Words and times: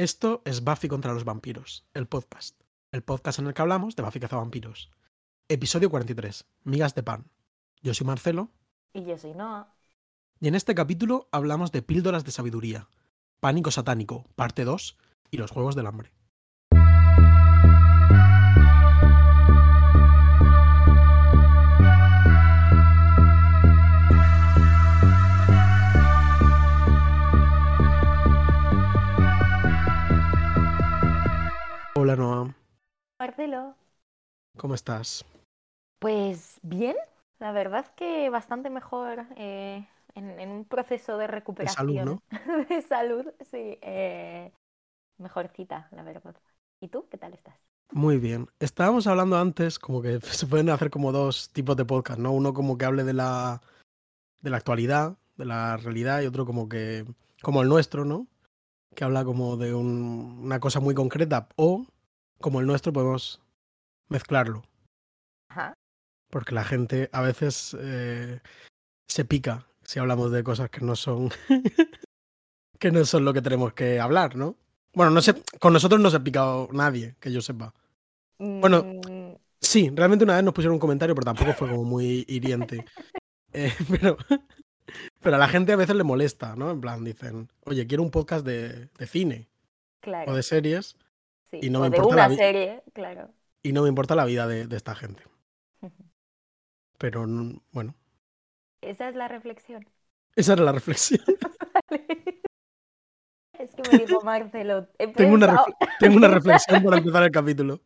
Esto 0.00 0.40
es 0.46 0.64
Buffy 0.64 0.88
contra 0.88 1.12
los 1.12 1.24
vampiros, 1.24 1.84
el 1.92 2.06
podcast. 2.06 2.58
El 2.90 3.02
podcast 3.02 3.38
en 3.38 3.48
el 3.48 3.52
que 3.52 3.60
hablamos 3.60 3.96
de 3.96 4.02
Buffy 4.02 4.18
vampiros. 4.18 4.90
Episodio 5.46 5.90
43, 5.90 6.46
Migas 6.64 6.94
de 6.94 7.02
Pan. 7.02 7.30
Yo 7.82 7.92
soy 7.92 8.06
Marcelo. 8.06 8.48
Y 8.94 9.04
yo 9.04 9.18
soy 9.18 9.34
Noah. 9.34 9.74
Y 10.40 10.48
en 10.48 10.54
este 10.54 10.74
capítulo 10.74 11.28
hablamos 11.32 11.70
de 11.70 11.82
píldoras 11.82 12.24
de 12.24 12.30
sabiduría, 12.30 12.88
Pánico 13.40 13.70
Satánico, 13.70 14.24
parte 14.36 14.64
2 14.64 14.96
y 15.32 15.36
los 15.36 15.50
Juegos 15.50 15.76
del 15.76 15.86
Hambre. 15.86 16.14
Hola 32.02 32.16
Noah. 32.16 32.56
Marcelo. 33.18 33.74
¿Cómo 34.56 34.72
estás? 34.72 35.22
Pues 35.98 36.58
bien, 36.62 36.96
la 37.38 37.52
verdad 37.52 37.94
que 37.94 38.30
bastante 38.30 38.70
mejor 38.70 39.26
eh, 39.36 39.86
en, 40.14 40.48
un 40.48 40.64
proceso 40.64 41.18
de 41.18 41.26
recuperación. 41.26 41.86
De 41.88 41.94
salud, 41.98 42.22
¿no? 42.30 42.64
de 42.70 42.80
salud, 42.80 43.26
sí. 43.42 43.78
Eh, 43.82 44.50
mejorcita, 45.18 45.90
la 45.92 46.02
verdad. 46.02 46.34
¿Y 46.80 46.88
tú 46.88 47.06
qué 47.10 47.18
tal 47.18 47.34
estás? 47.34 47.58
Muy 47.92 48.16
bien. 48.16 48.48
Estábamos 48.60 49.06
hablando 49.06 49.36
antes 49.36 49.78
como 49.78 50.00
que 50.00 50.20
se 50.20 50.46
pueden 50.46 50.70
hacer 50.70 50.88
como 50.88 51.12
dos 51.12 51.50
tipos 51.50 51.76
de 51.76 51.84
podcast, 51.84 52.18
¿no? 52.18 52.32
Uno 52.32 52.54
como 52.54 52.78
que 52.78 52.86
hable 52.86 53.04
de 53.04 53.12
la, 53.12 53.60
de 54.40 54.48
la 54.48 54.56
actualidad, 54.56 55.18
de 55.36 55.44
la 55.44 55.76
realidad, 55.76 56.22
y 56.22 56.26
otro 56.26 56.46
como 56.46 56.66
que, 56.66 57.04
como 57.42 57.60
el 57.60 57.68
nuestro, 57.68 58.06
¿no? 58.06 58.26
Que 58.94 59.04
habla 59.04 59.24
como 59.24 59.56
de 59.56 59.74
una 59.74 60.60
cosa 60.60 60.80
muy 60.80 60.94
concreta, 60.94 61.48
o 61.56 61.86
como 62.40 62.60
el 62.60 62.66
nuestro 62.66 62.92
podemos 62.92 63.40
mezclarlo. 64.08 64.62
Ajá. 65.48 65.74
Porque 66.30 66.54
la 66.54 66.64
gente 66.64 67.08
a 67.12 67.20
veces 67.22 67.76
eh, 67.80 68.40
se 69.08 69.24
pica 69.24 69.66
si 69.82 69.98
hablamos 69.98 70.30
de 70.30 70.44
cosas 70.44 70.70
que 70.70 70.80
no 70.80 70.94
son 70.94 71.30
que 72.78 72.90
no 72.90 73.04
son 73.04 73.24
lo 73.24 73.32
que 73.32 73.42
tenemos 73.42 73.72
que 73.74 74.00
hablar, 74.00 74.36
¿no? 74.36 74.56
Bueno, 74.94 75.10
no 75.10 75.22
sé, 75.22 75.34
con 75.60 75.72
nosotros 75.72 76.00
no 76.00 76.10
se 76.10 76.16
ha 76.16 76.24
picado 76.24 76.68
nadie, 76.72 77.14
que 77.20 77.32
yo 77.32 77.40
sepa. 77.40 77.74
Bueno, 78.38 78.84
mm. 78.84 79.34
sí, 79.60 79.90
realmente 79.94 80.24
una 80.24 80.34
vez 80.34 80.44
nos 80.44 80.54
pusieron 80.54 80.74
un 80.74 80.80
comentario, 80.80 81.14
pero 81.14 81.26
tampoco 81.26 81.52
fue 81.52 81.68
como 81.68 81.84
muy 81.84 82.24
hiriente. 82.28 82.84
Eh, 83.52 83.74
pero 83.90 84.16
pero 85.20 85.36
a 85.36 85.38
la 85.38 85.48
gente 85.48 85.72
a 85.72 85.76
veces 85.76 85.96
le 85.96 86.04
molesta, 86.04 86.56
¿no? 86.56 86.70
En 86.70 86.80
plan, 86.80 87.04
dicen, 87.04 87.48
oye, 87.64 87.86
quiero 87.86 88.02
un 88.02 88.10
podcast 88.10 88.44
de, 88.44 88.86
de 88.86 89.06
cine 89.06 89.48
claro. 90.00 90.32
o 90.32 90.34
de 90.34 90.42
series. 90.42 90.96
Sí. 91.50 91.58
Y 91.62 91.70
no 91.70 91.78
o 91.78 91.82
me 91.82 91.88
importa 91.88 92.14
una 92.14 92.34
serie, 92.34 92.82
claro. 92.92 93.30
Y 93.62 93.72
no 93.72 93.82
me 93.82 93.88
importa 93.88 94.14
la 94.14 94.24
vida 94.24 94.46
de, 94.46 94.66
de 94.66 94.76
esta 94.76 94.94
gente. 94.94 95.22
Pero 96.98 97.26
bueno. 97.72 97.94
Esa 98.82 99.08
es 99.08 99.16
la 99.16 99.28
reflexión. 99.28 99.86
Esa 100.36 100.52
era 100.52 100.64
la 100.64 100.72
reflexión. 100.72 101.20
es 103.58 103.74
que 103.74 103.82
me 103.90 104.04
dijo 104.04 104.20
Marcelo. 104.22 104.86
Tengo 105.16 105.34
una, 105.34 105.64
tengo 105.98 106.16
una 106.16 106.28
reflexión 106.38 106.82
para 106.82 106.98
empezar 106.98 107.22
el 107.22 107.30
capítulo. 107.30 107.80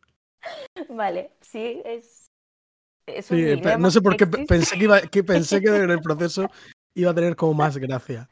Vale, 0.91 1.31
sí, 1.41 1.81
es. 1.85 2.27
es 3.07 3.31
un 3.31 3.39
sí, 3.39 3.63
no 3.79 3.91
sé 3.91 4.03
por 4.03 4.17
qué 4.17 4.27
pensé 4.27 4.77
que, 4.77 4.85
iba, 4.85 5.01
que 5.01 5.25
pensé 5.25 5.61
que 5.61 5.69
en 5.69 5.91
el 5.91 6.01
proceso 6.01 6.51
iba 6.95 7.11
a 7.11 7.15
tener 7.15 7.37
como 7.37 7.55
más 7.55 7.77
gracia. 7.77 8.29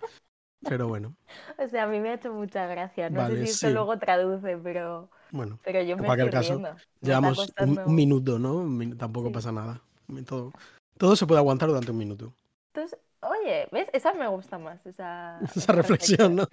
Pero 0.68 0.86
bueno. 0.86 1.16
O 1.58 1.68
sea, 1.68 1.84
a 1.84 1.86
mí 1.86 1.98
me 1.98 2.10
ha 2.10 2.14
hecho 2.14 2.32
mucha 2.32 2.66
gracia. 2.66 3.10
No 3.10 3.26
sé 3.26 3.46
si 3.46 3.50
esto 3.50 3.70
luego 3.70 3.98
traduce, 3.98 4.56
pero. 4.58 5.10
Bueno, 5.32 5.58
pero 5.64 5.82
yo 5.82 5.96
me 5.96 6.04
cualquier 6.04 6.30
caso, 6.30 6.62
llevamos 7.00 7.52
un, 7.58 7.94
minuto, 7.94 8.38
¿no? 8.38 8.64
Tampoco 8.96 9.32
pasa 9.32 9.50
nada. 9.50 9.80
Todo, 10.26 10.52
todo 10.98 11.16
se 11.16 11.26
puede 11.26 11.40
aguantar 11.40 11.68
durante 11.68 11.90
un 11.90 11.96
minuto. 11.96 12.34
Entonces, 12.74 12.98
oye, 13.20 13.66
¿ves? 13.72 13.88
Esa 13.92 14.12
me 14.12 14.28
gusta 14.28 14.58
más. 14.58 14.84
Esa, 14.86 15.40
esa 15.56 15.72
reflexión, 15.72 16.36
¿no? 16.36 16.46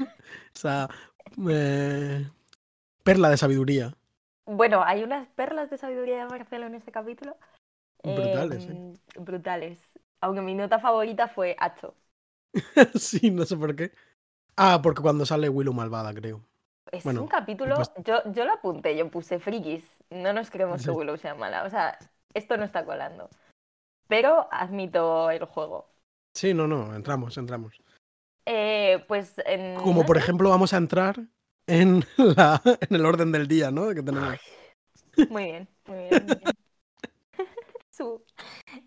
Esa 0.55 0.89
eh, 1.50 2.28
perla 3.03 3.29
de 3.29 3.38
sabiduría. 3.38 3.94
Bueno, 4.45 4.81
hay 4.84 5.03
unas 5.03 5.28
perlas 5.29 5.69
de 5.69 5.78
sabiduría 5.78 6.19
de 6.19 6.25
Marcelo 6.25 6.66
en 6.66 6.75
este 6.75 6.91
capítulo. 6.91 7.38
Brutales, 8.01 8.66
eh, 8.69 8.94
Brutales. 9.19 9.88
Aunque 10.22 10.41
mi 10.41 10.56
nota 10.56 10.80
favorita 10.80 11.28
fue 11.28 11.56
Hacho. 11.59 11.96
sí, 12.96 13.31
no 13.31 13.46
sé 13.46 13.56
por 13.56 13.75
qué. 13.75 13.91
Ah, 14.56 14.80
porque 14.81 15.02
cuando 15.02 15.25
sale 15.25 15.50
Willow 15.50 15.74
malvada, 15.74 16.13
creo. 16.13 16.41
Es 16.91 17.06
un 17.06 17.28
capítulo. 17.28 17.75
Yo, 18.03 18.22
yo 18.31 18.46
lo 18.46 18.53
apunté, 18.53 18.97
yo 18.97 19.09
puse 19.09 19.40
frikis. 19.40 19.85
No 20.09 20.34
nos 20.34 20.50
creemos 20.50 20.84
que 20.84 20.91
Willow 20.91 21.18
sea 21.18 21.35
mala. 21.35 21.63
O 21.63 21.69
sea, 21.69 21.97
esto 22.34 22.58
no 22.58 22.63
está 22.63 22.84
colando. 22.84 23.29
Pero 24.08 24.47
admito 24.52 25.29
el 25.29 25.46
juego. 25.46 25.88
Sí, 26.34 26.53
no, 26.53 26.68
no, 26.68 26.96
entramos, 26.96 27.38
entramos. 27.38 27.81
Eh, 28.46 29.03
pues 29.08 29.35
en... 29.46 29.75
Como 29.75 30.06
por 30.06 30.18
ejemplo 30.18 30.50
vamos 30.50 30.74
a 30.74 30.78
entrar 30.78 31.19
en, 31.68 32.03
la, 32.18 32.62
en 32.66 32.96
el 32.96 33.06
orden 33.06 33.31
del 33.31 33.47
día, 33.47 33.69
¿no? 33.72 33.90
Que 33.90 34.02
tenemos. 34.02 34.35
Muy 35.29 35.44
bien, 35.44 35.68
muy 35.85 35.97
bien. 35.97 36.25
Muy 36.25 36.35
bien. 36.35 36.40
Su 37.99 38.23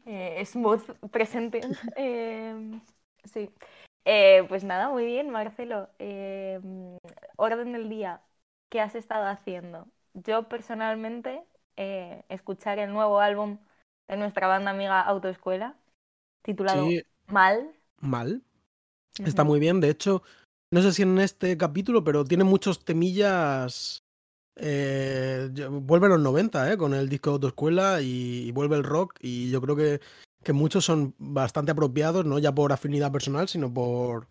eh, 0.07 0.43
smooth 0.47 1.11
presente. 1.11 1.61
Em, 1.97 2.81
sí. 3.25 3.51
Eh, 4.07 4.45
pues 4.49 4.65
nada, 4.65 4.89
muy 4.89 5.05
bien, 5.05 5.29
Marcelo. 5.29 5.91
Em, 5.99 6.97
orden 7.37 7.73
del 7.73 7.91
día. 7.91 8.23
¿Qué 8.71 8.81
has 8.81 8.95
estado 8.95 9.27
haciendo? 9.27 9.87
Yo 10.15 10.49
personalmente 10.49 11.45
eh, 11.77 12.25
escuchar 12.31 12.79
el 12.79 12.91
nuevo 12.91 13.21
álbum 13.21 13.59
de 14.09 14.17
nuestra 14.17 14.47
banda 14.47 14.71
amiga 14.71 15.03
Autoescuela, 15.03 15.77
titulado 16.41 16.89
Mal. 17.27 17.71
Mal. 18.01 18.43
Está 19.19 19.45
muy 19.45 19.61
bien. 19.61 19.83
De 19.83 19.91
hecho, 19.91 20.23
no 20.73 20.81
sé 20.81 20.93
si 20.93 21.03
en 21.03 21.19
este 21.19 21.59
capítulo, 21.59 22.03
pero 22.03 22.25
tiene 22.25 22.45
muchos 22.45 22.83
temillas 22.83 24.02
eh, 24.57 25.49
vuelve 25.71 26.07
a 26.07 26.11
los 26.11 26.21
90, 26.21 26.73
eh, 26.73 26.77
con 26.77 26.95
el 26.95 27.09
disco 27.09 27.31
de 27.31 27.35
autoescuela 27.35 28.01
y, 28.01 28.49
y, 28.49 28.53
vuelve 28.53 28.77
el 28.77 28.85
rock 28.85 29.15
y 29.21 29.51
yo 29.51 29.61
creo 29.61 29.77
que, 29.77 30.01
que, 30.45 30.53
muchos 30.53 30.85
son 30.85 31.15
bastante 31.19 31.73
apropiados, 31.73 32.25
no 32.25 32.39
ya 32.39 32.55
por 32.55 32.73
afinidad 32.73 33.11
personal, 33.13 33.49
sino 33.49 33.73
por, 33.73 34.29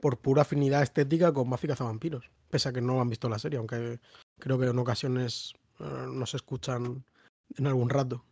por 0.00 0.18
pura 0.18 0.42
afinidad 0.42 0.82
estética 0.82 1.32
con 1.32 1.48
Buffy 1.48 1.68
vampiros 1.78 2.30
pese 2.52 2.68
a 2.68 2.72
que 2.72 2.82
no 2.82 3.00
han 3.00 3.08
visto 3.08 3.30
la 3.30 3.38
serie, 3.38 3.58
aunque 3.58 3.98
creo 4.38 4.58
que 4.58 4.66
en 4.66 4.78
ocasiones 4.78 5.54
uh, 5.80 6.06
no 6.06 6.26
se 6.26 6.36
escuchan 6.36 7.02
en 7.56 7.66
algún 7.66 7.88
rato. 7.88 8.26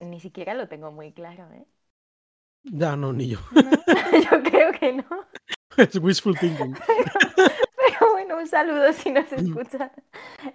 Ni 0.00 0.20
siquiera 0.20 0.52
lo 0.52 0.68
tengo 0.68 0.92
muy 0.92 1.12
claro, 1.12 1.50
¿eh? 1.50 1.64
Ya, 2.64 2.94
no, 2.94 3.14
ni 3.14 3.28
yo. 3.28 3.38
yo 4.30 4.42
creo 4.42 4.70
que 4.72 4.92
no. 4.92 5.04
es 5.78 5.96
wishful 5.96 6.38
thinking. 6.38 6.74
un 8.32 8.46
saludo 8.46 8.92
si 8.92 9.10
nos 9.10 9.30
escuchan 9.32 9.90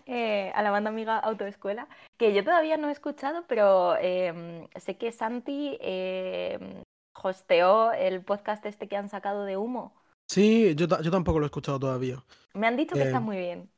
eh, 0.05 0.51
a 0.55 0.61
la 0.61 0.71
banda 0.71 0.89
amiga 0.89 1.19
Autoescuela, 1.19 1.87
que 2.17 2.33
yo 2.33 2.43
todavía 2.43 2.77
no 2.77 2.89
he 2.89 2.91
escuchado, 2.91 3.45
pero 3.47 3.97
em, 3.97 4.67
sé 4.75 4.97
que 4.97 5.11
Santi 5.11 5.77
eh, 5.81 6.83
hosteó 7.21 7.91
el 7.91 8.21
podcast 8.23 8.65
este 8.65 8.87
que 8.87 8.97
han 8.97 9.09
sacado 9.09 9.45
de 9.45 9.57
humo. 9.57 9.93
Sí, 10.27 10.75
yo, 10.75 10.87
yo 11.01 11.11
tampoco 11.11 11.39
lo 11.39 11.45
he 11.45 11.47
escuchado 11.47 11.79
todavía. 11.79 12.23
Me 12.53 12.67
han 12.67 12.77
dicho 12.77 12.95
que 12.95 13.03
está 13.03 13.17
em, 13.17 13.23
muy 13.23 13.37
bien. 13.37 13.69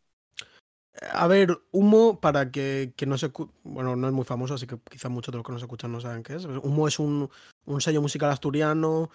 A 1.13 1.27
ver, 1.27 1.57
Humo, 1.71 2.19
para 2.19 2.51
que, 2.51 2.93
que 2.97 3.05
no 3.05 3.17
se... 3.17 3.31
Bueno, 3.63 3.95
no 3.95 4.07
es 4.07 4.13
muy 4.13 4.25
famoso, 4.25 4.55
así 4.55 4.67
que 4.67 4.77
quizás 4.89 5.09
muchos 5.09 5.31
de 5.31 5.37
los 5.37 5.45
que 5.45 5.53
nos 5.53 5.61
escuchan 5.61 5.91
no 5.91 6.01
saben 6.01 6.21
qué 6.21 6.35
es. 6.35 6.45
Humo 6.45 6.87
es 6.87 6.99
un, 6.99 7.29
un 7.65 7.81
sello 7.81 8.01
musical 8.01 8.29
asturiano 8.29 9.09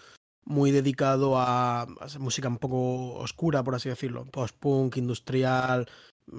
muy 0.46 0.70
dedicado 0.70 1.38
a, 1.38 1.86
música 2.18 2.48
un 2.48 2.58
poco 2.58 3.14
oscura, 3.16 3.62
por 3.62 3.74
así 3.74 3.88
decirlo, 3.88 4.24
post-punk, 4.24 4.96
industrial, 4.96 5.86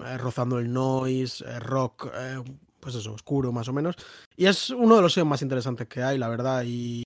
eh, 0.06 0.18
rozando 0.18 0.58
el 0.60 0.72
noise, 0.72 1.44
eh, 1.46 1.60
rock, 1.60 2.10
eh, 2.14 2.42
pues 2.80 2.96
eso, 2.96 3.14
oscuro 3.14 3.52
más 3.52 3.68
o 3.68 3.74
menos. 3.74 3.96
Y 4.36 4.46
es 4.46 4.70
uno 4.70 4.96
de 4.96 5.02
los 5.02 5.14
sellos 5.14 5.28
más 5.28 5.42
interesantes 5.42 5.88
que 5.88 6.02
hay, 6.02 6.18
la 6.18 6.30
verdad, 6.30 6.64
y, 6.66 7.04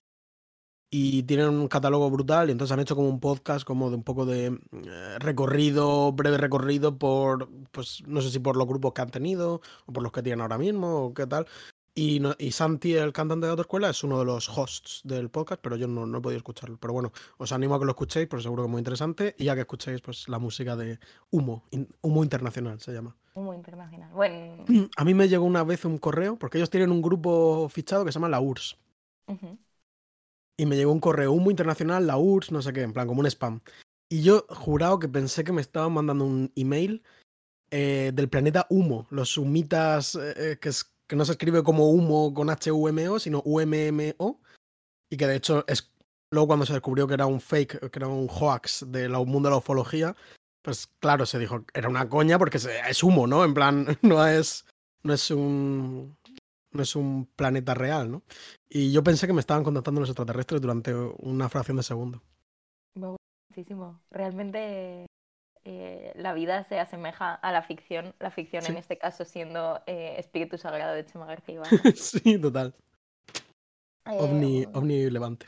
y 0.90 1.24
tienen 1.24 1.48
un 1.48 1.68
catálogo 1.68 2.08
brutal 2.08 2.48
y 2.48 2.52
entonces 2.52 2.72
han 2.72 2.80
hecho 2.80 2.94
como 2.94 3.08
un 3.08 3.18
podcast 3.18 3.64
como 3.64 3.90
de 3.90 3.96
un 3.96 4.04
poco 4.04 4.24
de 4.24 4.58
recorrido, 5.18 6.12
breve 6.12 6.38
recorrido 6.38 6.98
por, 6.98 7.48
pues 7.72 8.02
no 8.06 8.20
sé 8.20 8.30
si 8.30 8.38
por 8.38 8.56
los 8.56 8.68
grupos 8.68 8.92
que 8.92 9.02
han 9.02 9.10
tenido 9.10 9.60
o 9.86 9.92
por 9.92 10.02
los 10.02 10.12
que 10.12 10.22
tienen 10.22 10.42
ahora 10.42 10.58
mismo 10.58 11.06
o 11.06 11.14
qué 11.14 11.26
tal. 11.26 11.46
Y, 11.94 12.22
y, 12.38 12.52
Santi, 12.52 12.94
el 12.94 13.12
cantante 13.12 13.46
de 13.46 13.52
otra 13.52 13.62
escuela, 13.62 13.90
es 13.90 14.02
uno 14.02 14.18
de 14.18 14.24
los 14.24 14.48
hosts 14.48 15.02
del 15.04 15.28
podcast, 15.28 15.60
pero 15.60 15.76
yo 15.76 15.86
no, 15.86 16.06
no, 16.06 16.18
he 16.18 16.20
podido 16.22 16.38
escucharlo. 16.38 16.78
Pero 16.78 16.94
bueno, 16.94 17.12
os 17.36 17.52
animo 17.52 17.74
a 17.74 17.78
que 17.78 17.84
lo 17.84 17.90
escuchéis, 17.90 18.28
porque 18.28 18.44
seguro 18.44 18.62
que 18.62 18.68
es 18.68 18.70
muy 18.70 18.78
interesante. 18.78 19.34
Y 19.38 19.44
ya 19.44 19.54
que 19.54 19.60
escuchéis 19.60 20.00
pues, 20.00 20.26
la 20.28 20.38
música 20.38 20.74
de 20.74 20.98
Humo, 21.30 21.64
Humo 22.00 22.22
Internacional 22.22 22.80
se 22.80 22.92
llama. 22.92 23.14
Humo 23.34 23.52
Internacional. 23.52 24.10
Bueno. 24.12 24.64
A 24.96 25.04
mí 25.04 25.12
me 25.12 25.28
llegó 25.28 25.44
una 25.44 25.64
vez 25.64 25.84
un 25.84 25.98
correo, 25.98 26.38
porque 26.38 26.56
ellos 26.56 26.70
tienen 26.70 26.90
un 26.90 27.02
grupo 27.02 27.68
fichado 27.68 28.06
que 28.06 28.12
se 28.12 28.16
llama 28.16 28.30
La 28.30 28.40
URSS. 28.40 28.78
Y 30.56 30.66
me 30.66 30.76
llegó 30.76 30.92
un 30.92 31.00
correo, 31.00 31.32
Humo 31.32 31.50
Internacional, 31.50 32.06
La 32.06 32.16
URSS, 32.16 32.52
no 32.52 32.62
sé 32.62 32.72
qué, 32.72 32.82
en 32.82 32.92
plan, 32.92 33.06
como 33.06 33.20
un 33.20 33.26
spam. 33.26 33.60
Y 34.08 34.22
yo 34.22 34.46
jurado 34.48 34.98
que 34.98 35.08
pensé 35.08 35.44
que 35.44 35.52
me 35.52 35.60
estaban 35.60 35.92
mandando 35.92 36.24
un 36.24 36.52
email 36.54 37.02
eh, 37.70 38.12
del 38.14 38.28
planeta 38.28 38.66
Humo, 38.68 39.06
los 39.10 39.38
humitas, 39.38 40.14
eh, 40.14 40.58
que, 40.60 40.68
es, 40.68 40.91
que 41.12 41.16
no 41.16 41.26
se 41.26 41.32
escribe 41.32 41.62
como 41.62 41.90
humo 41.90 42.32
con 42.32 42.48
H-U-M-O, 42.48 43.18
sino 43.18 43.42
U-M-M-O, 43.44 44.40
y 45.10 45.18
que 45.18 45.26
de 45.26 45.36
hecho 45.36 45.62
es 45.66 45.92
luego 46.30 46.46
cuando 46.46 46.64
se 46.64 46.72
descubrió 46.72 47.06
que 47.06 47.12
era 47.12 47.26
un 47.26 47.38
fake, 47.38 47.90
que 47.90 47.98
era 47.98 48.08
un 48.08 48.30
hoax 48.30 48.86
del 48.90 49.12
mundo 49.12 49.50
de 49.50 49.50
la 49.50 49.58
ufología, 49.58 50.16
pues 50.62 50.86
claro, 51.00 51.26
se 51.26 51.38
dijo, 51.38 51.66
era 51.74 51.90
una 51.90 52.08
coña 52.08 52.38
porque 52.38 52.56
es 52.56 53.02
humo, 53.02 53.26
¿no? 53.26 53.44
En 53.44 53.52
plan, 53.52 53.86
no 54.00 54.26
es, 54.26 54.64
no 55.02 55.12
es 55.12 55.30
un 55.30 56.16
no 56.70 56.82
es 56.82 56.96
un 56.96 57.26
planeta 57.36 57.74
real, 57.74 58.10
¿no? 58.10 58.22
Y 58.70 58.90
yo 58.90 59.04
pensé 59.04 59.26
que 59.26 59.34
me 59.34 59.40
estaban 59.40 59.64
contactando 59.64 60.00
los 60.00 60.08
extraterrestres 60.08 60.62
durante 60.62 60.94
una 60.94 61.50
fracción 61.50 61.76
de 61.76 61.82
segundo. 61.82 62.22
Muchísimo. 62.94 64.00
Realmente 64.10 65.04
eh, 65.64 66.12
la 66.16 66.34
vida 66.34 66.64
se 66.64 66.80
asemeja 66.80 67.34
a 67.34 67.52
la 67.52 67.62
ficción, 67.62 68.14
la 68.18 68.30
ficción 68.30 68.64
en 68.66 68.76
este 68.76 68.98
caso 68.98 69.24
siendo 69.24 69.80
eh, 69.86 70.16
Espíritu 70.18 70.58
Sagrado 70.58 70.94
de 70.94 71.06
Chema 71.06 71.26
García 71.26 71.62
sí, 71.94 72.38
total. 72.38 72.74
ovni, 74.04 74.62
eh, 74.62 74.68
ovni 74.72 75.10
levante. 75.10 75.46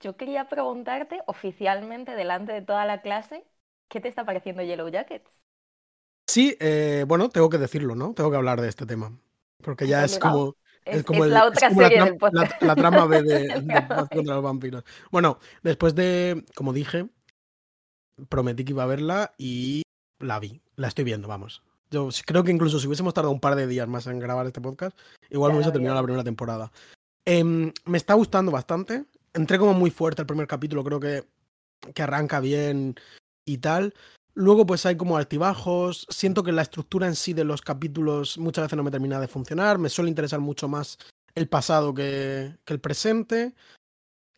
Yo 0.00 0.16
quería 0.16 0.48
preguntarte 0.48 1.20
oficialmente, 1.26 2.16
delante 2.16 2.52
de 2.52 2.62
toda 2.62 2.84
la 2.86 3.02
clase, 3.02 3.44
¿qué 3.88 4.00
te 4.00 4.08
está 4.08 4.24
pareciendo 4.24 4.62
Yellow 4.62 4.88
Jackets? 4.88 5.30
Sí, 6.26 6.56
bueno, 7.06 7.28
tengo 7.28 7.50
que 7.50 7.58
decirlo, 7.58 7.94
¿no? 7.94 8.14
Tengo 8.14 8.30
que 8.30 8.36
hablar 8.36 8.60
de 8.60 8.68
este 8.68 8.86
tema. 8.86 9.12
Porque 9.62 9.86
ya 9.86 10.04
es 10.04 10.18
como. 10.18 10.56
Es, 10.84 11.04
como 11.04 11.26
la 11.26 11.46
otra 11.46 11.70
serie 11.70 12.02
del 12.02 12.16
podcast. 12.16 12.62
La, 12.62 12.74
trama 12.74 13.06
B 13.06 13.22
de, 13.22 13.38
de 13.60 13.86
contra 14.10 14.34
los 14.34 14.42
vampiros. 14.42 14.84
Bueno, 15.10 15.38
después 15.62 15.94
de. 15.94 16.44
Como 16.54 16.72
dije, 16.72 17.06
prometí 18.28 18.64
que 18.64 18.72
iba 18.72 18.84
a 18.84 18.86
verla 18.86 19.32
y 19.38 19.82
la 20.18 20.38
vi. 20.38 20.60
La 20.76 20.88
estoy 20.88 21.04
viendo, 21.04 21.28
vamos. 21.28 21.62
Yo 21.90 22.08
creo 22.24 22.44
que 22.44 22.52
incluso 22.52 22.78
si 22.78 22.86
hubiésemos 22.86 23.14
tardado 23.14 23.32
un 23.32 23.40
par 23.40 23.56
de 23.56 23.66
días 23.66 23.88
más 23.88 24.06
en 24.06 24.20
grabar 24.20 24.46
este 24.46 24.60
podcast, 24.60 24.96
igual 25.28 25.52
me 25.52 25.58
hubiese 25.58 25.72
terminado 25.72 25.96
la 26.00 26.04
primera 26.04 26.24
temporada. 26.24 26.70
Em, 27.24 27.72
me 27.84 27.98
está 27.98 28.14
gustando 28.14 28.52
bastante. 28.52 29.04
Entré 29.32 29.58
como 29.58 29.74
muy 29.74 29.90
fuerte 29.90 30.22
el 30.22 30.26
primer 30.26 30.46
capítulo, 30.46 30.84
creo 30.84 31.00
que, 31.00 31.24
que 31.94 32.02
arranca 32.02 32.40
bien 32.40 32.94
y 33.44 33.58
tal. 33.58 33.94
Luego 34.34 34.64
pues 34.64 34.86
hay 34.86 34.96
como 34.96 35.16
altibajos, 35.16 36.06
siento 36.08 36.44
que 36.44 36.52
la 36.52 36.62
estructura 36.62 37.08
en 37.08 37.16
sí 37.16 37.32
de 37.32 37.44
los 37.44 37.62
capítulos 37.62 38.38
muchas 38.38 38.64
veces 38.64 38.76
no 38.76 38.84
me 38.84 38.92
termina 38.92 39.20
de 39.20 39.26
funcionar, 39.26 39.78
me 39.78 39.88
suele 39.88 40.08
interesar 40.08 40.38
mucho 40.38 40.68
más 40.68 40.98
el 41.34 41.48
pasado 41.48 41.92
que, 41.92 42.56
que 42.64 42.72
el 42.72 42.80
presente, 42.80 43.54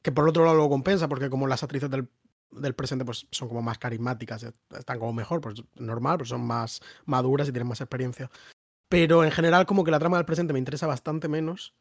que 0.03 0.11
por 0.11 0.29
otro 0.29 0.45
lado 0.45 0.57
lo 0.57 0.69
compensa 0.71 1.09
porque 1.09 1.29
como 1.29 1.47
las 1.47 1.63
actrices 1.63 1.91
del, 1.91 2.09
del, 2.53 2.75
presente 2.75 3.05
pues 3.05 3.27
son 3.31 3.49
como 3.49 3.63
más 3.63 3.79
carismáticas, 3.79 4.47
están 4.77 4.99
como 4.99 5.13
mejor, 5.13 5.41
pues 5.41 5.63
normal, 5.77 6.19
pues 6.19 6.29
son 6.29 6.47
más 6.47 6.81
maduras 7.05 7.49
y 7.49 7.53
tienen 7.53 7.69
más 7.69 7.81
experiencia. 7.81 8.31
Pero 8.89 9.25
en 9.25 9.31
general 9.31 9.67
como 9.67 9.85
que 9.85 9.91
la 9.91 9.99
trama 9.99 10.19
del 10.19 10.27
presente 10.27 10.53
me 10.53 10.59
interesa 10.59 10.87
bastante 10.87 11.29
menos 11.29 11.75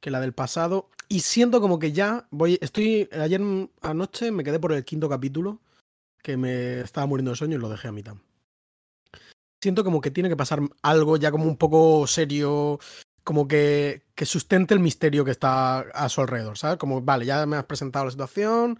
que 0.00 0.10
la 0.10 0.20
del 0.20 0.32
pasado 0.32 0.90
y 1.08 1.20
siento 1.20 1.60
como 1.60 1.78
que 1.78 1.92
ya 1.92 2.26
voy, 2.30 2.58
estoy, 2.60 3.08
ayer 3.12 3.40
anoche 3.82 4.32
me 4.32 4.44
quedé 4.44 4.58
por 4.58 4.72
el 4.72 4.84
quinto 4.84 5.08
capítulo 5.08 5.60
que 6.22 6.36
me 6.36 6.80
estaba 6.80 7.06
muriendo 7.06 7.32
de 7.32 7.36
sueño 7.36 7.56
y 7.56 7.60
lo 7.60 7.68
dejé 7.68 7.88
a 7.88 7.92
mitad. 7.92 8.16
Siento 9.60 9.84
como 9.84 10.00
que 10.00 10.10
tiene 10.10 10.28
que 10.28 10.36
pasar 10.36 10.60
algo 10.82 11.16
ya 11.16 11.30
como 11.30 11.44
un 11.44 11.56
poco 11.56 12.06
serio, 12.06 12.80
como 13.22 13.46
que, 13.46 14.02
que 14.14 14.26
sustente 14.26 14.74
el 14.74 14.80
misterio 14.80 15.24
que 15.24 15.30
está 15.30 15.80
a 15.80 16.08
su 16.08 16.20
alrededor, 16.20 16.58
¿sabes? 16.58 16.78
Como, 16.78 17.00
vale, 17.00 17.26
ya 17.26 17.46
me 17.46 17.56
has 17.56 17.66
presentado 17.66 18.04
la 18.04 18.10
situación, 18.10 18.78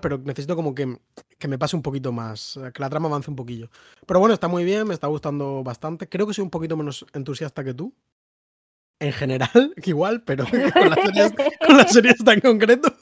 pero 0.00 0.18
necesito 0.18 0.56
como 0.56 0.74
que, 0.74 0.98
que 1.38 1.48
me 1.48 1.58
pase 1.58 1.76
un 1.76 1.82
poquito 1.82 2.12
más, 2.12 2.58
que 2.74 2.80
la 2.80 2.90
trama 2.90 3.08
avance 3.08 3.30
un 3.30 3.36
poquillo. 3.36 3.70
Pero 4.06 4.20
bueno, 4.20 4.34
está 4.34 4.48
muy 4.48 4.64
bien, 4.64 4.86
me 4.86 4.94
está 4.94 5.06
gustando 5.06 5.62
bastante. 5.64 6.08
Creo 6.08 6.26
que 6.26 6.34
soy 6.34 6.44
un 6.44 6.50
poquito 6.50 6.76
menos 6.76 7.06
entusiasta 7.14 7.64
que 7.64 7.74
tú. 7.74 7.94
En 9.00 9.12
general, 9.12 9.74
igual, 9.84 10.22
pero 10.24 10.44
con 10.44 10.90
las 11.78 11.92
series, 11.92 12.18
con 12.18 12.34
en 12.34 12.40
concreto. 12.40 12.94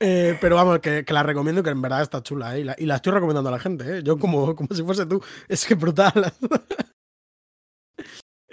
Eh, 0.00 0.36
pero 0.40 0.56
vamos, 0.56 0.80
que, 0.80 1.04
la 1.08 1.22
recomiendo, 1.22 1.62
que 1.62 1.70
en 1.70 1.80
verdad 1.80 2.02
está 2.02 2.22
chula, 2.22 2.56
¿eh? 2.56 2.66
y, 2.78 2.84
la, 2.84 2.96
estoy 2.96 3.12
recomendando 3.12 3.48
a 3.48 3.52
la 3.52 3.60
gente, 3.60 3.98
¿eh? 3.98 4.02
Yo 4.02 4.18
como, 4.18 4.54
como 4.56 4.68
si 4.74 4.82
fuese 4.82 5.06
tú, 5.06 5.22
es 5.48 5.64
que 5.64 5.74
brutal. 5.74 6.12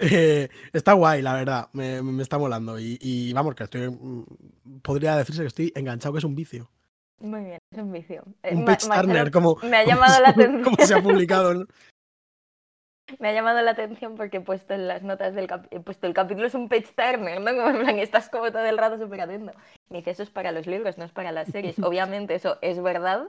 Eh, 0.04 0.48
está 0.72 0.94
guay, 0.94 1.22
la 1.22 1.34
verdad, 1.34 1.68
me, 1.74 2.02
me 2.02 2.24
está 2.24 2.36
molando. 2.36 2.76
Y, 2.76 3.32
vamos, 3.34 3.54
que 3.54 3.62
estoy. 3.62 3.88
Mm, 3.88 4.24
podría 4.82 5.16
decirse 5.16 5.42
que 5.42 5.46
estoy 5.46 5.72
enganchado, 5.76 6.12
que 6.12 6.18
es 6.18 6.24
un 6.24 6.34
vicio. 6.34 6.68
Muy 7.22 7.44
bien, 7.44 7.58
es 7.70 7.78
un 7.78 7.92
vicio. 7.92 8.24
Un 8.50 8.64
pitch 8.64 8.88
turner, 8.88 9.30
como. 9.30 9.56
Me 9.62 9.76
ha 9.76 9.84
llamado 9.84 10.20
la 10.20 10.30
atención. 10.30 10.64
Como 10.64 10.76
se 10.84 10.94
ha 10.94 11.02
publicado. 11.02 11.66
Me 13.18 13.28
ha 13.28 13.32
llamado 13.32 13.60
la 13.62 13.72
atención 13.72 14.14
porque 14.16 14.38
he 14.38 14.40
puesto 14.40 14.74
en 14.74 14.88
las 14.88 15.02
notas 15.02 15.34
del 15.34 15.48
he 15.70 15.80
puesto 15.80 16.06
el 16.06 16.14
capítulo 16.14 16.46
es 16.46 16.54
un 16.54 16.68
page 16.68 16.88
turner, 16.96 17.40
¿no? 17.40 17.50
Como 17.54 17.68
en 17.76 17.80
plan, 17.80 17.98
estás 17.98 18.28
como 18.28 18.50
todo 18.50 18.64
el 18.64 18.78
rato 18.78 18.98
súper 18.98 19.20
atento. 19.20 19.52
Me 19.90 19.98
dice, 19.98 20.10
eso 20.10 20.22
es 20.22 20.30
para 20.30 20.52
los 20.52 20.66
libros, 20.66 20.98
no 20.98 21.04
es 21.04 21.12
para 21.12 21.32
las 21.32 21.48
series. 21.48 21.78
Obviamente 21.80 22.34
eso 22.34 22.58
es 22.62 22.82
verdad, 22.82 23.28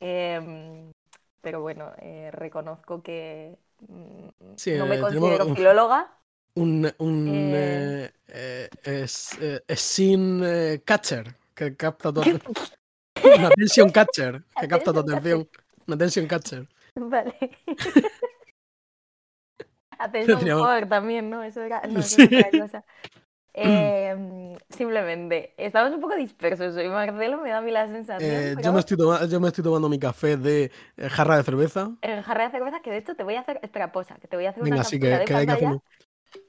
em, 0.00 0.92
pero 1.40 1.60
bueno, 1.60 1.92
eh, 2.00 2.30
reconozco 2.32 3.02
que 3.02 3.56
mm, 3.88 4.78
no 4.78 4.86
me 4.86 4.96
eh, 4.96 5.00
considero 5.00 5.54
filóloga. 5.54 6.14
Un, 6.54 6.90
un 6.98 7.52
eh, 7.54 8.10
es, 8.84 9.38
sin 9.76 10.42
catcher 10.84 11.34
que 11.54 11.76
capta 11.76 12.12
todo. 12.12 12.24
Una 13.38 13.50
tension 13.50 13.90
catcher 13.90 14.42
que 14.60 14.68
capta 14.68 14.92
tu 14.92 15.00
atención. 15.00 15.48
Tension 15.98 16.26
catcher. 16.26 16.68
Vale. 16.94 17.34
Atención 19.98 20.88
también, 20.88 21.28
¿no? 21.28 21.42
Eso 21.42 21.60
era, 21.62 21.82
no, 21.88 22.02
sí. 22.02 22.22
otra 22.24 22.50
cosa. 22.50 22.84
Eh, 23.60 24.56
simplemente, 24.68 25.52
estamos 25.56 25.92
un 25.92 26.00
poco 26.00 26.14
dispersos 26.14 26.76
hoy. 26.76 26.88
Marcelo 26.88 27.38
me 27.38 27.48
da 27.48 27.58
a 27.58 27.60
mí 27.60 27.72
la 27.72 27.88
sensación. 27.88 28.30
Eh, 28.30 28.54
yo, 28.62 28.72
me 28.72 28.78
estoy 28.78 28.96
yo 29.28 29.40
me 29.40 29.48
estoy 29.48 29.64
tomando 29.64 29.88
mi 29.88 29.98
café 29.98 30.36
de 30.36 30.70
eh, 30.96 31.08
jarra 31.08 31.38
de 31.38 31.42
cerveza. 31.42 31.90
Eh, 32.02 32.22
jarra 32.22 32.44
de 32.44 32.50
cerveza, 32.52 32.80
que 32.80 32.92
de 32.92 32.98
hecho 32.98 33.16
te 33.16 33.24
voy 33.24 33.34
a 33.34 33.40
hacer. 33.40 33.58
Espera, 33.60 33.90
posa, 33.90 34.14
que 34.20 34.28
te 34.28 34.36
voy 34.36 34.46
a 34.46 34.50
hacer 34.50 34.62
Venga, 34.62 34.76
una 34.76 34.84
sí, 34.84 35.00
que, 35.00 35.24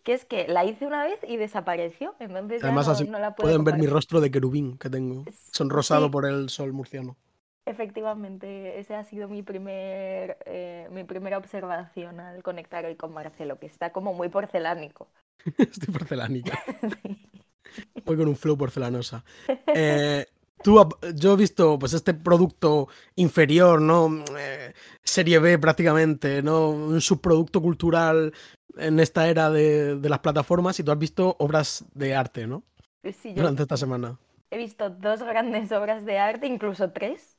que 0.03 0.13
es 0.13 0.25
que 0.25 0.47
la 0.47 0.65
hice 0.65 0.85
una 0.85 1.03
vez 1.03 1.19
y 1.27 1.37
desapareció. 1.37 2.15
Entonces 2.19 2.63
Además, 2.63 2.87
no, 2.87 2.93
así 2.93 3.07
no 3.07 3.19
la 3.19 3.35
pueden 3.35 3.63
ver 3.63 3.77
mi 3.77 3.87
rostro 3.87 4.21
de 4.21 4.31
querubín 4.31 4.77
que 4.77 4.89
tengo, 4.89 5.25
son 5.51 5.69
rosado 5.69 6.09
por 6.11 6.25
el 6.25 6.49
sol 6.49 6.73
murciano. 6.73 7.17
Efectivamente, 7.65 8.79
ese 8.79 8.95
ha 8.95 9.03
sido 9.03 9.27
mi, 9.27 9.43
primer, 9.43 10.39
eh, 10.47 10.87
mi 10.91 11.03
primera 11.03 11.37
observación 11.37 12.19
al 12.19 12.41
conectar 12.41 12.83
hoy 12.85 12.95
con 12.95 13.13
Marcelo, 13.13 13.59
que 13.59 13.67
está 13.67 13.91
como 13.91 14.11
muy 14.13 14.29
porcelánico. 14.29 15.07
Estoy 15.57 15.93
porcelánica. 15.93 16.59
Voy 18.05 18.17
con 18.17 18.27
un 18.27 18.35
flow 18.35 18.57
porcelanosa. 18.57 19.23
Eh, 19.67 20.25
tú, 20.63 20.83
yo 21.13 21.33
he 21.33 21.37
visto 21.37 21.77
pues 21.77 21.93
este 21.93 22.15
producto 22.15 22.87
inferior, 23.15 23.79
¿no? 23.79 24.23
Eh, 24.37 24.73
serie 25.03 25.37
B 25.37 25.59
prácticamente, 25.59 26.41
¿no? 26.41 26.71
Un 26.71 26.99
subproducto 27.01 27.61
cultural 27.61 28.33
en 28.79 28.99
esta 28.99 29.27
era 29.27 29.49
de, 29.49 29.95
de, 29.95 30.09
las 30.09 30.19
plataformas 30.19 30.79
y 30.79 30.83
tú 30.83 30.91
has 30.91 30.97
visto 30.97 31.35
obras 31.39 31.85
de 31.93 32.15
arte, 32.15 32.47
¿no? 32.47 32.63
Sí, 33.03 33.29
yo 33.29 33.41
Durante 33.41 33.63
esta 33.63 33.77
semana. 33.77 34.17
He 34.51 34.57
visto 34.57 34.89
dos 34.89 35.21
grandes 35.23 35.71
obras 35.71 36.05
de 36.05 36.17
arte, 36.19 36.47
incluso 36.47 36.91
tres. 36.91 37.37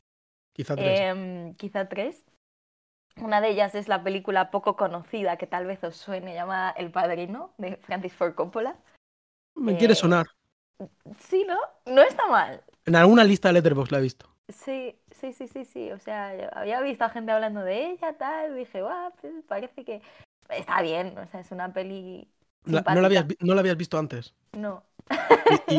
Quizá 0.53 0.77
tres. 0.77 1.01
Em, 1.01 1.55
quizá 1.55 1.89
tres. 1.89 2.25
Una 3.17 3.41
de 3.41 3.51
ellas 3.51 3.75
es 3.75 3.89
la 3.89 4.03
película 4.03 4.51
poco 4.51 4.77
conocida 4.77 5.37
que 5.37 5.47
tal 5.47 5.67
vez 5.67 5.83
os 5.85 5.97
suene, 5.97 6.35
llamada 6.35 6.71
El 6.71 6.91
Padrino, 6.91 7.53
de 7.59 7.77
Francis 7.77 8.15
Ford 8.15 8.35
Coppola. 8.35 8.79
Me 9.55 9.77
quiere 9.77 9.93
eh, 9.93 9.97
sonar. 9.97 10.27
Sí, 11.19 11.45
¿no? 11.47 11.59
No 11.93 12.03
está 12.03 12.27
mal. 12.29 12.63
En 12.87 12.97
alguna 12.97 13.25
lista 13.25 13.49
de 13.49 13.55
Letterboxd 13.55 13.93
la 13.93 13.99
he 13.99 14.03
visto. 14.03 14.27
Sí, 14.49 14.99
sí, 15.11 15.33
sí, 15.33 15.49
sí, 15.49 15.65
sí. 15.65 15.91
O 15.93 15.99
sea, 15.99 16.51
había 16.53 16.81
visto 16.81 17.05
a 17.05 17.11
gente 17.11 17.33
hablando 17.33 17.63
de 17.63 17.91
ella, 17.91 18.17
tal, 18.17 18.53
y 18.53 18.61
dije, 18.61 18.81
guau, 18.81 19.13
pues 19.21 19.35
parece 19.47 19.85
que 19.85 20.01
está 20.57 20.83
bien. 20.83 21.16
O 21.19 21.26
sea, 21.26 21.40
es 21.40 21.50
una 21.50 21.73
peli. 21.73 22.28
¿no, 22.64 22.80
la 22.83 23.07
habías, 23.07 23.26
¿No 23.40 23.54
la 23.54 23.61
habías 23.61 23.76
visto 23.76 23.99
antes? 23.99 24.35
No. 24.52 24.83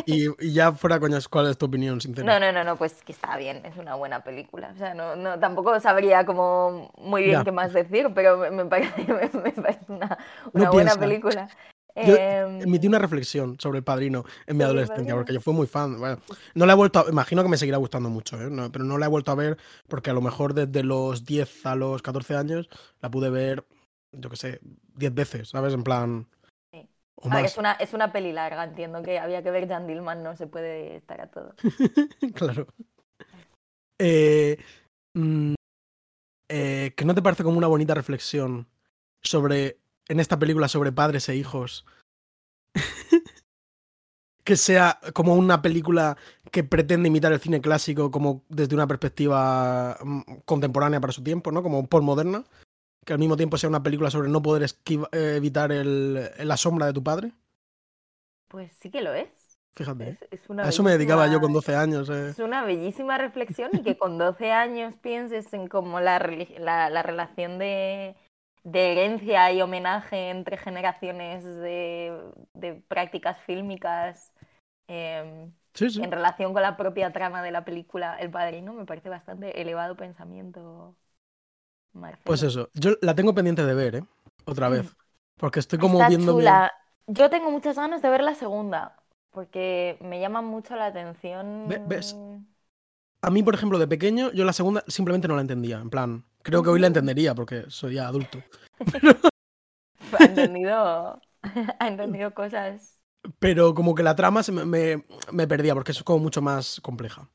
Y, 0.05 0.53
ya 0.53 0.73
fuera 0.73 0.99
coñas, 0.99 1.27
¿cuál 1.27 1.49
es 1.49 1.57
tu 1.57 1.65
opinión, 1.65 2.01
sincera? 2.01 2.25
No, 2.25 2.45
no, 2.45 2.51
no, 2.51 2.63
no, 2.63 2.75
pues 2.75 3.01
que 3.03 3.11
está 3.11 3.37
bien, 3.37 3.65
es 3.65 3.77
una 3.77 3.95
buena 3.95 4.23
película. 4.23 4.71
O 4.73 4.77
sea, 4.77 4.93
no, 4.93 5.15
no 5.15 5.39
tampoco 5.39 5.79
sabría 5.79 6.25
como 6.25 6.91
muy 6.97 7.23
bien 7.23 7.43
qué 7.43 7.51
más 7.51 7.71
decir, 7.71 8.07
pero 8.13 8.51
me, 8.51 8.65
parece, 8.65 9.05
me, 9.13 9.51
parece, 9.51 9.85
una, 9.87 10.17
una 10.53 10.71
buena 10.71 10.95
película. 10.95 11.47
Yo 11.95 12.15
em, 12.15 12.61
emití 12.61 12.87
una 12.87 12.99
reflexión 12.99 13.57
sobre 13.59 13.79
El 13.79 13.83
Padrino 13.83 14.23
en 14.47 14.57
mi 14.57 14.63
adolescencia, 14.63 15.13
porque 15.13 15.33
yo 15.33 15.41
fui 15.41 15.53
muy 15.53 15.67
fan. 15.67 15.99
Bueno, 15.99 16.19
no 16.53 16.65
la 16.65 16.73
he 16.73 16.75
vuelto 16.75 16.99
a, 16.99 17.09
imagino 17.09 17.43
que 17.43 17.49
me 17.49 17.57
seguirá 17.57 17.77
gustando 17.77 18.09
mucho, 18.09 18.41
¿eh? 18.41 18.49
pero 18.71 18.85
no 18.85 18.97
la 18.97 19.07
he 19.07 19.09
vuelto 19.09 19.31
a 19.31 19.35
ver 19.35 19.57
porque 19.87 20.09
a 20.09 20.13
lo 20.13 20.21
mejor 20.21 20.53
desde 20.53 20.83
los 20.83 21.25
10 21.25 21.65
a 21.65 21.75
los 21.75 22.01
14 22.01 22.35
años 22.35 22.69
la 23.01 23.11
pude 23.11 23.29
ver, 23.29 23.65
yo 24.12 24.30
qué 24.30 24.36
sé, 24.36 24.60
10 24.96 25.13
veces, 25.13 25.50
¿sabes? 25.50 25.74
En 25.74 25.84
plan, 25.84 26.27
es, 27.44 27.58
una, 27.58 27.74
es 27.74 27.94
una 27.94 28.12
peli 28.12 28.32
larga, 28.32 28.63
entiendo 28.63 29.01
que 29.03 29.20
había 29.20 29.44
que 29.44 29.51
ver 29.51 29.68
Jan 29.68 29.88
Dillman, 29.88 30.24
no 30.24 30.36
se 30.36 30.48
puede 30.48 30.96
estar 30.96 31.22
a 31.22 31.27
todo. 31.27 31.53
claro. 32.34 32.68
Eh, 34.00 34.58
mm, 35.13 35.53
eh, 36.50 36.94
¿que 36.96 37.06
no 37.06 37.13
te 37.13 37.22
parece 37.22 37.44
como 37.44 37.58
una 37.58 37.68
bonita 37.68 37.94
reflexión 37.94 38.68
sobre, 39.22 39.77
en 40.08 40.20
esta 40.20 40.39
película, 40.39 40.68
sobre 40.68 40.91
padres 40.91 41.30
e 41.30 41.36
hijos? 41.36 41.86
que 44.44 44.58
sea 44.58 45.00
como 45.13 45.36
una 45.36 45.62
película 45.62 46.18
que 46.51 46.63
pretende 46.63 47.10
imitar 47.10 47.32
el 47.32 47.39
cine 47.39 47.62
clásico 47.62 48.10
como 48.10 48.44
desde 48.50 48.74
una 48.74 48.88
perspectiva 48.88 49.98
mm, 50.03 50.22
contemporánea 50.46 51.00
para 51.00 51.13
su 51.13 51.24
tiempo, 51.24 51.51
¿no? 51.51 51.62
Como 51.62 51.88
postmoderna. 51.88 52.46
Que 53.05 53.13
al 53.13 53.20
mismo 53.20 53.36
tiempo 53.36 53.58
sea 53.58 53.70
una 53.70 53.84
película 53.84 54.12
sobre 54.12 54.29
no 54.29 54.41
poder 54.41 54.63
eh, 54.63 55.34
evitar 55.36 55.72
el, 55.72 56.29
la 56.38 56.58
sombra 56.58 56.86
de 56.86 56.93
tu 56.93 57.03
padre. 57.03 57.31
Pues 58.48 58.72
sí 58.74 58.91
que 58.91 59.01
lo 59.01 59.13
es. 59.13 59.29
Fíjate. 59.74 60.17
a 60.58 60.67
eso 60.67 60.84
me 60.84 60.91
dedicaba 60.91 61.27
yo 61.27 61.39
con 61.39 61.53
12 61.53 61.75
años. 61.75 62.10
Eh. 62.10 62.29
Es 62.29 62.39
una 62.39 62.63
bellísima 62.65 63.17
reflexión 63.17 63.70
y 63.74 63.81
que 63.84 63.98
con 63.98 64.17
12 64.17 64.51
años 64.51 64.96
pienses 64.98 65.53
en 65.53 65.67
cómo 65.67 66.01
la, 66.01 66.20
la, 66.60 67.03
relación 67.03 67.58
de, 67.58 68.15
de, 68.63 68.91
herencia 68.91 69.51
y 69.53 69.62
homenaje 69.62 70.29
entre 70.29 70.58
generaciones 70.58 71.46
de, 71.46 72.20
de 72.53 72.74
prácticas 72.74 73.39
fílmicas 73.46 74.34
em, 74.89 75.53
en 75.79 76.12
relación 76.12 76.51
con 76.51 76.63
la 76.63 76.75
propia 76.75 77.13
trama 77.13 77.41
de 77.41 77.51
la 77.51 77.63
película 77.63 78.17
El 78.20 78.29
Padrino 78.29 78.74
me 78.74 78.86
parece 78.86 79.08
bastante 79.08 79.62
elevado 79.62 79.96
pensamiento. 79.96 80.98
Pues 82.24 82.43
eso, 82.43 82.69
yo 82.74 82.91
la 83.01 83.15
tengo 83.15 83.33
pendiente 83.33 83.65
de 83.65 83.74
ver, 83.74 83.95
¿eh? 83.95 84.03
Otra 84.45 84.69
mm. 84.69 84.71
vez. 84.71 84.95
Porque 85.38 85.60
estoy 85.60 85.79
como 85.79 86.05
viendo. 86.07 86.39
Yo 87.07 87.29
tengo 87.29 87.51
muchas 87.51 87.75
ganas 87.75 88.01
de 88.01 88.10
ver 88.10 88.24
la 88.24 88.36
segunda 88.36 88.95
porque 89.31 89.98
me 90.01 90.19
llama 90.19 90.41
mucho 90.41 90.75
la 90.75 90.88
atención. 90.88 91.67
¿Ves? 91.88 92.15
A 93.21 93.29
mí, 93.29 93.43
por 93.43 93.55
ejemplo, 93.55 93.79
de 93.79 93.88
pequeño, 93.88 94.31
yo 94.31 94.45
la 94.45 94.53
segunda 94.53 94.83
simplemente 94.88 95.27
no 95.27 95.36
la 95.36 95.41
entendía. 95.41 95.79
En 95.79 95.89
plan, 95.89 96.25
creo 96.43 96.63
que 96.63 96.69
hoy 96.69 96.79
la 96.79 96.88
entendería 96.88 97.33
porque 97.33 97.65
soy 97.69 97.95
ya 97.95 98.07
adulto. 98.07 98.39
ha 100.19 100.24
entendido, 100.24 101.21
ha 101.79 101.88
entendido 101.88 102.33
cosas. 102.33 103.00
Pero 103.39 103.74
como 103.74 103.93
que 103.93 104.03
la 104.03 104.15
trama 104.15 104.41
se 104.41 104.51
me, 104.51 105.03
me, 105.31 105.48
perdía 105.48 105.75
porque 105.75 105.91
es 105.91 106.03
como 106.03 106.19
mucho 106.19 106.41
más 106.41 106.81
compleja. 106.81 107.29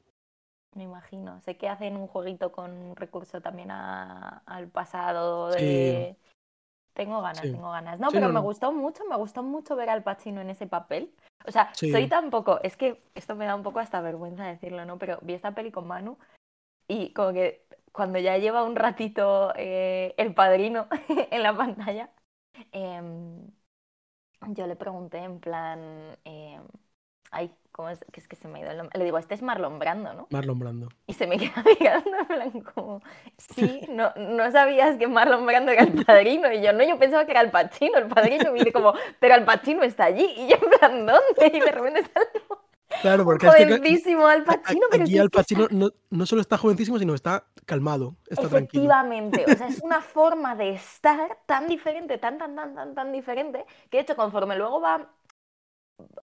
Me 0.76 0.84
imagino. 0.84 1.40
Sé 1.40 1.56
que 1.56 1.68
hacen 1.68 1.96
un 1.96 2.06
jueguito 2.06 2.52
con 2.52 2.94
recurso 2.96 3.40
también 3.40 3.70
al 3.70 4.68
pasado 4.68 5.50
de. 5.50 6.16
Tengo 6.92 7.20
ganas, 7.22 7.42
tengo 7.42 7.70
ganas. 7.70 7.98
No, 7.98 8.10
pero 8.10 8.28
me 8.28 8.40
gustó 8.40 8.72
mucho, 8.72 9.04
me 9.08 9.16
gustó 9.16 9.42
mucho 9.42 9.74
ver 9.74 9.90
al 9.90 10.02
Pacino 10.02 10.40
en 10.40 10.50
ese 10.50 10.66
papel. 10.66 11.10
O 11.46 11.50
sea, 11.50 11.74
soy 11.74 12.08
tampoco, 12.08 12.60
es 12.62 12.76
que 12.76 13.02
esto 13.14 13.34
me 13.36 13.46
da 13.46 13.54
un 13.54 13.62
poco 13.62 13.80
hasta 13.80 14.00
vergüenza 14.00 14.44
decirlo, 14.44 14.84
¿no? 14.84 14.98
Pero 14.98 15.18
vi 15.22 15.34
esta 15.34 15.54
peli 15.54 15.70
con 15.70 15.86
Manu 15.86 16.18
y 16.88 17.12
como 17.12 17.32
que 17.32 17.66
cuando 17.92 18.18
ya 18.18 18.36
lleva 18.36 18.64
un 18.64 18.76
ratito 18.76 19.52
eh, 19.56 20.14
el 20.18 20.34
padrino 20.34 20.88
en 21.30 21.42
la 21.42 21.56
pantalla, 21.56 22.10
em, 22.72 23.46
yo 24.48 24.66
le 24.66 24.76
pregunté 24.76 25.18
en 25.18 25.40
plan, 25.40 25.80
em, 26.24 26.62
ay, 27.30 27.50
¿cómo 27.76 27.90
es? 27.90 28.02
Que 28.10 28.20
es 28.20 28.26
que 28.26 28.36
se 28.36 28.48
me 28.48 28.58
ha 28.58 28.62
ido 28.62 28.70
el 28.70 28.78
nombre. 28.78 28.98
Le 28.98 29.04
digo, 29.04 29.18
este 29.18 29.34
es 29.34 29.42
Marlon 29.42 29.78
Brando, 29.78 30.14
¿no? 30.14 30.26
Marlon 30.30 30.58
Brando. 30.58 30.88
Y 31.06 31.12
se 31.12 31.26
me 31.26 31.36
queda 31.38 31.62
mirando 31.78 32.10
en 32.18 32.26
plan 32.26 32.60
como, 32.74 33.02
sí, 33.36 33.82
no, 33.90 34.12
no 34.16 34.50
sabías 34.50 34.96
que 34.96 35.06
Marlon 35.06 35.44
Brando 35.44 35.72
era 35.72 35.82
el 35.82 36.04
padrino. 36.04 36.50
Y 36.50 36.62
yo, 36.62 36.72
no, 36.72 36.82
yo 36.82 36.98
pensaba 36.98 37.26
que 37.26 37.32
era 37.32 37.42
el 37.42 37.50
Pachino, 37.50 37.98
el 37.98 38.06
padrino. 38.06 38.56
Y 38.56 38.60
dice 38.60 38.72
como, 38.72 38.94
pero 39.20 39.34
el 39.34 39.44
Pachino 39.44 39.82
está 39.82 40.04
allí. 40.04 40.24
Y 40.24 40.48
yo 40.48 40.56
en 40.56 40.78
plan, 40.78 41.06
¿dónde? 41.06 41.56
Y 41.56 41.60
de 41.60 41.70
repente 41.70 42.00
está 42.00 42.22
Claro, 43.02 43.24
porque 43.24 43.46
jovencísimo 43.46 44.26
Al 44.26 44.44
Pacino. 44.44 44.86
Pero 44.90 45.04
aquí 45.04 45.18
Al 45.18 45.28
Pacino 45.28 45.66
no, 45.70 45.90
no, 46.08 46.24
solo 46.24 46.40
está 46.40 46.56
jovencísimo, 46.56 46.98
sino 46.98 47.14
está 47.14 47.44
calmado, 47.66 48.16
está 48.28 48.46
Efectivamente, 48.46 49.44
o 49.46 49.56
sea, 49.56 49.66
es 49.66 49.80
una 49.82 50.00
forma 50.00 50.54
de 50.54 50.70
estar 50.70 51.36
tan 51.46 51.66
diferente, 51.66 52.16
tan, 52.16 52.38
tan, 52.38 52.54
tan, 52.54 52.74
tan, 52.74 52.94
tan 52.94 53.12
diferente, 53.12 53.66
que 53.90 53.98
de 53.98 54.02
hecho 54.04 54.16
conforme 54.16 54.56
luego 54.56 54.80
va 54.80 55.10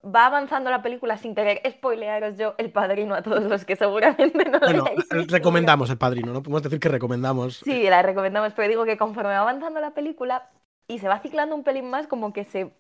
va 0.05 0.27
avanzando 0.27 0.71
la 0.71 0.83
película 0.83 1.17
sin 1.17 1.35
querer 1.35 1.63
spoilearos 1.69 2.37
yo 2.37 2.55
El 2.59 2.71
Padrino 2.71 3.15
a 3.15 3.23
todos 3.23 3.45
los 3.45 3.65
que 3.65 3.77
seguramente 3.77 4.45
no 4.45 4.59
lo 4.59 4.85
bueno, 4.85 4.85
recomendamos 5.29 5.91
El 5.91 5.99
Padrino, 5.99 6.33
¿no? 6.33 6.43
Podemos 6.43 6.63
decir 6.63 6.81
que 6.81 6.89
recomendamos. 6.89 7.59
Sí, 7.59 7.85
la 7.85 8.03
recomendamos, 8.03 8.53
pero 8.55 8.69
digo 8.69 8.85
que 8.85 8.97
conforme 8.97 9.31
va 9.31 9.41
avanzando 9.41 9.81
la 9.81 9.93
película 9.93 10.49
y 10.89 10.99
se 10.99 11.09
va 11.09 11.21
ciclando 11.21 11.55
un 11.55 11.65
pelín 11.65 11.89
más, 11.89 12.07
como 12.07 12.33
que 12.33 12.45
se 12.45 12.73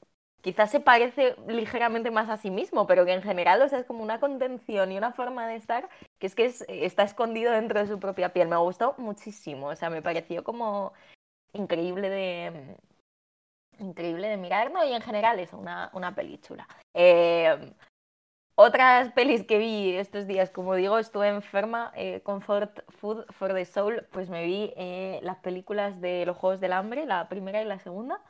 quizás 0.42 0.72
se 0.72 0.80
parece 0.80 1.36
ligeramente 1.46 2.10
más 2.10 2.28
a 2.28 2.36
sí 2.36 2.50
mismo, 2.50 2.86
pero 2.86 3.04
que 3.04 3.12
en 3.12 3.22
general, 3.22 3.62
o 3.62 3.68
sea, 3.68 3.78
es 3.78 3.86
como 3.86 4.02
una 4.02 4.18
contención 4.18 4.90
y 4.90 4.98
una 4.98 5.12
forma 5.12 5.46
de 5.46 5.54
estar 5.54 5.88
que 6.18 6.26
es 6.26 6.34
que 6.34 6.52
está 6.68 7.04
escondido 7.04 7.52
dentro 7.52 7.80
de 7.80 7.86
su 7.86 8.00
propia 8.00 8.32
piel. 8.32 8.48
Me 8.48 8.56
gustó 8.56 8.94
muchísimo, 8.98 9.68
o 9.68 9.76
sea, 9.76 9.88
me 9.88 10.02
pareció 10.02 10.42
como 10.42 10.92
increíble 11.52 12.10
de, 12.10 12.76
increíble 13.82 14.28
de 14.28 14.36
mirar, 14.36 14.72
¿no? 14.72 14.84
Y 14.84 14.92
en 14.92 15.02
general 15.02 15.38
es 15.38 15.52
una, 15.52 15.90
una 15.92 16.14
peli 16.14 16.38
chula. 16.38 16.66
Eh, 16.94 17.74
otras 18.54 19.12
pelis 19.12 19.44
que 19.44 19.58
vi 19.58 19.92
estos 19.94 20.26
días, 20.26 20.50
como 20.50 20.74
digo, 20.74 20.98
estuve 20.98 21.28
enferma, 21.28 21.90
eh, 21.96 22.20
Comfort 22.22 22.80
Food 22.98 23.24
for 23.30 23.54
the 23.54 23.64
Soul, 23.64 24.06
pues 24.12 24.28
me 24.28 24.44
vi 24.44 24.72
eh, 24.76 25.20
las 25.22 25.38
películas 25.38 26.00
de 26.00 26.26
los 26.26 26.36
Juegos 26.36 26.60
del 26.60 26.72
Hambre, 26.72 27.06
la 27.06 27.28
primera 27.28 27.62
y 27.62 27.64
la 27.64 27.78
segunda. 27.78 28.20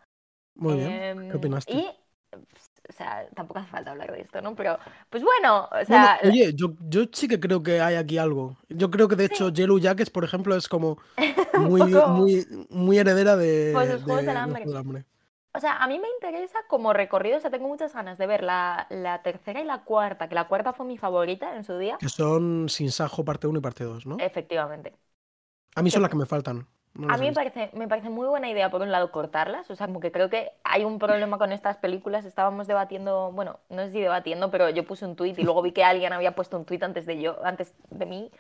Muy 0.55 0.77
bien. 0.77 1.29
¿Qué 1.29 1.37
opinaste? 1.37 1.73
Y, 1.73 1.87
o 2.35 2.93
sea, 2.93 3.27
tampoco 3.35 3.61
hace 3.61 3.71
falta 3.71 3.91
hablar 3.91 4.13
de 4.13 4.21
esto, 4.21 4.41
¿no? 4.41 4.55
Pero, 4.55 4.79
pues 5.11 5.25
bueno, 5.25 5.69
o 5.71 5.85
sea... 5.85 6.21
oye, 6.23 6.53
yo, 6.55 6.75
yo 6.89 7.03
sí 7.13 7.27
que 7.27 7.41
creo 7.41 7.63
que 7.63 7.81
hay 7.81 7.97
aquí 7.97 8.17
algo. 8.17 8.57
Yo 8.69 8.91
creo 8.91 9.09
que, 9.09 9.17
de 9.17 9.25
hecho, 9.25 9.49
Yellow 9.49 9.79
Jackets, 9.79 10.11
por 10.11 10.25
ejemplo, 10.25 10.55
es 10.55 10.69
como 10.69 10.99
muy, 11.59 11.83
muy, 11.83 12.47
muy 12.71 12.99
heredera 12.99 13.37
de, 13.37 13.73
pues 13.75 13.91
los 13.91 14.03
Juegos 14.03 14.25
del 14.25 14.37
Hambre. 14.37 15.05
O 15.55 15.61
sea, 15.61 15.83
a 15.83 15.87
mí 15.87 15.99
me 15.99 16.09
interesa 16.09 16.59
como 16.67 16.95
recorrido, 16.95 17.37
o 17.37 17.41
sea, 17.41 17.51
tengo 17.51 17.69
muchas 17.69 17.93
ganas 17.93 18.17
de 18.17 18.27
ver 18.27 18.43
la, 18.43 18.87
tercera 19.23 19.61
y 19.61 19.65
la 19.65 19.85
cuarta, 19.85 20.29
que 20.29 20.35
la 20.35 20.49
cuarta 20.49 20.73
fue 20.73 20.87
mi 20.87 20.97
favorita 20.97 21.55
en 21.57 21.65
su 21.65 21.77
día. 21.77 21.99
Que 22.01 22.09
son 22.09 22.69
Sin 22.71 22.91
Sajo 22.91 23.25
parte 23.25 23.47
1 23.47 23.59
y 23.59 23.63
parte 23.63 23.85
2, 23.85 24.07
¿no? 24.07 24.17
Efectivamente. 24.19 24.95
A 25.75 25.83
mí 25.83 25.91
son 25.91 26.01
las 26.01 26.11
que 26.11 26.17
me 26.17 26.25
faltan. 26.25 26.67
a 27.07 27.19
mí 27.19 27.27
me 27.27 27.33
parece, 27.33 27.71
me 27.75 27.87
parece 27.87 28.09
muy 28.09 28.27
buena 28.27 28.49
idea, 28.49 28.71
por 28.71 28.81
un 28.81 28.91
lado, 28.91 29.13
cortarlas. 29.13 29.71
O 29.71 29.77
sea, 29.77 29.87
como 29.87 30.01
que 30.01 30.11
creo 30.11 30.31
que 30.31 30.53
hay 30.65 30.85
un 30.85 30.99
problema 30.99 31.37
con 31.37 31.53
estas 31.53 31.77
películas. 31.77 32.25
Estábamos 32.25 32.67
debatiendo, 32.67 33.31
bueno, 33.33 33.61
no 33.69 33.85
sé 33.85 33.93
si 33.93 34.01
debatiendo, 34.01 34.51
pero 34.51 34.71
yo 34.71 34.87
puse 34.87 35.05
un 35.05 35.17
tuit 35.17 35.39
y 35.39 35.43
luego 35.43 35.61
vi 35.61 35.73
que 35.73 35.85
alguien 35.85 36.15
había 36.15 36.35
puesto 36.35 36.57
un 36.57 36.65
tuit 36.65 36.83
antes 36.83 37.05
de 37.05 37.21
yo, 37.21 37.45
antes 37.45 37.75
de 37.91 38.07
mí, 38.07 38.31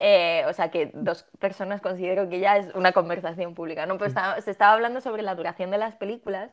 eh, 0.00 0.44
o 0.46 0.52
sea, 0.52 0.70
que 0.70 0.90
dos 0.94 1.24
personas 1.38 1.80
considero 1.80 2.28
que 2.28 2.38
ya 2.38 2.56
es 2.56 2.72
una 2.74 2.92
conversación 2.92 3.54
pública, 3.54 3.86
¿no? 3.86 3.98
Pero 3.98 4.12
se 4.40 4.50
estaba 4.50 4.72
hablando 4.72 5.00
sobre 5.00 5.22
la 5.22 5.34
duración 5.34 5.70
de 5.70 5.78
las 5.78 5.96
películas 5.96 6.52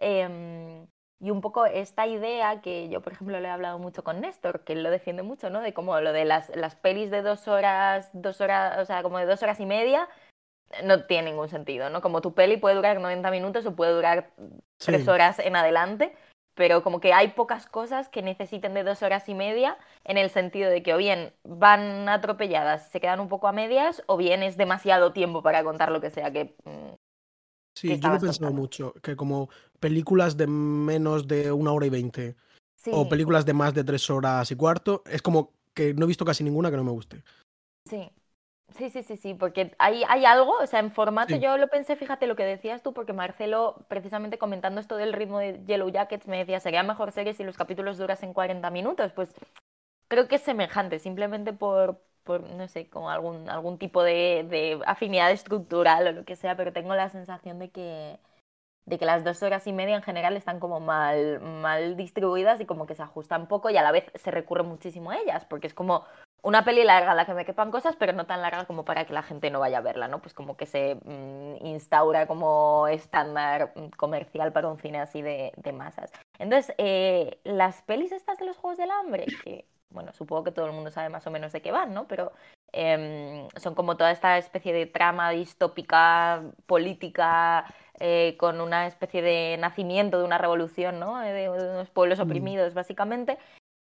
em, 0.00 0.86
y 1.20 1.30
un 1.30 1.40
poco 1.40 1.66
esta 1.66 2.06
idea 2.06 2.62
que 2.62 2.88
yo, 2.88 3.02
por 3.02 3.12
ejemplo, 3.12 3.38
le 3.40 3.48
he 3.48 3.50
hablado 3.50 3.78
mucho 3.78 4.04
con 4.04 4.20
Néstor, 4.20 4.64
que 4.64 4.72
él 4.72 4.82
lo 4.82 4.90
defiende 4.90 5.22
mucho, 5.22 5.50
¿no? 5.50 5.60
De 5.60 5.74
como 5.74 6.00
lo 6.00 6.12
de 6.12 6.24
las, 6.24 6.54
las 6.56 6.76
pelis 6.76 7.10
de 7.10 7.22
dos 7.22 7.46
horas, 7.46 8.08
dos 8.14 8.40
horas, 8.40 8.78
o 8.78 8.84
sea, 8.86 9.02
como 9.02 9.18
de 9.18 9.26
dos 9.26 9.42
horas 9.42 9.60
y 9.60 9.66
media, 9.66 10.08
no 10.84 11.04
tiene 11.04 11.30
ningún 11.30 11.48
sentido, 11.48 11.90
¿no? 11.90 12.00
Como 12.00 12.20
tu 12.20 12.34
peli 12.34 12.56
puede 12.56 12.76
durar 12.76 13.00
90 13.00 13.30
minutos 13.30 13.66
o 13.66 13.74
puede 13.76 13.92
durar 13.92 14.30
tres 14.78 15.08
horas 15.08 15.38
en 15.38 15.56
adelante 15.56 16.14
pero 16.58 16.82
como 16.82 16.98
que 16.98 17.12
hay 17.12 17.28
pocas 17.28 17.66
cosas 17.66 18.08
que 18.08 18.20
necesiten 18.20 18.74
de 18.74 18.82
dos 18.82 19.02
horas 19.04 19.28
y 19.28 19.34
media 19.34 19.78
en 20.04 20.18
el 20.18 20.28
sentido 20.28 20.68
de 20.68 20.82
que 20.82 20.92
o 20.92 20.96
bien 20.96 21.32
van 21.44 22.08
atropelladas, 22.08 22.90
se 22.90 23.00
quedan 23.00 23.20
un 23.20 23.28
poco 23.28 23.46
a 23.46 23.52
medias, 23.52 24.02
o 24.06 24.16
bien 24.16 24.42
es 24.42 24.56
demasiado 24.56 25.12
tiempo 25.12 25.40
para 25.40 25.62
contar 25.62 25.92
lo 25.92 26.00
que 26.00 26.10
sea 26.10 26.32
que... 26.32 26.56
Mm, 26.64 26.94
sí, 27.76 28.00
yo 28.00 28.08
lo 28.08 28.16
he 28.16 28.20
pensado 28.20 28.52
mucho, 28.52 28.92
que 29.00 29.14
como 29.14 29.48
películas 29.78 30.36
de 30.36 30.48
menos 30.48 31.28
de 31.28 31.52
una 31.52 31.72
hora 31.72 31.86
y 31.86 31.90
veinte 31.90 32.36
o 32.90 33.08
películas 33.08 33.46
de 33.46 33.52
más 33.52 33.72
de 33.72 33.84
tres 33.84 34.10
horas 34.10 34.50
y 34.50 34.56
cuarto, 34.56 35.04
es 35.06 35.22
como 35.22 35.52
que 35.74 35.94
no 35.94 36.06
he 36.06 36.08
visto 36.08 36.24
casi 36.24 36.42
ninguna 36.42 36.72
que 36.72 36.76
no 36.76 36.82
me 36.82 36.90
guste. 36.90 37.22
Sí, 37.88 38.10
Sí, 38.76 38.90
sí, 38.90 39.02
sí, 39.02 39.16
sí, 39.16 39.34
porque 39.34 39.74
hay, 39.78 40.04
hay 40.08 40.26
algo, 40.26 40.52
o 40.60 40.66
sea, 40.66 40.80
en 40.80 40.92
formato 40.92 41.34
yo 41.36 41.56
lo 41.56 41.68
pensé, 41.68 41.96
fíjate 41.96 42.26
lo 42.26 42.36
que 42.36 42.44
decías 42.44 42.82
tú, 42.82 42.92
porque 42.92 43.14
Marcelo, 43.14 43.86
precisamente 43.88 44.36
comentando 44.38 44.80
esto 44.80 44.96
del 44.96 45.14
ritmo 45.14 45.38
de 45.38 45.64
Yellow 45.64 45.88
Jackets, 45.88 46.28
me 46.28 46.36
decía, 46.38 46.60
sería 46.60 46.82
mejor 46.82 47.10
serie 47.10 47.32
si 47.32 47.44
los 47.44 47.56
capítulos 47.56 47.96
durasen 47.96 48.34
40 48.34 48.70
minutos, 48.70 49.12
pues 49.12 49.34
creo 50.08 50.28
que 50.28 50.36
es 50.36 50.42
semejante, 50.42 50.98
simplemente 51.00 51.52
por, 51.52 52.00
por 52.24 52.42
no 52.50 52.68
sé, 52.68 52.90
como 52.90 53.10
algún, 53.10 53.48
algún 53.50 53.78
tipo 53.78 54.02
de, 54.02 54.46
de 54.50 54.80
afinidad 54.86 55.30
estructural 55.32 56.06
o 56.08 56.12
lo 56.12 56.24
que 56.24 56.36
sea, 56.36 56.56
pero 56.56 56.72
tengo 56.72 56.94
la 56.94 57.10
sensación 57.10 57.58
de 57.58 57.70
que, 57.70 58.18
de 58.86 58.98
que 58.98 59.06
las 59.06 59.24
dos 59.24 59.42
horas 59.42 59.66
y 59.66 59.72
media 59.72 59.96
en 59.96 60.02
general 60.02 60.36
están 60.36 60.60
como 60.60 60.80
mal, 60.80 61.40
mal 61.40 61.96
distribuidas 61.96 62.60
y 62.60 62.66
como 62.66 62.86
que 62.86 62.94
se 62.94 63.02
ajustan 63.02 63.48
poco 63.48 63.70
y 63.70 63.76
a 63.76 63.82
la 63.82 63.92
vez 63.92 64.06
se 64.14 64.30
recurre 64.30 64.62
muchísimo 64.64 65.10
a 65.10 65.18
ellas, 65.18 65.44
porque 65.46 65.66
es 65.68 65.74
como 65.74 66.04
una 66.42 66.64
peli 66.64 66.84
larga 66.84 67.12
a 67.12 67.14
la 67.14 67.26
que 67.26 67.34
me 67.34 67.44
quepan 67.44 67.70
cosas, 67.70 67.96
pero 67.96 68.12
no 68.12 68.26
tan 68.26 68.40
larga 68.42 68.64
como 68.64 68.84
para 68.84 69.04
que 69.04 69.12
la 69.12 69.22
gente 69.22 69.50
no 69.50 69.60
vaya 69.60 69.78
a 69.78 69.82
verla, 69.82 70.08
¿no? 70.08 70.20
Pues 70.20 70.34
como 70.34 70.56
que 70.56 70.66
se 70.66 70.94
mm, 71.04 71.66
instaura 71.66 72.26
como 72.26 72.86
estándar 72.88 73.72
mm, 73.74 73.88
comercial 73.96 74.52
para 74.52 74.68
un 74.68 74.78
cine 74.78 75.00
así 75.00 75.20
de, 75.20 75.52
masas. 75.72 76.12
Entonces, 76.38 76.74
eh, 76.78 77.38
las 77.44 77.82
pelis 77.82 78.12
estas 78.12 78.38
de 78.38 78.46
los 78.46 78.56
Juegos 78.56 78.78
del 78.78 78.90
Hambre, 78.90 79.26
que, 79.44 79.66
bueno, 79.90 80.12
supongo 80.12 80.44
que 80.44 80.52
todo 80.52 80.66
el 80.66 80.72
mundo 80.72 80.90
sabe 80.90 81.08
más 81.08 81.26
o 81.26 81.30
menos 81.30 81.52
de 81.52 81.60
qué 81.60 81.72
van, 81.72 81.92
¿no? 81.92 82.06
Pero 82.06 82.32
em, 82.72 83.48
son 83.56 83.74
como 83.74 83.96
toda 83.96 84.10
esta 84.12 84.38
especie 84.38 84.72
de 84.72 84.86
trama 84.86 85.30
distópica, 85.30 86.42
política, 86.66 87.64
eh, 88.00 88.36
con 88.38 88.60
una 88.60 88.86
especie 88.86 89.22
de 89.22 89.56
nacimiento 89.58 90.18
de 90.18 90.24
una 90.24 90.38
revolución, 90.38 91.00
¿no? 91.00 91.18
De, 91.18 91.32
de 91.32 91.48
unos 91.50 91.90
pueblos 91.90 92.18
Mm. 92.18 92.22
oprimidos, 92.22 92.74
básicamente, 92.74 93.38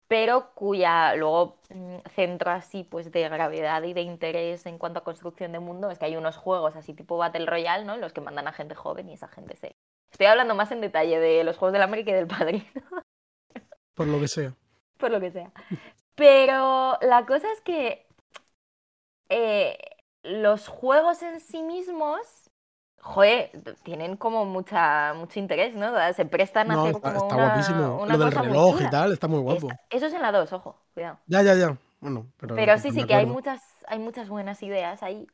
pero 0.08 0.52
cuya 0.54 1.14
luego 1.16 1.58
mm, 1.70 1.98
centro 2.14 2.50
así 2.50 2.84
pues 2.84 3.12
de 3.12 3.28
gravedad 3.28 3.82
y 3.82 3.92
de 3.94 4.02
interés 4.02 4.66
en 4.66 4.78
cuanto 4.78 5.00
a 5.00 5.04
construcción 5.04 5.52
de 5.52 5.60
mundo 5.60 5.90
es 5.90 5.98
que 5.98 6.06
hay 6.06 6.16
unos 6.16 6.36
juegos 6.36 6.76
así 6.76 6.94
tipo 6.94 7.18
Battle 7.18 7.46
Royale, 7.46 7.84
¿no? 7.84 7.96
Los 7.98 8.12
que 8.12 8.20
mandan 8.22 8.48
a 8.48 8.52
gente 8.52 8.74
joven 8.74 9.08
y 9.10 9.14
esa 9.14 9.28
gente 9.28 9.56
se... 9.56 9.72
Estoy 10.10 10.26
hablando 10.26 10.54
más 10.54 10.72
en 10.72 10.80
detalle 10.80 11.20
de 11.20 11.44
los 11.44 11.58
Juegos 11.58 11.74
del 11.74 11.82
Hambre 11.82 12.04
que 12.04 12.14
del 12.14 12.26
Padrino, 12.26 12.64
Por 13.94 14.06
lo 14.08 14.20
que 14.20 14.28
sea. 14.28 14.54
por 14.98 15.10
lo 15.10 15.20
que 15.20 15.30
sea. 15.30 15.52
Pero 16.14 16.98
la 17.02 17.26
cosa 17.26 17.50
es 17.52 17.60
que 17.60 18.06
eh, 19.28 19.78
los 20.22 20.68
juegos 20.68 21.22
en 21.22 21.40
sí 21.40 21.62
mismos, 21.62 22.47
joder, 23.00 23.50
tienen 23.84 24.16
como 24.16 24.44
mucha, 24.44 25.14
mucho 25.14 25.38
interés, 25.38 25.74
¿no? 25.74 25.92
Se 26.14 26.24
prestan 26.26 26.70
a 26.70 26.74
No, 26.74 26.82
hacer 26.82 26.94
está, 26.94 27.08
como 27.08 27.18
está 27.22 27.34
una, 27.36 27.48
guapísimo. 27.48 27.96
una 28.02 28.12
Lo 28.12 28.18
del 28.18 28.30
cosa 28.30 28.42
muy 28.42 28.48
reloj 28.50 28.80
y 28.82 28.90
tal, 28.90 29.12
está 29.12 29.28
muy 29.28 29.40
guapo. 29.40 29.68
Está- 29.68 29.80
Eso 29.90 30.06
es 30.06 30.12
en 30.14 30.22
la 30.22 30.32
2, 30.32 30.52
ojo, 30.52 30.76
cuidado. 30.94 31.18
Ya, 31.26 31.42
ya, 31.42 31.54
ya. 31.54 31.78
Bueno, 32.00 32.26
pero. 32.38 32.54
Pero 32.56 32.78
sí, 32.78 32.92
sí, 32.92 33.06
que 33.06 33.14
hay 33.14 33.26
muchas, 33.26 33.60
hay 33.86 33.98
muchas 33.98 34.28
buenas 34.28 34.62
ideas 34.62 35.02
ahí. 35.02 35.26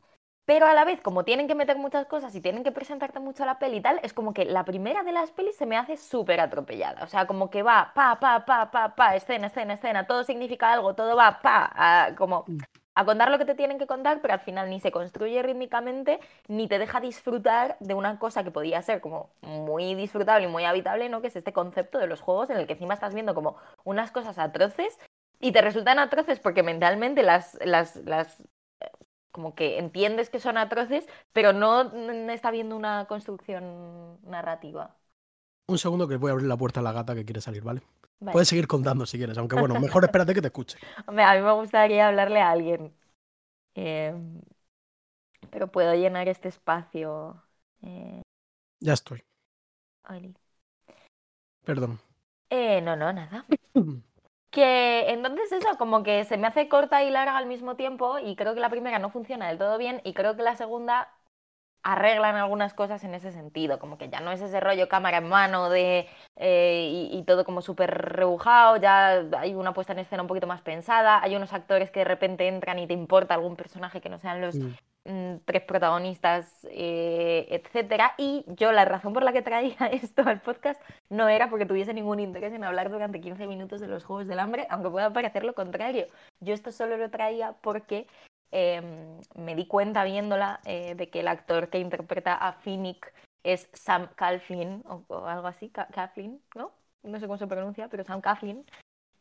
Pero 0.47 0.67
a 0.67 0.75
la 0.75 0.85
vez, 0.85 1.01
como 1.01 1.25
tienen 1.25 1.49
que 1.49 1.55
meter 1.55 1.79
muchas 1.79 2.07
cosas 2.07 2.35
y 2.35 2.41
tienen 2.43 2.65
que 2.65 2.73
presentarte 2.73 3.19
mucho 3.19 3.47
la 3.47 3.59
peli 3.59 3.79
y 3.79 3.81
tal, 3.81 3.99
es 4.03 4.13
como 4.13 4.35
que 4.35 4.45
la 4.45 4.65
primera 4.65 5.03
de 5.03 5.13
las 5.13 5.31
pelis 5.31 5.57
se 5.57 5.65
me 5.65 5.77
hace 5.79 5.97
súper 5.97 6.39
atropellada. 6.41 7.03
O 7.03 7.07
sea, 7.09 7.27
como 7.27 7.49
que 7.49 7.63
va 7.63 7.93
pa, 7.95 8.21
pa, 8.21 8.45
pa, 8.45 8.71
pa, 8.71 8.95
pa, 8.95 9.17
escena, 9.17 9.47
escena, 9.47 9.75
escena, 9.75 10.07
todo 10.07 10.23
significa 10.25 10.71
algo, 10.73 10.95
todo 10.95 11.17
va 11.17 11.41
pa, 11.41 11.71
a, 11.75 12.15
como 12.15 12.45
Mm. 12.47 12.59
A 12.95 13.05
contar 13.05 13.31
lo 13.31 13.39
que 13.39 13.45
te 13.45 13.55
tienen 13.55 13.79
que 13.79 13.87
contar, 13.87 14.21
pero 14.23 14.35
al 14.35 14.41
final 14.41 14.71
ni 14.71 14.81
se 14.81 14.93
construye 14.93 15.43
rítmicamente, 15.43 16.21
ni 16.49 16.69
te 16.69 16.79
deja 16.79 17.01
disfrutar 17.01 17.77
de 17.81 17.95
una 17.95 18.19
cosa 18.19 18.45
que 18.45 18.51
podía 18.53 18.83
ser 18.83 19.01
como 19.01 19.31
muy 19.43 19.95
disfrutable 19.95 20.47
y 20.47 20.51
muy 20.51 20.65
habitable, 20.65 21.09
¿no? 21.09 21.21
Que 21.21 21.29
es 21.29 21.37
este 21.37 21.53
concepto 21.53 21.99
de 21.99 22.07
los 22.07 22.21
juegos 22.21 22.51
en 22.51 22.57
el 22.59 22.67
que 22.67 22.75
encima 22.75 22.95
estás 22.95 23.15
viendo 23.15 23.35
como 23.35 23.57
unas 23.85 24.11
cosas 24.13 24.39
atroces 24.39 24.99
y 25.41 25.53
te 25.53 25.61
resultan 25.61 25.99
atroces 25.99 26.39
porque 26.41 26.63
mentalmente 26.63 27.23
las, 27.23 27.59
las, 27.65 27.97
las 27.97 28.43
como 29.33 29.55
que 29.55 29.79
entiendes 29.79 30.31
que 30.31 30.41
son 30.41 30.57
atroces, 30.59 31.07
pero 31.33 31.53
no 31.53 31.93
n- 31.93 32.33
está 32.35 32.51
viendo 32.51 32.77
una 32.77 33.07
construcción 33.07 34.21
narrativa. 34.23 34.97
Un 35.73 35.77
segundo 35.79 36.09
que 36.09 36.17
voy 36.17 36.31
a 36.31 36.33
abrir 36.33 36.49
la 36.49 36.57
puerta 36.57 36.81
a 36.81 36.83
la 36.83 36.93
gata 36.93 37.15
que 37.15 37.27
quiere 37.27 37.43
salir, 37.43 37.63
¿vale? 37.63 37.83
Vale. 38.21 38.33
Puedes 38.33 38.49
seguir 38.49 38.67
contando 38.67 39.07
si 39.07 39.19
quieres, 39.19 39.39
aunque 39.39 39.57
bueno, 39.57 39.79
mejor 39.79 40.05
espérate 40.05 40.35
que 40.35 40.41
te 40.43 40.49
escuche. 40.49 40.79
Hombre, 41.07 41.25
a 41.25 41.35
mí 41.35 41.41
me 41.41 41.53
gustaría 41.53 42.09
hablarle 42.09 42.41
a 42.41 42.51
alguien. 42.51 42.95
Em, 43.75 44.43
pero 45.51 45.69
puedo 45.71 45.95
llenar 45.95 46.29
este 46.29 46.49
espacio. 46.49 47.43
eh, 47.83 48.23
Ya 48.81 48.93
estoy. 48.93 49.25
Oli. 50.09 50.35
Perdón. 51.65 51.99
Eh, 52.51 52.81
no, 52.81 52.97
no, 52.97 53.13
nada. 53.13 53.47
Que 54.51 55.11
entonces 55.11 55.51
eso, 55.53 55.77
como 55.79 56.03
que 56.05 56.25
se 56.25 56.37
me 56.39 56.47
hace 56.47 56.69
corta 56.69 57.03
y 57.03 57.11
larga 57.11 57.37
al 57.37 57.47
mismo 57.47 57.77
tiempo 57.77 58.19
y 58.21 58.37
creo 58.37 58.55
que 58.55 58.61
la 58.61 58.71
primera 58.71 58.99
no 59.01 59.11
funciona 59.11 59.49
del 59.49 59.59
todo 59.59 59.79
bien 59.79 60.01
y 60.05 60.15
creo 60.15 60.37
que 60.37 60.43
la 60.43 60.57
segunda 60.57 61.13
arreglan 61.85 62.37
algunas 62.37 62.75
cosas 62.75 63.05
en 63.05 63.15
ese 63.15 63.31
sentido, 63.31 63.79
como 63.79 63.99
que 63.99 64.09
ya 64.09 64.21
no 64.21 64.33
es 64.33 64.41
ese 64.41 64.59
rollo 64.59 64.89
cámara 64.89 65.19
en 65.19 65.29
mano 65.29 65.69
de 65.69 66.09
eh, 66.37 66.89
y, 66.91 67.17
y 67.17 67.23
todo 67.25 67.45
como 67.45 67.63
súper 67.63 67.91
rebujado, 67.91 68.77
ya 68.79 69.23
hay 69.39 69.55
una 69.55 69.75
puesta 69.75 69.93
en 69.93 70.01
escena 70.01 70.23
un 70.23 70.29
poquito 70.29 70.47
más 70.47 70.63
pensada, 70.63 71.23
hay 71.23 71.37
unos 71.37 71.53
actores 71.53 71.91
que 71.91 72.01
de 72.01 72.05
repente 72.07 72.49
entran 72.49 72.79
y 72.79 72.87
te 72.87 72.95
importa 72.95 73.35
algún 73.35 73.57
personaje 73.57 74.01
que 74.01 74.09
no 74.09 74.19
sean 74.19 74.41
los 74.41 74.55
Mm. 74.55 74.75
mm, 75.05 75.41
tres 75.45 75.63
protagonistas, 75.63 76.67
eh, 76.71 77.47
etcétera. 77.51 78.15
Y 78.17 78.45
yo 78.49 78.73
la 78.73 78.85
razón 78.85 79.13
por 79.13 79.23
la 79.23 79.33
que 79.33 79.43
traía 79.43 79.77
esto 79.93 80.23
al 80.25 80.41
podcast 80.41 80.81
no 81.11 81.29
era 81.29 81.51
porque 81.51 81.67
tuviese 81.67 81.93
ningún 81.95 82.21
interés 82.21 82.53
en 82.55 82.65
hablar 82.65 82.91
durante 82.91 83.21
15 83.21 83.47
minutos 83.47 83.81
de 83.81 83.89
los 83.89 84.05
Juegos 84.05 84.27
del 84.27 84.39
Hambre, 84.39 84.67
aunque 84.71 84.91
pueda 84.91 85.13
parecer 85.13 85.45
lo 85.45 85.55
contrario. 85.55 86.07
Yo 86.41 86.55
esto 86.55 86.73
solo 86.73 86.97
lo 86.97 87.11
traía 87.11 87.55
porque 87.61 88.07
em, 88.51 89.21
me 89.37 89.55
di 89.55 89.67
cuenta 89.67 90.05
viéndola 90.05 90.61
eh, 90.65 90.95
de 90.95 91.09
que 91.11 91.21
el 91.21 91.29
actor 91.29 91.69
que 91.69 91.79
interpreta 91.79 92.35
a 92.35 92.53
Finnick 92.53 93.13
es 93.43 93.69
Sam 93.73 94.09
Calfin 94.17 94.83
o, 94.87 95.05
o 95.09 95.27
algo 95.27 95.47
así, 95.47 95.69
Ca- 95.71 95.87
Claflin, 95.89 96.41
¿no? 96.55 96.73
No 97.03 97.19
sé 97.21 97.27
cómo 97.27 97.37
se 97.39 97.47
pronuncia, 97.47 97.89
pero 97.89 98.05
Sam 98.05 98.21
Claflin 98.21 98.65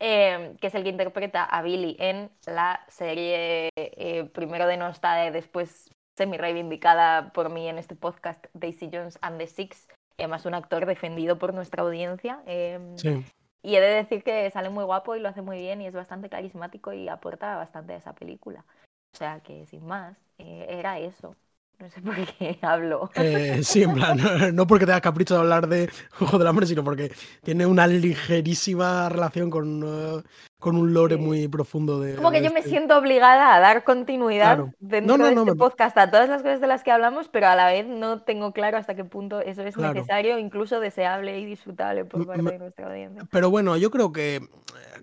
eh, 0.00 0.56
que 0.60 0.66
es 0.66 0.74
el 0.74 0.82
que 0.82 0.88
interpreta 0.88 1.44
a 1.44 1.62
Billy 1.62 1.96
en 2.00 2.30
la 2.46 2.80
serie 2.88 3.70
eh, 3.76 4.24
primero 4.34 4.66
denostada 4.66 5.26
y 5.26 5.30
después 5.30 5.88
semi-reivindicada 6.16 7.32
por 7.32 7.50
mí 7.50 7.68
en 7.68 7.78
este 7.78 7.94
podcast, 7.94 8.44
Daisy 8.54 8.90
Jones 8.92 9.18
and 9.22 9.38
the 9.38 9.46
Six, 9.46 9.88
además 10.18 10.46
un 10.46 10.54
actor 10.54 10.86
defendido 10.86 11.38
por 11.38 11.54
nuestra 11.54 11.82
audiencia. 11.82 12.42
eh, 12.46 12.78
Sí. 12.96 13.24
Y 13.62 13.76
he 13.76 13.80
de 13.80 13.94
decir 13.94 14.22
que 14.22 14.50
sale 14.50 14.68
muy 14.68 14.84
guapo 14.84 15.16
y 15.16 15.20
lo 15.20 15.28
hace 15.30 15.40
muy 15.40 15.56
bien 15.58 15.80
y 15.80 15.86
es 15.86 15.94
bastante 15.94 16.28
carismático 16.28 16.92
y 16.92 17.08
aporta 17.08 17.56
bastante 17.56 17.94
a 17.94 17.96
esa 17.96 18.14
película. 18.14 18.64
O 19.14 19.16
sea 19.16 19.40
que 19.40 19.64
sin 19.66 19.86
más, 19.86 20.18
eh, 20.38 20.66
era 20.68 20.98
eso. 20.98 21.36
No 21.78 21.90
sé 21.90 22.00
por 22.00 22.14
qué 22.14 22.58
hablo. 22.62 23.10
Eh, 23.16 23.60
sí, 23.62 23.82
en 23.82 23.94
plan, 23.94 24.18
no 24.54 24.66
porque 24.66 24.86
tengas 24.86 25.00
capricho 25.02 25.34
de 25.34 25.40
hablar 25.40 25.68
de 25.68 25.90
Juego 26.12 26.38
del 26.38 26.46
Hambre, 26.46 26.66
sino 26.66 26.82
porque 26.84 27.12
tiene 27.42 27.66
una 27.66 27.86
ligerísima 27.86 29.08
relación 29.08 29.50
con, 29.50 29.82
eh, 29.84 30.22
con 30.58 30.76
un 30.76 30.94
lore 30.94 31.16
muy 31.16 31.46
profundo 31.48 32.00
de. 32.00 32.14
Como 32.14 32.30
que 32.30 32.40
de 32.40 32.46
yo 32.46 32.52
me 32.52 32.60
este- 32.60 32.70
siento 32.70 32.96
obligada 32.96 33.54
a 33.54 33.60
dar 33.60 33.84
continuidad 33.84 34.56
Claro. 34.56 34.72
dentro 34.80 35.16
No, 35.18 35.30
no, 35.30 35.44
de 35.44 35.50
este 35.50 35.58
podcast 35.58 35.98
a 35.98 36.10
todas 36.10 36.28
las 36.28 36.42
cosas 36.42 36.60
de 36.60 36.66
las 36.66 36.82
que 36.82 36.90
hablamos, 36.90 37.28
pero 37.28 37.48
a 37.48 37.54
la 37.56 37.66
vez 37.66 37.86
no 37.86 38.22
tengo 38.22 38.52
claro 38.52 38.78
hasta 38.78 38.94
qué 38.94 39.04
punto 39.04 39.40
eso 39.40 39.62
es 39.62 39.74
Claro. 39.74 39.94
necesario, 39.94 40.38
incluso 40.38 40.80
deseable 40.80 41.38
y 41.40 41.44
disfrutable 41.44 42.04
por 42.06 42.26
parte 42.26 42.42
me- 42.42 42.52
de 42.52 42.58
nuestra 42.60 42.86
audiencia. 42.86 43.22
Pero 43.30 43.50
bueno, 43.50 43.76
yo 43.76 43.90
creo 43.90 44.10
que, 44.12 44.40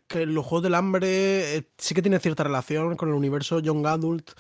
que 0.08 0.26
los 0.26 0.46
Juegos 0.46 0.64
del 0.64 0.76
Hambre 0.76 1.58
eh, 1.58 1.68
sí 1.78 1.94
que 1.94 2.02
tiene 2.02 2.20
cierta 2.20 2.44
relación 2.44 2.96
con 2.96 3.10
el 3.10 3.16
universo 3.16 3.60
Young 3.60 3.86
Adult, 3.86 4.32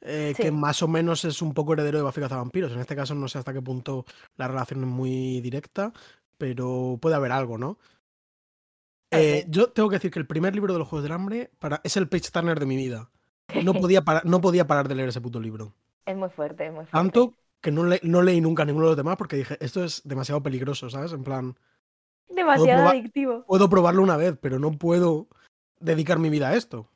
eh, 0.00 0.32
Sí. 0.36 0.42
que 0.44 0.52
más 0.52 0.82
o 0.82 0.88
menos 0.88 1.24
es 1.24 1.42
un 1.42 1.54
poco 1.54 1.72
heredero 1.72 1.98
de 1.98 2.04
Buffy 2.04 2.20
Vampiros. 2.20 2.72
En 2.72 2.78
este 2.80 2.94
caso 2.96 3.14
no 3.14 3.28
sé 3.28 3.38
hasta 3.38 3.52
qué 3.52 3.62
punto 3.62 4.04
la 4.36 4.46
relación 4.48 4.80
es 4.82 4.88
muy 4.88 5.40
directa, 5.40 5.92
pero 6.36 6.98
puede 7.00 7.16
haber 7.16 7.32
algo, 7.32 7.58
¿no? 7.58 7.78
Eh, 9.10 9.46
yo 9.48 9.70
tengo 9.70 9.88
que 9.88 9.96
decir 9.96 10.10
que 10.10 10.18
el 10.18 10.26
primer 10.26 10.54
libro 10.54 10.72
de 10.72 10.78
los 10.78 10.88
Juegos 10.88 11.02
del 11.02 11.12
Hambre 11.12 11.50
para, 11.58 11.80
es 11.82 11.96
el 11.96 12.08
page 12.08 12.30
turner 12.30 12.60
de 12.60 12.66
mi 12.66 12.76
vida. 12.76 13.10
No 13.64 13.72
podía, 13.90 14.02
parar, 14.02 14.24
no 14.26 14.40
podía 14.40 14.66
parar 14.66 14.86
de 14.88 14.94
leer 14.94 15.08
ese 15.08 15.20
puto 15.20 15.40
libro. 15.40 15.74
Es 16.04 16.16
muy 16.16 16.28
fuerte, 16.30 16.66
es 16.66 16.70
muy 16.72 16.84
fuerte. 16.84 16.92
Tanto 16.92 17.34
que 17.60 17.70
no, 17.72 17.84
le- 17.84 18.00
no 18.02 18.22
leí 18.22 18.40
nunca 18.40 18.64
ninguno 18.64 18.86
de 18.86 18.90
los 18.90 18.96
demás 18.96 19.16
porque 19.16 19.36
dije, 19.36 19.56
esto 19.60 19.82
es 19.82 20.02
demasiado 20.04 20.42
peligroso, 20.42 20.90
¿sabes? 20.90 21.12
En 21.12 21.24
plan, 21.24 21.56
Demasiado 22.28 22.82
probar- 22.82 22.90
adictivo. 22.98 23.44
puedo 23.46 23.68
probarlo 23.70 24.02
una 24.02 24.16
vez, 24.16 24.36
pero 24.40 24.58
no 24.58 24.72
puedo 24.72 25.28
dedicar 25.80 26.18
mi 26.18 26.28
vida 26.28 26.50
a 26.50 26.56
esto. 26.56 26.88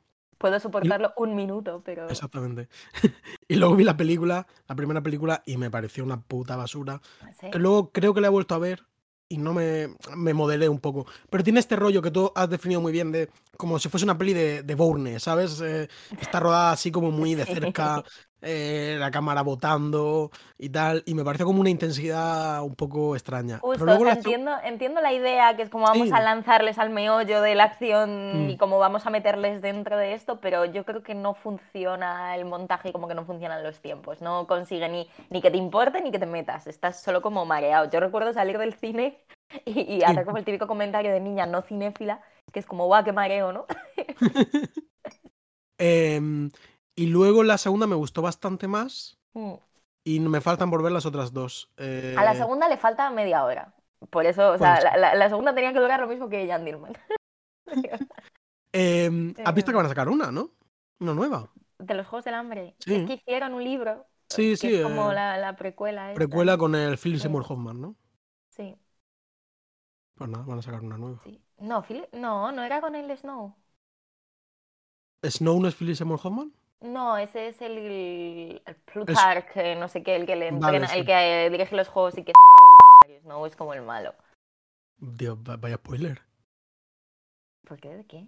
Puedo 0.43 0.59
soportarlo 0.59 1.13
un 1.15 1.35
minuto, 1.35 1.81
pero 1.85 2.09
Exactamente. 2.09 2.67
y 3.47 3.55
luego 3.55 3.77
vi 3.77 3.85
la 3.85 3.95
película, 3.95 4.45
la 4.67 4.75
primera 4.75 4.99
película, 4.99 5.41
y 5.45 5.55
me 5.55 5.71
pareció 5.71 6.03
una 6.03 6.19
puta 6.19 6.57
basura. 6.57 7.01
Que 7.49 7.59
luego 7.59 7.93
creo 7.93 8.13
que 8.13 8.19
la 8.19 8.27
he 8.27 8.29
vuelto 8.29 8.53
a 8.53 8.57
ver 8.59 8.83
y 9.29 9.37
no 9.37 9.53
me, 9.53 9.95
me 10.17 10.33
modelé 10.33 10.67
un 10.67 10.81
poco. 10.81 11.05
Pero 11.29 11.45
tiene 11.45 11.61
este 11.61 11.77
rollo 11.77 12.01
que 12.01 12.11
tú 12.11 12.29
has 12.35 12.49
definido 12.49 12.81
muy 12.81 12.91
bien 12.91 13.13
de 13.13 13.29
como 13.55 13.79
si 13.79 13.87
fuese 13.87 14.05
una 14.05 14.17
peli 14.17 14.33
de, 14.33 14.63
de 14.63 14.75
Bourne, 14.75 15.17
¿sabes? 15.21 15.61
Eh, 15.61 15.87
está 16.19 16.41
rodada 16.41 16.73
así 16.73 16.91
como 16.91 17.09
muy 17.09 17.35
de 17.35 17.45
cerca, 17.45 18.03
eh, 18.43 18.97
la 18.99 19.09
cámara 19.09 19.41
botando 19.41 20.29
y 20.57 20.69
tal. 20.69 21.01
Y 21.05 21.13
me 21.15 21.23
parece 21.23 21.43
como 21.45 21.61
una 21.61 21.69
intensidad 21.69 22.61
un 22.61 22.75
poco 22.75 23.15
extraña. 23.15 23.59
Justo, 23.59 23.85
Pero 23.85 23.85
luego 23.85 24.01
o 24.03 24.05
sea, 24.05 24.15
la 24.15 24.21
seg- 24.21 24.25
entiendo, 24.25 24.51
entiendo 24.63 25.01
la 25.01 25.13
idea, 25.13 25.55
que 25.55 25.63
es 25.63 25.69
como 25.69 25.85
vamos 25.85 26.07
Sí. 26.09 26.13
a 26.13 26.19
lanzarles 26.21 26.77
al 26.77 26.89
meollo 26.89 27.41
de 27.41 27.55
la 27.55 27.63
acción 27.63 28.45
Mm. 28.45 28.49
y 28.51 28.57
como 28.57 28.79
vamos 28.79 29.05
a 29.05 29.09
meterles 29.09 29.61
dentro 29.61 29.97
de 29.97 30.13
esto, 30.13 30.39
pero 30.41 30.65
yo 30.65 30.85
creo 30.85 31.01
que 31.03 31.15
no 31.15 31.33
funciona 31.33 32.35
el 32.35 32.45
montaje 32.45 32.89
y 32.89 32.91
como 32.91 33.07
que 33.07 33.15
no 33.15 33.25
funcionan 33.25 33.63
los 33.63 33.79
tiempos. 33.79 34.21
No 34.21 34.45
consigue 34.47 34.87
ni, 34.89 35.07
ni 35.29 35.41
que 35.41 35.49
te 35.51 35.57
importe 35.57 36.01
ni 36.01 36.11
que 36.11 36.19
te 36.19 36.25
metas. 36.25 36.67
Estás 36.67 37.01
solo 37.01 37.21
como 37.21 37.45
mareado. 37.45 37.89
Yo 37.89 37.99
recuerdo 37.99 38.33
salir 38.33 38.57
del 38.57 38.73
cine 38.73 39.17
y, 39.65 39.81
y 39.95 40.03
hacer 40.03 40.25
como 40.25 40.37
el 40.37 40.45
típico 40.45 40.67
comentario 40.67 41.11
de 41.13 41.19
niña 41.19 41.45
no 41.45 41.61
cinéfila, 41.61 42.21
que 42.51 42.59
es 42.59 42.65
como, 42.65 42.85
guau, 42.87 43.03
qué 43.03 43.11
mareo, 43.13 43.51
¿no? 43.53 43.65
Em, 45.79 46.49
y 46.95 47.07
luego 47.07 47.43
la 47.43 47.57
segunda 47.57 47.87
me 47.87 47.95
gustó 47.95 48.21
bastante 48.21 48.67
más 48.67 49.17
Mm. 49.33 49.53
y 50.03 50.19
me 50.19 50.41
faltan 50.41 50.69
por 50.69 50.83
ver 50.83 50.91
las 50.91 51.05
otras 51.05 51.33
dos. 51.33 51.71
A 51.77 51.83
la 52.23 52.33
Eh, 52.33 52.37
segunda 52.37 52.67
le 52.69 52.77
falta 52.77 53.09
media 53.09 53.43
hora. 53.43 53.73
Por 54.09 54.25
eso, 54.25 54.51
o 54.51 54.57
sea, 54.57 54.79
la, 54.81 54.97
la- 54.97 55.15
la 55.15 55.29
segunda 55.29 55.55
tenía 55.55 55.71
que 55.73 55.79
durar 55.79 55.99
lo 55.99 56.07
mismo 56.07 56.29
que 56.29 56.47
Jan 56.47 56.65
Dillman. 56.65 56.93
em, 58.73 59.33
has 59.45 59.55
visto 59.55 59.71
Eh. 59.71 59.73
que 59.73 59.77
van 59.77 59.85
a 59.85 59.89
sacar 59.89 60.09
una, 60.09 60.31
¿no? 60.31 60.51
Una 60.99 61.13
nueva. 61.13 61.49
De 61.79 61.93
los 61.95 62.05
Juegos 62.07 62.25
del 62.25 62.33
Hambre. 62.35 62.75
Sí. 62.79 62.95
Es 62.95 63.07
que 63.07 63.13
hicieron 63.15 63.53
un 63.53 63.63
libro. 63.63 64.05
Sí, 64.29 64.51
que 64.51 64.57
sí, 64.57 64.75
es 64.75 64.83
como 64.83 65.11
eh, 65.11 65.15
la, 65.15 65.37
la 65.37 65.55
precuela. 65.55 66.09
esta, 66.11 66.15
Precuela 66.15 66.57
con 66.57 66.75
el 66.75 66.97
Philip. 66.97 67.19
Seymour 67.19 67.45
Hoffman, 67.47 67.81
¿no? 67.81 67.95
Sí, 68.49 68.75
Pues 70.15 70.29
nada, 70.29 70.45
van 70.45 70.59
a 70.59 70.61
sacar 70.61 70.81
una 70.81 70.97
nueva. 70.97 71.19
sí. 71.23 71.39
No, 71.57 71.81
Philip- 71.83 72.11
no, 72.13 72.51
no 72.51 72.63
era 72.63 72.81
con 72.81 72.93
el 72.95 73.15
Snow. 73.17 73.55
¿Snow 75.23 75.59
no 75.61 75.67
es 75.67 75.75
Philip 75.75 75.95
Seymour 75.95 76.19
Hoffman? 76.23 76.53
No, 76.83 77.17
ese 77.17 77.47
es 77.47 77.61
el, 77.61 78.61
el 78.65 78.75
Plutarch, 78.91 79.55
eh, 79.55 79.75
no 79.75 79.87
sé 79.87 80.03
qué, 80.03 80.15
el 80.17 80.25
que 80.25 80.35
le 80.35 80.51
Vale, 80.51 80.77
entrena, 80.77 80.87
sí. 80.87 80.99
el 80.99 81.05
que 81.05 81.45
eh, 81.45 81.49
dirige 81.49 81.75
los 81.75 81.87
juegos 81.87 82.17
y 82.17 82.23
que 82.23 82.33
son 82.35 82.45
revolucionarios, 82.45 83.23
¿no? 83.25 83.45
Es 83.45 83.55
como 83.55 83.73
el 83.73 83.81
malo. 83.83 84.13
Dios, 84.97 85.37
va- 85.37 85.57
vaya 85.57 85.75
spoiler. 85.77 86.21
¿Por 87.67 87.79
qué? 87.79 87.95
¿De 87.95 88.05
qué? 88.05 88.27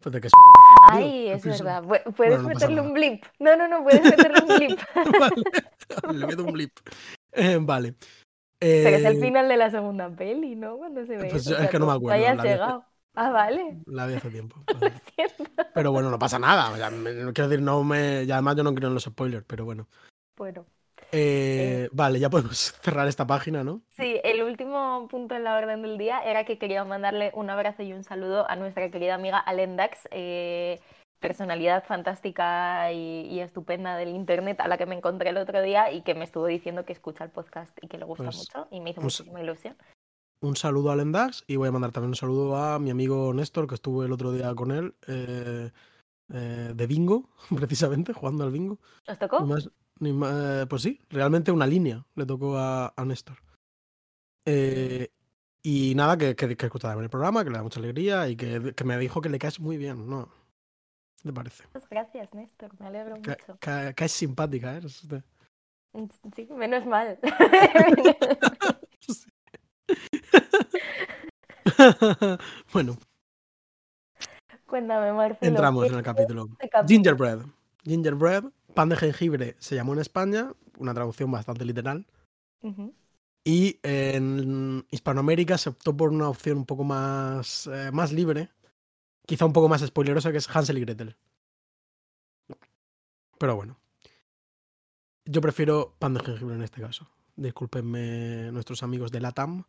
Pues 0.00 0.12
de 0.12 0.20
que 0.20 0.28
es 0.28 0.32
un 0.32 0.42
revolucionario. 0.44 1.06
Ay, 1.08 1.28
es 1.30 1.44
verdad. 1.44 1.82
Pu- 1.82 2.14
Puedes 2.14 2.16
Bueno, 2.16 2.42
no 2.42 2.48
pasa 2.54 2.66
meterle 2.68 2.80
un 2.80 2.92
blip. 2.94 3.24
No, 3.40 3.56
no, 3.56 3.66
no, 3.66 3.82
puedes 3.82 4.02
meterle 4.02 4.40
un 4.42 4.56
blip. 4.56 4.80
Vale. 5.18 6.14
Le 6.18 6.26
meto 6.26 6.44
un 6.44 6.52
blip. 6.52 6.78
Eh, 7.32 7.58
vale. 7.60 7.94
Pero 8.60 8.96
es 8.96 9.04
el 9.04 9.16
Eh, 9.16 9.20
final 9.20 9.48
de 9.48 9.56
la 9.56 9.70
segunda 9.70 10.08
peli, 10.10 10.54
¿no? 10.54 10.76
Cuando 10.78 11.04
se 11.04 11.16
ve. 11.16 11.30
Pues 11.30 11.46
es 11.46 11.52
o 11.52 11.56
sea, 11.56 11.68
que 11.68 11.78
no 11.78 11.86
me 11.86 11.92
acuerdo, 11.92 12.42
llegado. 12.44 12.84
Ah, 13.14 13.30
vale. 13.30 13.78
La 13.86 14.06
vi 14.06 14.14
hace 14.14 14.30
tiempo. 14.30 14.56
Lo 14.80 14.80
Pero 15.74 15.92
bueno, 15.92 16.10
no 16.10 16.18
pasa 16.18 16.38
nada. 16.38 16.70
o 16.72 16.76
sea, 16.76 16.90
me- 16.90 17.12
quiero 17.32 17.48
decir, 17.48 17.62
no 17.62 17.82
me. 17.84 18.24
Y 18.24 18.30
además 18.30 18.56
yo 18.56 18.62
no 18.64 18.74
creo 18.74 18.88
en 18.88 18.94
los 18.94 19.04
spoilers, 19.04 19.44
pero 19.46 19.64
bueno. 19.64 19.86
Bueno. 20.36 20.64
Eh, 21.12 21.88
Vale, 21.92 22.18
ya 22.20 22.28
podemos 22.28 22.56
cerrar 22.82 23.08
esta 23.08 23.26
página, 23.26 23.64
¿no? 23.64 23.80
Sí, 23.96 24.20
el 24.24 24.42
último 24.42 25.08
punto 25.10 25.34
en 25.36 25.44
la 25.44 25.56
orden 25.56 25.82
del 25.82 25.96
día 25.96 26.20
era 26.22 26.44
que 26.44 26.58
quería 26.58 26.84
mandarle 26.84 27.30
un 27.34 27.48
abrazo 27.50 27.82
y 27.82 27.92
un 27.92 28.04
saludo 28.04 28.48
a 28.50 28.56
nuestra 28.56 28.90
querida 28.90 29.14
amiga 29.14 29.38
Alen 29.38 29.76
Dax, 29.76 30.06
eh, 30.10 30.80
personalidad 31.20 31.84
fantástica 31.84 32.92
y, 32.92 33.22
y 33.30 33.40
estupenda 33.40 33.96
del 33.96 34.10
internet 34.10 34.60
a 34.60 34.68
la 34.68 34.76
que 34.76 34.86
me 34.86 34.94
encontré 34.96 35.30
el 35.30 35.38
otro 35.38 35.62
día 35.62 35.90
y 35.92 36.02
que 36.02 36.14
me 36.14 36.24
estuvo 36.24 36.46
diciendo 36.46 36.84
que 36.84 36.92
escucha 36.92 37.24
el 37.24 37.30
podcast 37.30 37.76
y 37.82 37.88
que 37.88 37.98
le 37.98 38.04
gusta 38.04 38.24
Pues, 38.24 38.36
mucho 38.36 38.68
y 38.70 38.80
me 38.80 38.90
hizo 38.90 39.00
sa- 39.00 39.04
muchísima 39.04 39.40
ilusión. 39.40 39.76
Un 40.40 40.54
saludo 40.56 40.90
a 40.92 40.96
Lendax 40.96 41.42
y 41.48 41.56
voy 41.56 41.68
a 41.68 41.72
mandar 41.72 41.90
también 41.90 42.10
un 42.10 42.16
saludo 42.16 42.56
a 42.56 42.78
mi 42.78 42.90
amigo 42.90 43.32
Néstor, 43.34 43.66
que 43.66 43.74
estuve 43.74 44.06
el 44.06 44.12
otro 44.12 44.30
día 44.32 44.54
con 44.54 44.70
él, 44.70 44.94
eh, 45.08 45.70
eh, 46.32 46.72
de 46.74 46.86
bingo, 46.86 47.28
precisamente, 47.56 48.12
jugando 48.12 48.44
al 48.44 48.52
bingo. 48.52 48.78
¿Os 49.08 49.18
tocó? 49.18 49.40
Ni 49.40 49.46
más- 49.46 49.70
ni 50.00 50.12
ma- 50.12 50.62
eh, 50.62 50.66
pues 50.68 50.82
sí, 50.82 51.00
realmente 51.10 51.50
una 51.50 51.66
línea 51.66 52.06
le 52.14 52.24
tocó 52.24 52.56
a, 52.56 52.92
a 52.96 53.04
Néstor. 53.04 53.36
Eh, 54.46 55.10
y 55.62 55.94
nada, 55.96 56.16
que, 56.16 56.36
que, 56.36 56.56
que 56.56 56.66
escucha 56.66 56.86
también 56.88 57.04
el 57.04 57.10
programa, 57.10 57.42
que 57.42 57.50
le 57.50 57.56
da 57.56 57.64
mucha 57.64 57.80
alegría 57.80 58.28
y 58.28 58.36
que, 58.36 58.74
que 58.76 58.84
me 58.84 58.96
dijo 58.96 59.20
que 59.20 59.28
le 59.28 59.40
caes 59.40 59.58
muy 59.58 59.76
bien, 59.76 60.08
¿no? 60.08 60.28
¿Qué 61.20 61.28
te 61.30 61.32
parece? 61.32 61.64
Muchas 61.74 61.88
gracias, 61.90 62.32
Néstor, 62.32 62.70
me 62.78 62.86
alegro 62.86 63.20
Ca- 63.22 63.36
mucho. 63.40 63.58
ca- 63.58 63.92
caes 63.92 64.12
simpática, 64.12 64.76
¿eh? 64.76 64.80
De- 65.02 65.22
Sí, 66.36 66.46
menos 66.54 66.86
mal. 66.86 67.18
bueno, 72.72 72.96
Cuéntame, 74.66 75.12
Marcelo. 75.12 75.48
entramos 75.48 75.84
¿qué 75.84 75.90
en 75.90 75.96
el 75.96 76.02
capítulo. 76.02 76.48
este 76.52 76.68
capítulo? 76.68 76.88
Gingerbread. 76.88 77.38
Gingerbread, 77.84 78.44
pan 78.74 78.88
de 78.90 78.96
jengibre 78.96 79.56
se 79.58 79.74
llamó 79.74 79.94
en 79.94 80.00
España, 80.00 80.52
una 80.76 80.92
traducción 80.92 81.30
bastante 81.30 81.64
literal. 81.64 82.06
Y 83.44 83.78
en 83.82 84.86
Hispanoamérica 84.90 85.56
se 85.56 85.70
optó 85.70 85.96
por 85.96 86.10
una 86.10 86.28
opción 86.28 86.58
un 86.58 86.66
poco 86.66 86.84
más, 86.84 87.66
eh, 87.72 87.90
más 87.92 88.12
libre, 88.12 88.50
quizá 89.26 89.46
un 89.46 89.54
poco 89.54 89.68
más 89.68 89.80
spoilerosa, 89.80 90.32
que 90.32 90.38
es 90.38 90.54
Hansel 90.54 90.78
y 90.78 90.82
Gretel. 90.82 91.16
Pero 93.38 93.56
bueno. 93.56 93.78
Yo 95.24 95.40
prefiero 95.40 95.94
pan 95.98 96.14
de 96.14 96.20
jengibre 96.20 96.56
en 96.56 96.62
este 96.62 96.80
caso. 96.80 97.08
Discúlpenme 97.38 98.50
nuestros 98.52 98.82
amigos 98.82 99.10
de 99.12 99.20
Latam, 99.20 99.64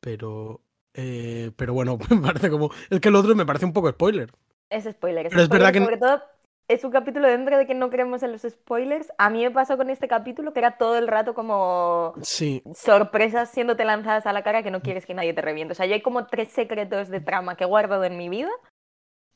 pero... 0.00 0.60
eh, 0.94 1.50
pero 1.56 1.74
bueno, 1.74 1.98
me 2.10 2.20
parece 2.20 2.50
como... 2.50 2.70
Es 2.90 3.00
que 3.00 3.08
el 3.08 3.16
otro 3.16 3.34
me 3.34 3.46
parece 3.46 3.66
un 3.66 3.72
poco 3.72 3.90
spoiler. 3.90 4.32
Es 4.70 4.84
spoiler. 4.84 5.26
Es 5.26 5.30
Pero 5.30 5.42
es 5.42 5.48
verdad 5.48 5.68
spoiler, 5.68 5.72
que- 5.72 5.84
Sobre 5.84 5.96
todo, 5.98 6.22
es 6.68 6.84
un 6.84 6.90
capítulo 6.90 7.28
dentro 7.28 7.56
de 7.56 7.66
que 7.66 7.74
no 7.74 7.88
creemos 7.88 8.22
en 8.22 8.32
los 8.32 8.42
spoilers. 8.42 9.10
A 9.16 9.30
mí 9.30 9.42
me 9.42 9.50
pasó 9.50 9.76
con 9.78 9.88
este 9.90 10.06
capítulo 10.08 10.52
que 10.52 10.58
era 10.60 10.76
todo 10.76 10.98
el 10.98 11.08
rato 11.08 11.32
como 11.34 12.12
Sí, 12.22 12.62
sorpresas 12.74 13.50
siéndote 13.50 13.84
lanzadas 13.86 14.26
a 14.26 14.32
la 14.34 14.42
cara 14.42 14.62
que 14.62 14.70
no 14.70 14.82
quieres 14.82 15.06
que 15.06 15.14
nadie 15.14 15.32
te 15.32 15.40
reviente. 15.40 15.72
O 15.72 15.74
sea, 15.74 15.86
yo 15.86 15.94
hay 15.94 16.02
como 16.02 16.26
tres 16.26 16.48
secretos 16.50 17.08
de 17.08 17.20
trama 17.20 17.56
que 17.56 17.64
he 17.64 17.66
guardado 17.66 18.04
en 18.04 18.18
mi 18.18 18.28
vida. 18.28 18.50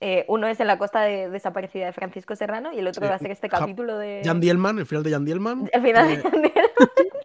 Eh, 0.04 0.24
uno 0.28 0.46
es 0.48 0.58
en 0.60 0.66
la 0.66 0.78
costa 0.78 1.00
de- 1.02 1.30
desaparecida 1.30 1.86
de 1.86 1.92
Francisco 1.92 2.34
Serrano 2.36 2.72
y 2.72 2.80
el 2.80 2.88
otro 2.88 3.02
Sí, 3.06 3.08
va 3.08 3.14
a 3.14 3.18
ser 3.18 3.30
este 3.30 3.48
capítulo 3.48 3.96
de... 3.96 4.20
Jan 4.24 4.40
Dielman, 4.40 4.78
el 4.80 4.84
final 4.86 5.02
de 5.04 5.10
Jan 5.12 5.24
Dielman. 5.24 5.70
Al 5.72 5.82
final 5.82 6.08
de 6.08 6.14
eh, 6.14 6.22
Jan 6.22 6.32
Dielman. 6.42 6.52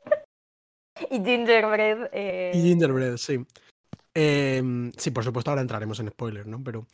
y 1.11 1.23
Gingerbread. 1.23 2.09
eh, 2.11 2.51
Y 2.53 2.61
Gingerbread, 2.61 3.17
sí. 3.17 3.45
Eh, 4.13 4.91
sí, 4.97 5.11
por 5.11 5.23
supuesto, 5.23 5.51
ahora 5.51 5.61
entraremos 5.61 5.99
en 5.99 6.09
spoilers, 6.09 6.47
¿no? 6.47 6.63
Pero, 6.63 6.87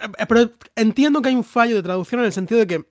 eh, 0.00 0.26
pero 0.26 0.50
entiendo 0.74 1.20
que 1.20 1.28
hay 1.28 1.34
un 1.34 1.44
fallo 1.44 1.76
de 1.76 1.82
traducción 1.82 2.20
en 2.20 2.26
el 2.26 2.32
sentido 2.32 2.60
de 2.60 2.66
que 2.66 2.84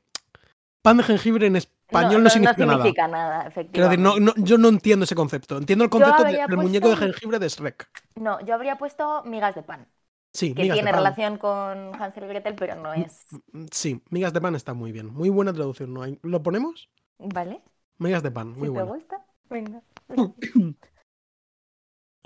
pan 0.83 0.97
de 0.97 1.03
jengibre 1.03 1.47
en 1.47 1.55
español 1.55 2.23
no, 2.23 2.29
significa, 2.29 2.65
nada. 2.65 2.77
significa 2.83 3.07
nada, 3.07 3.47
efectivamente. 3.47 3.97
decir, 4.01 4.21
no, 4.23 4.33
no- 4.33 4.33
yo 4.43 4.57
no 4.57 4.69
entiendo 4.69 5.05
ese 5.05 5.15
concepto. 5.15 5.57
Entiendo 5.57 5.83
el 5.83 5.89
concepto 5.89 6.23
de- 6.23 6.45
del 6.47 6.57
muñeco 6.57 6.89
de 6.89 6.95
jengibre 6.97 7.39
de 7.39 7.47
Shrek. 7.49 7.89
No, 8.15 8.39
yo 8.45 8.53
habría 8.53 8.77
puesto 8.77 9.23
migas 9.23 9.55
de 9.55 9.63
pan, 9.63 9.87
Sí, 10.33 10.53
que 10.53 10.61
migas 10.63 10.75
tiene 10.75 10.87
de 10.89 10.93
pan. 10.93 11.03
relación 11.03 11.37
con 11.37 12.01
Hansel 12.01 12.23
y 12.25 12.27
Gretel, 12.27 12.55
pero 12.55 12.75
no 12.75 12.93
es... 12.93 13.25
Mm, 13.51 13.65
Sí, 13.71 14.01
migas 14.11 14.31
de 14.33 14.41
pan 14.41 14.55
está 14.55 14.73
muy 14.73 14.91
bien. 14.91 15.07
Muy 15.13 15.29
buena 15.29 15.53
traducción. 15.53 15.93
¿no? 15.93 16.03
hay- 16.03 16.19
¿Lo 16.21 16.41
ponemos? 16.43 16.87
¿Vale? 17.17 17.61
Migas 17.97 18.21
de 18.23 18.31
pan, 18.31 18.49
muy 18.57 18.67
si 18.69 18.73
te 18.75 18.81
gusta, 18.83 19.25
venga. 19.49 19.81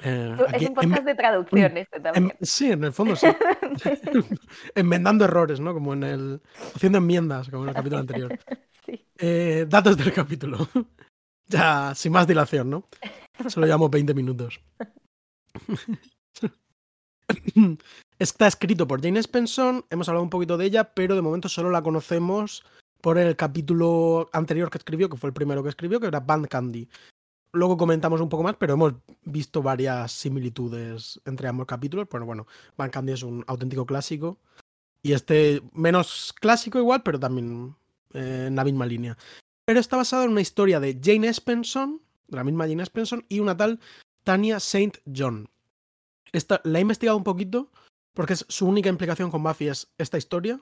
Eh, 0.03 0.35
aquí, 0.49 0.65
es 0.65 0.69
un 0.69 0.75
podcast 0.75 1.05
de 1.05 1.15
traducción 1.15 1.77
este 1.77 1.99
también. 2.01 2.33
sí, 2.41 2.71
en 2.71 2.83
el 2.83 2.91
fondo 2.91 3.15
sí. 3.15 3.27
Enmendando 4.75 5.25
errores, 5.25 5.59
¿no? 5.59 5.73
Como 5.73 5.93
en 5.93 6.03
el. 6.03 6.41
Haciendo 6.75 6.97
enmiendas, 6.97 7.49
como 7.49 7.63
en 7.63 7.69
el 7.69 7.75
capítulo 7.75 8.01
anterior. 8.01 8.39
Sí. 8.85 9.05
Eh, 9.17 9.65
datos 9.69 9.97
del 9.97 10.13
capítulo. 10.13 10.67
ya, 11.47 11.95
sin 11.95 12.11
más 12.11 12.27
dilación, 12.27 12.69
¿no? 12.69 12.85
Solo 13.47 13.65
llevamos 13.65 13.89
20 13.89 14.13
minutos. 14.13 14.59
Está 18.19 18.47
escrito 18.47 18.87
por 18.87 19.01
Jane 19.01 19.19
Spenson, 19.19 19.85
hemos 19.89 20.07
hablado 20.07 20.23
un 20.23 20.29
poquito 20.29 20.57
de 20.57 20.65
ella, 20.65 20.93
pero 20.93 21.15
de 21.15 21.21
momento 21.21 21.49
solo 21.49 21.69
la 21.69 21.81
conocemos 21.81 22.63
por 23.01 23.17
el 23.17 23.35
capítulo 23.35 24.29
anterior 24.31 24.69
que 24.69 24.77
escribió, 24.77 25.09
que 25.09 25.17
fue 25.17 25.29
el 25.29 25.33
primero 25.33 25.63
que 25.63 25.69
escribió, 25.69 25.99
que 25.99 26.07
era 26.07 26.19
Band 26.19 26.47
Candy. 26.47 26.87
Luego 27.55 27.77
comentamos 27.77 28.19
un 28.19 28.27
poco 28.27 28.43
más, 28.43 28.55
pero 28.57 28.73
hemos 28.73 28.95
visto 29.23 29.63
varias 29.63 30.11
similitudes 30.11 31.21
entre 31.25 31.47
ambos 31.47 31.65
capítulos. 31.65 32.07
Pero 32.11 32.25
bueno, 32.25 32.47
Band 32.77 32.91
Candy 32.91 33.13
es 33.13 33.23
un 33.23 33.45
auténtico 33.47 33.85
clásico. 33.85 34.37
Y 35.01 35.13
este 35.13 35.61
menos 35.71 36.33
clásico 36.39 36.79
igual, 36.79 37.01
pero 37.01 37.19
también 37.19 37.75
eh, 38.13 38.45
en 38.47 38.55
la 38.55 38.65
misma 38.65 38.85
línea. 38.85 39.17
Pero 39.63 39.79
está 39.79 39.95
basado 39.95 40.25
en 40.25 40.31
una 40.31 40.41
historia 40.41 40.79
de 40.81 40.99
Jane 41.01 41.29
Espenson, 41.29 42.01
de 42.27 42.35
la 42.35 42.43
misma 42.43 42.67
Jane 42.67 42.83
Espenson, 42.83 43.25
y 43.29 43.39
una 43.39 43.55
tal 43.55 43.79
Tania 44.23 44.57
St. 44.57 44.99
John. 45.15 45.49
Esta, 46.33 46.59
la 46.65 46.79
he 46.79 46.81
investigado 46.81 47.17
un 47.17 47.23
poquito, 47.23 47.71
porque 48.13 48.33
es 48.33 48.45
su 48.49 48.67
única 48.67 48.89
implicación 48.89 49.31
con 49.31 49.43
Buffy 49.43 49.69
es 49.69 49.93
esta 49.97 50.17
historia. 50.17 50.59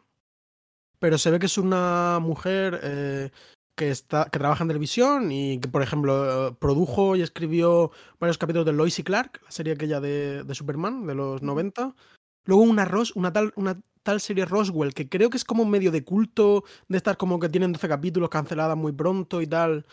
Pero 0.99 1.17
se 1.17 1.32
ve 1.32 1.39
que 1.39 1.47
es 1.47 1.58
una 1.58 2.19
mujer 2.21 2.79
eh, 2.84 3.32
que, 3.75 3.89
está, 3.89 4.25
que 4.25 4.39
trabaja 4.39 4.63
en 4.63 4.69
televisión 4.69 5.31
y 5.31 5.59
que, 5.59 5.67
por 5.67 5.81
ejemplo, 5.81 6.55
produjo 6.59 7.15
y 7.15 7.21
escribió 7.21 7.91
varios 8.19 8.38
capítulos 8.38 8.65
de 8.65 8.73
Lois 8.73 8.99
y 8.99 9.03
Clark, 9.03 9.41
la 9.43 9.51
serie 9.51 9.73
aquella 9.73 9.99
de, 9.99 10.43
de 10.43 10.55
Superman 10.55 11.05
de 11.07 11.15
los 11.15 11.41
90. 11.41 11.95
Luego 12.45 12.63
una, 12.63 12.86
Ros, 12.86 13.15
una, 13.15 13.31
tal, 13.31 13.53
una 13.55 13.79
tal 14.03 14.19
serie 14.19 14.45
Roswell, 14.45 14.93
que 14.93 15.09
creo 15.09 15.29
que 15.29 15.38
es 15.38 15.45
como 15.45 15.65
medio 15.65 15.91
de 15.91 16.03
culto, 16.03 16.63
de 16.88 16.97
estas 16.97 17.17
como 17.17 17.39
que 17.39 17.49
tienen 17.49 17.71
12 17.71 17.88
capítulos 17.88 18.29
canceladas 18.29 18.77
muy 18.77 18.91
pronto 18.91 19.41
y 19.41 19.47
tal, 19.47 19.86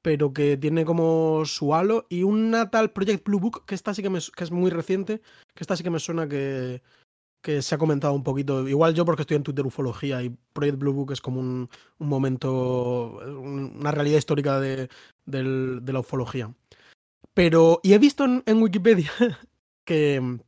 pero 0.00 0.32
que 0.32 0.56
tiene 0.56 0.84
como 0.84 1.44
su 1.44 1.74
halo. 1.74 2.06
Y 2.08 2.22
una 2.22 2.70
tal 2.70 2.92
Project 2.92 3.24
Blue 3.26 3.40
Book, 3.40 3.64
que 3.66 3.74
esta 3.74 3.92
sí 3.94 4.02
que, 4.02 4.10
me, 4.10 4.20
que 4.34 4.44
es 4.44 4.50
muy 4.50 4.70
reciente, 4.70 5.20
que 5.54 5.62
esta 5.62 5.76
sí 5.76 5.82
que 5.82 5.90
me 5.90 5.98
suena 5.98 6.28
que, 6.28 6.82
que 7.40 7.62
se 7.62 7.74
ha 7.74 7.78
comentado 7.78 8.12
un 8.14 8.24
poquito. 8.24 8.66
Igual 8.68 8.94
yo 8.94 9.04
porque 9.04 9.22
estoy 9.22 9.36
en 9.36 9.42
Twitter 9.44 9.64
ufología 9.66 10.22
y 10.22 10.30
Project 10.52 10.78
Blue 10.78 10.92
Book 10.92 11.12
es 11.12 11.20
como 11.20 11.40
un, 11.40 11.68
un 11.98 12.08
momento, 12.08 13.18
un- 13.40 13.76
una 13.78 13.90
realidad 13.92 14.18
histórica 14.18 14.58
de, 14.60 14.88
del- 15.26 15.80
de 15.82 15.92
la 15.92 16.00
ufología. 16.00 16.52
Pero, 17.34 17.80
y 17.82 17.92
he 17.92 17.98
visto 17.98 18.24
en, 18.24 18.42
en 18.46 18.60
Wikipedia 18.62 19.10
que, 19.84 20.38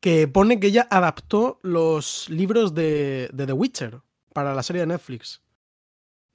que 0.00 0.28
pone 0.28 0.60
que 0.60 0.68
ella 0.68 0.86
adaptó 0.90 1.58
los 1.62 2.28
libros 2.30 2.74
de, 2.74 3.28
de 3.32 3.46
The 3.46 3.52
Witcher 3.52 4.00
para 4.32 4.54
la 4.54 4.62
serie 4.62 4.80
de 4.82 4.86
Netflix. 4.86 5.42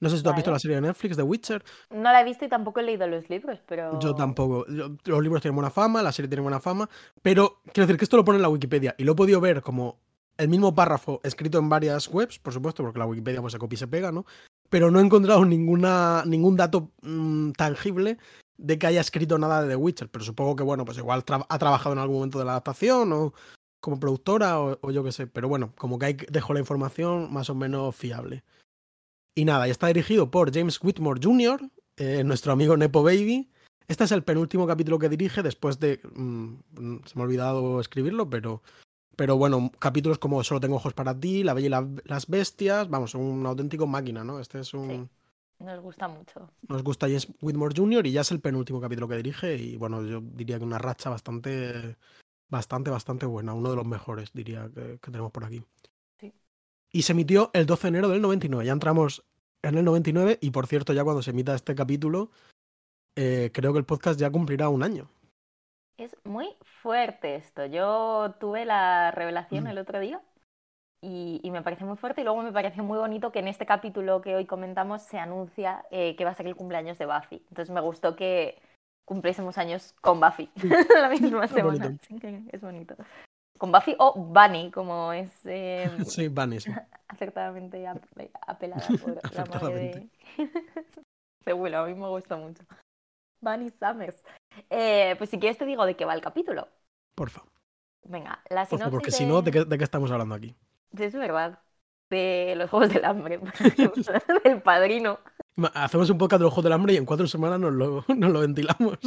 No 0.00 0.10
sé 0.10 0.18
si 0.18 0.22
tú 0.22 0.28
has 0.30 0.36
visto 0.36 0.50
la 0.50 0.58
serie 0.58 0.76
de 0.76 0.82
Netflix, 0.82 1.16
The 1.16 1.22
Witcher. 1.22 1.64
No 1.90 2.02
la 2.12 2.20
he 2.20 2.24
visto 2.24 2.44
y 2.44 2.48
tampoco 2.48 2.80
he 2.80 2.82
leído 2.82 3.06
los 3.06 3.28
libros, 3.30 3.58
pero... 3.66 3.98
Yo 3.98 4.14
tampoco. 4.14 4.66
Los 4.68 5.22
libros 5.22 5.40
tienen 5.40 5.54
buena 5.56 5.70
fama, 5.70 6.02
la 6.02 6.12
serie 6.12 6.28
tiene 6.28 6.42
buena 6.42 6.60
fama, 6.60 6.88
pero 7.22 7.60
quiero 7.72 7.86
decir 7.86 7.96
que 7.98 8.04
esto 8.04 8.16
lo 8.16 8.24
pone 8.24 8.36
en 8.36 8.42
la 8.42 8.48
Wikipedia 8.50 8.94
y 8.98 9.04
lo 9.04 9.12
he 9.12 9.16
podido 9.16 9.40
ver 9.40 9.62
como 9.62 9.98
el 10.36 10.48
mismo 10.48 10.74
párrafo 10.74 11.20
escrito 11.24 11.58
en 11.58 11.70
varias 11.70 12.08
webs, 12.08 12.38
por 12.38 12.52
supuesto, 12.52 12.82
porque 12.82 12.98
la 12.98 13.06
Wikipedia 13.06 13.40
pues 13.40 13.52
se 13.52 13.58
copia 13.58 13.76
y 13.76 13.78
se 13.78 13.88
pega, 13.88 14.12
¿no? 14.12 14.26
Pero 14.68 14.90
no 14.90 14.98
he 14.98 15.02
encontrado 15.02 15.44
ninguna, 15.46 16.24
ningún 16.26 16.56
dato 16.56 16.90
mm, 17.00 17.52
tangible 17.52 18.18
de 18.58 18.78
que 18.78 18.86
haya 18.86 19.00
escrito 19.00 19.38
nada 19.38 19.62
de 19.62 19.68
The 19.68 19.76
Witcher, 19.76 20.08
pero 20.10 20.24
supongo 20.26 20.56
que, 20.56 20.62
bueno, 20.62 20.84
pues 20.84 20.98
igual 20.98 21.24
tra- 21.24 21.46
ha 21.48 21.58
trabajado 21.58 21.94
en 21.94 22.00
algún 22.00 22.16
momento 22.16 22.38
de 22.38 22.44
la 22.44 22.50
adaptación 22.52 23.12
o 23.14 23.32
como 23.80 23.98
productora 24.00 24.60
o, 24.60 24.78
o 24.82 24.90
yo 24.90 25.02
qué 25.04 25.12
sé, 25.12 25.26
pero 25.26 25.48
bueno, 25.48 25.72
como 25.78 25.98
que 25.98 26.06
ahí 26.06 26.16
dejo 26.30 26.52
la 26.52 26.60
información 26.60 27.32
más 27.32 27.48
o 27.48 27.54
menos 27.54 27.94
fiable. 27.96 28.44
Y 29.38 29.44
nada, 29.44 29.68
y 29.68 29.70
está 29.70 29.88
dirigido 29.88 30.30
por 30.30 30.50
James 30.52 30.82
Whitmore 30.82 31.20
Jr., 31.22 31.60
eh, 31.98 32.24
nuestro 32.24 32.52
amigo 32.52 32.74
Nepo 32.74 33.02
Baby. 33.02 33.50
Este 33.86 34.04
es 34.04 34.12
el 34.12 34.24
penúltimo 34.24 34.66
capítulo 34.66 34.98
que 34.98 35.10
dirige 35.10 35.42
después 35.42 35.78
de... 35.78 36.00
mm, 36.14 36.54
se 37.04 37.14
me 37.14 37.20
ha 37.20 37.24
olvidado 37.24 37.80
escribirlo, 37.80 38.28
pero... 38.30 38.62
Pero 39.14 39.36
bueno, 39.36 39.70
capítulos 39.78 40.18
como 40.18 40.42
Solo 40.42 40.60
tengo 40.60 40.76
ojos 40.76 40.92
para 40.94 41.18
ti, 41.18 41.42
La 41.42 41.52
Bella 41.54 41.66
y 41.66 41.70
la- 41.70 41.88
las 42.04 42.26
Bestias, 42.26 42.88
vamos, 42.88 43.14
un 43.14 43.46
auténtico 43.46 43.86
máquina, 43.86 44.24
¿no? 44.24 44.40
Este 44.40 44.60
es 44.60 44.72
un... 44.74 44.88
Sí. 45.58 45.64
Nos 45.64 45.80
gusta 45.80 46.08
mucho. 46.08 46.50
Nos 46.68 46.82
gusta 46.82 47.06
James 47.06 47.28
Whitmore 47.40 47.74
Jr. 47.76 48.06
y 48.06 48.12
ya 48.12 48.20
es 48.22 48.30
el 48.30 48.40
penúltimo 48.40 48.78
capítulo 48.80 49.08
que 49.08 49.16
dirige 49.16 49.56
y 49.56 49.76
bueno, 49.76 50.02
yo 50.04 50.20
diría 50.22 50.58
que 50.58 50.64
una 50.64 50.76
racha 50.76 51.08
bastante, 51.08 51.96
bastante, 52.50 52.90
bastante 52.90 53.24
buena, 53.24 53.54
uno 53.54 53.70
de 53.70 53.76
los 53.76 53.86
mejores 53.86 54.32
diría 54.34 54.68
que, 54.74 54.98
que 54.98 55.10
tenemos 55.10 55.32
por 55.32 55.44
aquí. 55.44 55.62
Y 56.96 57.02
se 57.02 57.12
emitió 57.12 57.50
el 57.52 57.66
12 57.66 57.82
de 57.82 57.88
enero 57.88 58.08
del 58.08 58.22
99, 58.22 58.64
ya 58.64 58.72
entramos 58.72 59.22
en 59.62 59.76
el 59.76 59.84
99 59.84 60.38
y 60.40 60.50
por 60.50 60.66
cierto 60.66 60.94
ya 60.94 61.04
cuando 61.04 61.20
se 61.20 61.32
emita 61.32 61.54
este 61.54 61.74
capítulo 61.74 62.30
eh, 63.16 63.50
creo 63.52 63.74
que 63.74 63.78
el 63.80 63.84
podcast 63.84 64.18
ya 64.18 64.30
cumplirá 64.30 64.70
un 64.70 64.82
año. 64.82 65.10
Es 65.98 66.16
muy 66.24 66.48
fuerte 66.80 67.34
esto. 67.36 67.66
Yo 67.66 68.34
tuve 68.40 68.64
la 68.64 69.10
revelación 69.10 69.64
Mm. 69.64 69.66
el 69.66 69.78
otro 69.78 70.00
día 70.00 70.22
y, 71.02 71.40
y 71.42 71.50
me 71.50 71.60
pareció 71.60 71.86
muy 71.86 71.98
fuerte 71.98 72.22
y 72.22 72.24
luego 72.24 72.42
me 72.42 72.50
pareció 72.52 72.82
muy 72.82 72.96
bonito 72.96 73.30
que 73.30 73.40
en 73.40 73.48
este 73.48 73.66
capítulo 73.66 74.22
que 74.22 74.34
hoy 74.34 74.46
comentamos 74.46 75.02
se 75.02 75.18
anuncia 75.18 75.84
eh, 75.90 76.16
que 76.16 76.24
va 76.24 76.30
a 76.30 76.34
ser 76.34 76.46
el 76.46 76.56
cumpleaños 76.56 76.96
de 76.96 77.04
Buffy. 77.04 77.44
Entonces 77.50 77.74
me 77.74 77.82
gustó 77.82 78.16
que 78.16 78.58
cumpliésemos 79.04 79.58
años 79.58 79.94
con 80.00 80.18
Buffy 80.18 80.50
la 80.98 81.10
misma 81.10 81.46
semana. 81.46 81.94
bonito. 82.08 82.26
Es 82.52 82.60
bonito. 82.62 82.96
Con 83.58 83.72
Buffy 83.72 83.94
o 83.98 84.14
Bunny, 84.14 84.70
como 84.70 85.12
es 85.12 85.30
eh, 85.44 85.90
Sí, 86.06 86.28
Bunny, 86.28 86.60
sí. 86.60 86.70
acertadamente 87.08 87.86
ap- 87.86 88.04
apelada 88.46 88.86
por 89.02 89.34
la 89.34 89.44
madre 89.46 89.74
de... 89.74 90.08
De 91.44 91.52
Willow. 91.52 91.84
A 91.84 91.86
mí 91.86 91.94
me 91.94 92.08
gusta 92.08 92.36
mucho. 92.36 92.64
Bunny 93.40 93.70
Summers. 93.70 94.22
Eh, 94.68 95.14
pues 95.18 95.30
si 95.30 95.38
quieres 95.38 95.56
te 95.58 95.64
digo 95.64 95.86
de 95.86 95.94
qué 95.94 96.04
va 96.04 96.14
el 96.14 96.20
capítulo. 96.20 96.66
Porfa. 97.14 97.42
Venga, 98.04 98.40
la 98.50 98.66
Porfa, 98.66 98.86
sinopsis 98.86 98.90
porque 98.90 99.10
si 99.12 99.24
de- 99.24 99.30
no, 99.30 99.42
¿de 99.42 99.50
qué, 99.52 99.64
de 99.64 99.78
qué 99.78 99.84
estamos 99.84 100.10
hablando 100.10 100.34
aquí? 100.34 100.56
Es 100.98 101.12
verdad. 101.14 101.60
De 102.10 102.54
los 102.56 102.68
Juegos 102.70 102.92
del 102.92 103.04
Hambre. 103.04 103.40
del 104.44 104.62
Padrino. 104.62 105.18
Hacemos 105.74 106.10
un 106.10 106.18
podcast 106.18 106.40
del 106.40 106.48
Ojo 106.48 106.62
del 106.62 106.72
Hambre 106.72 106.94
y 106.94 106.96
en 106.96 107.06
cuatro 107.06 107.26
semanas 107.26 107.58
nos 107.60 107.72
lo, 107.72 108.04
nos 108.08 108.30
lo 108.30 108.40
ventilamos. 108.40 108.98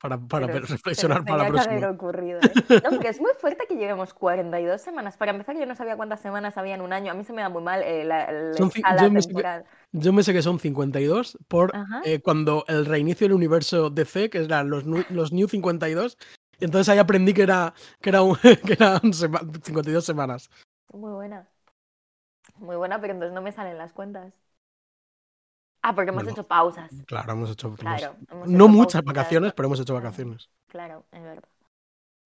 Para, 0.00 0.18
para 0.18 0.46
pero- 0.46 0.66
reflexionar 0.66 1.24
pero 1.24 1.36
para 1.38 1.48
la 1.50 1.62
próxima. 1.64 1.90
ocurrido, 1.90 2.40
¿eh? 2.40 2.52
No, 2.84 2.90
porque 2.90 3.08
es 3.08 3.20
muy 3.20 3.32
fuerte 3.38 3.66
que 3.68 3.74
llevemos 3.76 4.14
42 4.14 4.80
semanas. 4.80 5.16
Para 5.16 5.32
empezar, 5.32 5.56
yo 5.56 5.66
no 5.66 5.74
sabía 5.74 5.96
cuántas 5.96 6.20
semanas 6.20 6.56
había 6.56 6.74
en 6.74 6.80
un 6.82 6.92
año. 6.92 7.10
A 7.12 7.14
mí 7.14 7.24
se 7.24 7.32
me 7.32 7.42
da 7.42 7.48
muy 7.48 7.62
mal 7.62 7.82
eh, 7.82 8.04
la, 8.04 8.30
la 8.30 8.54
Son 8.54 8.70
ci- 8.70 8.76
escala 8.76 9.02
yo 9.02 9.10
me 9.10 9.20
sé 9.22 9.28
que- 9.28 9.34
temporal. 9.34 9.64
Yo 9.92 10.12
me 10.12 10.22
sé 10.22 10.32
que 10.32 10.42
son 10.42 10.58
52 10.60 11.38
por 11.48 11.72
eh, 12.04 12.20
cuando 12.20 12.64
el 12.68 12.84
reinicio 12.86 13.26
del 13.26 13.34
universo 13.34 13.90
DC, 13.90 14.30
que 14.30 14.38
eran 14.44 14.70
los, 14.70 14.84
los 14.84 15.32
New 15.32 15.48
52, 15.48 16.18
y 16.60 16.64
entonces 16.64 16.88
ahí 16.90 16.98
aprendí 16.98 17.32
que 17.34 17.42
era 17.42 17.72
que 18.00 18.10
era 18.10 18.22
un- 18.22 18.36
que 18.66 18.72
eran 18.74 19.00
sema- 19.12 19.40
52 19.62 20.04
semanas. 20.04 20.50
Muy 20.92 21.12
buena. 21.12 21.48
Muy 22.56 22.76
buena, 22.76 23.00
pero 23.00 23.12
entonces 23.14 23.34
no 23.34 23.42
me 23.42 23.52
salen 23.52 23.78
las 23.78 23.92
cuentas. 23.92 24.32
Ah, 25.82 25.94
porque 25.94 26.10
hemos 26.10 26.24
Bueno, 26.24 26.32
hecho 26.38 26.46
pausas. 26.46 26.90
Claro, 27.06 27.32
hemos 27.32 27.50
hecho 27.50 27.68
hemos- 27.68 27.80
Claro. 27.80 28.16
hemos 28.30 28.48
no 28.48 28.64
hecho 28.64 28.68
muchas 28.68 28.92
pausitas. 29.02 29.04
vacaciones, 29.04 29.52
pero 29.54 29.66
hemos 29.66 29.80
hecho 29.80 29.92
Claro. 29.94 30.04
vacaciones. 30.04 30.50
Claro, 30.68 31.04
es 31.12 31.22
verdad. 31.22 31.44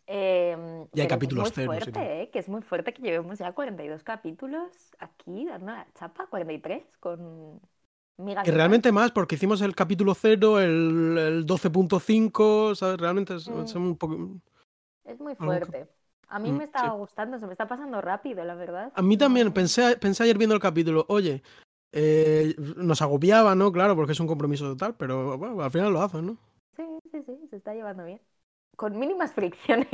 Eh, 0.06 0.86
Y 0.94 1.00
hay 1.00 1.06
capítulos 1.08 1.48
es 1.50 1.56
muy 1.56 1.64
ceros 1.78 1.84
fuerte, 1.84 2.22
¿eh? 2.22 2.30
Que 2.30 2.38
es 2.40 2.48
muy 2.48 2.62
fuerte 2.62 2.92
que 2.92 3.02
llevemos 3.02 3.38
ya 3.38 3.52
42 3.52 4.02
capítulos 4.02 4.70
aquí 4.98 5.46
dando 5.46 5.72
la 5.72 5.86
chapa, 5.94 6.26
43 6.26 6.82
con 6.98 7.60
migas 8.18 8.44
Que 8.44 8.50
realmente 8.50 8.90
más, 8.92 9.10
porque 9.12 9.36
hicimos 9.36 9.60
el 9.62 9.74
capítulo 9.74 10.14
0, 10.14 10.60
el, 10.60 11.16
el 11.18 11.46
12.5, 11.46 12.74
¿sabes? 12.74 12.98
Realmente 12.98 13.36
es, 13.36 13.48
Mm. 13.48 13.66
son 13.66 13.82
un 13.82 13.96
poco... 13.96 14.28
Es 15.04 15.20
muy 15.20 15.34
fuerte. 15.36 15.88
A 16.28 16.38
mí 16.38 16.50
Mm, 16.50 16.54
me 16.56 16.58
sí. 16.60 16.64
estaba 16.64 16.90
gustando, 16.94 17.38
se 17.38 17.46
me 17.46 17.52
está 17.52 17.68
pasando 17.68 18.00
rápido, 18.00 18.44
la 18.44 18.54
verdad. 18.54 18.92
A 18.94 19.02
mí 19.02 19.16
también, 19.16 19.52
pensé, 19.52 19.96
pensé 19.98 20.22
ayer 20.24 20.36
viendo 20.38 20.54
el 20.54 20.60
capítulo, 20.62 21.04
oye, 21.08 21.42
eh, 21.92 22.55
nos 22.76 23.02
agobiaba, 23.02 23.55
¿no? 23.55 23.70
Claro, 23.72 23.94
porque 23.96 24.12
es 24.12 24.20
un 24.20 24.26
compromiso 24.26 24.64
total, 24.66 24.94
pero 24.96 25.38
bueno, 25.38 25.61
al 25.62 25.70
final 25.70 25.92
lo 25.92 26.02
hacen, 26.02 26.26
¿no? 26.26 26.37
Sí, 26.76 26.83
sí, 27.11 27.18
sí, 27.26 27.33
se 27.50 27.57
está 27.57 27.74
llevando 27.74 28.05
bien. 28.05 28.20
Con 28.76 28.98
mínimas 28.98 29.33
fricciones. 29.35 29.88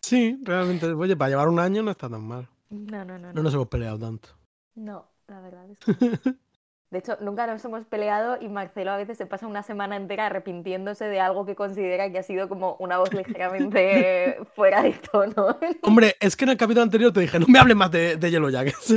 Sí, 0.00 0.38
realmente, 0.42 0.86
oye, 0.86 1.16
para 1.16 1.30
llevar 1.30 1.48
un 1.48 1.58
año 1.58 1.82
no 1.82 1.90
está 1.90 2.08
tan 2.08 2.22
mal. 2.22 2.48
No, 2.70 3.04
no, 3.04 3.18
no, 3.18 3.28
No 3.28 3.32
no. 3.32 3.42
nos 3.42 3.54
hemos 3.54 3.68
peleado 3.68 3.98
tanto. 3.98 4.28
No, 4.74 5.06
la 5.28 5.40
verdad 5.40 5.70
es 5.70 5.78
que. 5.78 5.94
De 6.90 6.98
hecho, 6.98 7.16
nunca 7.20 7.44
nos 7.48 7.64
hemos 7.64 7.84
peleado 7.86 8.40
y 8.40 8.48
Marcelo 8.48 8.92
a 8.92 8.96
veces 8.96 9.18
se 9.18 9.26
pasa 9.26 9.48
una 9.48 9.64
semana 9.64 9.96
entera 9.96 10.26
arrepintiéndose 10.26 11.06
de 11.06 11.18
algo 11.18 11.44
que 11.44 11.56
considera 11.56 12.12
que 12.12 12.18
ha 12.18 12.22
sido 12.22 12.48
como 12.48 12.76
una 12.78 12.98
voz 12.98 13.12
ligeramente 13.12 14.38
fuera 14.54 14.80
de 14.82 14.92
tono. 14.92 15.58
Hombre, 15.82 16.14
es 16.20 16.36
que 16.36 16.44
en 16.44 16.50
el 16.50 16.56
capítulo 16.56 16.82
anterior 16.82 17.12
te 17.12 17.18
dije, 17.18 17.40
no 17.40 17.46
me 17.48 17.58
hables 17.58 17.76
más 17.76 17.90
de, 17.90 18.16
de 18.16 18.30
Yellow 18.30 18.48
Jackets. 18.50 18.94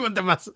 más. 0.24 0.52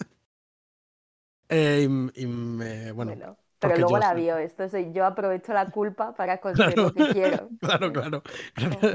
Eh, 1.48 1.86
y, 2.14 2.22
y 2.22 2.26
me, 2.26 2.92
bueno, 2.92 3.12
Bueno, 3.12 3.36
pero 3.58 3.76
luego 3.76 3.90
yo 3.90 3.98
la 3.98 4.14
vio. 4.14 4.36
Esto 4.38 4.68
soy 4.68 4.92
yo 4.92 5.04
aprovecho 5.04 5.52
la 5.52 5.66
culpa 5.70 6.14
para 6.14 6.38
conseguir 6.40 6.74
Claro. 6.74 6.88
lo 6.88 6.94
que 6.94 7.12
quiero. 7.12 7.48
claro, 7.60 7.92
claro. 7.92 8.22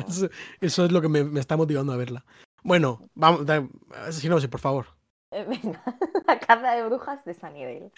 Eso, 0.07 0.29
eso 0.61 0.85
es 0.85 0.91
lo 0.91 1.01
que 1.01 1.09
me, 1.09 1.23
me 1.23 1.39
está 1.39 1.57
motivando 1.57 1.93
a 1.93 1.97
verla. 1.97 2.25
Bueno, 2.63 3.01
vamos, 3.13 3.45
da- 3.45 3.67
si 4.11 4.27
no, 4.29 4.39
sí, 4.39 4.47
por 4.47 4.59
favor. 4.59 4.87
Eh, 5.31 5.43
Venga, 5.47 5.83
la 6.25 6.39
caza 6.39 6.71
de 6.71 6.83
brujas 6.85 7.23
de 7.25 7.33
Sunnydale. 7.33 7.91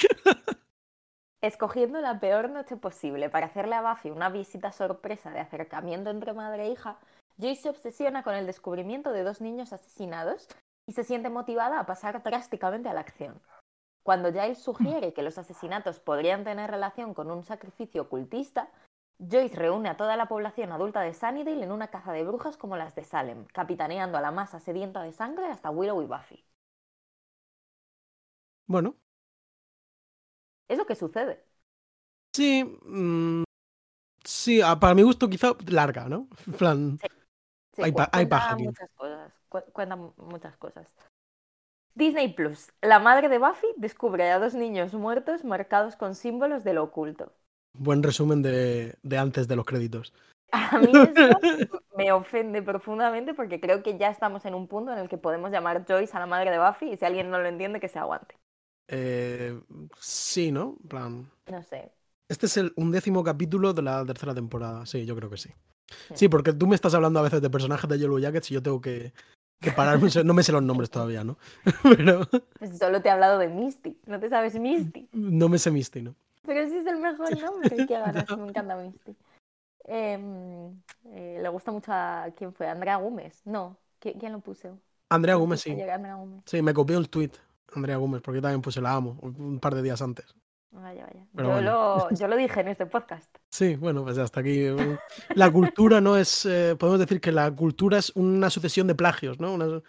Escogiendo 1.41 2.01
la 2.01 2.19
peor 2.19 2.49
noche 2.49 2.75
posible 2.77 3.29
para 3.29 3.45
hacerle 3.45 3.75
a 3.75 3.81
Buffy 3.81 4.09
una 4.09 4.29
visita 4.29 4.71
sorpresa 4.71 5.29
de 5.29 5.39
acercamiento 5.39 6.09
entre 6.09 6.33
madre 6.33 6.65
e 6.65 6.71
hija, 6.71 6.97
Joyce 7.37 7.61
se 7.61 7.69
obsesiona 7.69 8.23
con 8.23 8.33
el 8.33 8.47
descubrimiento 8.47 9.11
de 9.11 9.23
dos 9.23 9.39
niños 9.39 9.71
asesinados 9.71 10.47
y 10.87 10.93
se 10.93 11.03
siente 11.03 11.29
motivada 11.29 11.79
a 11.79 11.85
pasar 11.85 12.23
drásticamente 12.23 12.89
a 12.89 12.93
la 12.93 13.01
acción. 13.01 13.41
Cuando 14.03 14.31
Giles 14.31 14.59
sugiere 14.63 15.13
que 15.13 15.21
los 15.21 15.37
asesinatos 15.37 15.99
podrían 15.99 16.43
tener 16.45 16.71
relación 16.71 17.13
con 17.13 17.29
un 17.29 17.43
sacrificio 17.43 18.03
ocultista, 18.03 18.69
Joyce 19.19 19.55
reúne 19.55 19.89
a 19.89 19.97
toda 19.97 20.15
la 20.15 20.27
población 20.27 20.71
adulta 20.71 21.01
de 21.01 21.13
Sunnydale 21.13 21.63
en 21.63 21.71
una 21.71 21.89
caza 21.89 22.13
de 22.13 22.23
brujas 22.23 22.55
como 22.55 22.77
las 22.77 22.95
de 22.95 23.03
Salem, 23.03 23.45
capitaneando 23.47 24.17
a 24.17 24.21
la 24.21 24.31
masa 24.31 24.59
sedienta 24.59 25.01
de 25.01 25.11
sangre 25.11 25.47
hasta 25.47 25.71
Willow 25.71 26.01
y 26.01 26.05
Buffy. 26.05 26.45
Bueno, 28.65 28.95
Es 30.69 30.77
lo 30.77 30.85
que 30.85 30.95
sucede. 30.95 31.43
sí. 32.33 32.63
mm, 32.63 33.43
sí, 34.23 34.61
a- 34.61 34.79
para 34.79 34.93
mi 34.95 35.01
gusto 35.03 35.29
quizá 35.29 35.53
larga, 35.67 36.07
¿no? 36.09 36.27
En 36.47 36.53
plan, 36.53 36.99
Sí, 37.73 37.83
Hay 37.83 37.91
pa- 37.91 38.09
hay 38.11 38.25
paja 38.25 38.53
aquí. 38.53 38.63
muchas 38.63 38.89
cosas. 38.95 39.31
Cu- 39.49 39.63
cuenta 39.73 39.95
mu- 39.95 40.13
muchas 40.17 40.55
cosas. 40.57 40.87
Disney 41.95 42.33
Plus. 42.33 42.71
La 42.81 42.99
madre 42.99 43.27
de 43.29 43.39
Buffy 43.39 43.67
descubre 43.77 44.29
a 44.29 44.39
dos 44.39 44.53
niños 44.53 44.93
muertos 44.93 45.43
marcados 45.43 45.95
con 45.95 46.13
símbolos 46.15 46.63
de 46.63 46.73
lo 46.73 46.83
oculto. 46.83 47.33
buen 47.73 48.01
resumen 48.03 48.41
de, 48.41 48.95
de 49.03 49.17
antes 49.17 49.47
de 49.47 49.55
los 49.55 49.65
créditos. 49.65 50.13
A 50.51 50.79
mí 50.79 50.91
eso 50.93 51.39
me 51.97 52.11
ofende 52.11 52.61
profundamente 52.61 53.33
porque 53.33 53.59
creo 53.59 53.83
que 53.83 53.97
ya 53.97 54.09
estamos 54.09 54.45
en 54.45 54.53
un 54.55 54.67
punto 54.67 54.93
en 54.93 54.99
el 54.99 55.09
que 55.09 55.17
podemos 55.17 55.51
llamar 55.51 55.85
Joyce 55.87 56.15
a 56.15 56.19
la 56.21 56.25
madre 56.25 56.51
de 56.51 56.59
Buffy 56.59 56.91
y 56.93 56.97
si 56.97 57.05
alguien 57.05 57.29
no 57.29 57.39
lo 57.39 57.47
entiende 57.47 57.79
que 57.79 57.89
se 57.89 57.99
aguante. 57.99 58.35
Eh, 58.89 59.59
sí, 59.99 60.51
¿no? 60.51 60.77
Plan, 60.87 61.29
No 61.47 61.61
sé. 61.63 61.91
Este 62.29 62.45
es 62.45 62.57
el 62.57 62.73
undécimo 62.75 63.23
capítulo 63.23 63.73
de 63.73 63.81
la 63.81 64.05
tercera 64.05 64.33
temporada. 64.33 64.85
Sí, 64.85 65.05
yo 65.05 65.15
creo 65.15 65.29
que. 65.29 65.37
Sí. 65.37 65.49
Sí, 66.13 66.27
porque 66.29 66.53
tú 66.53 66.67
me 66.67 66.75
estás 66.75 66.93
hablando 66.93 67.19
a 67.19 67.23
veces 67.23 67.41
de 67.41 67.49
personajes 67.49 67.89
de 67.89 67.97
Yellow 67.99 68.19
Jackets 68.19 68.51
y 68.51 68.53
yo 68.55 68.61
tengo 68.63 68.81
que, 68.81 69.13
que 69.59 69.71
pararme. 69.71 70.09
No 70.25 70.33
me 70.33 70.43
sé 70.43 70.51
los 70.51 70.63
nombres 70.63 70.89
todavía, 70.89 71.23
¿no? 71.23 71.37
Pero 71.83 72.21
Pues 72.59 72.77
solo 72.77 73.01
te 73.01 73.09
he 73.09 73.11
hablado 73.11 73.39
de 73.39 73.47
Misty. 73.49 73.97
¿No 74.05 74.19
te 74.19 74.29
sabes 74.29 74.55
Misty? 74.59 75.07
no 75.13 75.49
me 75.49 75.57
sé 75.59 75.71
Misty, 75.71 76.01
¿no? 76.01 76.15
Pero 76.45 76.61
ese 76.61 76.79
es 76.79 76.85
el 76.85 76.97
mejor 76.97 77.37
nombre. 77.41 77.69
Qué 77.75 77.85
ganas, 77.99 78.25
me 78.37 78.47
encanta 78.49 78.75
Misty. 78.77 79.15
Em, 79.85 80.71
eh, 81.05 81.39
le 81.41 81.49
gusta 81.49 81.71
mucho 81.71 81.91
a. 81.93 82.27
¿Quién 82.35 82.53
fue? 82.53 82.67
Andrea 82.67 82.97
Gómez. 82.97 83.41
No. 83.45 83.77
¿Qui- 84.01 84.17
¿Quién 84.19 84.33
lo 84.33 84.39
puso? 84.39 84.77
Andrea 85.09 85.35
¿Quién 85.35 85.41
Gómez, 85.41 85.61
sí. 85.61 85.71
Andrea 85.71 86.15
Gómez? 86.15 86.41
Sí, 86.45 86.61
me 86.61 86.73
copió 86.73 86.97
el 86.97 87.09
tweet. 87.09 87.31
Andrea 87.75 87.97
Gómez, 87.97 88.21
porque 88.21 88.37
yo 88.37 88.41
también 88.41 88.61
puse 88.61 88.81
la 88.81 88.93
amo 88.93 89.17
un 89.21 89.59
par 89.59 89.75
de 89.75 89.81
días 89.81 90.01
antes. 90.01 90.35
Vaya, 90.71 91.05
vaya. 91.05 91.25
Pero 91.35 91.47
Yo, 91.47 91.53
bueno. 91.53 91.71
lo, 92.09 92.15
yo 92.15 92.27
lo 92.27 92.35
dije 92.35 92.59
en 92.61 92.67
este 92.67 92.85
podcast. 92.85 93.35
Sí, 93.49 93.75
bueno, 93.75 94.03
pues 94.03 94.17
hasta 94.17 94.41
aquí. 94.41 94.67
La 95.35 95.51
cultura 95.51 96.01
no 96.01 96.17
es. 96.17 96.45
eh, 96.45 96.75
podemos 96.77 96.99
decir 96.99 97.21
que 97.21 97.31
la 97.31 97.49
cultura 97.55 97.97
es 97.97 98.11
una 98.15 98.49
sucesión 98.49 98.87
de 98.87 98.95
plagios, 98.95 99.39
¿no? 99.39 99.53
Una- 99.53 99.81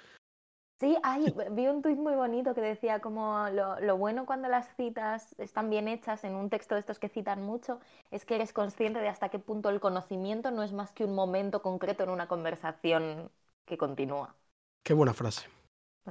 Sí, 0.80 0.96
ay, 1.02 1.34
vi 1.50 1.66
un 1.66 1.82
tuit 1.82 1.98
muy 1.98 2.14
bonito 2.14 2.54
que 2.54 2.60
decía 2.60 3.00
como 3.00 3.48
lo, 3.50 3.80
lo 3.80 3.96
bueno 3.96 4.26
cuando 4.26 4.46
las 4.46 4.68
citas 4.76 5.34
están 5.36 5.70
bien 5.70 5.88
hechas 5.88 6.22
en 6.22 6.36
un 6.36 6.50
texto 6.50 6.76
de 6.76 6.80
estos 6.80 7.00
que 7.00 7.08
citan 7.08 7.42
mucho 7.42 7.80
es 8.12 8.24
que 8.24 8.36
eres 8.36 8.52
consciente 8.52 9.00
de 9.00 9.08
hasta 9.08 9.28
qué 9.28 9.40
punto 9.40 9.70
el 9.70 9.80
conocimiento 9.80 10.52
no 10.52 10.62
es 10.62 10.72
más 10.72 10.92
que 10.92 11.04
un 11.04 11.16
momento 11.16 11.62
concreto 11.62 12.04
en 12.04 12.10
una 12.10 12.28
conversación 12.28 13.28
que 13.66 13.76
continúa. 13.76 14.36
Qué 14.84 14.94
buena 14.94 15.14
frase. 15.14 15.48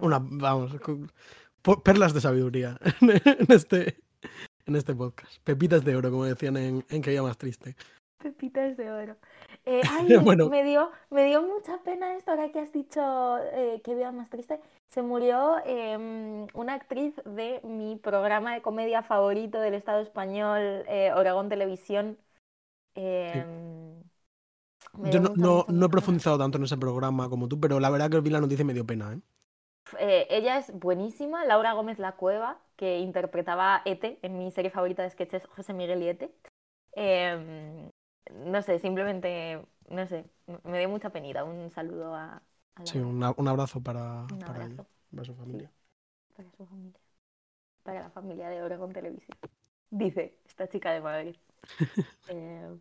Una, 0.02 0.20
vamos, 0.22 0.74
perlas 1.86 2.14
de 2.14 2.20
sabiduría 2.20 2.78
en 3.02 3.48
este, 3.48 4.02
en 4.68 4.76
este 4.76 4.94
podcast. 4.94 5.38
Pepitas 5.44 5.84
de 5.84 5.96
oro, 5.96 6.12
como 6.12 6.26
decían 6.26 6.58
en, 6.58 6.86
en 6.90 7.02
Que 7.02 7.20
Más 7.22 7.38
Triste. 7.38 7.76
Pepitas 8.22 8.76
de 8.78 8.92
oro. 8.92 9.16
Eh, 9.66 9.82
ay, 9.90 10.06
me, 10.50 10.64
dio, 10.64 10.92
me 11.10 11.26
dio 11.26 11.42
mucha 11.42 11.78
pena 11.84 12.16
esto 12.16 12.32
ahora 12.32 12.52
que 12.52 12.60
has 12.60 12.72
dicho 12.72 13.02
eh, 13.54 13.82
que 13.84 13.96
vida 13.96 14.12
más 14.12 14.30
triste. 14.30 14.60
Se 14.90 15.02
murió 15.02 15.58
em, 15.66 16.48
una 16.54 16.74
actriz 16.74 17.14
de 17.26 17.62
mi 17.64 17.98
programa 17.98 18.54
de 18.54 18.62
comedia 18.62 19.04
favorito 19.04 19.60
del 19.60 19.74
Estado 19.74 20.02
español, 20.02 20.62
eh, 20.88 21.12
Oregón 21.16 21.50
Televisión. 21.50 22.18
Em, 22.96 24.02
Yo 25.12 25.20
no, 25.20 25.66
no, 25.68 25.86
he 25.86 25.90
profundizado 25.90 26.38
tanto 26.38 26.58
en 26.58 26.64
ese 26.64 26.78
programa 26.78 27.30
como 27.30 27.48
tú, 27.48 27.60
pero 27.60 27.80
la 27.80 27.90
verdad 27.90 28.10
que 28.10 28.22
vi 28.22 28.30
la 28.30 28.42
noticia 28.42 28.66
me 28.66 28.74
dio 28.74 28.86
pena. 28.86 29.14
¿eh? 29.14 29.20
Eh, 30.00 30.28
ella 30.30 30.58
es 30.58 30.74
buenísima, 30.74 31.46
Laura 31.46 31.74
Gómez 31.74 32.00
La 32.00 32.14
Cueva, 32.14 32.60
que 32.78 33.00
interpretaba 33.00 33.82
Ete 33.84 34.20
en 34.22 34.38
mi 34.38 34.52
serie 34.52 34.72
favorita 34.72 35.04
de 35.04 35.10
sketches, 35.10 35.46
José 35.48 35.74
Miguel 35.74 36.04
y 36.04 36.10
Ete. 36.10 36.32
Em, 36.94 37.90
no 38.34 38.62
sé, 38.62 38.80
simplemente, 38.80 39.62
no 39.90 40.08
sé, 40.08 40.26
me 40.64 40.80
dio 40.80 40.88
mucha 40.88 41.10
penita. 41.10 41.44
Un 41.44 41.70
saludo 41.72 42.16
a. 42.16 42.42
Sí, 42.84 43.00
un 43.00 43.24
abrazo 43.24 43.82
para, 43.82 44.28
para, 44.40 45.26
su 45.26 45.34
familia. 45.34 45.72
para 46.36 46.52
su 46.52 46.66
familia. 46.66 47.00
Para 47.84 48.00
la 48.02 48.10
familia 48.12 48.50
de 48.50 48.62
Oregon 48.62 48.94
Televisión. 48.94 49.38
Dice 49.90 50.38
esta 50.46 50.68
chica 50.70 50.92
de 50.92 51.02
Madrid. 51.02 51.36
Eh, 52.30 52.78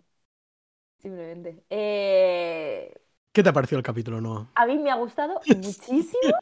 simplemente. 0.98 1.62
Eh, 1.70 2.92
¿Qué 3.30 3.42
te 3.44 3.48
ha 3.48 3.52
parecido 3.52 3.78
el 3.78 3.84
capítulo, 3.84 4.20
no? 4.20 4.48
A 4.56 4.66
mí 4.66 4.76
me 4.76 4.90
ha 4.90 4.96
gustado 4.96 5.40
muchísimo 5.46 6.34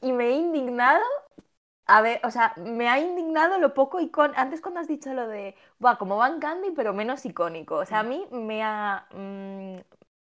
y 0.00 0.12
me 0.12 0.30
he 0.30 0.32
indignado. 0.32 1.04
A 1.86 2.00
ver, 2.00 2.20
o 2.24 2.30
sea, 2.30 2.54
me 2.56 2.88
ha 2.88 2.98
indignado 2.98 3.58
lo 3.58 3.74
poco 3.74 4.00
icónico. 4.00 4.40
Antes 4.40 4.60
cuando 4.60 4.80
has 4.80 4.88
dicho 4.88 5.12
lo 5.12 5.28
de, 5.28 5.54
va, 5.84 5.98
como 5.98 6.16
Van 6.16 6.40
Candy, 6.40 6.70
pero 6.70 6.94
menos 6.94 7.24
icónico. 7.26 7.76
O 7.76 7.84
sea, 7.84 8.00
a 8.00 8.02
mí 8.02 8.26
me 8.30 8.62
ha, 8.62 9.06
mm, 9.12 9.76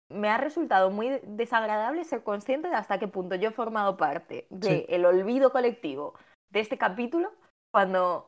me 0.10 0.30
ha 0.30 0.38
resultado 0.38 0.92
muy 0.92 1.20
desagradable 1.24 2.04
ser 2.04 2.24
consciente 2.24 2.68
de 2.70 2.76
hasta 2.76 3.00
qué 3.00 3.08
punto 3.08 3.36
yo 3.36 3.50
he 3.50 3.54
formado 3.54 3.98
parte 3.98 4.48
del 4.50 5.06
olvido 5.06 5.52
colectivo 5.52 6.14
de 6.50 6.60
este 6.60 6.78
capítulo 6.78 7.32
cuando 7.72 8.28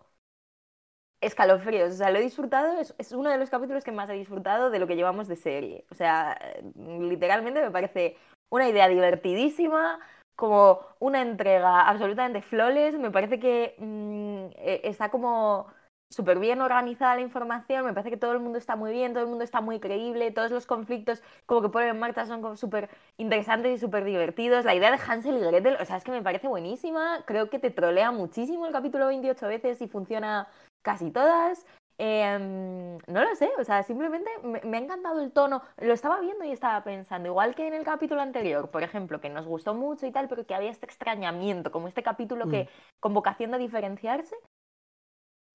escalofríos. 1.22 1.94
O 1.94 1.98
sea, 1.98 2.12
lo 2.12 2.20
he 2.20 2.22
disfrutado, 2.22 2.80
es, 2.80 2.96
es, 2.98 3.12
uno 3.12 3.30
de 3.30 3.38
los 3.38 3.50
capítulos 3.50 3.84
que 3.84 3.92
más 3.92 4.10
he 4.10 4.13
disfrutado 4.13 4.70
de 4.70 4.80
lo 4.80 4.88
que 4.88 4.96
llevamos 4.96 5.28
de 5.28 5.36
serie. 5.36 5.86
O 5.92 5.96
sea, 5.96 6.40
literalmente 6.76 7.62
me 7.62 7.72
parece 7.72 8.18
una 8.50 8.70
idea 8.70 8.88
divertidísima, 8.88 10.00
como 10.38 10.80
una 11.00 11.21
entrega 11.21 11.82
absolutamente 11.89 12.41
flawless. 12.41 12.97
Me 12.97 13.12
parece 13.12 13.39
que 13.39 13.76
mm, 13.80 14.45
e, 14.56 14.82
está 14.86 15.10
como 15.10 15.67
súper 16.10 16.39
bien 16.39 16.62
organizada 16.62 17.15
la 17.15 17.21
información, 17.21 17.86
me 17.86 17.93
parece 17.93 18.10
que 18.10 18.17
todo 18.17 18.32
el 18.32 18.39
mundo 18.39 18.58
está 18.58 18.76
muy 18.78 18.91
bien, 18.93 19.12
todo 19.13 19.23
el 19.23 19.30
mundo 19.30 19.43
está 19.43 19.60
muy 19.60 19.80
creíble, 19.80 20.32
todos 20.32 20.52
los 20.52 20.65
conflictos 20.65 21.21
como 21.45 21.62
que 21.62 21.69
ponen 21.69 21.89
en 21.89 22.00
marcha 22.00 22.26
son 22.26 22.56
súper 22.58 22.89
interesantes 23.17 23.78
y 23.78 23.82
súper 23.82 24.06
divertidos. 24.06 24.63
La 24.63 24.76
idea 24.76 24.91
de 24.91 25.00
Hansel 25.06 25.38
y 25.38 25.41
Gretel, 25.41 25.78
o 25.82 25.86
sea, 25.86 25.97
es 25.97 26.04
que 26.06 26.12
me 26.12 26.21
parece 26.21 26.47
buenísima, 26.47 27.23
creo 27.26 27.50
que 27.50 27.60
te 27.60 27.71
trolea 27.71 28.12
muchísimo 28.12 28.65
el 28.67 28.71
capítulo 28.73 29.08
28 29.08 29.47
veces 29.47 29.82
y 29.82 29.88
funciona 29.88 30.47
casi 30.82 31.12
todas. 31.12 31.65
Em, 32.00 33.00
no 33.08 33.24
lo 33.24 33.36
sé, 33.36 33.50
o 33.58 33.64
sea, 33.64 33.82
simplemente 33.82 34.30
me, 34.44 34.60
ha 34.60 34.80
encantado 34.80 35.20
el 35.20 35.32
tono. 35.32 35.64
Lo 35.78 35.94
estaba 35.94 36.20
viendo 36.20 36.46
y 36.46 36.52
estaba 36.52 36.84
pensando, 36.84 37.28
igual 37.28 37.56
que 37.56 37.68
en 37.68 37.74
el 37.74 37.84
capítulo 37.84 38.22
anterior, 38.22 38.70
por 38.70 38.84
ejemplo, 38.84 39.20
que 39.20 39.30
nos 39.30 39.48
gustó 39.48 39.74
mucho 39.74 40.06
y 40.06 40.12
tal, 40.12 40.28
pero 40.28 40.46
que 40.46 40.54
había 40.54 40.70
este 40.70 40.86
extrañamiento, 40.86 41.72
como 41.72 41.88
este 41.88 42.04
capítulo 42.04 42.48
que, 42.50 42.66
mm. 42.66 43.00
con 43.00 43.14
vocación 43.16 43.52
de 43.52 43.58
diferenciarse. 43.58 44.36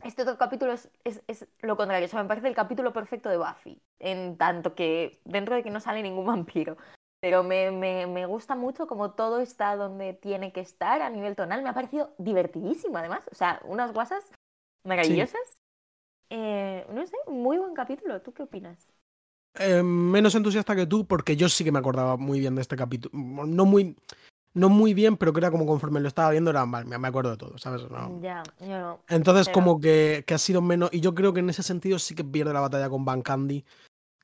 Este 0.02 0.22
otro 0.22 0.36
capítulo 0.36 0.72
es, 0.72 0.90
es, 1.04 1.46
lo 1.60 1.76
contrario, 1.76 2.06
o 2.06 2.08
sea, 2.08 2.22
me 2.22 2.28
parece 2.28 2.48
el 2.48 2.56
capítulo 2.56 2.92
perfecto 2.92 3.28
de 3.28 3.36
Buffy, 3.36 3.80
en 4.00 4.36
tanto 4.36 4.74
que 4.74 5.20
dentro 5.24 5.54
de 5.54 5.62
que 5.62 5.70
no 5.70 5.78
sale 5.78 6.02
ningún 6.02 6.26
vampiro. 6.26 6.76
Pero 7.20 7.44
me, 7.44 7.70
me, 7.70 8.08
me 8.08 8.26
gusta 8.26 8.56
mucho 8.56 8.88
como 8.88 9.12
todo 9.12 9.38
está 9.38 9.76
donde 9.76 10.12
tiene 10.12 10.52
que 10.52 10.58
estar 10.58 11.02
a 11.02 11.10
nivel 11.10 11.36
tonal. 11.36 11.62
Me 11.62 11.68
ha 11.68 11.74
parecido 11.74 12.12
divertidísimo, 12.18 12.98
además. 12.98 13.28
O 13.30 13.36
sea, 13.36 13.60
unas 13.64 13.92
guasas 13.92 14.28
maravillosas. 14.84 15.61
Eh, 16.34 16.86
no 16.90 17.06
sé, 17.06 17.14
muy 17.26 17.58
buen 17.58 17.74
capítulo. 17.74 18.22
¿Tú 18.22 18.32
qué 18.32 18.44
opinas? 18.44 18.88
Eh, 19.58 19.82
menos 19.82 20.34
entusiasta 20.34 20.74
que 20.74 20.86
tú, 20.86 21.06
porque 21.06 21.36
yo 21.36 21.46
sí 21.50 21.62
que 21.62 21.70
me 21.70 21.78
acordaba 21.78 22.16
muy 22.16 22.40
bien 22.40 22.54
de 22.54 22.62
este 22.62 22.74
capítulo. 22.74 23.12
No 23.12 23.66
muy, 23.66 23.94
no 24.54 24.70
muy 24.70 24.94
bien, 24.94 25.18
pero 25.18 25.34
que 25.34 25.40
era 25.40 25.50
como 25.50 25.66
conforme 25.66 26.00
lo 26.00 26.08
estaba 26.08 26.30
viendo, 26.30 26.50
era 26.50 26.64
mal, 26.64 26.86
me 26.86 27.06
acuerdo 27.06 27.32
de 27.32 27.36
todo, 27.36 27.58
¿sabes? 27.58 27.82
Ya, 28.22 28.42
yo 28.60 28.80
no. 28.80 29.00
Entonces, 29.10 29.50
como 29.50 29.78
que, 29.78 30.24
que, 30.26 30.32
ha 30.32 30.38
sido 30.38 30.62
menos. 30.62 30.88
Y 30.90 31.00
yo 31.00 31.14
creo 31.14 31.34
que 31.34 31.40
en 31.40 31.50
ese 31.50 31.62
sentido 31.62 31.98
sí 31.98 32.14
que 32.14 32.24
pierde 32.24 32.54
la 32.54 32.60
batalla 32.60 32.88
con 32.88 33.04
Van 33.04 33.20
Candy. 33.20 33.66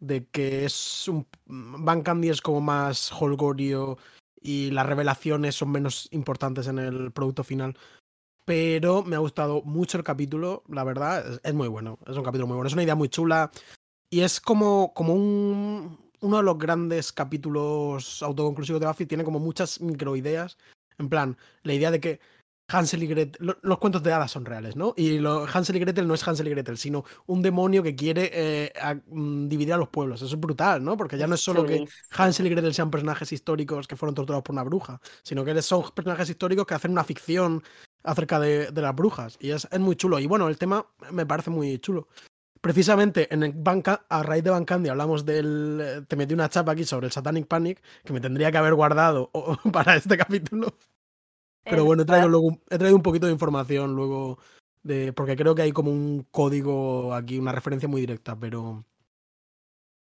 De 0.01 0.25
que 0.29 0.65
es 0.65 1.09
un. 1.09 1.27
Van 1.45 2.01
Candy 2.01 2.31
es 2.31 2.41
como 2.41 2.63
más 2.63 3.13
holgorio 3.13 3.99
y 4.41 4.71
las 4.71 4.87
revelaciones 4.87 5.57
son 5.57 5.73
menos 5.73 6.09
importantes 6.13 6.69
en 6.69 6.79
el 6.79 7.13
producto 7.13 7.45
final 7.45 7.77
pero 8.49 9.03
me 9.03 9.15
ha 9.15 9.19
gustado 9.19 9.61
mucho 9.61 9.99
el 9.99 10.05
capítulo, 10.05 10.65
la 10.69 10.83
verdad, 10.83 11.39
es, 11.43 11.53
muy 11.53 11.69
bueno, 11.69 11.99
es 12.07 12.17
un 12.17 12.25
capítulo 12.25 12.47
muy 12.47 12.57
bueno, 12.57 12.69
es 12.69 12.73
una 12.73 12.83
idea 12.83 12.95
muy 12.95 13.11
chula 13.11 13.51
y 14.09 14.21
es 14.21 14.41
como, 14.41 14.95
como 14.95 15.13
un, 15.13 15.99
uno 16.21 16.37
de 16.39 16.43
los 16.43 16.57
grandes 16.57 17.13
capítulos 17.13 18.23
autoconclusivos 18.23 18.81
de 18.81 18.87
Buffy, 18.87 19.05
tiene 19.05 19.23
como 19.23 19.39
muchas 19.39 19.83
microideas, 19.83 20.57
en 20.97 21.11
plan, 21.11 21.37
la 21.63 21.75
idea 21.75 21.91
de 21.91 22.01
que 22.01 22.21
Hansel 22.69 23.03
y 23.03 23.07
Gretel, 23.07 23.57
los 23.61 23.79
cuentos 23.79 24.03
de 24.03 24.15
hadas 24.15 24.31
son 24.31 24.47
reales, 24.47 24.77
¿no? 24.77 24.95
Y 24.97 25.19
lo, 25.19 25.47
Hansel 25.47 25.77
y 25.77 25.81
Gretel 25.81 26.09
no 26.09 26.15
es 26.15 26.27
Hansel 26.27 26.49
y 26.49 26.51
Gretel, 26.51 26.79
sino 26.79 27.05
un 27.27 27.43
demonio 27.43 27.83
que 27.83 27.95
quiere 27.95 28.31
eh, 28.33 28.73
mm, 29.09 29.49
dividir 29.49 29.75
a 29.75 29.79
los 29.79 29.89
pueblos. 29.91 30.23
Eso 30.23 30.35
es 30.35 30.41
brutal, 30.41 30.83
¿no? 30.83 30.97
Porque 30.97 31.19
ya 31.19 31.27
no 31.27 31.35
es 31.35 31.43
solo 31.43 31.67
que 31.67 31.87
Hansel 32.17 32.47
y 32.47 32.51
Gretel 32.51 32.73
sean 32.73 32.91
personajes 32.91 33.31
históricos 33.31 33.87
que 33.87 33.97
fueron 33.97 34.15
torturados 34.15 34.43
por 34.43 34.55
una 34.55 34.65
bruja, 34.65 35.01
sino 35.23 35.45
que 35.45 35.61
son 35.61 35.83
personajes 35.95 36.31
históricos 36.31 36.67
que 36.67 36.75
hacen 36.75 36.93
una 36.93 37.05
ficción 37.05 37.63
acerca 38.03 38.41
de, 38.41 38.71
las 38.73 38.95
brujas. 38.95 39.37
Y 39.41 39.51
es, 39.51 39.69
muy 39.79 39.97
chulo. 39.97 40.19
Y 40.19 40.27
bueno, 40.27 40.49
el 40.49 40.59
tema 40.59 40.87
me 41.11 41.27
parece 41.27 41.51
muy 41.51 41.79
chulo. 41.79 42.09
Precisamente 42.61 43.33
en 43.33 43.43
el 43.45 43.53
banca, 43.53 44.05
a 44.09 44.23
raíz 44.23 44.43
de 44.43 44.51
Bancandy 44.51 44.89
hablamos 44.89 45.25
del. 45.25 46.05
Te 46.09 46.17
metí 46.17 46.35
una 46.35 46.49
chapa 46.49 46.73
aquí 46.73 46.85
sobre 46.85 47.07
el 47.07 47.13
Satanic 47.13 47.47
Panic, 47.47 47.81
que 48.05 48.13
me 48.13 48.21
tendría 48.21 48.51
que 48.51 48.59
haber 48.59 48.75
guardado 48.75 49.31
para 49.73 49.97
este 49.97 50.17
capítulo. 50.17 50.75
Pero 51.65 51.85
bueno, 51.85 52.03
he 52.03 52.07
traído, 52.07 52.29
luego, 52.29 52.59
he 52.71 52.79
traído 52.79 52.97
un 52.97 53.03
poquito 53.03 53.27
de 53.27 53.33
información 53.33 53.95
luego. 53.95 54.39
De, 54.83 55.13
porque 55.13 55.37
creo 55.37 55.55
que 55.55 55.63
hay 55.63 55.73
como 55.73 55.91
un 55.91 56.27
código 56.31 57.15
aquí, 57.15 57.39
una 57.39 57.53
referencia 57.53 57.89
muy 57.89 58.01
directa, 58.01 58.37
pero. 58.39 58.85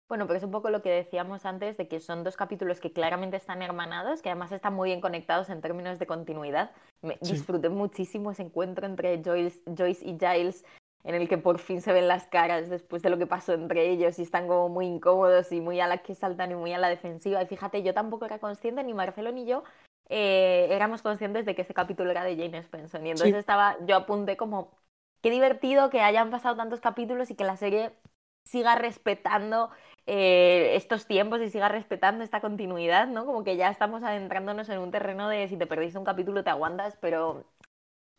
Bueno, 0.08 0.28
pero 0.28 0.38
es 0.38 0.44
un 0.44 0.52
poco 0.52 0.70
lo 0.70 0.84
que 0.84 0.92
decíamos 0.92 1.46
antes 1.46 1.78
de 1.78 1.88
que 1.88 2.00
son 2.00 2.24
dos 2.24 2.38
capítulos 2.38 2.80
que 2.80 2.94
claramente 2.94 3.38
están 3.38 3.64
hermanados, 3.64 4.22
que 4.22 4.30
además 4.30 4.52
están 4.52 4.76
muy 4.76 4.90
bien 4.90 5.02
conectados 5.02 5.50
en 5.50 5.62
términos 5.62 5.98
de 5.98 6.06
continuidad. 6.06 6.72
Me 7.02 7.18
disfruté 7.22 7.70
muchísimo 7.70 8.32
ese 8.32 8.44
encuentro 8.44 8.86
entre 8.86 9.22
Joyce, 9.24 9.64
Joyce 9.76 10.06
y 10.08 10.18
Giles 10.20 10.64
en 11.06 11.14
el 11.14 11.30
que 11.30 11.38
por 11.38 11.60
fin 11.60 11.82
se 11.82 11.94
ven 11.94 12.08
las 12.08 12.26
caras 12.26 12.70
después 12.70 13.04
de 13.04 13.12
lo 13.12 13.18
que 13.18 13.28
pasó 13.28 13.54
entre 13.54 13.90
ellos 13.90 14.18
y 14.18 14.24
están 14.24 14.48
como 14.48 14.70
muy 14.70 14.88
incómodos 14.88 15.52
y 15.52 15.62
muy 15.62 15.80
a 15.80 15.88
la 15.88 16.00
que 16.00 16.16
saltan 16.16 16.52
y 16.52 16.56
muy 16.56 16.74
a 16.74 16.80
la 16.80 16.90
defensiva. 16.90 17.42
Y 17.42 17.46
fíjate, 17.46 17.84
yo 17.84 17.94
tampoco 17.94 18.26
era 18.26 18.40
consciente, 18.40 18.84
ni 18.84 18.94
Marcelo 18.94 19.32
ni 19.32 19.46
yo 19.46 19.64
eh, 20.10 20.68
éramos 20.72 21.04
conscientes 21.04 21.46
de 21.46 21.54
que 21.54 21.62
ese 21.62 21.76
capítulo 21.76 22.10
era 22.10 22.24
de 22.24 22.36
Jane 22.36 22.58
Spencer. 22.58 23.06
Y 23.06 23.12
entonces 23.12 23.36
estaba, 23.36 23.78
yo 23.86 23.96
apunté 23.96 24.36
como, 24.36 24.72
qué 25.22 25.30
divertido 25.30 25.92
que 25.92 26.02
hayan 26.02 26.32
pasado 26.32 26.56
tantos 26.56 26.82
capítulos 26.82 27.30
y 27.30 27.36
que 27.36 27.44
la 27.44 27.58
serie 27.58 27.92
siga 28.44 28.76
respetando 28.76 29.70
eh, 30.08 30.76
estos 30.76 31.08
tiempos 31.08 31.42
y 31.42 31.50
siga 31.50 31.70
respetando 31.70 32.24
esta 32.24 32.42
continuidad, 32.42 33.08
¿no? 33.08 33.26
Como 33.26 33.44
que 33.44 33.58
ya 33.58 33.70
estamos 33.70 34.04
adentrándonos 34.04 34.70
en 34.70 34.80
un 34.80 34.92
terreno 34.92 35.30
de 35.30 35.48
si 35.48 35.58
te 35.58 35.68
perdiste 35.68 35.98
un 35.98 36.06
capítulo 36.06 36.44
te 36.44 36.52
aguantas, 36.52 36.98
pero 37.02 37.46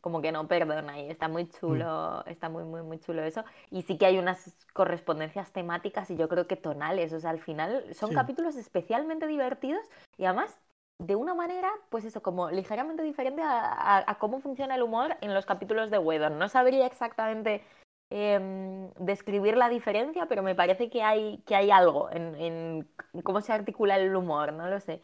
como 0.01 0.23
que 0.23 0.31
no 0.31 0.47
perdona 0.47 1.01
y 1.01 1.11
está 1.11 1.27
muy 1.27 1.45
mm. 1.45 1.49
chulo, 1.49 2.25
está 2.27 2.49
muy, 2.49 2.65
muy, 2.65 2.83
muy 2.83 2.99
chulo 3.01 3.23
eso. 3.23 3.45
Y 3.71 3.83
sí 3.83 3.99
que 3.99 4.07
hay 4.07 4.19
unas 4.19 4.57
correspondencias 4.73 5.53
temáticas 5.53 6.11
y 6.11 6.17
yo 6.17 6.29
creo 6.29 6.47
que 6.47 6.57
tonales, 6.57 7.13
o 7.13 7.21
sea, 7.21 7.31
al 7.31 7.41
final 7.41 7.93
son 7.95 8.15
capítulos 8.15 8.57
especialmente 8.57 9.27
divertidos 9.27 9.85
y 10.17 10.25
además 10.25 10.61
de 10.99 11.17
una 11.17 11.35
manera, 11.35 11.71
pues 11.91 12.05
eso, 12.05 12.23
como 12.23 12.51
ligeramente 12.51 13.03
diferente 13.03 13.43
a, 13.45 14.17
cómo 14.19 14.41
funciona 14.41 14.77
el 14.77 14.83
humor 14.83 15.17
en 15.21 15.35
los 15.35 15.45
capítulos 15.45 15.91
de 15.91 15.99
Wedon. 15.99 16.39
No 16.39 16.49
sabría 16.49 16.87
exactamente 16.87 17.63
Em, 18.09 18.93
describir 19.01 19.57
la 19.57 19.69
diferencia, 19.69 20.27
pero 20.29 20.45
me 20.45 20.55
parece 20.55 20.89
que 20.89 21.03
hay, 21.03 21.39
que 21.39 21.57
hay 21.57 21.73
algo 21.73 22.09
en, 22.13 22.89
cómo 23.25 23.41
se 23.41 23.53
articula 23.53 23.97
el 23.99 24.15
humor, 24.15 24.53
no 24.53 24.69
lo 24.69 24.79
sé. 24.79 25.03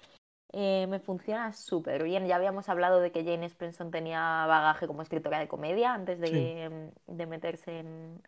Eh, 0.52 0.86
me 0.86 1.00
funciona 1.00 1.52
súper 1.52 2.04
bien. 2.04 2.26
Ya 2.26 2.36
habíamos 2.36 2.68
hablado 2.68 3.00
de 3.00 3.10
que 3.10 3.24
Jane 3.24 3.46
Spencer 3.46 3.90
tenía 3.90 4.46
bagaje 4.46 4.86
como 4.86 5.02
escritora 5.02 5.40
de 5.40 5.48
comedia 5.48 5.94
antes 5.94 6.20
de, 6.20 6.64
em, 6.64 6.90
de 7.08 7.26
meterse 7.26 7.80
en 7.80 8.22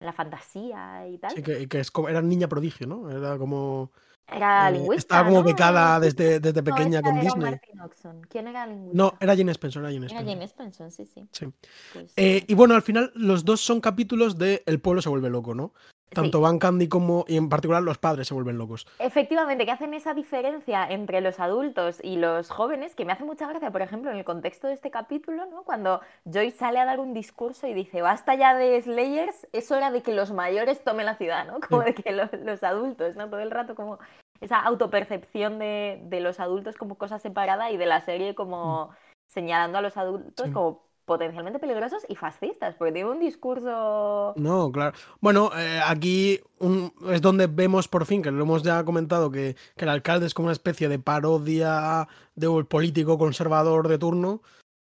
la 0.00 0.12
fantasía 0.12 1.08
y 1.08 1.16
tal. 1.18 1.30
Sí, 1.30 1.42
que, 1.42 1.66
que 1.66 1.80
es 1.80 1.90
como, 1.90 2.08
era 2.10 2.20
niña 2.20 2.48
prodigio, 2.48 2.86
¿no? 2.86 3.10
Era 3.10 3.38
como 3.38 3.92
Era 4.30 4.68
Eh, 4.68 4.72
lingüista. 4.72 4.96
estaba 4.98 5.28
como 5.28 5.40
¿no? 5.40 5.44
becada 5.46 6.00
desde, 6.00 6.40
desde 6.40 6.60
No, 6.62 6.64
pequeña 6.64 6.98
esa 7.00 7.08
con 7.08 7.16
era 7.16 7.24
Disney. 7.24 7.50
Martin 7.50 7.80
Oxon. 7.80 8.20
¿Quién 8.28 8.46
era 8.48 8.66
lingüista? 8.66 8.96
No, 8.96 9.14
era 9.20 9.36
Jane 9.36 9.52
Spencer, 9.52 9.80
era 9.82 9.88
Jane 9.92 10.06
Era 10.06 10.14
Spencer. 10.20 10.34
James 10.34 10.50
Spencer, 10.50 10.90
sí, 10.90 11.06
sí. 11.06 11.28
Sí. 11.32 11.46
Pues, 11.92 12.12
Eh, 12.16 12.44
y 12.46 12.54
bueno, 12.54 12.74
al 12.74 12.82
final 12.82 13.10
los 13.14 13.44
dos 13.44 13.60
son 13.60 13.80
capítulos 13.80 14.36
de 14.38 14.62
El 14.66 14.80
pueblo 14.80 15.00
se 15.02 15.08
vuelve 15.08 15.30
loco, 15.30 15.54
¿no? 15.54 15.72
Tanto 16.10 16.38
sí. 16.38 16.42
Van 16.44 16.58
Candy 16.58 16.88
como, 16.88 17.24
y 17.28 17.36
en 17.36 17.48
particular 17.48 17.82
los 17.82 17.98
padres 17.98 18.28
se 18.28 18.34
vuelven 18.34 18.58
locos. 18.58 18.86
Efectivamente, 18.98 19.64
que 19.66 19.72
hacen 19.72 19.94
esa 19.94 20.14
diferencia 20.14 20.86
entre 20.90 21.20
los 21.20 21.38
adultos 21.40 22.00
y 22.02 22.16
los 22.16 22.50
jóvenes, 22.50 22.94
que 22.94 23.04
me 23.04 23.12
hace 23.12 23.24
mucha 23.24 23.46
gracia, 23.48 23.70
por 23.70 23.82
ejemplo, 23.82 24.10
en 24.10 24.16
el 24.16 24.24
contexto 24.24 24.66
de 24.68 24.74
este 24.74 24.90
capítulo, 24.90 25.46
¿no? 25.46 25.62
Cuando 25.64 26.00
Joy 26.24 26.50
sale 26.50 26.78
a 26.80 26.84
dar 26.84 27.00
un 27.00 27.14
discurso 27.14 27.66
y 27.66 27.74
dice, 27.74 28.00
basta 28.02 28.34
ya 28.34 28.54
de 28.54 28.80
Slayers, 28.82 29.46
es 29.52 29.70
hora 29.70 29.90
de 29.90 30.02
que 30.02 30.14
los 30.14 30.32
mayores 30.32 30.82
tomen 30.82 31.06
la 31.06 31.16
ciudad, 31.16 31.46
¿no? 31.46 31.60
Como 31.68 31.82
de 31.82 31.94
que 31.94 32.12
lo- 32.12 32.28
los 32.44 32.62
adultos, 32.62 33.14
¿no? 33.16 33.28
Todo 33.28 33.40
el 33.40 33.50
rato 33.50 33.74
como 33.74 33.98
esa 34.40 34.60
autopercepción 34.60 35.58
de, 35.58 36.00
de 36.04 36.20
los 36.20 36.38
adultos 36.40 36.76
como 36.76 36.94
cosa 36.96 37.18
separada 37.18 37.70
y 37.70 37.76
de 37.76 37.86
la 37.86 38.00
serie 38.00 38.34
como 38.34 38.90
señalando 39.26 39.78
a 39.78 39.82
los 39.82 39.96
adultos 39.96 40.46
Sí. 40.46 40.52
como 40.52 40.87
potencialmente 41.08 41.58
peligrosos 41.58 42.06
y 42.08 42.14
fascistas, 42.14 42.76
porque 42.76 42.92
tiene 42.92 43.10
un 43.10 43.18
discurso... 43.18 44.34
No, 44.36 44.70
claro. 44.70 44.96
Bueno, 45.20 45.50
eh, 45.56 45.80
aquí 45.84 46.40
un- 46.60 46.92
es 47.10 47.20
donde 47.20 47.48
vemos 47.48 47.88
por 47.88 48.06
fin, 48.06 48.22
que 48.22 48.30
lo 48.30 48.44
hemos 48.44 48.62
ya 48.62 48.84
comentado, 48.84 49.32
que, 49.32 49.56
que 49.76 49.84
el 49.84 49.88
alcalde 49.88 50.26
es 50.26 50.34
como 50.34 50.46
una 50.46 50.52
especie 50.52 50.88
de 50.88 51.00
parodia 51.00 52.06
de 52.36 52.46
un 52.46 52.64
político 52.66 53.18
conservador 53.18 53.88
de 53.88 53.98
turno. 53.98 54.40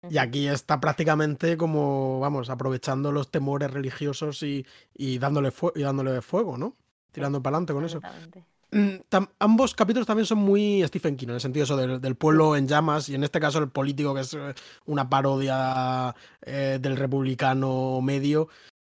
Y 0.09 0.19
aquí 0.19 0.47
está 0.49 0.81
prácticamente 0.81 1.57
como, 1.57 2.21
vamos, 2.21 2.49
aprovechando 2.49 3.13
los 3.13 3.31
temores 3.31 3.71
religiosos 3.73 4.43
y, 4.43 4.65
y 4.95 5.19
dándole, 5.19 5.51
fue- 5.51 5.73
y 5.75 5.83
dándole 5.83 6.23
fuego, 6.23 6.57
¿no? 6.57 6.77
Tirando 7.13 7.43
para 7.43 7.57
adelante 7.57 7.73
con 7.75 7.85
eso. 7.85 8.01
Mm, 8.73 8.99
ambos 9.41 9.75
capítulos 9.75 10.07
también 10.07 10.27
son 10.27 10.39
muy 10.39 10.83
Stephen 10.87 11.17
King, 11.17 11.29
en 11.29 11.35
el 11.35 11.41
sentido 11.41 11.65
eso 11.65 11.77
del, 11.77 12.17
pueblo 12.17 12.55
en 12.55 12.69
llamas, 12.69 13.09
y 13.09 13.15
en 13.17 13.25
este 13.25 13.41
caso 13.41 13.59
el 13.59 13.69
político, 13.71 14.15
que 14.15 14.21
es 14.21 14.35
eh, 14.35 14.55
una 14.87 15.09
parodia 15.11 16.15
eh, 16.43 16.79
del 16.81 16.97
republicano 16.97 18.01
medio, 18.01 18.49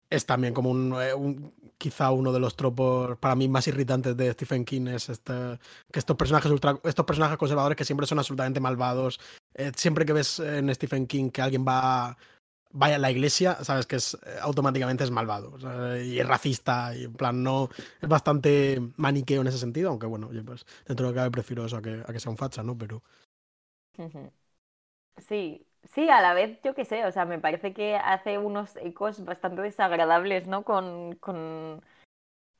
es 0.09 0.25
también 0.25 0.53
como 0.53 0.71
un, 0.71 0.93
eh, 1.01 1.13
un- 1.13 1.53
quizá 1.77 2.11
uno 2.11 2.33
de 2.33 2.39
los 2.39 2.55
tropos 2.55 3.17
para 3.17 3.35
mí 3.35 3.47
más 3.47 3.67
irritantes 3.67 4.15
de 4.17 4.33
Stephen 4.33 4.65
King, 4.65 4.87
es 4.87 5.09
este, 5.09 5.33
que 5.91 5.99
estos 5.99 6.17
personajes 6.17 6.51
ultra, 6.51 6.77
estos 6.83 7.05
personajes 7.05 7.37
conservadores 7.37 7.75
que 7.77 7.85
siempre 7.85 8.05
son 8.07 8.19
absolutamente 8.19 8.59
malvados. 8.59 9.19
Siempre 9.75 10.05
que 10.05 10.13
ves 10.13 10.39
en 10.39 10.73
Stephen 10.73 11.07
King 11.07 11.29
que 11.29 11.41
alguien 11.41 11.65
va 11.67 12.17
vaya 12.73 12.95
a 12.95 12.99
la 12.99 13.11
iglesia, 13.11 13.63
sabes 13.63 13.85
que 13.85 13.97
es 13.97 14.15
eh, 14.25 14.37
automáticamente 14.41 15.03
es 15.03 15.11
malvado 15.11 15.53
y 16.01 16.19
es 16.19 16.27
racista 16.27 16.95
y 16.95 17.05
en 17.05 17.13
plan 17.13 17.43
no 17.43 17.69
es 18.01 18.09
bastante 18.09 18.81
maniqueo 18.97 19.41
en 19.41 19.47
ese 19.47 19.57
sentido, 19.57 19.89
aunque 19.89 20.07
bueno, 20.07 20.29
pues 20.45 20.65
dentro 20.85 21.11
de 21.11 21.15
lo 21.15 21.23
que 21.23 21.31
prefiero 21.31 21.65
eso 21.65 21.77
a 21.77 21.81
que, 21.81 22.03
a 22.05 22.13
que 22.13 22.19
sea 22.19 22.31
un 22.31 22.37
facha, 22.37 22.63
¿no? 22.63 22.77
Pero. 22.77 23.03
Sí, 25.17 25.65
sí, 25.93 26.09
a 26.09 26.21
la 26.21 26.33
vez, 26.33 26.59
yo 26.63 26.73
qué 26.73 26.85
sé, 26.85 27.05
o 27.05 27.11
sea, 27.11 27.25
me 27.25 27.39
parece 27.39 27.73
que 27.73 27.95
hace 27.95 28.37
unos 28.37 28.75
ecos 28.77 29.23
bastante 29.23 29.61
desagradables, 29.61 30.47
¿no? 30.47 30.63
Con, 30.63 31.15
con, 31.15 31.81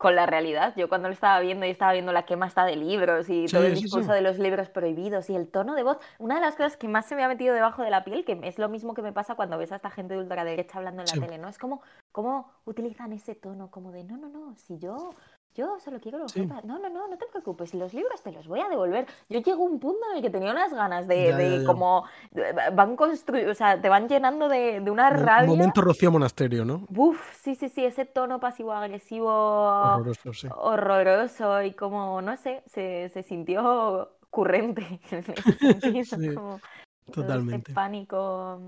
con 0.01 0.15
la 0.15 0.25
realidad. 0.25 0.73
Yo 0.75 0.89
cuando 0.89 1.09
lo 1.09 1.13
estaba 1.13 1.39
viendo 1.41 1.63
y 1.63 1.69
estaba 1.69 1.93
viendo 1.93 2.11
la 2.11 2.23
quema 2.23 2.47
está 2.47 2.65
de 2.65 2.75
libros 2.75 3.29
y 3.29 3.47
Sí, 3.47 3.53
todo 3.55 3.67
el 3.67 3.75
discurso 3.75 4.09
sí. 4.09 4.15
de 4.15 4.21
los 4.21 4.39
libros 4.39 4.67
prohibidos 4.67 5.29
y 5.29 5.35
el 5.35 5.47
tono 5.47 5.75
de 5.75 5.83
voz, 5.83 5.99
una 6.17 6.35
de 6.35 6.41
las 6.41 6.55
cosas 6.55 6.75
que 6.75 6.87
más 6.87 7.05
se 7.05 7.15
me 7.15 7.23
ha 7.23 7.27
metido 7.27 7.53
debajo 7.53 7.83
de 7.83 7.91
la 7.91 8.03
piel, 8.03 8.25
que 8.25 8.39
es 8.41 8.57
lo 8.57 8.67
mismo 8.67 8.95
que 8.95 9.03
me 9.03 9.13
pasa 9.13 9.35
cuando 9.35 9.59
ves 9.59 9.71
a 9.71 9.75
esta 9.75 9.91
gente 9.91 10.15
de 10.15 10.21
ultraderecha 10.21 10.79
hablando 10.79 11.03
en 11.03 11.07
la 11.07 11.27
tele, 11.27 11.37
¿no? 11.37 11.49
Es 11.49 11.59
como, 11.59 11.83
cómo 12.11 12.51
utilizan 12.65 13.13
ese 13.13 13.35
tono 13.35 13.69
como 13.69 13.91
de, 13.91 14.03
no, 14.03 14.17
no, 14.17 14.27
no, 14.29 14.55
si 14.55 14.79
yo... 14.79 15.11
Yo 15.55 15.79
solo 15.79 15.99
quiero 15.99 16.17
los 16.19 16.33
Sí. 16.33 16.41
No, 16.63 16.79
no, 16.79 16.89
no, 16.89 17.07
no 17.07 17.17
te 17.17 17.25
preocupes, 17.27 17.73
los 17.73 17.93
libros 17.93 18.21
te 18.23 18.31
los 18.31 18.47
voy 18.47 18.61
a 18.61 18.69
devolver. 18.69 19.05
Yo 19.29 19.39
llego 19.41 19.63
a 19.63 19.69
un 19.69 19.79
punto 19.79 19.99
en 20.11 20.17
el 20.17 20.21
que 20.23 20.29
tenía 20.29 20.51
unas 20.51 20.73
ganas 20.73 21.07
de, 21.07 21.33
Ya, 21.33 21.35
de 21.35 21.61
ya, 21.61 21.61
ya. 21.63 21.65
como 21.65 22.05
van 22.73 22.95
construyendo, 22.95 23.51
o 23.51 23.55
sea, 23.55 23.81
te 23.81 23.89
van 23.89 24.07
llenando 24.07 24.47
de, 24.49 24.79
de 24.81 24.91
una 24.91 25.09
mo- 25.09 25.31
rabia. 25.31 25.49
momento 25.49 25.81
Rocío 25.81 26.11
Monasterio, 26.11 26.65
¿no? 26.65 26.87
Uf, 26.87 27.35
sí, 27.37 27.55
sí, 27.55 27.69
sí, 27.69 27.85
ese 27.85 28.05
tono 28.05 28.39
pasivo-agresivo 28.39 29.29
Horroroso, 29.83 30.33
sí. 30.33 30.47
horroroso 30.47 31.61
y 31.63 31.73
como, 31.73 32.21
no 32.21 32.35
sé, 32.37 32.63
se, 32.67 33.09
se 33.09 33.23
sintió 33.23 34.17
currente 34.29 34.81
en 35.11 35.19
ese 35.19 35.35
sentido, 35.61 36.05
Sí, 36.05 36.19
como 36.25 36.61
todo 37.17 37.33
Totalmente. 37.33 37.51
este 37.53 37.59
pánico, 37.73 38.59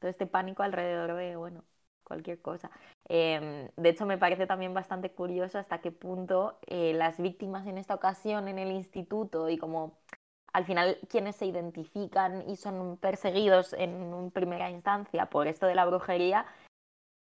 todo 0.00 0.10
este 0.10 0.26
pánico 0.26 0.62
alrededor 0.64 1.14
de, 1.16 1.36
bueno, 1.36 1.64
cualquier 2.04 2.40
cosa. 2.40 2.70
Em, 3.08 3.68
de 3.76 3.88
hecho, 3.88 4.06
me 4.06 4.18
parece 4.18 4.46
también 4.46 4.74
bastante 4.74 5.10
curioso 5.10 5.58
hasta 5.58 5.80
qué 5.80 5.90
punto 5.90 6.58
eh, 6.66 6.92
las 6.94 7.18
víctimas 7.18 7.66
en 7.66 7.78
esta 7.78 7.94
ocasión 7.94 8.48
en 8.48 8.58
el 8.58 8.70
instituto 8.70 9.48
y 9.48 9.58
como 9.58 9.98
al 10.52 10.64
final 10.64 10.98
quienes 11.08 11.36
se 11.36 11.46
identifican 11.46 12.48
y 12.48 12.56
son 12.56 12.96
perseguidos 12.98 13.72
en 13.72 14.30
primera 14.30 14.70
instancia 14.70 15.26
por 15.26 15.48
esto 15.48 15.66
de 15.66 15.74
la 15.74 15.84
brujería, 15.84 16.46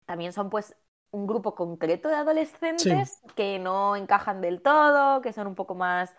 también 0.05 0.33
son 0.33 0.49
pues 0.49 0.75
un 1.11 1.27
grupo 1.27 1.55
concreto 1.55 2.09
de 2.09 2.15
adolescentes 2.15 3.21
que 3.35 3.59
no 3.59 3.95
encajan 3.95 4.41
del 4.41 4.61
todo, 4.61 5.21
que 5.21 5.33
son 5.33 5.47
un 5.47 5.55
poco 5.55 5.75
más 5.75 6.15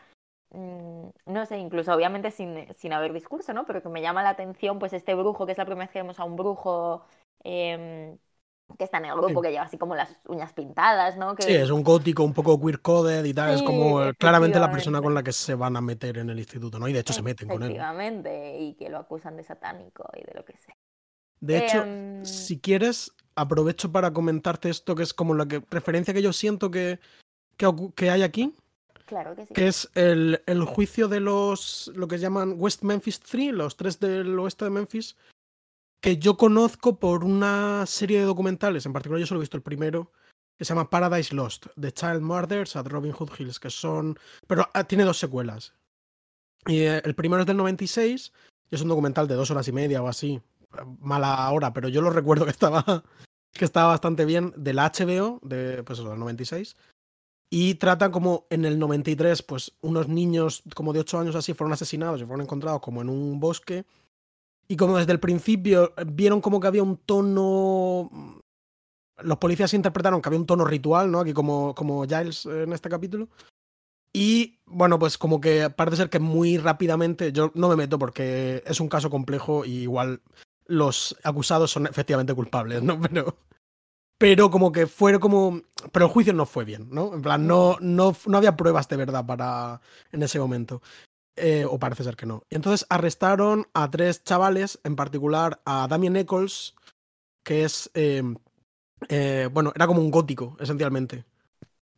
mm, 0.50 1.08
no 1.26 1.46
sé, 1.46 1.58
incluso 1.58 1.92
obviamente 1.94 2.30
sin, 2.30 2.72
sin 2.74 2.92
haber 2.92 3.12
discurso, 3.12 3.52
¿no? 3.52 3.64
Pero 3.66 3.82
que 3.82 3.88
me 3.88 4.02
llama 4.02 4.22
la 4.22 4.30
atención, 4.30 4.78
pues 4.78 4.92
este 4.92 5.14
brujo, 5.14 5.46
que 5.46 5.52
es 5.52 5.58
la 5.58 5.66
primera 5.66 5.86
vez 5.86 5.92
que 5.92 6.00
vemos 6.00 6.18
a 6.20 6.24
un 6.24 6.36
brujo 6.36 7.04
em, 7.44 8.18
que 8.78 8.84
está 8.84 8.98
en 8.98 9.06
el 9.06 9.14
grupo, 9.16 9.40
que 9.42 9.50
lleva 9.50 9.64
así 9.64 9.78
como 9.78 9.94
las 9.94 10.16
uñas 10.26 10.52
pintadas, 10.52 11.16
¿no? 11.16 11.34
Que, 11.34 11.42
Sí, 11.42 11.54
es 11.54 11.70
un 11.70 11.82
gótico 11.82 12.24
un 12.24 12.32
poco 12.32 12.60
queer 12.60 12.80
coded 12.80 13.24
y 13.24 13.34
tal, 13.34 13.54
es 13.54 13.62
como 13.62 14.02
eh, 14.02 14.14
claramente 14.14 14.58
la 14.58 14.70
persona 14.70 15.00
con 15.00 15.14
la 15.14 15.22
que 15.22 15.32
se 15.32 15.54
van 15.54 15.76
a 15.76 15.80
meter 15.80 16.18
en 16.18 16.30
el 16.30 16.38
instituto, 16.38 16.78
¿no? 16.78 16.88
Y 16.88 16.92
de 16.92 17.00
hecho 17.00 17.12
se 17.12 17.22
meten 17.22 17.48
con 17.48 17.62
él. 17.62 17.70
Efectivamente, 17.70 18.58
y 18.58 18.74
que 18.74 18.88
lo 18.88 18.98
acusan 18.98 19.36
de 19.36 19.44
satánico 19.44 20.08
y 20.14 20.24
de 20.24 20.34
lo 20.34 20.44
que 20.44 20.56
sea. 20.56 20.76
De 21.40 21.58
hecho, 21.58 21.82
Em, 21.82 22.24
si 22.24 22.58
quieres, 22.58 23.12
aprovecho 23.36 23.92
para 23.92 24.12
comentarte 24.12 24.70
esto, 24.70 24.94
que 24.94 25.02
es 25.02 25.12
como 25.12 25.34
la 25.34 25.46
que, 25.46 25.62
referencia 25.70 26.14
que 26.14 26.22
yo 26.22 26.32
siento 26.32 26.70
que, 26.70 26.98
que 27.94 28.10
hay 28.10 28.22
aquí, 28.22 28.54
Claro 29.06 29.36
que 29.36 29.44
sí. 29.44 29.52
que 29.52 29.68
es 29.68 29.90
el, 29.94 30.42
el 30.46 30.64
juicio 30.64 31.08
de 31.08 31.20
los, 31.20 31.92
lo 31.94 32.08
que 32.08 32.18
llaman 32.18 32.54
West 32.56 32.82
Memphis 32.82 33.20
3, 33.20 33.52
los 33.52 33.76
tres 33.76 34.00
del 34.00 34.38
oeste 34.38 34.64
de 34.64 34.70
Memphis, 34.70 35.16
que 36.05 36.18
yo 36.18 36.36
conozco 36.36 37.00
por 37.00 37.24
una 37.24 37.86
serie 37.86 38.18
de 38.18 38.26
documentales, 38.26 38.84
en 38.84 38.92
particular 38.92 39.20
yo 39.20 39.26
solo 39.26 39.40
he 39.40 39.44
visto 39.44 39.57
el 39.57 39.62
primero, 39.62 40.12
que 40.59 40.66
se 40.66 40.74
llama 40.74 40.90
Paradise 40.90 41.34
Lost, 41.34 41.68
The 41.80 41.92
Child 41.92 42.20
Murders 42.20 42.76
at 42.76 42.86
Robin 42.88 43.12
Hood 43.12 43.30
Hills, 43.38 43.59
que 43.59 43.70
son... 43.70 44.18
Pero 44.46 44.68
ah, 44.74 44.84
tiene 44.84 45.05
dos 45.05 45.18
secuelas. 45.18 45.72
Y 46.66 46.80
eh, 46.80 47.00
el 47.07 47.14
primero 47.14 47.40
es 47.40 47.46
del 47.46 47.57
96, 47.57 48.34
y 48.70 48.74
es 48.74 48.82
un 48.82 48.88
documental 48.88 49.26
de 49.26 49.34
dos 49.34 49.50
horas 49.50 49.66
y 49.66 49.72
media 49.72 50.02
o 50.02 50.09
así, 50.09 50.42
mala 51.00 51.50
hora, 51.50 51.72
pero 51.72 51.88
yo 51.88 52.02
lo 52.02 52.11
recuerdo 52.11 52.44
que 52.44 52.50
estaba, 52.50 52.84
que 53.55 53.64
estaba 53.64 53.88
bastante 53.88 54.26
bien, 54.26 54.52
de 54.59 54.74
la 54.74 54.92
HBO, 54.92 55.40
de, 55.42 55.84
pues 55.84 56.00
eso, 56.00 56.11
del 56.11 56.18
96. 56.18 56.76
Y 57.48 57.76
trata 57.76 58.11
como 58.11 58.46
en 58.50 58.66
el 58.66 58.78
93, 58.78 59.42
pues 59.42 59.72
unos 59.80 60.09
niños 60.09 60.64
como 60.74 60.92
de 60.92 61.00
8 61.00 61.20
años 61.20 61.34
así 61.34 61.55
fueron 61.55 61.72
asesinados 61.72 62.20
y 62.20 62.26
fueron 62.26 62.42
encontrados 62.42 62.82
como 62.82 63.00
en 63.00 63.09
un 63.09 63.40
bosque. 63.40 63.86
Y 64.68 64.76
como 64.76 64.96
desde 64.98 65.12
el 65.12 65.20
principio 65.20 65.92
eh, 65.96 66.04
vieron 66.06 66.40
como 66.40 66.60
que 66.60 66.66
había 66.66 66.82
un 66.82 66.96
tono... 66.98 68.08
mm, 68.10 68.38
Los 69.22 69.38
policías 69.38 69.74
interpretaron 69.74 70.20
que 70.22 70.28
había 70.28 70.40
un 70.40 70.46
tono 70.46 70.64
ritual, 70.64 71.10
¿no? 71.10 71.20
Aquí 71.20 71.32
como, 71.32 71.74
como 71.74 72.04
Giles 72.04 72.46
en 72.46 72.72
este 72.72 72.88
capítulo. 72.88 73.28
Y 74.12 74.60
bueno, 74.66 74.98
pues 74.98 75.18
como 75.18 75.40
que 75.40 75.70
parece 75.70 75.96
ser 75.96 76.10
que 76.10 76.20
muy 76.20 76.56
rápidamente, 76.58 77.32
yo 77.32 77.50
no 77.54 77.68
me 77.68 77.76
meto 77.76 77.98
porque 77.98 78.62
es 78.64 78.78
un 78.80 78.88
caso 78.88 79.10
complejo 79.10 79.64
y 79.64 79.82
igual 79.82 80.22
los 80.66 81.16
acusados 81.24 81.72
son 81.72 81.86
efectivamente 81.86 82.34
culpables, 82.34 82.82
¿no? 82.82 83.00
Pero, 83.10 83.36
pero 84.18 84.50
como 84.50 84.72
que 84.72 84.86
fue 84.86 85.18
como... 85.20 85.60
Pero 85.92 86.06
el 86.06 86.12
juicio 86.12 86.32
no 86.32 86.46
fue 86.46 86.64
bien, 86.64 86.88
¿no? 86.90 87.12
En 87.14 87.22
plan, 87.22 87.46
no, 87.46 87.76
no, 87.80 88.16
no 88.26 88.38
había 88.38 88.56
pruebas 88.56 88.88
de 88.88 88.96
verdad 88.96 89.26
para 89.26 89.80
en 90.12 90.22
ese 90.22 90.38
momento. 90.38 90.80
Eh, 91.37 91.64
o 91.68 91.78
parece 91.78 92.05
ser 92.05 92.14
que 92.16 92.26
no. 92.26 92.45
Y 92.49 92.55
entonces 92.55 92.87
arrestaron 92.89 93.66
a 93.74 93.91
tres 93.91 94.22
chavales, 94.22 94.78
en 94.85 94.95
particular 94.95 95.61
a 95.64 95.87
Damien 95.89 96.16
Eccles, 96.16 96.74
que 97.43 97.64
es... 97.64 97.91
eh, 97.95 98.22
eh, 99.09 99.49
bueno, 99.53 99.72
era 99.74 99.87
como 99.87 100.01
un 100.01 100.11
gótico, 100.11 100.57
esencialmente. 100.61 101.24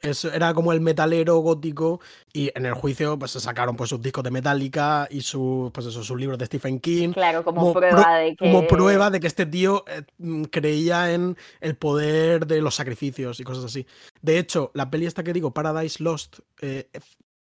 Es- 0.01 0.25
era 0.25 0.53
como 0.55 0.73
el 0.73 0.81
metalero 0.81 1.37
gótico 1.39 2.01
y 2.33 2.51
en 2.55 2.67
el 2.67 2.75
juicio 2.75 3.19
pues 3.19 3.31
se 3.31 3.41
sacaron 3.41 3.77
pues 3.77 3.91
sus 3.91 4.01
discos 4.03 4.25
de 4.25 4.31
Metallica 4.31 5.09
y 5.11 5.23
su, 5.23 5.71
pues 5.73 5.87
eso, 5.87 6.03
sus 6.03 6.19
libros 6.19 6.39
de 6.39 6.47
Stephen 6.47 6.81
King 6.81 7.13
Claro, 7.13 7.45
como, 7.45 7.61
como 7.61 7.73
prueba 7.75 8.03
pro- 8.03 8.15
de 8.15 8.37
que... 8.37 8.45
como 8.45 8.67
prueba 8.67 9.11
de 9.11 9.21
que 9.21 9.27
este 9.27 9.47
tío 9.47 9.85
eh, 9.89 10.03
mm, 10.19 10.45
creía 10.45 11.13
en 11.15 11.37
el 11.61 11.77
poder 11.77 12.47
de 12.47 12.61
los 12.61 12.75
sacrificios 12.75 13.41
y 13.41 13.45
cosas 13.45 13.65
así. 13.65 13.87
De 14.21 14.39
hecho, 14.39 14.71
la 14.75 14.91
peli 14.91 15.07
esta 15.07 15.23
que 15.25 15.33
digo, 15.33 15.53
Paradise 15.55 16.03
Lost, 16.03 16.41
eh, 16.61 16.91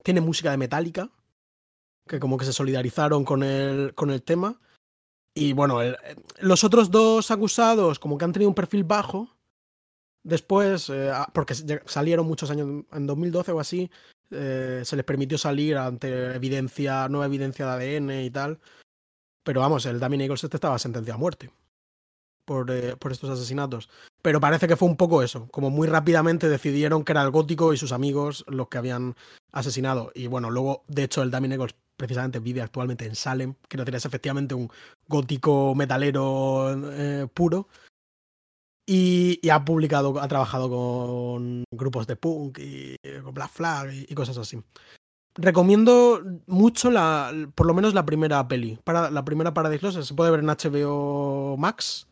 tiene 0.04 0.22
música 0.22 0.52
de 0.52 0.58
Metallica, 0.58 1.10
que 2.08 2.20
como 2.20 2.38
que 2.38 2.46
se 2.46 2.54
solidarizaron 2.54 3.26
con 3.26 3.44
el, 3.44 3.94
con 3.96 4.12
el 4.12 4.22
tema. 4.24 4.60
Y 5.34 5.54
bueno, 5.54 5.82
el- 5.82 5.98
los 6.40 6.64
otros 6.64 6.92
dos 6.92 7.32
acusados 7.32 8.00
como 8.00 8.18
que 8.18 8.26
han 8.26 8.34
tenido 8.34 8.50
un 8.50 8.56
perfil 8.56 8.84
bajo. 8.84 9.36
Después, 10.24 10.90
eh, 10.90 11.12
ah, 11.14 11.30
porque 11.34 11.54
salieron 11.86 12.26
muchos 12.26 12.50
años, 12.50 12.86
en 12.92 13.06
2012 13.06 13.52
o 13.52 13.60
así, 13.60 13.92
eh, 14.32 14.82
se 14.84 14.96
les 14.96 15.06
permitió 15.06 15.38
salir 15.38 15.78
ante 15.78 16.36
evidencia, 16.36 17.08
nueva 17.10 17.28
evidencia 17.28 17.66
de 17.68 17.72
ADN 18.00 18.24
y 18.24 18.32
tal. 18.32 18.60
Pero 19.44 19.62
vamos, 19.62 19.86
el 19.86 20.00
Damien 20.00 20.22
Eagles 20.22 20.44
este 20.44 20.58
estaba 20.58 20.80
sentenciado 20.80 21.18
a 21.18 21.20
muerte 21.20 21.52
por, 22.46 22.72
eh, 22.72 22.96
por 22.98 23.12
estos 23.12 23.30
asesinatos. 23.30 23.90
Pero 24.24 24.40
parece 24.40 24.68
que 24.68 24.76
fue 24.76 24.88
un 24.88 24.98
poco 24.98 25.22
eso, 25.22 25.48
como 25.52 25.70
muy 25.70 25.88
rápidamente 25.88 26.50
decidieron 26.50 27.04
que 27.04 27.12
era 27.12 27.22
el 27.22 27.30
gótico 27.30 27.74
y 27.74 27.78
sus 27.78 27.92
amigos 27.92 28.44
los 28.48 28.70
que 28.70 28.80
habían 28.80 29.16
asesinado. 29.52 30.12
Y 30.16 30.26
bueno, 30.26 30.50
luego, 30.50 30.84
de 30.88 31.04
hecho, 31.04 31.22
el 31.22 31.30
Damien 31.30 31.52
Eagles 31.54 31.76
precisamente 31.98 32.40
vive 32.40 32.62
actualmente 32.62 33.06
en 33.06 33.16
Salem, 33.16 33.56
que 33.68 33.78
no 33.78 33.84
es 33.84 34.06
efectivamente 34.06 34.56
un 34.56 34.70
gótico 35.08 35.74
metalero 35.76 36.92
eh, 36.92 37.28
puro. 37.34 37.68
Y, 38.88 39.40
ha 39.50 39.66
publicado, 39.66 40.20
ha 40.20 40.28
trabajado 40.28 40.70
con 40.70 41.64
grupos 41.72 42.06
de 42.06 42.16
punk 42.16 42.60
y 42.60 42.96
con 43.24 43.34
Black 43.34 43.50
Flag 43.50 43.92
y, 43.92 44.06
y 44.08 44.14
cosas 44.14 44.38
así. 44.38 44.62
Recomiendo 45.38 46.24
mucho 46.48 46.90
la, 46.90 47.34
por 47.56 47.68
lo 47.68 47.74
menos 47.74 47.94
la 47.94 48.06
primera 48.06 48.48
peli, 48.48 48.80
para, 48.86 49.12
la 49.12 49.26
primera 49.26 49.54
Paradise 49.54 49.86
Lost, 49.86 50.02
se 50.02 50.14
puede 50.14 50.32
ver 50.32 50.40
en 50.40 50.48
HBO 50.48 51.58
Max. 51.58 52.08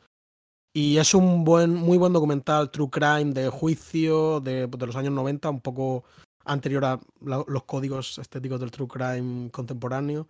Y 0.76 0.98
es 0.98 1.14
un 1.14 1.46
buen, 1.46 1.74
muy 1.74 1.98
buen 1.98 2.12
documental, 2.12 2.72
True 2.72 2.90
Crime, 2.90 3.32
de 3.32 3.48
juicio, 3.48 4.42
de, 4.42 4.68
de 4.68 4.86
los 4.88 4.96
años 4.96 5.14
90, 5.14 5.50
un 5.52 5.62
poco 5.62 6.04
anterior 6.46 6.86
a 6.86 7.00
la, 7.22 7.44
los 7.48 7.64
códigos 7.64 8.18
estéticos 8.18 8.60
del 8.60 8.72
True 8.72 8.88
Crime 8.88 9.50
contemporáneo. 9.52 10.28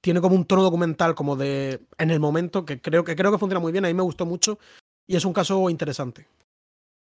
Tiene 0.00 0.20
como 0.20 0.36
un 0.36 0.44
tono 0.44 0.62
documental 0.62 1.14
como 1.14 1.36
de 1.36 1.80
en 1.98 2.10
el 2.10 2.20
momento 2.20 2.64
que 2.64 2.80
creo 2.80 3.04
que 3.04 3.16
creo 3.16 3.32
que 3.32 3.38
funciona 3.38 3.60
muy 3.60 3.72
bien, 3.72 3.84
a 3.84 3.88
mí 3.88 3.94
me 3.94 4.02
gustó 4.02 4.26
mucho 4.26 4.58
y 5.06 5.16
es 5.16 5.24
un 5.24 5.32
caso 5.32 5.68
interesante. 5.70 6.26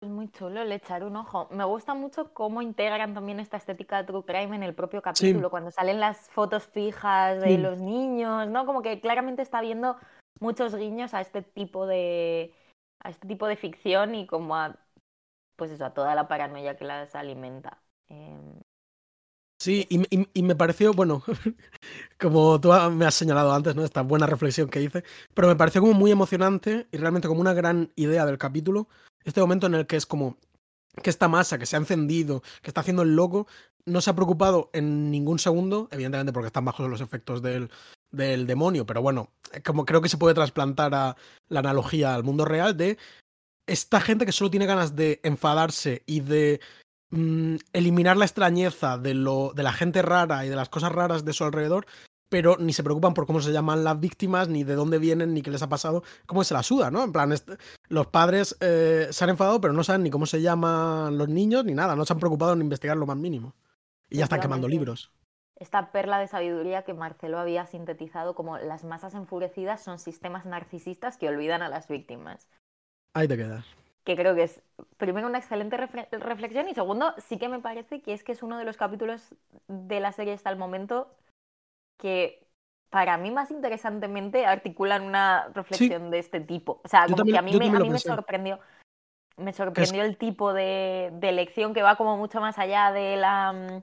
Es 0.01 0.09
muy 0.09 0.29
chulo 0.31 0.65
le 0.65 0.75
echar 0.75 1.05
un 1.05 1.15
ojo. 1.15 1.47
Me 1.51 1.63
gusta 1.63 1.93
mucho 1.93 2.33
cómo 2.33 2.61
integran 2.61 3.13
también 3.13 3.39
esta 3.39 3.55
estética 3.55 3.99
de 4.01 4.07
True 4.07 4.25
Crime 4.25 4.53
en 4.53 4.63
el 4.63 4.73
propio 4.73 5.01
capítulo, 5.01 5.47
sí. 5.47 5.49
cuando 5.49 5.71
salen 5.71 6.01
las 6.01 6.29
fotos 6.31 6.67
fijas 6.67 7.41
de 7.41 7.47
sí. 7.47 7.57
los 7.57 7.79
niños, 7.79 8.49
¿no? 8.49 8.65
Como 8.65 8.81
que 8.81 8.99
claramente 8.99 9.41
está 9.41 9.61
viendo 9.61 9.95
muchos 10.41 10.75
guiños 10.75 11.13
a 11.13 11.21
este 11.21 11.41
tipo 11.41 11.87
de 11.87 12.53
a 12.99 13.09
este 13.09 13.27
tipo 13.27 13.47
de 13.47 13.55
ficción 13.55 14.15
y 14.15 14.27
como 14.27 14.57
a 14.57 14.77
pues 15.55 15.71
eso, 15.71 15.85
a 15.85 15.93
toda 15.93 16.15
la 16.15 16.27
paranoia 16.27 16.75
que 16.75 16.85
las 16.85 17.15
alimenta. 17.15 17.82
Eh... 18.09 18.61
Sí, 19.59 19.87
y, 19.89 20.01
y, 20.13 20.27
y, 20.33 20.43
me 20.43 20.55
pareció, 20.55 20.93
bueno, 20.93 21.23
como 22.19 22.59
tú 22.59 22.69
me 22.91 23.05
has 23.05 23.15
señalado 23.15 23.53
antes, 23.53 23.75
¿no? 23.75 23.85
Esta 23.85 24.01
buena 24.01 24.25
reflexión 24.25 24.67
que 24.67 24.81
hice, 24.81 25.05
pero 25.33 25.47
me 25.47 25.55
pareció 25.55 25.79
como 25.79 25.93
muy 25.93 26.11
emocionante 26.11 26.87
y 26.91 26.97
realmente 26.97 27.29
como 27.29 27.39
una 27.39 27.53
gran 27.53 27.89
idea 27.95 28.25
del 28.25 28.37
capítulo, 28.37 28.89
este 29.23 29.39
momento 29.39 29.67
en 29.67 29.75
el 29.75 29.87
que 29.87 29.95
es 29.95 30.05
como 30.05 30.37
que 31.01 31.09
esta 31.09 31.27
masa 31.27 31.57
que 31.57 31.65
se 31.65 31.75
ha 31.75 31.79
encendido, 31.79 32.41
que 32.61 32.69
está 32.69 32.81
haciendo 32.81 33.03
el 33.03 33.15
loco, 33.15 33.47
no 33.85 34.01
se 34.01 34.09
ha 34.09 34.15
preocupado 34.15 34.69
en 34.73 35.09
ningún 35.11 35.39
segundo, 35.39 35.87
evidentemente 35.91 36.33
porque 36.33 36.47
están 36.47 36.65
bajo 36.65 36.87
los 36.87 37.01
efectos 37.01 37.41
del, 37.41 37.69
del 38.11 38.45
demonio, 38.45 38.85
pero 38.85 39.01
bueno, 39.01 39.29
como 39.65 39.85
creo 39.85 40.01
que 40.01 40.09
se 40.09 40.17
puede 40.17 40.35
trasplantar 40.35 40.93
a 40.93 41.15
la 41.49 41.59
analogía 41.59 42.13
al 42.13 42.23
mundo 42.23 42.45
real 42.45 42.77
de 42.77 42.97
esta 43.65 44.01
gente 44.01 44.25
que 44.25 44.31
solo 44.31 44.51
tiene 44.51 44.65
ganas 44.65 44.95
de 44.95 45.19
enfadarse 45.23 46.03
y 46.05 46.19
de 46.19 46.59
mmm, 47.13 47.55
eliminar 47.73 48.17
la 48.17 48.25
extrañeza 48.25 48.97
de, 48.97 49.13
lo, 49.13 49.53
de 49.53 49.63
la 49.63 49.73
gente 49.73 50.01
rara 50.01 50.45
y 50.45 50.49
de 50.49 50.55
las 50.55 50.69
cosas 50.69 50.91
raras 50.91 51.23
de 51.23 51.33
su 51.33 51.43
alrededor, 51.43 51.85
pero 52.29 52.57
ni 52.57 52.73
se 52.73 52.83
preocupan 52.83 53.13
por 53.13 53.27
cómo 53.27 53.41
se 53.41 53.51
llaman 53.51 53.83
las 53.83 53.99
víctimas, 53.99 54.49
ni 54.49 54.63
de 54.63 54.73
dónde 54.73 54.97
vienen, 54.97 55.33
ni 55.33 55.43
qué 55.43 55.51
les 55.51 55.61
ha 55.61 55.69
pasado, 55.69 56.03
cómo 56.25 56.43
se 56.43 56.55
la 56.55 56.63
suda, 56.63 56.89
¿no? 56.89 57.03
En 57.03 57.11
plan, 57.11 57.31
este, 57.31 57.57
los 57.89 58.07
padres 58.07 58.57
eh, 58.59 59.07
se 59.11 59.23
han 59.23 59.29
enfadado, 59.29 59.61
pero 59.61 59.73
no 59.73 59.83
saben 59.83 60.03
ni 60.03 60.09
cómo 60.09 60.25
se 60.25 60.41
llaman 60.41 61.17
los 61.17 61.29
niños, 61.29 61.63
ni 61.63 61.75
nada, 61.75 61.95
no 61.95 62.05
se 62.05 62.13
han 62.13 62.19
preocupado 62.19 62.53
en 62.53 62.61
investigar 62.61 62.97
lo 62.97 63.05
más 63.05 63.17
mínimo. 63.17 63.53
Y 64.09 64.17
ya 64.17 64.23
están 64.23 64.41
quemando 64.41 64.67
libros. 64.67 65.11
Esta 65.55 65.91
perla 65.91 66.17
de 66.17 66.27
sabiduría 66.27 66.83
que 66.83 66.93
Marcelo 66.93 67.37
había 67.37 67.65
sintetizado 67.67 68.35
como 68.35 68.57
las 68.57 68.83
masas 68.83 69.13
enfurecidas 69.13 69.83
son 69.83 69.99
sistemas 69.99 70.45
narcisistas 70.45 71.17
que 71.17 71.29
olvidan 71.29 71.61
a 71.61 71.69
las 71.69 71.87
víctimas. 71.87 72.49
Ahí 73.13 73.27
te 73.27 73.37
quedas 73.37 73.65
que 74.03 74.15
creo 74.15 74.35
que 74.35 74.43
es 74.43 74.61
primero 74.97 75.27
una 75.27 75.37
excelente 75.37 75.77
reflexión 75.77 76.67
y 76.67 76.73
segundo 76.73 77.13
sí 77.17 77.37
que 77.37 77.47
me 77.47 77.59
parece 77.59 78.01
que 78.01 78.13
es 78.13 78.23
que 78.23 78.33
es 78.33 78.43
uno 78.43 78.57
de 78.57 78.65
los 78.65 78.77
capítulos 78.77 79.33
de 79.67 79.99
la 79.99 80.11
serie 80.11 80.33
hasta 80.33 80.49
el 80.49 80.57
momento 80.57 81.15
que 81.99 82.45
para 82.89 83.17
mí 83.17 83.31
más 83.31 83.49
interesantemente 83.49 84.45
articulan 84.45 85.03
una 85.03 85.47
reflexión 85.53 86.03
sí. 86.03 86.09
de 86.11 86.19
este 86.19 86.39
tipo. 86.41 86.79
O 86.83 86.87
sea, 86.87 87.05
como 87.05 87.17
también, 87.17 87.33
que 87.33 87.39
a 87.39 87.41
mí, 87.41 87.57
me, 87.57 87.75
a 87.75 87.79
mí 87.79 87.89
me, 87.89 87.97
sorprendió. 87.97 88.59
Me 89.35 89.51
sorprendió 89.51 90.03
es... 90.03 90.09
el 90.09 90.17
tipo 90.17 90.53
de, 90.53 91.09
de, 91.13 91.29
elección 91.29 91.73
que 91.73 91.81
va 91.81 91.95
como 91.95 92.17
mucho 92.17 92.39
más 92.39 92.59
allá 92.59 92.91
de 92.91 93.17
la, 93.17 93.81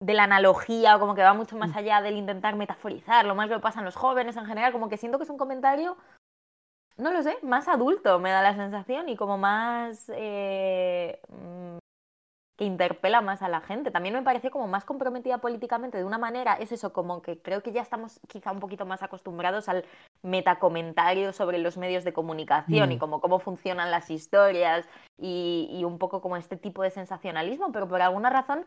de 0.00 0.12
la 0.12 0.24
analogía 0.24 0.96
o 0.96 1.00
como 1.00 1.14
que 1.14 1.22
va 1.22 1.32
mucho 1.32 1.56
más 1.56 1.70
mm. 1.70 1.78
allá 1.78 2.02
del 2.02 2.18
intentar 2.18 2.54
metaforizar 2.56 3.24
lo 3.24 3.34
más 3.34 3.48
que 3.48 3.58
pasan 3.58 3.86
los 3.86 3.96
jóvenes 3.96 4.36
en 4.36 4.44
general. 4.44 4.70
Como 4.72 4.90
que 4.90 4.98
siento 4.98 5.16
que 5.16 5.24
es 5.24 5.30
un 5.30 5.38
comentario 5.38 5.96
no 6.96 7.12
lo 7.12 7.22
sé, 7.22 7.38
más 7.42 7.68
adulto 7.68 8.18
me 8.18 8.30
da 8.30 8.42
la 8.42 8.54
sensación 8.54 9.08
y 9.08 9.16
como 9.16 9.38
más 9.38 10.10
eh, 10.14 11.20
que 12.56 12.64
interpela 12.64 13.20
más 13.20 13.42
a 13.42 13.48
la 13.48 13.60
gente. 13.60 13.90
También 13.90 14.14
me 14.14 14.22
parece 14.22 14.50
como 14.50 14.66
más 14.66 14.84
comprometida 14.84 15.38
políticamente 15.38 15.98
de 15.98 16.04
una 16.04 16.18
manera, 16.18 16.54
es 16.54 16.72
eso, 16.72 16.92
como 16.92 17.22
que 17.22 17.40
creo 17.40 17.62
que 17.62 17.72
ya 17.72 17.82
estamos 17.82 18.20
quizá 18.28 18.52
un 18.52 18.60
poquito 18.60 18.86
más 18.86 19.02
acostumbrados 19.02 19.68
al 19.68 19.84
metacomentario 20.22 21.32
sobre 21.32 21.58
los 21.58 21.76
medios 21.76 22.04
de 22.04 22.12
comunicación 22.12 22.90
mm. 22.90 22.92
y 22.92 22.98
como 22.98 23.20
cómo 23.20 23.38
funcionan 23.38 23.90
las 23.90 24.10
historias 24.10 24.86
y, 25.18 25.68
y, 25.70 25.84
un 25.84 25.98
poco 25.98 26.20
como 26.20 26.36
este 26.36 26.56
tipo 26.56 26.82
de 26.82 26.90
sensacionalismo, 26.90 27.72
pero 27.72 27.88
por 27.88 28.02
alguna 28.02 28.30
razón, 28.30 28.66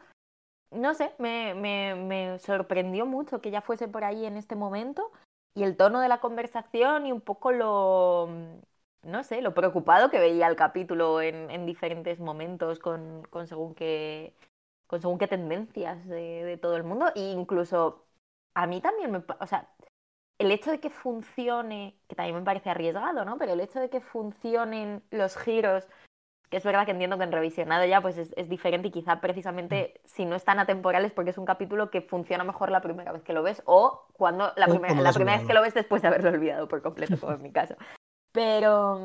no 0.72 0.94
sé, 0.94 1.14
me, 1.18 1.54
me, 1.54 1.96
me 1.96 2.40
sorprendió 2.40 3.06
mucho 3.06 3.40
que 3.40 3.52
ya 3.52 3.62
fuese 3.62 3.88
por 3.88 4.04
ahí 4.04 4.26
en 4.26 4.36
este 4.36 4.56
momento 4.56 5.12
y 5.56 5.64
el 5.64 5.78
tono 5.78 6.02
de 6.02 6.10
la 6.10 6.20
conversación 6.20 7.06
y 7.06 7.12
un 7.12 7.22
poco 7.22 7.52
lo, 7.52 8.30
no 9.04 9.24
sé, 9.24 9.42
lo 9.42 9.54
preocupado 9.54 10.10
que 10.10 10.20
veía 10.20 10.48
el 10.48 10.56
capítulo 10.56 11.22
en, 11.22 11.50
en 11.50 11.66
diferentes 11.66 12.20
momentos 12.20 12.80
con, 12.80 13.24
con, 13.30 13.48
según 13.48 13.74
qué, 13.74 14.34
con 14.88 15.02
según 15.02 15.18
qué 15.18 15.28
tendencias 15.28 16.06
de, 16.08 16.44
de, 16.44 16.58
todo 16.58 16.76
el 16.76 16.84
mundo. 16.84 17.08
E 17.16 17.22
incluso 17.32 18.06
a 18.54 18.68
mí 18.68 18.82
también 18.82 19.12
me... 19.12 19.24
O 19.40 19.48
sea, 19.48 19.70
el 20.40 20.52
hecho 20.52 20.72
de 20.72 20.80
que 20.82 20.90
funcione, 20.90 21.98
que 22.08 22.16
también 22.16 22.38
me 22.38 22.44
parece 22.44 22.70
arriesgado, 22.70 23.24
¿no? 23.26 23.38
Pero 23.38 23.54
el 23.54 23.62
hecho 23.62 23.80
de 23.80 23.90
que 23.90 24.02
funcionen 24.02 25.04
los 25.12 25.38
giros 25.38 25.88
es 26.56 26.64
verdad 26.64 26.86
que 26.86 26.92
entiendo 26.92 27.18
que 27.18 27.26
en 27.26 27.32
revisionado 27.32 27.86
ya 27.86 28.02
pues 28.02 28.18
es, 28.18 28.34
es, 28.38 28.48
diferente 28.48 28.88
y 28.88 28.92
quizá 28.92 29.20
precisamente 29.20 30.00
si 30.06 30.26
no 30.26 30.36
están 30.36 30.58
atemporales 30.60 31.12
porque 31.12 31.32
es 31.32 31.38
un 31.38 31.46
capítulo 31.46 31.92
que 31.92 32.02
funciona 32.02 32.44
mejor 32.44 32.72
la 32.72 32.82
primera 32.82 33.12
vez 33.12 33.24
que 33.24 33.34
lo 33.34 33.44
ves 33.44 33.62
o 33.66 34.08
cuando 34.14 34.54
la, 34.56 34.68
primer, 34.68 34.96
la 34.96 35.12
primera 35.12 35.38
vez 35.38 35.48
que 35.48 35.54
lo 35.54 35.62
ves 35.62 35.74
después 35.74 36.02
de 36.02 36.08
haberlo 36.08 36.30
olvidado 36.30 36.68
por 36.68 36.82
completo, 36.82 37.20
como 37.20 37.34
en 37.34 37.42
mi 37.42 37.52
caso. 37.52 37.76
Pero, 38.32 39.00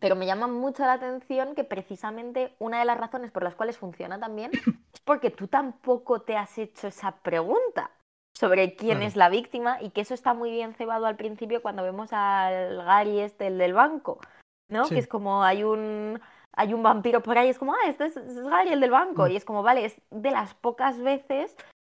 pero 0.00 0.16
me 0.16 0.26
llama 0.26 0.46
mucho 0.46 0.84
la 0.84 0.94
atención 0.94 1.54
que 1.54 1.64
precisamente 1.64 2.54
una 2.58 2.78
de 2.78 2.86
las 2.86 2.98
razones 2.98 3.30
por 3.30 3.42
las 3.42 3.54
cuales 3.54 3.76
funciona 3.76 4.18
también 4.18 4.52
es 4.94 5.00
porque 5.04 5.30
tú 5.30 5.48
tampoco 5.48 6.22
te 6.22 6.36
has 6.36 6.56
hecho 6.56 6.88
esa 6.88 7.12
pregunta 7.18 7.90
sobre 8.34 8.74
quién 8.74 9.02
es 9.02 9.16
la 9.16 9.30
víctima 9.30 9.80
y 9.80 9.90
que 9.90 10.02
eso 10.02 10.12
está 10.12 10.34
muy 10.34 10.50
bien 10.50 10.74
cebado 10.74 11.06
al 11.06 11.16
principio 11.16 11.62
cuando 11.62 11.82
vemos 11.82 12.12
al 12.12 12.84
Gary 12.84 13.20
este, 13.20 13.46
el 13.46 13.56
del 13.56 13.72
banco 13.72 14.18
¿no? 14.68 14.84
Sí. 14.86 14.94
Que 14.94 15.00
es 15.00 15.08
como 15.08 15.42
hay 15.42 15.64
un 15.64 16.20
hay 16.56 16.72
un 16.72 16.82
vampiro 16.82 17.22
por 17.22 17.36
ahí, 17.36 17.50
es 17.50 17.58
como, 17.58 17.74
ah, 17.74 17.86
este 17.86 18.06
es, 18.06 18.16
es 18.16 18.40
Gary, 18.40 18.70
el 18.70 18.80
del 18.80 18.90
banco. 18.90 19.26
Mm. 19.26 19.30
Y 19.30 19.36
es 19.36 19.44
como, 19.44 19.62
vale, 19.62 19.84
es 19.84 20.00
de 20.10 20.30
las 20.30 20.54
pocas 20.54 20.98
veces 21.00 21.54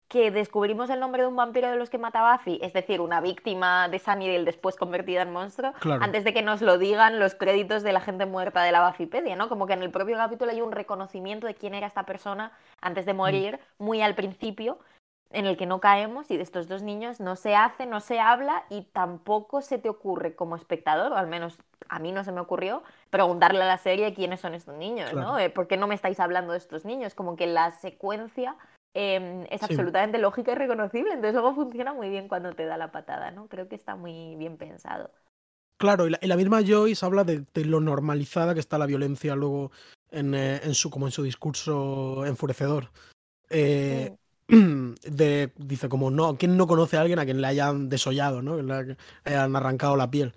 que 0.09 0.31
descubrimos 0.31 0.89
el 0.89 0.99
nombre 0.99 1.21
de 1.21 1.27
un 1.27 1.35
vampiro 1.35 1.69
de 1.69 1.77
los 1.77 1.89
que 1.91 1.99
mata 1.99 2.33
Buffy, 2.33 2.59
es 2.63 2.73
decir, 2.73 2.99
una 2.99 3.21
víctima 3.21 3.87
de 3.89 3.99
Sunnydale 3.99 4.43
después 4.43 4.75
convertida 4.75 5.21
en 5.21 5.31
monstruo, 5.31 5.71
claro. 5.79 6.03
antes 6.03 6.23
de 6.23 6.33
que 6.33 6.41
nos 6.41 6.61
lo 6.61 6.79
digan 6.79 7.19
los 7.19 7.35
créditos 7.35 7.83
de 7.83 7.93
la 7.93 8.01
gente 8.01 8.25
muerta 8.25 8.63
de 8.63 8.71
la 8.71 8.87
Buffypedia, 8.87 9.35
¿no? 9.35 9.49
Como 9.49 9.67
que 9.67 9.73
en 9.73 9.83
el 9.83 9.91
propio 9.91 10.17
capítulo 10.17 10.49
hay 10.51 10.61
un 10.61 10.71
reconocimiento 10.71 11.45
de 11.45 11.53
quién 11.53 11.75
era 11.75 11.85
esta 11.85 12.07
persona 12.07 12.51
antes 12.81 13.05
de 13.05 13.13
morir, 13.13 13.59
mm. 13.77 13.83
muy 13.83 14.01
al 14.01 14.15
principio, 14.15 14.79
en 15.31 15.45
el 15.45 15.57
que 15.57 15.65
no 15.65 15.79
caemos 15.79 16.31
y 16.31 16.37
de 16.37 16.43
estos 16.43 16.67
dos 16.67 16.81
niños 16.81 17.19
no 17.19 17.35
se 17.35 17.55
hace, 17.55 17.85
no 17.85 17.99
se 17.99 18.19
habla 18.19 18.63
y 18.69 18.83
tampoco 18.83 19.61
se 19.61 19.77
te 19.77 19.89
ocurre 19.89 20.35
como 20.35 20.55
espectador, 20.55 21.11
o 21.11 21.15
al 21.15 21.27
menos 21.27 21.57
a 21.87 21.99
mí 21.99 22.11
no 22.11 22.23
se 22.23 22.31
me 22.31 22.41
ocurrió, 22.41 22.83
preguntarle 23.09 23.61
a 23.61 23.67
la 23.67 23.77
serie 23.77 24.13
quiénes 24.13 24.39
son 24.39 24.55
estos 24.55 24.75
niños, 24.77 25.11
claro. 25.11 25.27
¿no? 25.27 25.39
Eh, 25.39 25.49
¿Por 25.49 25.67
qué 25.67 25.77
no 25.77 25.87
me 25.87 25.95
estáis 25.95 26.19
hablando 26.19 26.53
de 26.53 26.57
estos 26.57 26.85
niños? 26.85 27.13
Como 27.13 27.35
que 27.35 27.47
la 27.47 27.71
secuencia 27.71 28.55
eh, 28.95 29.45
es 29.51 29.61
absolutamente 29.61 30.17
lógica 30.17 30.51
y 30.51 30.55
reconocible, 30.55 31.13
entonces 31.13 31.33
luego 31.33 31.53
funciona 31.53 31.93
muy 31.93 32.09
bien 32.09 32.27
cuando 32.27 32.53
te 32.53 32.65
da 32.65 32.77
la 32.77 32.91
patada, 32.91 33.31
¿no? 33.31 33.47
Creo 33.47 33.67
que 33.67 33.75
está 33.75 33.95
muy 33.95 34.35
bien 34.35 34.57
pensado. 34.57 35.11
Claro, 35.77 36.07
y 36.07 36.09
la, 36.09 36.19
y 36.21 36.27
la 36.27 36.35
misma 36.35 36.61
Joyce 36.65 37.05
habla 37.05 37.23
de, 37.23 37.45
de, 37.53 37.65
lo 37.65 37.79
normalizada 37.79 38.53
que 38.53 38.59
está 38.59 38.77
la 38.77 38.85
violencia 38.85 39.35
luego 39.35 39.71
en, 40.11 40.33
eh, 40.33 40.59
en 40.63 40.73
su, 40.73 40.89
como 40.89 41.05
en 41.05 41.11
su 41.11 41.23
discurso 41.23 42.25
enfurecedor. 42.25 42.89
Eh. 43.49 44.15
de, 45.03 45.53
dice 45.57 45.89
como 45.89 46.11
no, 46.11 46.37
¿quién 46.37 46.57
no 46.57 46.67
conoce 46.67 46.97
a 46.97 47.01
alguien 47.01 47.19
a 47.19 47.25
quien 47.25 47.41
le 47.41 47.47
hayan 47.47 47.89
desollado, 47.89 48.41
¿no? 48.41 48.61
Le 48.61 48.97
hayan 49.23 49.55
arrancado 49.55 49.95
la 49.95 50.09
piel. 50.09 50.33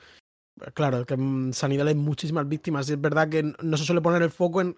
Claro, 0.75 1.07
que 1.07 1.15
en 1.15 1.53
sanidad 1.55 1.89
hay 1.89 1.95
muchísimas 1.95 2.49
víctimas 2.49 2.89
y 2.89 2.93
es 2.93 3.01
verdad 3.01 3.29
que 3.29 3.55
no 3.63 3.77
se 3.77 3.85
suele 3.85 4.03
poner 4.03 4.23
el 4.23 4.31
foco 4.31 4.61
en 4.61 4.77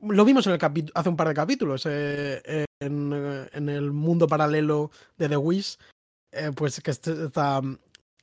lo 0.00 0.24
vimos 0.24 0.46
en 0.46 0.54
el 0.54 0.90
hace 0.94 1.08
un 1.08 1.16
par 1.16 1.28
de 1.28 1.34
capítulos, 1.34 1.84
eh, 1.86 2.64
en, 2.80 3.12
en, 3.52 3.68
el 3.68 3.92
mundo 3.92 4.26
paralelo 4.26 4.90
de 5.18 5.28
The 5.28 5.34
eh, 6.32 6.52
pues 6.54 6.80
que 6.80 6.90
este, 6.90 7.26
esta, 7.26 7.60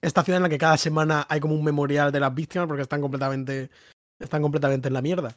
esta 0.01 0.23
ciudad 0.23 0.37
en 0.37 0.43
la 0.43 0.49
que 0.49 0.57
cada 0.57 0.77
semana 0.77 1.25
hay 1.29 1.39
como 1.39 1.53
un 1.53 1.63
memorial 1.63 2.11
de 2.11 2.19
las 2.19 2.33
víctimas 2.33 2.67
porque 2.67 2.81
están 2.81 3.01
completamente, 3.01 3.69
están 4.19 4.41
completamente 4.41 4.87
en 4.87 4.93
la 4.93 5.01
mierda. 5.01 5.35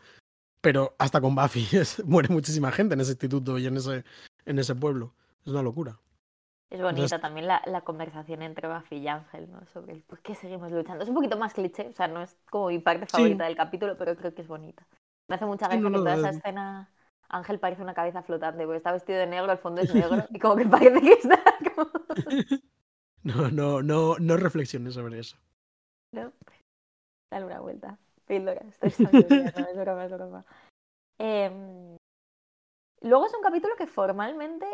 Pero 0.62 0.94
hasta 0.98 1.20
con 1.20 1.34
Buffy 1.34 1.66
muere 2.04 2.28
muchísima 2.32 2.72
gente 2.72 2.94
en 2.94 3.00
ese 3.00 3.12
instituto 3.12 3.58
y 3.58 3.66
en 3.66 3.76
ese, 3.76 4.04
en 4.46 4.58
ese 4.58 4.74
pueblo. 4.74 5.14
Es 5.44 5.52
una 5.52 5.62
locura. 5.62 5.98
Es 6.70 6.80
bonita 6.80 7.18
también 7.20 7.48
la, 7.48 7.60
la, 7.66 7.80
conversación 7.80 8.42
entre 8.42 8.68
Buffy 8.68 8.96
y 8.96 9.08
Ángel, 9.08 9.50
¿no? 9.50 9.66
Sobre 9.66 9.92
el 9.92 10.02
por 10.02 10.20
qué 10.20 10.36
seguimos 10.36 10.70
luchando. 10.70 11.02
Es 11.02 11.08
un 11.08 11.16
poquito 11.16 11.36
más 11.36 11.52
cliché, 11.52 11.88
o 11.88 11.92
sea, 11.92 12.06
no 12.06 12.22
es 12.22 12.36
como 12.48 12.68
mi 12.68 12.78
parte 12.78 13.06
favorita 13.06 13.44
del 13.44 13.56
capítulo, 13.56 13.96
pero 13.98 14.14
creo 14.14 14.32
que 14.34 14.42
es 14.42 14.48
bonita. 14.48 14.86
Me 15.28 15.34
hace 15.34 15.46
mucha 15.46 15.66
gracia 15.66 15.88
que 15.88 15.96
toda 15.96 16.14
esa 16.14 16.30
escena 16.30 16.90
Ángel 17.30 17.58
parece 17.58 17.82
una 17.82 17.94
cabeza 17.94 18.22
flotante, 18.22 18.64
porque 18.64 18.76
está 18.76 18.92
vestido 18.92 19.18
de 19.18 19.26
negro, 19.26 19.50
el 19.50 19.58
fondo 19.58 19.80
es 19.80 19.94
negro, 19.94 20.24
y 20.30 20.38
como 20.38 20.56
que 20.56 20.66
parece 20.66 21.00
que 21.00 21.12
está 21.12 21.42
como... 21.74 21.90
No, 23.22 23.50
no, 23.50 23.82
no, 23.82 24.16
no 24.18 24.36
reflexiones 24.36 24.94
sobre 24.94 25.18
eso. 25.18 25.36
No, 26.12 26.32
dale 27.30 27.46
una 27.46 27.60
vuelta. 27.60 27.96
Píldora, 28.26 28.62
estoy 28.82 28.88
es 28.88 29.76
broma, 29.76 30.04
es 30.04 30.12
broma. 30.12 30.44
Eh, 31.20 31.96
luego 33.00 33.26
es 33.26 33.34
un 33.34 33.42
capítulo 33.42 33.74
que 33.76 33.86
formalmente 33.86 34.66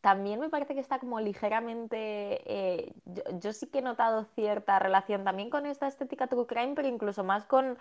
también 0.00 0.38
me 0.38 0.48
parece 0.48 0.74
que 0.74 0.80
está 0.80 0.98
como 0.98 1.20
ligeramente. 1.20 1.98
Eh, 2.46 2.94
yo, 3.40 3.52
sí 3.52 3.66
que 3.66 3.78
he 3.78 3.82
notado 3.82 4.24
cierta 4.34 4.78
relación 4.78 5.24
también 5.24 5.50
con 5.50 5.66
esta 5.66 5.88
estética 5.88 6.28
true 6.28 6.46
crime, 6.46 6.74
pero 6.74 6.88
incluso 6.88 7.24
más 7.24 7.44
con. 7.44 7.78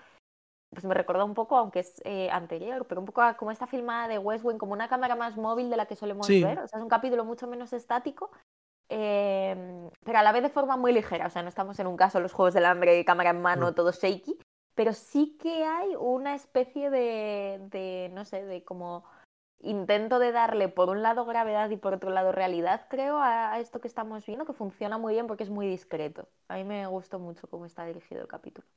Pues 0.72 0.84
me 0.84 0.94
recuerda 0.94 1.24
un 1.24 1.34
poco, 1.34 1.56
aunque 1.56 1.80
es 1.80 2.02
eh, 2.04 2.30
anterior, 2.30 2.86
pero 2.88 3.00
un 3.00 3.06
poco 3.06 3.22
como 3.38 3.52
esta 3.52 3.68
filmada 3.68 4.10
de 4.10 4.18
West 4.18 4.44
Wing, 4.44 4.58
como 4.58 4.74
una 4.74 4.90
cámara 4.90 5.16
más 5.16 5.38
móvil 5.38 5.70
de 5.70 5.78
la 5.78 5.86
que 5.86 5.96
solemos 5.96 6.28
ver. 6.28 6.60
O 6.60 6.68
sea, 6.68 6.80
es 6.80 6.84
un 6.84 6.90
capítulo 6.90 7.24
mucho 7.24 7.48
menos 7.48 7.72
estático, 7.72 8.32
eh, 8.90 9.90
pero 10.04 10.20
a 10.20 10.24
la 10.24 10.34
vez 10.34 10.44
de 10.44 10.50
forma 10.50 10.76
muy 10.76 10.92
ligera. 10.92 11.28
O 11.28 11.30
sea, 11.30 11.42
no 11.44 11.50
estamos 11.50 11.80
en 11.80 11.88
un 11.88 11.96
caso 11.96 12.20
los 12.20 12.34
juegos 12.34 12.54
del 12.54 12.66
hambre, 12.66 13.06
cámara 13.06 13.30
en 13.30 13.42
mano, 13.42 13.74
todo 13.74 13.92
shaky, 13.92 14.38
pero 14.76 14.92
sí 14.92 15.38
que 15.42 15.64
hay 15.64 15.96
una 15.96 16.36
especie 16.36 16.90
de, 16.90 17.62
de 17.72 18.10
no 18.14 18.26
sé, 18.26 18.44
de 18.44 18.66
como 18.66 19.06
intento 19.60 20.20
de 20.20 20.32
darle 20.32 20.70
por 20.70 20.90
un 20.90 21.02
lado 21.02 21.26
gravedad 21.26 21.70
y 21.70 21.78
por 21.78 21.94
otro 21.94 22.10
lado 22.10 22.32
realidad, 22.32 22.88
creo, 22.90 23.18
a, 23.20 23.60
esto 23.60 23.82
que 23.82 23.88
estamos 23.88 24.26
viendo, 24.26 24.46
que 24.46 24.54
funciona 24.54 24.98
muy 24.98 25.14
bien 25.14 25.28
porque 25.28 25.44
es 25.44 25.50
muy 25.50 25.68
discreto. 25.68 26.28
A 26.48 26.56
mí 26.56 26.64
me 26.64 26.86
gustó 26.88 27.20
mucho 27.20 27.48
cómo 27.48 27.66
está 27.66 27.86
dirigido 27.86 28.22
el 28.22 28.28
capítulo. 28.28 28.68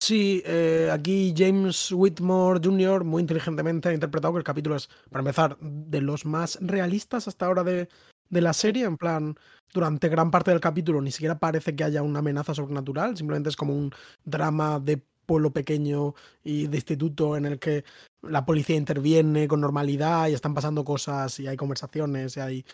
Sí, 0.00 0.42
eh, 0.44 0.90
aquí 0.92 1.32
James 1.36 1.92
Whitmore 1.92 2.60
Jr. 2.62 3.04
muy 3.04 3.20
inteligentemente 3.20 3.88
ha 3.88 3.92
interpretado 3.92 4.34
que 4.34 4.38
el 4.38 4.44
capítulo 4.44 4.74
es, 4.74 4.88
para 5.10 5.20
empezar, 5.20 5.56
de 5.60 6.00
los 6.00 6.26
más 6.26 6.58
realistas 6.60 7.28
hasta 7.28 7.46
ahora 7.46 7.62
de, 7.62 7.88
de 8.28 8.40
la 8.40 8.52
serie. 8.52 8.84
En 8.84 8.96
plan, 8.96 9.36
durante 9.72 10.08
gran 10.08 10.32
parte 10.32 10.50
del 10.50 10.58
capítulo 10.58 11.00
ni 11.00 11.12
siquiera 11.12 11.38
parece 11.38 11.76
que 11.76 11.84
haya 11.84 12.02
una 12.02 12.18
amenaza 12.18 12.52
sobrenatural, 12.52 13.16
simplemente 13.16 13.50
es 13.50 13.56
como 13.56 13.76
un 13.76 13.92
drama 14.24 14.80
de 14.80 15.04
pueblo 15.26 15.50
pequeño 15.50 16.14
y 16.42 16.66
de 16.66 16.76
instituto 16.76 17.36
en 17.36 17.46
el 17.46 17.58
que 17.58 17.84
la 18.22 18.44
policía 18.44 18.76
interviene 18.76 19.48
con 19.48 19.60
normalidad 19.60 20.28
y 20.28 20.34
están 20.34 20.54
pasando 20.54 20.84
cosas 20.84 21.38
y 21.40 21.46
hay 21.46 21.56
conversaciones 21.56 22.36
y 22.36 22.40
hay 22.40 22.64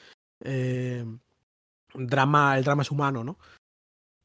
eh, 0.45 1.05
drama, 1.95 2.57
el 2.59 2.65
drama 2.65 2.83
es 2.83 2.91
humano, 2.91 3.25
¿no? 3.25 3.39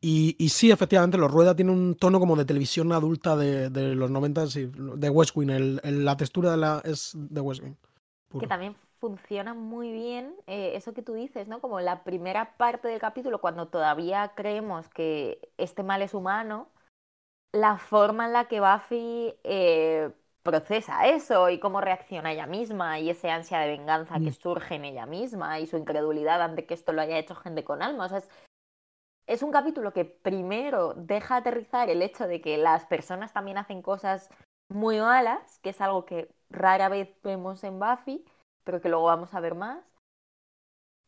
Y, 0.05 0.35
y, 0.37 0.49
sí, 0.49 0.69
efectivamente, 0.69 1.17
Los 1.17 1.31
Rueda 1.31 1.55
tiene 1.55 1.71
un 1.71 1.95
tono 1.95 2.19
como 2.19 2.35
de 2.35 2.43
televisión 2.43 2.91
adulta 2.91 3.37
de, 3.37 3.69
de 3.69 3.95
los 3.95 4.11
90 4.11 4.47
de 4.97 5.09
West 5.09 5.33
Wing. 5.33 5.49
El, 5.49 6.03
la 6.03 6.17
textura 6.17 6.51
de 6.51 6.57
la, 6.57 6.81
es 6.83 7.13
de 7.15 7.39
West 7.39 7.63
Wing. 7.63 7.75
Que 8.37 8.47
también 8.47 8.75
funciona 8.99 9.53
muy 9.53 9.93
bien 9.93 10.35
eh, 10.45 10.73
eso 10.75 10.93
que 10.93 11.03
tú 11.03 11.13
dices, 11.13 11.47
¿no? 11.47 11.61
Como 11.61 11.79
la 11.79 12.03
primera 12.03 12.57
parte 12.57 12.89
del 12.89 12.99
capítulo, 12.99 13.39
cuando 13.39 13.69
todavía 13.69 14.33
creemos 14.35 14.89
que 14.89 15.39
este 15.57 15.83
mal 15.83 16.01
es 16.01 16.13
humano, 16.13 16.67
la 17.53 17.77
forma 17.77 18.25
en 18.25 18.33
la 18.33 18.45
que 18.45 18.59
Buffy 18.59 19.33
eh, 19.43 20.11
procesa 20.41 21.07
eso 21.07 21.49
y 21.49 21.59
cómo 21.59 21.79
reacciona 21.79 22.33
ella 22.33 22.47
misma 22.47 22.99
y 22.99 23.09
ese 23.09 23.29
ansia 23.29 23.59
de 23.59 23.69
venganza 23.69 24.15
que 24.15 24.31
mm. 24.31 24.33
surge 24.33 24.75
en 24.75 24.85
ella 24.85 25.05
misma 25.05 25.59
y 25.59 25.67
su 25.67 25.77
incredulidad 25.77 26.41
ante 26.41 26.65
que 26.65 26.73
esto 26.73 26.91
lo 26.91 27.01
haya 27.01 27.17
hecho 27.17 27.35
gente 27.35 27.63
con 27.63 27.81
alma. 27.81 28.05
O 28.05 28.09
sea, 28.09 28.21
es, 29.27 29.43
un 29.43 29.51
capítulo 29.51 29.93
que 29.93 30.03
primero 30.03 30.95
deja 30.95 31.37
aterrizar 31.37 31.89
el 31.89 32.01
hecho 32.01 32.27
de 32.27 32.41
que 32.41 32.57
las 32.57 32.85
personas 32.85 33.31
también 33.33 33.57
hacen 33.57 33.81
cosas 33.81 34.29
muy 34.69 34.99
malas, 34.99 35.59
que 35.59 35.69
es 35.69 35.79
algo 35.79 36.05
que 36.05 36.29
rara 36.49 36.89
vez 36.89 37.15
vemos 37.21 37.63
en 37.63 37.79
Buffy, 37.79 38.25
pero 38.63 38.81
que 38.81 38.89
luego 38.89 39.05
vamos 39.05 39.33
a 39.33 39.39
ver 39.39 39.55
más 39.55 39.92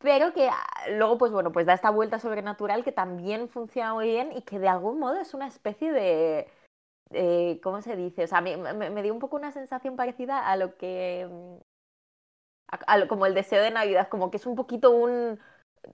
pero 0.06 0.34
que 0.34 0.48
ah, 0.48 0.64
luego, 0.92 1.18
pues 1.18 1.32
bueno, 1.32 1.52
pues 1.52 1.66
da 1.66 1.74
esta 1.74 1.90
vuelta 1.90 2.20
sobrenatural 2.20 2.84
que 2.84 2.92
también 2.92 3.50
funciona 3.50 3.96
muy 3.96 4.06
bien 4.06 4.32
y 4.34 4.44
que 4.44 4.60
de 4.60 4.68
algún 4.68 5.00
modo 5.00 5.20
es 5.20 5.34
una 5.34 5.48
especie 5.48 5.92
de, 5.92 7.60
¿cómo 7.64 7.82
se 7.82 7.96
dice? 7.96 8.26
O 8.26 8.28
sea, 8.28 8.40
me, 8.40 8.56
me, 8.56 9.02
dio 9.02 9.12
un 9.12 9.20
poco 9.20 9.36
una 9.36 9.52
sensación 9.52 9.96
parecida 9.96 10.48
a 10.48 10.58
lo 10.58 10.78
que, 10.78 11.28
mm, 11.28 11.58
a, 12.86 13.08
como 13.08 13.26
el 13.26 13.34
deseo 13.34 13.64
de 13.64 13.72
Navidad, 13.72 14.08
como 14.08 14.30
que 14.30 14.38
es 14.38 14.46
un 14.46 14.56
poquito 14.56 14.92
un, 14.92 15.40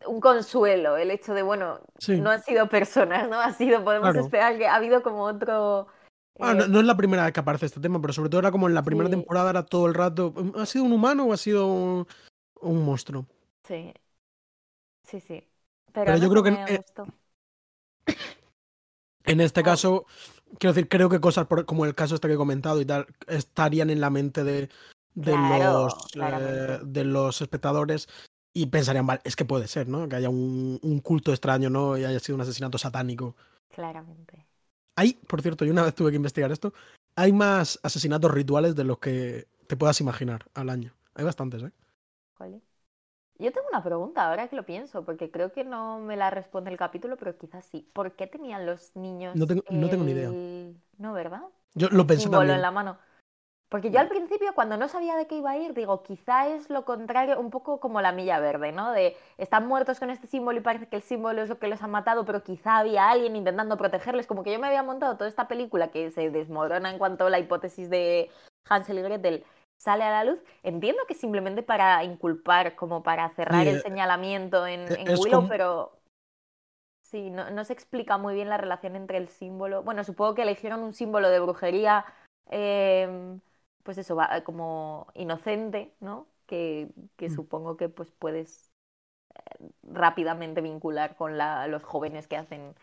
un 0.06 0.20
consuelo 0.20 0.98
el 0.98 1.10
hecho 1.10 1.34
de, 1.34 1.44
bueno, 1.44 1.80
no 2.10 2.32
han 2.32 2.44
sido 2.44 2.68
personas, 2.68 3.30
¿no? 3.30 3.40
Ha 3.40 3.54
sido, 3.54 3.82
podemos 3.86 4.14
esperar 4.14 4.58
que 4.58 4.68
ha 4.68 4.76
habido 4.76 5.04
como 5.04 5.24
otro... 5.24 5.88
Ah, 6.38 6.54
no, 6.54 6.80
es 6.80 6.86
la 6.86 6.98
primera 6.98 7.24
vez 7.24 7.34
que 7.34 7.40
aparece 7.40 7.68
este 7.68 7.80
tema, 7.80 8.02
pero 8.02 8.12
sobre 8.12 8.30
todo 8.30 8.40
era 8.40 8.52
como 8.52 8.68
en 8.68 8.74
la 8.74 8.84
primera 8.84 9.10
temporada, 9.10 9.52
era 9.52 9.64
todo 9.64 9.86
el 9.88 9.94
rato, 9.94 10.34
¿ha 10.58 10.66
sido 10.66 10.84
un 10.84 10.92
humano 10.92 11.28
o 11.28 11.34
ha 11.34 11.38
sido 11.38 12.06
un 12.62 12.86
monstruo? 12.86 13.26
Sí. 13.72 13.94
Sí, 15.08 15.22
sí. 15.22 15.48
Pero, 15.94 16.18
yo 16.18 16.30
creo 16.30 16.44
que 16.44 16.50
en, 19.24 19.40
este 19.40 19.64
caso, 19.64 20.06
quiero 20.60 20.74
decir, 20.74 20.90
creo 20.90 21.08
que 21.10 21.22
cosas 21.22 21.48
como 21.66 21.86
el 21.86 21.96
caso 21.96 22.16
este 22.16 22.28
que 22.28 22.34
he 22.34 22.38
comentado 22.38 22.82
y 22.82 22.86
tal, 22.86 23.08
estarían 23.28 23.90
en 23.90 24.02
la 24.02 24.10
mente 24.10 24.44
de, 24.44 24.70
de 25.14 25.38
los 25.38 25.94
eh, 26.16 26.80
de 26.84 27.06
los 27.06 27.42
espectadores 27.42 28.10
y 28.54 28.66
pensarían, 28.66 29.08
vale, 29.08 29.22
es 29.24 29.38
que 29.38 29.46
puede 29.46 29.70
ser, 29.70 29.88
¿no? 29.88 30.10
Que 30.10 30.18
haya 30.18 30.30
un, 30.30 30.78
un, 30.82 31.00
culto 31.00 31.32
extraño, 31.32 31.70
¿no? 31.70 31.98
Y 31.98 32.04
haya 32.04 32.20
sido 32.20 32.36
un 32.36 32.42
asesinato 32.42 32.78
satánico. 32.78 33.38
Claramente. 33.70 34.46
Hay, 34.98 35.14
por 35.14 35.42
cierto, 35.42 35.64
yo 35.64 35.72
una 35.72 35.84
vez 35.84 35.96
tuve 35.96 36.10
que 36.10 36.18
investigar 36.18 36.52
esto, 36.52 36.74
hay 37.16 37.32
más 37.32 37.80
asesinatos 37.84 38.32
rituales 38.32 38.76
de 38.76 38.84
los 38.84 39.00
que 39.00 39.48
te 39.68 39.78
puedas 39.78 40.02
imaginar 40.02 40.46
al 40.56 40.70
año. 40.70 40.94
Hay 41.16 41.24
bastantes, 41.24 41.64
¿eh? 41.64 41.72
¿Cuál 42.38 42.62
yo 43.42 43.52
tengo 43.52 43.68
una 43.70 43.84
pregunta 43.84 44.28
ahora 44.28 44.48
que 44.48 44.56
lo 44.56 44.64
pienso, 44.64 45.04
porque 45.04 45.32
creo 45.32 45.52
que 45.52 45.64
no 45.64 46.00
me 46.00 46.16
la 46.16 46.30
responde 46.30 46.72
el 46.72 46.78
capítulo, 46.78 47.18
pero 47.18 47.38
quizás 47.38 47.66
sí. 47.66 47.90
¿Por 47.94 48.14
qué 48.14 48.28
tenían 48.28 48.66
los 48.66 48.96
niños 48.96 49.36
no 49.36 49.48
tengo, 49.48 49.64
no 49.70 49.90
tengo 49.90 50.04
ni 50.04 50.12
idea. 50.12 50.30
No, 50.98 51.14
¿verdad? 51.14 51.42
Yo 51.74 51.90
lo 51.90 52.06
pensé 52.06 52.30
también. 52.30 52.56
en 52.56 52.62
la 52.62 52.72
mano. 52.72 52.98
Porque 53.72 53.90
yo 53.90 54.02
al 54.02 54.10
principio, 54.10 54.54
cuando 54.54 54.76
no 54.76 54.90
sabía 54.90 55.16
de 55.16 55.28
qué 55.28 55.38
iba 55.38 55.52
a 55.52 55.58
ir, 55.58 55.74
digo, 55.74 56.04
quizá 56.04 56.50
es 56.50 56.70
lo 56.70 56.84
contrario, 56.84 57.40
un 57.40 57.50
poco 57.50 57.80
como 57.80 58.02
la 58.02 58.12
milla 58.12 58.38
verde, 58.42 58.74
¿no? 58.74 58.92
De 58.92 59.16
están 59.38 59.66
muertos 59.66 59.98
con 59.98 60.10
este 60.10 60.28
símbolo 60.28 60.60
y 60.60 60.62
parece 60.62 60.90
que 60.90 60.98
el 60.98 61.02
símbolo 61.02 61.42
es 61.42 61.48
lo 61.48 61.58
que 61.58 61.70
los 61.70 61.82
ha 61.82 61.88
matado, 61.88 62.26
pero 62.26 62.44
quizá 62.44 62.80
había 62.80 63.10
alguien 63.10 63.38
intentando 63.38 63.78
protegerles. 63.78 64.28
Como 64.28 64.44
que 64.44 64.52
yo 64.52 64.60
me 64.60 64.68
había 64.68 64.84
montado 64.84 65.16
toda 65.16 65.30
esta 65.30 65.48
película 65.48 65.88
que 65.88 66.12
se 66.12 66.30
desmorona 66.30 66.92
en 66.92 66.98
cuanto 66.98 67.28
a 67.28 67.30
la 67.30 67.40
hipótesis 67.40 67.90
de 67.90 68.30
Hansel 68.68 69.00
y 69.00 69.04
Gretel 69.04 69.46
sale 69.82 70.04
a 70.04 70.12
la 70.12 70.24
luz. 70.24 70.40
Entiendo 70.62 71.02
que 71.08 71.16
simplemente 71.16 71.64
para 71.64 72.04
inculpar, 72.04 72.76
como 72.76 73.02
para 73.02 73.30
cerrar 73.32 73.66
el 73.66 73.82
señalamiento 73.82 74.68
en, 74.68 74.82
e 74.92 75.16
Willow, 75.16 75.48
pero 75.48 76.00
sí, 77.02 77.32
no, 77.32 77.66
se 77.66 77.74
explica 77.74 78.18
muy 78.20 78.36
bien 78.36 78.50
la 78.50 78.58
relación 78.58 78.96
entre 78.96 79.18
el 79.18 79.28
símbolo. 79.28 79.82
Bueno, 79.82 80.04
supongo 80.04 80.36
que 80.36 80.44
eligieron 80.44 80.82
un 80.82 80.94
símbolo 80.94 81.30
de 81.30 81.40
brujería, 81.40 82.06
em, 82.52 83.40
pues 83.82 83.98
eso, 83.98 84.16
va, 84.16 84.44
como 84.44 85.08
inocente, 85.16 85.96
¿no? 86.00 86.28
Que, 86.46 86.90
que 87.18 87.30
mm. 87.30 87.34
supongo 87.34 87.76
que 87.76 87.90
pues 87.90 88.12
puedes 88.12 88.72
eh, 89.34 89.70
rápidamente 89.84 90.62
vincular 90.62 91.16
con 91.16 91.40
la, 91.40 91.66
los 91.68 91.84
jóvenes 91.84 92.28
que 92.28 92.38
hacen 92.38 92.76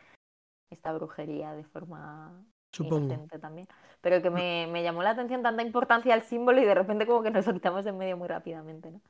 esta 0.71 0.93
brujería 0.93 1.53
de 1.53 1.65
forma 1.65 2.45
Supongo. 2.73 3.27
también. 3.41 3.67
Pero 4.01 4.23
que 4.23 4.31
me, 4.31 4.67
me, 4.71 4.83
llamó 4.83 5.03
la 5.03 5.11
atención 5.11 5.43
tanta 5.43 5.63
importancia 5.63 6.15
al 6.15 6.23
símbolo 6.23 6.61
y 6.61 6.65
de 6.65 6.75
repente 6.75 7.07
como 7.07 7.23
que 7.23 7.31
nos 7.31 7.45
soltamos 7.45 7.85
de 7.85 7.91
en 7.91 7.99
medio 7.99 8.17
muy 8.17 8.29
rápidamente, 8.29 8.91
¿no? 8.91 9.01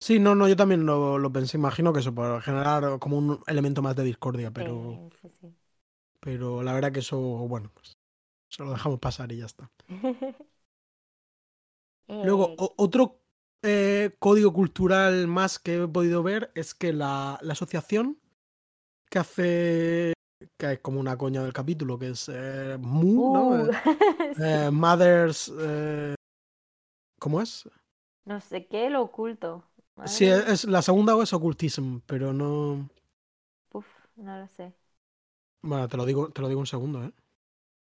Sí, 0.00 0.20
no, 0.20 0.34
no, 0.34 0.46
yo 0.48 0.56
también 0.56 0.86
lo, 0.86 1.18
lo 1.18 1.32
pensé. 1.32 1.56
Imagino 1.56 1.92
que 1.92 2.00
eso, 2.00 2.14
para 2.14 2.40
generar 2.40 2.98
como 2.98 3.18
un 3.18 3.40
elemento 3.46 3.82
más 3.82 3.96
de 3.96 4.04
discordia, 4.04 4.50
pero. 4.52 5.10
Sí, 5.20 5.28
sí, 5.40 5.48
Pero 6.20 6.62
la 6.62 6.72
verdad 6.72 6.92
que 6.92 7.00
eso, 7.00 7.18
bueno, 7.18 7.70
pues 7.74 7.96
se 8.48 8.62
lo 8.62 8.70
dejamos 8.70 9.00
pasar 9.00 9.32
y 9.32 9.38
ya 9.38 9.46
está. 9.46 9.70
Luego, 12.08 12.50
eh, 12.50 12.56
otro 12.76 13.20
eh, 13.62 14.16
código 14.18 14.52
cultural 14.52 15.26
más 15.26 15.58
que 15.58 15.82
he 15.82 15.88
podido 15.88 16.22
ver 16.22 16.50
es 16.54 16.74
que 16.74 16.92
la, 16.92 17.38
la 17.42 17.52
asociación 17.52 18.18
que 19.10 19.18
hace 19.18 20.12
que 20.56 20.72
es 20.72 20.78
como 20.80 21.00
una 21.00 21.16
coña 21.16 21.42
del 21.42 21.52
capítulo, 21.52 21.98
que 21.98 22.10
es 22.10 22.28
eh. 22.32 22.76
Uh. 22.80 23.68
Eh, 23.68 23.70
eh, 24.66 24.70
Mothers. 24.70 25.52
¿Cómo 27.18 27.40
es? 27.40 27.68
No 28.24 28.40
sé 28.40 28.66
qué, 28.66 28.90
lo 28.90 29.02
oculto. 29.02 29.64
Sí, 30.04 30.26
Madre 30.26 30.44
mía. 30.44 30.52
es, 30.52 30.64
la 30.64 30.82
segunda 30.82 31.16
O 31.16 31.22
es 31.22 31.32
Occultism, 31.32 31.98
pero 32.06 32.32
no. 32.32 32.88
Uf, 33.72 33.86
no 34.16 34.38
lo 34.38 34.46
sé. 34.48 34.72
Bueno, 35.62 35.88
te 35.88 35.96
lo 35.96 36.04
digo, 36.06 36.30
te 36.30 36.40
lo 36.40 36.48
digo 36.48 36.60
un 36.60 36.66
segundo, 36.66 37.02
¿eh? 37.04 37.12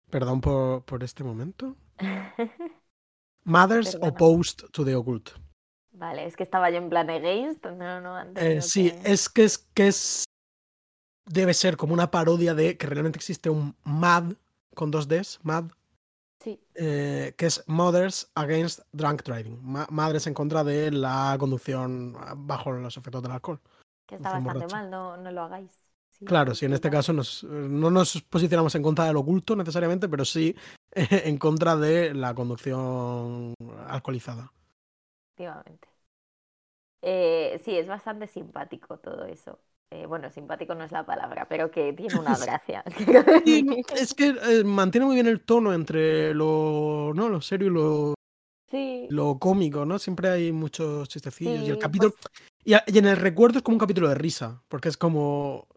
Perdón 0.09 0.41
por, 0.41 0.83
por 0.85 1.03
este 1.03 1.23
momento. 1.23 1.75
Mothers 3.45 3.91
Perdona. 3.95 4.07
opposed 4.07 4.71
to 4.71 4.83
the 4.83 4.95
occult. 4.95 5.29
Vale, 5.91 6.25
es 6.25 6.35
que 6.35 6.43
estaba 6.43 6.69
yo 6.71 6.77
en 6.77 6.89
plan 6.89 7.09
against, 7.09 7.63
no, 7.65 8.01
no, 8.01 8.19
Eh, 8.21 8.33
tenido 8.33 8.61
sí, 8.61 8.89
que- 8.91 9.11
es 9.11 9.29
que 9.29 9.43
es 9.43 9.57
que 9.73 9.87
es. 9.87 10.23
Debe 11.31 11.53
ser 11.53 11.77
como 11.77 11.93
una 11.93 12.09
parodia 12.09 12.55
de 12.55 12.75
que 12.75 12.87
realmente 12.87 13.17
existe 13.17 13.51
un 13.51 13.75
MAD 13.85 14.33
con 14.73 14.89
dos 14.89 15.07
Ds, 15.07 15.39
MAD, 15.43 15.65
Sí, 16.41 16.59
eh, 16.73 17.33
que 17.37 17.45
es 17.45 17.63
Mothers 17.67 18.31
Against 18.33 18.79
Drunk 18.93 19.23
Driving. 19.23 19.59
Ma- 19.61 19.87
madres 19.91 20.25
en 20.25 20.33
contra 20.33 20.63
de 20.63 20.89
la 20.91 21.35
conducción 21.39 22.15
bajo 22.47 22.71
los 22.71 22.97
efectos 22.97 23.21
del 23.21 23.31
alcohol. 23.33 23.59
que 24.07 24.15
está 24.15 24.31
bastante 24.31 24.65
mal, 24.73 24.89
no, 24.89 25.17
no 25.17 25.29
lo 25.31 25.43
hagáis. 25.43 25.71
Sí, 26.09 26.25
Claro, 26.25 26.55
sí, 26.55 26.65
en 26.65 26.73
este 26.73 26.89
caso 26.89 27.13
nos- 27.13 27.43
no 27.43 27.91
nos 27.91 28.21
posicionamos 28.23 28.73
en 28.73 28.81
contra 28.81 29.05
del 29.05 29.17
oculto 29.17 29.55
necesariamente, 29.55 30.09
pero 30.09 30.25
sí 30.25 30.55
en 31.29 31.37
contra 31.37 31.75
de 31.75 32.13
la 32.15 32.33
conducción 32.33 33.53
alcoholizada. 33.87 34.51
Efectivamente. 35.35 35.87
Eh, 37.01 37.61
sí, 37.63 37.77
es 37.77 37.87
bastante 37.87 38.27
simpático 38.27 38.97
todo 38.97 39.25
eso. 39.25 39.59
Eh, 39.91 40.05
bueno, 40.05 40.29
simpático 40.29 40.75
no 40.75 40.83
es 40.83 40.91
la 40.91 41.03
palabra, 41.05 41.47
pero 41.49 41.71
que 41.71 41.93
tiene 41.93 42.19
una 42.19 42.37
gracia. 42.37 42.83
Sí, 43.45 43.65
es 43.95 44.13
que 44.13 44.27
eh, 44.27 44.63
mantiene 44.63 45.05
muy 45.07 45.15
bien 45.15 45.27
el 45.27 45.41
tono 45.41 45.73
entre 45.73 46.33
lo, 46.33 47.11
¿no? 47.15 47.27
lo 47.27 47.41
serio 47.41 47.67
y 47.67 47.71
lo, 47.71 48.13
Sí, 48.69 49.07
lo 49.09 49.39
cómico, 49.39 49.85
¿no? 49.85 49.97
Siempre 49.97 50.29
hay 50.29 50.51
muchos 50.51 51.09
chistecillos. 51.09 51.63
y 51.63 51.71
el 51.71 51.79
capítulo. 51.79 52.11
pues, 52.11 52.83
Y, 52.85 52.97
en 52.97 53.07
el 53.07 53.17
recuerdo 53.17 53.57
es 53.57 53.63
como 53.63 53.75
un 53.75 53.79
capítulo 53.79 54.09
de 54.09 54.15
risa, 54.15 54.61
porque 54.67 54.89
es 54.89 54.97
como. 54.97 55.67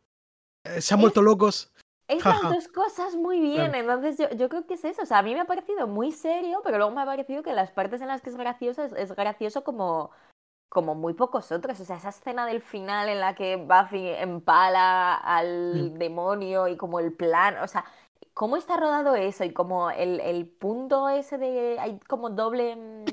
eh, 0.65 0.83
se 0.83 0.93
han 0.93 1.01
vuelto 1.01 1.23
locos. 1.23 1.73
es 2.07 2.23
Jaja. 2.23 2.51
las 2.51 2.53
dos 2.53 2.69
cosas 2.69 3.17
muy 3.17 3.41
bien. 3.41 3.71
Claro. 3.71 3.79
Entonces 3.79 4.19
yo, 4.19 4.37
yo 4.37 4.51
creo 4.51 4.67
que 4.67 4.75
es 4.75 4.85
eso. 4.85 5.03
O 5.03 5.07
sea, 5.07 5.19
a 5.19 5.23
mí 5.23 5.33
me 5.33 5.41
ha 5.41 5.47
parecido 5.47 5.87
muy 5.87 6.13
serio, 6.13 6.61
pero 6.63 6.77
luego 6.77 6.93
me 6.93 7.01
ha 7.01 7.07
parecido 7.07 7.43
que 7.43 7.55
las 7.55 7.71
partes 7.71 8.03
en 8.03 8.09
las 8.09 8.21
que 8.21 8.29
es 8.29 8.37
gracioso 8.37 8.83
es, 8.85 8.93
es 8.93 9.17
gracioso 9.17 9.65
como, 9.65 10.11
como 10.73 10.95
muy 10.95 11.13
pocos 11.13 11.53
otros. 11.53 11.79
O 11.81 11.85
sea, 11.85 11.97
esa 11.97 12.09
escena 12.09 12.47
del 12.47 12.63
final 12.63 13.11
en 13.11 13.21
la 13.21 13.35
que 13.35 13.57
Buffy 13.57 14.09
empala 14.09 15.15
al 15.17 15.93
Mm. 15.93 15.99
demonio 15.99 16.67
y 16.67 16.79
como 16.79 16.99
el 16.99 17.13
plan. 17.13 17.59
O 17.59 17.69
sea, 17.69 17.85
¿cómo 18.33 18.57
está 18.57 18.79
rodado 18.79 19.15
eso? 19.15 19.45
Y 19.45 19.53
como 19.53 19.91
el, 19.91 20.19
el 20.21 20.47
punto 20.47 21.11
ese 21.11 21.37
de. 21.37 21.77
Hay 21.79 21.99
como 22.09 22.31
doble. 22.31 22.77
mm, 22.77 23.05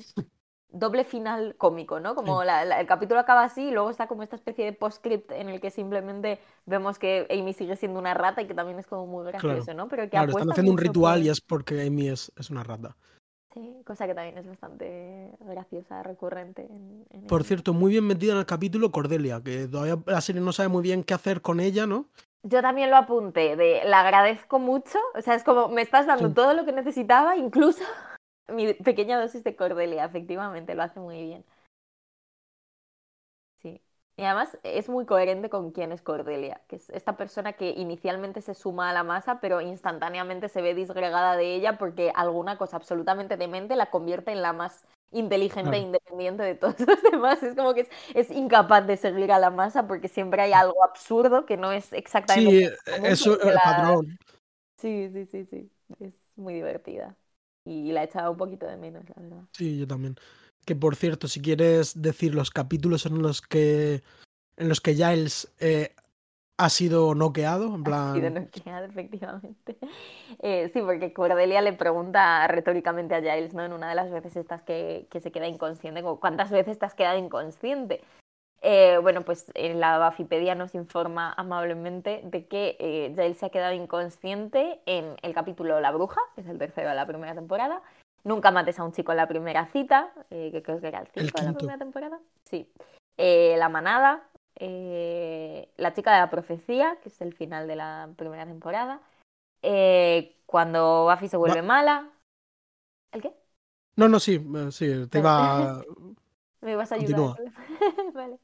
Doble 0.71 1.03
final 1.03 1.55
cómico, 1.57 1.99
¿no? 1.99 2.13
Como 2.13 2.43
la- 2.43 2.63
la- 2.63 2.79
el 2.79 2.85
capítulo 2.85 3.19
acaba 3.19 3.43
así 3.43 3.69
y 3.69 3.71
luego 3.71 3.89
está 3.89 4.05
como 4.05 4.21
esta 4.21 4.35
especie 4.35 4.65
de 4.65 4.71
postscript 4.71 5.31
en 5.31 5.49
el 5.49 5.59
que 5.59 5.71
simplemente 5.71 6.39
vemos 6.67 6.99
que 6.99 7.25
Amy 7.31 7.53
sigue 7.53 7.75
siendo 7.75 7.97
una 7.97 8.13
rata 8.13 8.43
y 8.43 8.45
que 8.47 8.53
también 8.53 8.77
es 8.77 8.85
como 8.85 9.07
muy 9.07 9.25
gracioso, 9.25 9.73
¿no? 9.73 9.87
Pero 9.87 10.03
que 10.03 10.09
Claro, 10.11 10.29
están 10.29 10.51
haciendo 10.51 10.71
un 10.71 10.77
ritual 10.77 11.15
por- 11.21 11.25
y 11.25 11.29
es 11.29 11.41
porque 11.41 11.87
Amy 11.87 12.09
es, 12.09 12.31
es 12.37 12.51
una 12.51 12.63
rata. 12.63 12.95
Sí, 13.59 13.81
cosa 13.85 14.07
que 14.07 14.15
también 14.15 14.37
es 14.37 14.47
bastante 14.47 15.31
graciosa, 15.41 16.03
recurrente. 16.03 16.63
En, 16.63 17.05
en 17.09 17.21
Por 17.27 17.43
cierto, 17.43 17.73
muy 17.73 17.91
bien 17.91 18.05
metida 18.07 18.33
en 18.33 18.39
el 18.39 18.45
capítulo 18.45 18.91
Cordelia, 18.91 19.41
que 19.43 19.67
todavía 19.67 19.97
la 20.05 20.21
serie 20.21 20.41
no 20.41 20.51
sabe 20.51 20.69
muy 20.69 20.81
bien 20.81 21.03
qué 21.03 21.13
hacer 21.13 21.41
con 21.41 21.59
ella, 21.59 21.85
¿no? 21.85 22.05
Yo 22.43 22.61
también 22.61 22.89
lo 22.89 22.95
apunté, 22.95 23.57
de 23.57 23.81
la 23.83 23.99
agradezco 23.99 24.59
mucho, 24.59 24.97
o 25.13 25.21
sea, 25.21 25.35
es 25.35 25.43
como 25.43 25.67
me 25.67 25.81
estás 25.81 26.07
dando 26.07 26.29
Sí. 26.29 26.33
todo 26.35 26.53
lo 26.53 26.63
que 26.65 26.71
necesitaba, 26.71 27.35
incluso 27.35 27.83
mi 28.47 28.73
pequeña 28.73 29.19
dosis 29.19 29.43
de 29.43 29.55
Cordelia, 29.55 30.05
efectivamente, 30.05 30.73
lo 30.73 30.83
hace 30.83 30.99
muy 31.01 31.21
bien. 31.21 31.43
Y 34.19 34.23
además 34.25 34.57
es 34.63 34.89
muy 34.89 35.05
coherente 35.05 35.49
con 35.49 35.71
quién 35.71 35.91
es 35.93 36.01
Cordelia, 36.01 36.61
que 36.67 36.75
es 36.75 36.89
esta 36.89 37.15
persona 37.15 37.53
que 37.53 37.69
inicialmente 37.69 38.41
se 38.41 38.53
suma 38.53 38.89
a 38.89 38.93
la 38.93 39.03
masa, 39.03 39.39
pero 39.39 39.61
instantáneamente 39.61 40.49
se 40.49 40.61
ve 40.61 40.75
disgregada 40.75 41.37
de 41.37 41.55
ella 41.55 41.77
porque 41.77 42.11
alguna 42.13 42.57
cosa 42.57 42.75
absolutamente 42.77 43.37
demente 43.37 43.77
la 43.77 43.89
convierte 43.89 44.31
en 44.31 44.41
la 44.41 44.51
más 44.51 44.83
inteligente 45.11 45.77
e 45.77 45.79
independiente 45.79 46.43
de 46.43 46.55
todos 46.55 46.79
los 46.87 47.01
demás. 47.03 47.41
Es 47.43 47.55
como 47.55 47.73
que 47.73 47.81
es, 47.81 47.89
es 48.13 48.31
incapaz 48.31 48.85
de 48.87 48.97
seguir 48.97 49.31
a 49.31 49.39
la 49.39 49.51
masa 49.51 49.87
porque 49.87 50.09
siempre 50.09 50.41
hay 50.41 50.51
algo 50.53 50.83
absurdo 50.83 51.45
que 51.45 51.55
no 51.57 51.71
es 51.71 51.93
exactamente 51.93 52.59
Sí, 52.59 52.69
eso 53.03 53.37
que 53.39 53.49
el 53.49 53.53
la- 53.53 53.61
patrón. 53.61 54.17
Sí, 54.77 55.09
sí, 55.11 55.25
sí, 55.25 55.45
sí. 55.45 55.71
Es 55.99 56.31
muy 56.35 56.53
divertida. 56.55 57.17
Y 57.65 57.91
la 57.91 58.01
he 58.03 58.05
echado 58.05 58.31
un 58.31 58.37
poquito 58.37 58.65
de 58.67 58.77
menos, 58.77 59.03
la 59.09 59.15
verdad. 59.21 59.43
Sí, 59.53 59.77
yo 59.77 59.87
también. 59.87 60.15
Que 60.69 60.75
por 60.75 60.95
cierto, 60.95 61.27
si 61.27 61.41
quieres 61.41 61.99
decir 61.99 62.35
los 62.35 62.51
capítulos 62.51 63.07
en 63.07 63.23
los 63.23 63.41
que 63.41 64.03
en 64.55 64.69
los 64.69 64.81
que 64.81 64.93
Giles 64.93 65.51
eh, 65.59 65.95
ha 66.59 66.69
sido 66.69 67.15
noqueado, 67.15 67.73
en 67.73 67.81
Ha 67.91 68.13
sido 68.13 68.29
plan. 68.29 68.33
noqueada, 68.35 68.85
efectivamente. 68.85 69.77
Eh, 70.43 70.69
sí, 70.71 70.79
porque 70.81 71.11
Cordelia 71.11 71.61
le 71.61 71.73
pregunta 71.73 72.47
retóricamente 72.47 73.15
a 73.15 73.19
Giles, 73.19 73.55
¿no? 73.55 73.65
En 73.65 73.73
una 73.73 73.89
de 73.89 73.95
las 73.95 74.11
veces 74.11 74.35
estas 74.35 74.61
que, 74.61 75.07
que 75.09 75.19
se 75.19 75.31
queda 75.31 75.47
inconsciente, 75.47 76.03
como, 76.03 76.19
¿cuántas 76.19 76.51
veces 76.51 76.77
te 76.77 76.85
has 76.85 76.93
quedado 76.93 77.17
inconsciente? 77.17 78.01
Eh, 78.61 78.99
bueno, 79.01 79.23
pues 79.23 79.51
en 79.55 79.79
la 79.79 79.97
Bafipedia 79.97 80.53
nos 80.53 80.75
informa 80.75 81.33
amablemente 81.35 82.21
de 82.25 82.45
que 82.45 82.77
eh, 82.79 83.11
Giles 83.15 83.39
se 83.39 83.47
ha 83.47 83.49
quedado 83.49 83.73
inconsciente 83.73 84.81
en 84.85 85.15
el 85.23 85.33
capítulo 85.33 85.79
La 85.79 85.89
Bruja, 85.89 86.21
que 86.35 86.41
es 86.41 86.47
el 86.47 86.59
tercero 86.59 86.89
de 86.89 86.95
la 86.95 87.07
primera 87.07 87.33
temporada. 87.33 87.81
Nunca 88.23 88.51
mates 88.51 88.79
a 88.79 88.83
un 88.83 88.91
chico 88.91 89.11
en 89.11 89.17
la 89.17 89.27
primera 89.27 89.65
cita, 89.67 90.11
eh, 90.29 90.49
que 90.51 90.61
creo 90.61 90.79
que 90.81 90.87
era 90.87 90.99
el 90.99 91.07
5 91.07 91.19
El 91.19 91.45
de 91.45 91.51
la 91.51 91.57
primera 91.57 91.77
temporada. 91.77 92.19
Sí. 92.43 92.69
Eh, 93.17 93.55
la 93.57 93.69
manada, 93.69 94.23
eh, 94.55 95.69
La 95.77 95.93
chica 95.93 96.13
de 96.13 96.19
la 96.19 96.29
profecía, 96.29 96.97
que 97.01 97.09
es 97.09 97.21
el 97.21 97.33
final 97.33 97.67
de 97.67 97.75
la 97.75 98.09
primera 98.17 98.45
temporada. 98.45 99.01
eh, 99.61 100.35
cuando 100.45 101.05
Buffy 101.09 101.27
se 101.27 101.37
vuelve 101.37 101.61
mala. 101.61 102.09
¿El 103.11 103.21
qué? 103.21 103.33
No, 103.95 104.07
no, 104.07 104.19
sí, 104.19 104.39
sí, 104.71 105.07
te 105.07 105.19
iba. 105.19 105.83
¿Me 106.61 106.75
vas 106.75 106.91
a 106.91 106.95
ayudar? 106.95 107.37
Vale. 108.13 108.39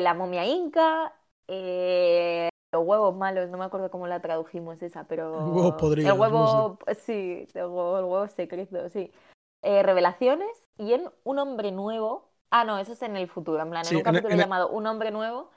La 0.00 0.14
momia 0.14 0.44
inca. 0.44 1.12
eh, 1.48 2.48
los 2.72 2.84
huevos 2.86 3.14
malos, 3.16 3.50
no 3.50 3.58
me 3.58 3.64
acuerdo 3.64 3.90
cómo 3.90 4.06
la 4.06 4.20
tradujimos 4.20 4.82
esa, 4.82 5.04
pero. 5.04 5.34
El 5.96 6.04
no 6.04 6.14
huevo. 6.14 6.78
Sí, 7.04 7.46
el 7.54 7.62
huevo, 7.66 7.98
el 7.98 8.04
huevo 8.04 8.28
secreto, 8.28 8.88
sí. 8.88 9.12
Eh, 9.62 9.82
revelaciones 9.82 10.48
y 10.78 10.94
en 10.94 11.08
Un 11.24 11.38
hombre 11.38 11.70
nuevo. 11.70 12.30
Ah, 12.50 12.64
no, 12.64 12.78
eso 12.78 12.92
es 12.92 13.02
en 13.02 13.16
el 13.16 13.28
futuro. 13.28 13.62
En 13.62 13.70
plan, 13.70 13.84
Sí, 13.84 13.94
en 13.94 14.00
un 14.00 14.00
en 14.00 14.06
el- 14.08 14.12
capítulo 14.14 14.34
el- 14.34 14.40
llamado 14.40 14.68
Un 14.70 14.86
hombre 14.86 15.10
nuevo 15.10 15.50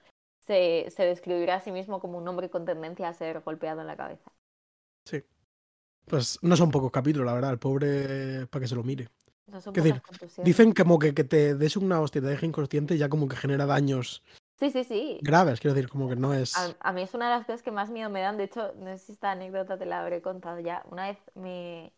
se, 0.46 0.86
se 0.96 1.04
describirá 1.04 1.56
a 1.56 1.60
sí 1.60 1.72
mismo 1.72 2.00
como 2.00 2.18
un 2.18 2.28
hombre 2.28 2.50
con 2.50 2.66
tendencia 2.66 3.10
a 3.10 3.14
ser 3.14 3.42
golpeado 3.42 3.82
en 3.82 3.88
la 3.88 3.98
cabeza. 3.98 4.32
Sí. 5.06 5.24
Pues 6.06 6.38
no 6.44 6.56
son 6.56 6.70
pocos 6.72 6.92
capítulos, 6.92 7.26
la 7.26 7.34
verdad. 7.34 7.52
El 7.52 7.60
pobre, 7.60 8.46
para 8.48 8.62
que 8.62 8.68
se 8.68 8.76
lo 8.76 8.84
mire. 8.84 9.10
Eso 9.48 9.60
son 9.62 9.74
¿Qué 9.74 9.82
pocas 9.82 10.20
decir? 10.20 10.44
Dicen 10.46 10.72
como 10.74 11.00
que, 11.00 11.14
que 11.14 11.24
te 11.24 11.56
des 11.56 11.76
una 11.78 12.00
hostia 12.00 12.20
y 12.20 12.24
te 12.24 12.30
deje 12.30 12.46
inconsciente 12.46 12.98
ya 12.98 13.10
como 13.10 13.28
que 13.28 13.36
genera 13.36 13.66
daños 13.66 14.24
Sí, 14.58 14.72
sí, 14.72 14.84
sí. 14.84 15.20
graves. 15.22 15.60
Quiero 15.60 15.76
decir, 15.76 15.90
como 15.90 16.08
que 16.08 16.16
no 16.16 16.34
es. 16.34 16.56
A, 16.58 16.76
a 16.80 16.92
mí 16.94 17.02
es 17.02 17.14
una 17.14 17.30
de 17.30 17.38
las 17.38 17.46
cosas 17.46 17.62
que 17.62 17.72
más 17.72 17.90
miedo 17.90 18.10
me 18.10 18.22
dan. 18.22 18.38
De 18.38 18.46
hecho, 18.46 18.74
no 18.78 18.88
sé 18.88 18.98
si 19.00 19.12
esta 19.12 19.32
anécdota 19.32 19.78
te 19.78 19.86
la 19.86 20.02
habré 20.02 20.22
contado 20.22 20.60
ya. 20.60 20.84
Una 20.90 21.08
vez 21.08 21.18
me, 21.36 21.92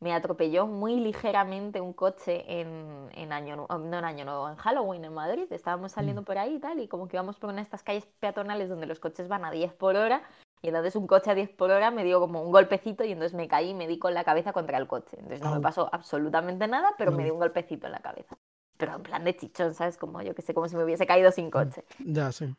me 0.00 0.12
atropelló 0.12 0.66
muy 0.66 0.98
ligeramente 0.98 1.80
un 1.80 1.92
coche 1.92 2.60
en, 2.60 3.10
en 3.12 3.32
Año 3.32 3.54
no 3.56 3.68
en 3.70 4.04
Año 4.04 4.24
Nuevo, 4.24 4.48
en 4.48 4.56
Halloween 4.56 5.04
en 5.04 5.14
Madrid. 5.14 5.46
Estábamos 5.50 5.92
saliendo 5.92 6.24
por 6.24 6.38
ahí 6.38 6.56
y 6.56 6.58
tal, 6.58 6.80
y 6.80 6.88
como 6.88 7.06
que 7.06 7.16
íbamos 7.16 7.38
por 7.38 7.50
una 7.50 7.58
de 7.58 7.62
estas 7.62 7.82
calles 7.82 8.06
peatonales 8.18 8.68
donde 8.68 8.86
los 8.86 8.98
coches 8.98 9.28
van 9.28 9.44
a 9.44 9.50
10 9.50 9.72
por 9.74 9.96
hora. 9.96 10.22
Y 10.62 10.68
entonces 10.68 10.96
un 10.96 11.06
coche 11.06 11.30
a 11.30 11.34
10 11.34 11.50
por 11.50 11.70
hora 11.70 11.90
me 11.90 12.04
dio 12.04 12.20
como 12.20 12.42
un 12.42 12.50
golpecito 12.50 13.04
y 13.04 13.12
entonces 13.12 13.34
me 13.34 13.48
caí 13.48 13.70
y 13.70 13.74
me 13.74 13.86
di 13.86 13.98
con 13.98 14.14
la 14.14 14.24
cabeza 14.24 14.52
contra 14.52 14.78
el 14.78 14.86
coche. 14.86 15.16
Entonces 15.18 15.42
no 15.42 15.54
me 15.54 15.60
pasó 15.60 15.88
absolutamente 15.92 16.66
nada, 16.66 16.90
pero 16.98 17.12
me 17.12 17.24
dio 17.24 17.34
un 17.34 17.40
golpecito 17.40 17.86
en 17.86 17.92
la 17.92 18.00
cabeza. 18.00 18.36
Pero 18.80 18.94
en 18.96 19.02
plan 19.04 19.24
de 19.24 19.36
chichón, 19.36 19.74
¿sabes? 19.74 19.96
Como 19.98 20.22
yo 20.22 20.34
que 20.34 20.42
sé, 20.42 20.54
como 20.54 20.68
si 20.68 20.76
me 20.76 20.84
hubiese 20.84 21.06
caído 21.06 21.30
sin 21.32 21.50
coche. 21.50 21.84
Ya, 21.98 22.32
sí. 22.32 22.54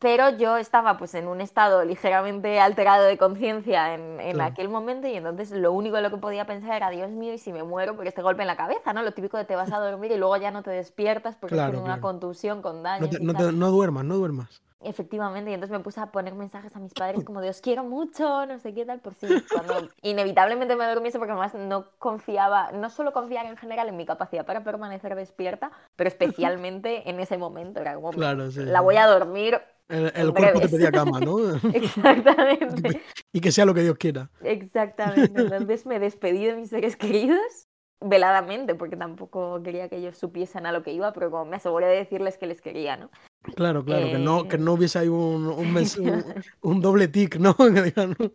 Pero 0.00 0.30
yo 0.36 0.56
estaba 0.56 0.96
pues 0.98 1.14
en 1.14 1.28
un 1.28 1.40
estado 1.40 1.84
ligeramente 1.84 2.58
alterado 2.58 3.04
de 3.04 3.16
conciencia 3.18 3.94
en, 3.94 4.20
en 4.20 4.32
Claro. 4.34 4.52
aquel 4.52 4.68
momento 4.68 5.06
y 5.06 5.14
entonces 5.14 5.52
lo 5.52 5.72
único 5.72 5.96
en 5.96 6.02
lo 6.02 6.10
que 6.10 6.16
podía 6.16 6.44
pensar 6.44 6.74
era, 6.74 6.90
Dios 6.90 7.10
mío, 7.10 7.32
y 7.34 7.38
si 7.38 7.52
me 7.52 7.62
muero 7.62 7.94
por 7.94 8.04
este 8.06 8.20
golpe 8.20 8.42
en 8.42 8.48
la 8.48 8.56
cabeza, 8.56 8.92
¿no? 8.92 9.02
Lo 9.02 9.12
típico 9.14 9.36
de 9.36 9.44
te 9.44 9.54
vas 9.54 9.70
a 9.72 9.78
dormir 9.78 10.10
y 10.10 10.16
luego 10.16 10.36
ya 10.38 10.50
no 10.50 10.64
te 10.64 10.70
despiertas 10.70 11.36
porque 11.36 11.54
Claro, 11.54 11.72
tienes 11.72 11.84
una 11.84 12.00
contusión 12.00 12.62
con 12.62 12.76
No, 12.78 12.82
daños 12.82 13.10
te- 13.10 13.20
y 13.20 13.26
no 13.26 13.32
te- 13.36 13.52
no 13.52 13.70
duermas, 13.70 14.04
no 14.04 14.16
duermas. 14.16 14.60
Efectivamente, 14.88 15.50
y 15.50 15.54
entonces 15.54 15.76
me 15.76 15.82
puse 15.82 16.00
a 16.00 16.12
poner 16.12 16.34
mensajes 16.34 16.74
a 16.76 16.78
mis 16.78 16.92
padres 16.94 17.24
como 17.24 17.40
de 17.40 17.48
os 17.50 17.60
quiero 17.60 17.84
mucho, 17.84 18.46
no 18.46 18.58
sé 18.58 18.72
qué 18.72 18.84
tal, 18.86 19.00
por 19.00 19.14
si 19.14 19.26
cuando 19.52 19.88
inevitablemente 20.02 20.76
me 20.76 20.88
durmiese, 20.88 21.18
porque 21.18 21.32
además 21.32 21.54
no 21.54 21.86
confiaba, 21.98 22.70
no 22.72 22.88
solo 22.90 23.12
confiar 23.12 23.46
en 23.46 23.56
general 23.56 23.88
en 23.88 23.96
mi 23.96 24.06
capacidad 24.06 24.46
para 24.46 24.62
permanecer 24.64 25.14
despierta, 25.14 25.70
pero 25.96 26.08
especialmente 26.08 27.08
en 27.10 27.20
ese 27.20 27.36
momento, 27.38 27.80
era 27.80 27.94
como, 27.94 28.10
Claro, 28.10 28.50
sí. 28.50 28.64
la 28.64 28.80
voy 28.80 28.96
a 28.96 29.06
dormir 29.06 29.60
El, 29.88 30.12
el 30.14 30.32
cuerpo 30.32 30.60
te 30.60 30.68
pedía 30.68 30.90
cama, 30.90 31.20
¿no? 31.20 31.36
Exactamente, 31.72 33.02
y 33.32 33.40
que 33.40 33.52
sea 33.52 33.64
lo 33.64 33.74
que 33.74 33.82
Dios 33.82 33.96
quiera. 33.98 34.30
exactamente. 34.42 35.40
Entonces 35.42 35.86
me 35.86 35.98
despedí 35.98 36.44
de 36.44 36.54
mis 36.54 36.70
seres 36.70 36.96
queridos 36.96 37.66
veladamente, 38.00 38.74
porque 38.74 38.96
tampoco 38.96 39.62
quería 39.62 39.88
que 39.88 39.96
ellos 39.96 40.18
supiesen 40.18 40.66
a 40.66 40.72
lo 40.72 40.82
que 40.82 40.92
iba, 40.92 41.12
pero 41.12 41.30
como 41.30 41.46
me 41.46 41.56
aseguré 41.56 41.86
de 41.86 41.96
decirles 41.96 42.36
que 42.36 42.46
les 42.46 42.60
quería, 42.60 42.96
¿no? 42.96 43.10
Claro, 43.54 43.84
claro, 43.84 44.10
que, 44.10 44.18
no, 44.18 44.48
que 44.48 44.58
no 44.58 44.72
Eh, 44.72 44.74
hubiese 44.74 44.98
ahí 44.98 45.08
un, 45.08 45.46
un, 45.48 45.72
mes- 45.72 45.96
un- 45.98 46.24
un 46.62 46.80
doble 46.80 47.08
tic, 47.08 47.36
¿no? 47.36 47.54
¿no? 47.58 48.32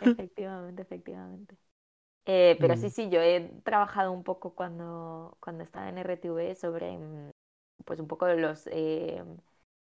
Efectivamente, 0.00 0.82
efectivamente. 0.82 1.56
Eh, 2.26 2.58
pero 2.60 2.76
sí, 2.76 2.88
Mm. 2.88 2.90
sí, 2.90 3.10
yo 3.10 3.20
he 3.22 3.40
trabajado 3.64 4.12
un 4.12 4.24
poco 4.24 4.54
cuando, 4.54 5.36
cuando 5.40 5.64
estaba 5.64 5.88
en 5.88 5.98
RTV 5.98 6.56
sobre, 6.56 6.98
mm, 6.98 7.30
pues 7.84 8.00
un 8.00 8.08
poco 8.08 8.28
los, 8.28 8.68
eh, 8.72 9.24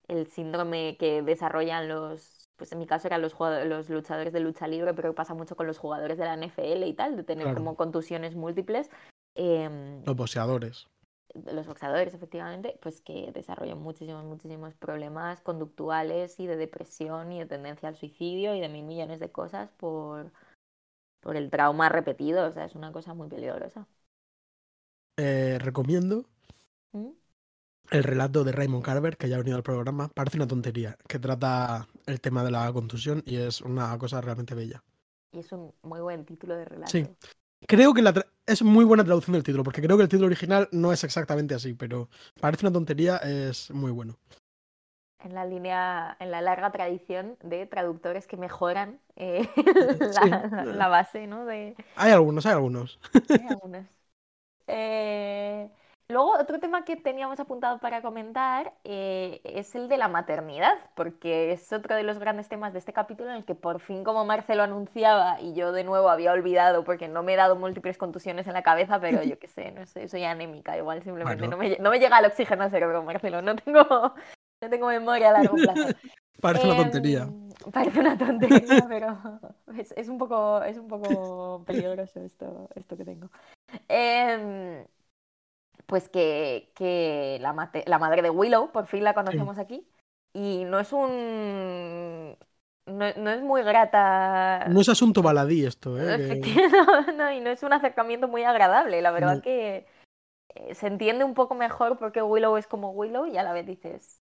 el 0.08 0.28
síndrome 0.28 0.98
que 1.00 1.22
desarrollan 1.24 1.88
los, 1.90 2.50
pues 2.58 2.72
en 2.74 2.80
mi 2.80 2.88
caso 2.88 3.08
eran 3.08 3.22
los, 3.22 3.34
jugadores, 3.34 3.68
los 3.70 3.90
luchadores 3.90 4.34
de 4.34 4.40
lucha 4.42 4.68
libre, 4.68 4.94
pero 4.94 5.16
pasa 5.16 5.34
mucho 5.36 5.56
con 5.58 5.68
los 5.68 5.78
jugadores 5.80 6.18
de 6.18 6.26
la 6.26 6.36
NFL 6.36 6.88
y 6.88 6.94
tal, 6.96 7.18
de 7.18 7.24
tener 7.24 7.44
Claro. 7.46 7.58
como 7.58 7.76
contusiones 7.78 8.36
múltiples. 8.36 8.90
em, 9.36 10.04
Los 10.06 10.16
boxeadores. 10.16 10.88
Los 11.52 11.68
boxeadores, 11.68 12.14
efectivamente, 12.14 12.78
pues 12.82 13.02
que 13.02 13.32
desarrollan 13.34 13.80
muchísimos, 13.80 14.24
muchísimos 14.26 14.74
problemas 14.76 15.42
conductuales 15.42 16.40
y 16.40 16.48
de 16.48 16.58
depresión 16.58 17.32
y 17.32 17.40
de 17.40 17.46
tendencia 17.46 17.90
al 17.90 17.96
suicidio 17.96 18.56
y 18.56 18.62
de 18.62 18.70
mil 18.70 18.84
millones 18.84 19.20
de 19.20 19.32
cosas 19.32 19.70
por, 19.78 20.32
por 21.22 21.36
el 21.36 21.50
trauma 21.50 21.90
repetido. 21.90 22.48
O 22.48 22.52
sea, 22.52 22.66
es 22.66 22.76
una 22.76 22.92
cosa 22.92 23.14
muy 23.14 23.28
peligrosa. 23.30 23.88
Eh, 25.18 25.58
recomiendo 25.60 26.26
¿Mm? 26.94 27.12
el 27.92 28.04
relato 28.04 28.44
de 28.44 28.52
Raymond 28.52 28.84
Carver, 28.84 29.18
que 29.18 29.30
ya 29.30 29.36
ha 29.36 29.40
venido 29.40 29.58
al 29.58 29.64
programa. 29.64 30.10
Parece 30.10 30.38
una 30.38 30.48
tontería, 30.48 30.98
que 31.08 31.20
trata 31.20 31.88
el 32.06 32.20
tema 32.22 32.44
de 32.44 32.52
la 32.52 32.72
contusión 32.74 33.24
y 33.26 33.38
es 33.38 33.62
una 33.62 33.98
cosa 33.98 34.22
realmente 34.22 34.56
bella. 34.56 34.84
Y 35.32 35.40
es 35.40 35.52
un 35.52 35.74
muy 35.84 36.00
buen 36.00 36.26
título 36.26 36.56
de 36.56 36.66
relato. 36.66 36.92
Sí. 36.92 37.08
Creo 37.68 37.94
que 37.94 38.02
la 38.02 38.14
es 38.46 38.62
muy 38.62 38.86
buena 38.86 39.04
traducción 39.04 39.34
del 39.34 39.44
título, 39.44 39.64
porque 39.64 39.82
creo 39.82 39.98
que 39.98 40.04
el 40.04 40.10
título 40.10 40.28
original 40.28 40.70
no 40.72 40.94
es 40.94 41.04
exactamente 41.04 41.56
así, 41.56 41.74
pero 41.74 42.10
parece 42.40 42.66
una 42.66 42.74
tontería, 42.74 43.18
es 43.18 43.72
muy 43.72 43.92
bueno. 43.92 44.18
En 45.20 45.34
la 45.34 45.46
línea, 45.46 46.16
en 46.20 46.30
la 46.32 46.42
larga 46.42 46.72
tradición 46.72 47.38
de 47.42 47.66
traductores 47.66 48.28
que 48.28 48.38
mejoran 48.38 49.00
eh, 49.16 49.50
Sí. 50.12 50.30
la, 50.30 50.50
la- 50.52 50.66
la 50.66 50.88
base, 50.88 51.26
¿no? 51.28 51.46
De, 51.46 51.76
Hay 51.96 52.12
algunos, 52.12 52.46
hay 52.46 52.54
algunos. 52.54 53.00
Hay 53.30 53.48
algunos. 53.48 53.86
Eh, 54.68 55.70
luego, 56.10 56.34
otro 56.40 56.60
tema 56.60 56.86
que 56.86 56.96
teníamos 56.96 57.40
apuntado 57.40 57.80
para 57.80 58.02
comentar 58.02 58.74
eh, 58.84 59.42
es 59.44 59.76
el 59.76 59.88
de 59.90 59.98
la 59.98 60.08
maternidad, 60.08 60.76
porque 60.96 61.52
es 61.52 61.72
otro 61.74 61.96
de 61.96 62.04
los 62.04 62.20
grandes 62.20 62.48
temas 62.48 62.74
de 62.74 62.80
este 62.80 62.94
capítulo 62.94 63.30
en 63.32 63.38
el 63.38 63.46
que 63.46 63.56
por 63.56 63.80
fin, 63.80 64.04
como 64.04 64.26
Marcelo 64.26 64.64
anunciaba, 64.64 65.40
y 65.42 65.54
yo 65.54 65.72
de 65.72 65.84
nuevo 65.84 66.10
había 66.10 66.32
olvidado 66.32 66.84
porque 66.84 67.08
no 67.08 67.24
me 67.24 67.34
he 67.34 67.38
dado 67.38 67.56
múltiples 67.56 67.98
contusiones 67.98 68.48
en 68.48 68.54
la 68.54 68.64
cabeza, 68.64 69.00
pero 69.00 69.24
yo 69.24 69.38
qué 69.40 69.48
sé, 69.48 69.72
no 69.72 69.86
sé, 69.86 70.08
soy 70.08 70.24
anémica, 70.24 70.78
igual 70.78 71.02
simplemente 71.04 71.48
Bueno. 71.48 71.58
no, 71.58 71.58
me, 71.58 71.78
no 71.78 71.90
me 71.90 72.00
llega 72.00 72.20
el 72.20 72.26
oxígeno 72.26 72.64
al 72.64 72.72
cerebro, 72.72 73.04
Marcelo, 73.04 73.42
no 73.42 73.56
tengo, 73.56 73.84
no 74.62 74.70
tengo 74.70 74.88
memoria 74.88 75.30
a 75.30 75.34
largo 75.34 75.56
plazo. 75.56 75.88
Parece 76.42 76.66
una 76.68 76.76
Em, 76.76 76.84
tontería. 76.84 77.28
Parece 77.72 78.00
una 78.02 78.18
tontería, 78.18 78.86
pero 78.88 79.18
es, 79.78 79.92
es 79.98 80.10
un 80.10 80.18
poco, 80.18 80.62
es 80.64 80.78
un 80.78 80.88
poco 80.88 81.64
peligroso 81.66 82.20
esto, 82.20 82.70
esto 82.76 82.96
que 82.98 83.06
tengo. 83.06 83.30
Em, 83.88 84.86
pues 85.86 86.10
que, 86.10 86.72
que 86.76 87.38
la, 87.42 87.54
mate- 87.54 87.84
la 87.88 88.00
madre 88.00 88.22
de 88.22 88.30
Willow, 88.30 88.72
por 88.72 88.88
fin 88.88 89.04
la 89.04 89.14
conocemos 89.14 89.58
aquí, 89.58 89.88
y 90.34 90.64
no 90.66 90.80
es 90.80 90.92
un... 90.94 92.36
No, 92.88 93.06
no 93.18 93.32
es 93.32 93.42
muy 93.42 93.64
grata. 93.64 94.68
No 94.70 94.80
es 94.80 94.90
asunto 94.90 95.24
baladí 95.24 95.66
esto, 95.66 96.00
¿eh? 96.00 96.40
no, 97.18 97.32
y 97.32 97.40
no 97.42 97.50
es 97.50 97.64
un 97.64 97.74
acercamiento 97.74 98.28
muy 98.28 98.44
agradable. 98.44 99.02
La 99.02 99.10
verdad 99.10 99.38
No. 99.38 99.42
que 99.42 99.88
eh, 100.54 100.76
se 100.76 100.86
entiende 100.88 101.24
un 101.24 101.34
poco 101.34 101.56
mejor 101.56 101.98
porque 101.98 102.22
Willow 102.22 102.58
es 102.58 102.68
como 102.68 102.92
Willow 102.92 103.26
y 103.26 103.38
a 103.38 103.44
la 103.44 103.54
vez 103.54 103.66
dices... 103.66 104.22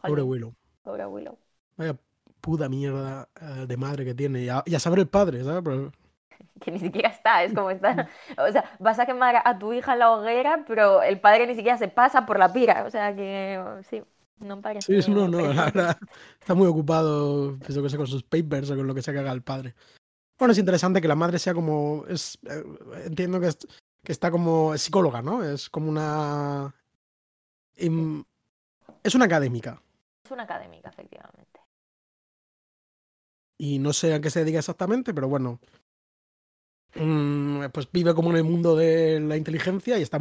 Pobre 0.00 0.22
"Jolín, 0.22 0.30
Willow. 0.30 0.54
Pobre 0.82 1.04
Willow. 1.06 1.38
Vaya 1.76 1.94
puta 2.40 2.68
mierda 2.70 3.28
eh, 3.40 3.66
de 3.66 3.76
madre 3.76 4.04
que 4.06 4.14
tiene. 4.14 4.40
Y 4.40 4.48
a, 4.48 4.62
y 4.64 4.74
a 4.74 4.80
saber 4.80 5.00
el 5.00 5.08
padre, 5.08 5.44
¿sabes? 5.44 5.62
Pero- 5.62 5.92
que 6.60 6.70
ni 6.70 6.78
siquiera 6.78 7.08
está, 7.10 7.42
es 7.44 7.52
como 7.54 7.70
está. 7.70 8.08
O 8.38 8.50
sea, 8.52 8.64
vas 8.78 8.98
a 8.98 9.06
quemar 9.06 9.42
a 9.44 9.58
tu 9.58 9.72
hija 9.72 9.92
en 9.94 9.98
la 10.00 10.10
hoguera, 10.12 10.64
pero 10.66 11.02
el 11.02 11.20
padre 11.20 11.46
ni 11.46 11.54
siquiera 11.54 11.78
se 11.78 11.88
pasa 11.88 12.26
por 12.26 12.38
la 12.38 12.52
pira. 12.52 12.84
O 12.86 12.90
sea 12.90 13.14
que 13.14 13.60
sí, 13.88 14.02
no 14.38 14.60
parece. 14.60 15.02
Sí, 15.02 15.10
no, 15.10 15.28
no, 15.28 15.52
la 15.52 15.64
verdad. 15.66 15.96
Está 16.40 16.54
muy 16.54 16.66
ocupado, 16.68 17.58
yo 17.58 17.82
que 17.82 17.90
sé, 17.90 17.96
con 17.96 18.06
sus 18.06 18.22
papers 18.22 18.70
o 18.70 18.76
con 18.76 18.86
lo 18.86 18.94
que 18.94 19.02
sea 19.02 19.14
que 19.14 19.20
haga 19.20 19.32
el 19.32 19.42
padre. 19.42 19.74
Bueno, 20.38 20.52
es 20.52 20.58
interesante 20.58 21.00
que 21.00 21.08
la 21.08 21.14
madre 21.14 21.38
sea 21.38 21.54
como. 21.54 22.04
Es, 22.08 22.38
eh, 22.48 22.64
entiendo 23.06 23.38
que, 23.40 23.48
es- 23.48 23.66
que 24.04 24.10
está 24.12 24.30
como 24.30 24.76
psicóloga, 24.76 25.22
¿no? 25.22 25.44
Es 25.44 25.70
como 25.70 25.88
una. 25.88 26.74
im- 27.76 28.24
es 29.04 29.14
una 29.14 29.26
académica. 29.26 29.80
Es 30.24 30.30
una 30.30 30.42
académica, 30.44 30.88
efectivamente. 30.88 31.60
Y 33.58 33.78
no 33.78 33.92
sé 33.92 34.14
a 34.14 34.20
qué 34.20 34.30
se 34.30 34.40
dedica 34.40 34.58
exactamente, 34.58 35.14
pero 35.14 35.28
bueno. 35.28 35.60
Mm, 36.94 37.66
pues 37.72 37.90
vive 37.90 38.14
como 38.14 38.30
en 38.30 38.36
el 38.36 38.44
mundo 38.44 38.76
de 38.76 39.20
la 39.20 39.36
inteligencia 39.36 39.98
y 39.98 40.02
está 40.02 40.18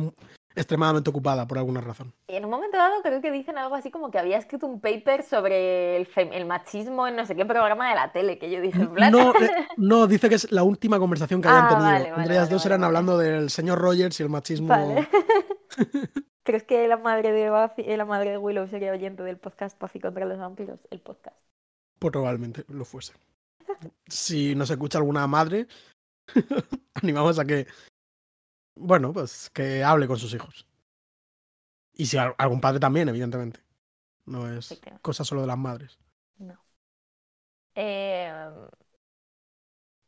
extremadamente 0.55 1.09
ocupada 1.09 1.47
por 1.47 1.57
alguna 1.57 1.81
razón. 1.81 2.13
Y 2.27 2.35
en 2.35 2.45
un 2.45 2.51
momento 2.51 2.77
dado 2.77 3.01
creo 3.01 3.21
que 3.21 3.31
dicen 3.31 3.57
algo 3.57 3.75
así 3.75 3.89
como 3.89 4.11
que 4.11 4.19
había 4.19 4.37
escrito 4.37 4.67
un 4.67 4.81
paper 4.81 5.23
sobre 5.23 5.97
el, 5.97 6.45
machismo 6.45 7.07
en 7.07 7.15
no 7.15 7.25
sé 7.25 7.35
qué 7.35 7.45
programa 7.45 7.89
de 7.89 7.95
la 7.95 8.11
tele, 8.11 8.37
que 8.37 8.51
yo 8.51 8.59
dije, 8.61 8.81
en 8.81 8.93
plan... 8.93 9.11
No, 9.11 9.31
eh, 9.31 9.49
no, 9.77 10.07
dice 10.07 10.29
que 10.29 10.35
es 10.35 10.51
la 10.51 10.63
última 10.63 10.99
conversación 10.99 11.41
que 11.41 11.47
habían 11.47 11.65
Ah, 11.65 11.69
tenido. 11.69 11.85
vale, 11.85 12.11
vale, 12.11 12.21
Entre 12.23 12.33
ellas 12.35 12.47
vale, 12.47 12.53
dos 12.53 12.65
eran 12.65 12.83
hablando 12.83 13.17
del 13.17 13.49
señor 13.49 13.79
Rogers 13.79 14.19
y 14.19 14.23
el 14.23 14.29
machismo. 14.29 14.73
¿Crees 16.43 16.63
que 16.63 16.87
la 16.87 16.97
madre 16.97 17.31
de 17.31 17.49
Buffy, 17.49 17.83
eh, 17.85 17.95
la 17.97 18.05
madre 18.05 18.31
de 18.31 18.37
Willow 18.37 18.67
sería 18.67 18.91
oyente 18.91 19.23
del 19.23 19.37
podcast 19.37 19.79
Buffy 19.79 19.99
contra 19.99 20.25
los 20.25 20.37
vampiros? 20.37 20.79
El 20.89 20.99
podcast. 20.99 21.37
Probablemente 21.99 22.65
lo 22.67 22.83
fuese. 22.83 23.13
Si 24.07 24.55
nos 24.55 24.69
escucha 24.69 24.97
alguna 24.97 25.25
madre, 25.27 25.67
animamos 26.95 27.39
a 27.39 27.45
que, 27.45 27.67
bueno, 28.75 29.13
pues 29.13 29.49
que 29.51 29.83
hable 29.83 30.07
con 30.07 30.17
sus 30.17 30.33
hijos. 30.33 30.65
Y 31.93 32.05
si 32.05 32.17
al- 32.17 32.35
algún 32.37 32.61
padre 32.61 32.79
también, 32.79 33.09
evidentemente. 33.09 33.59
No 34.25 34.51
es 34.51 34.79
cosa 35.01 35.23
solo 35.23 35.41
de 35.41 35.47
las 35.47 35.57
madres. 35.57 35.99
No. 36.39 36.57
Eh, 37.75 38.31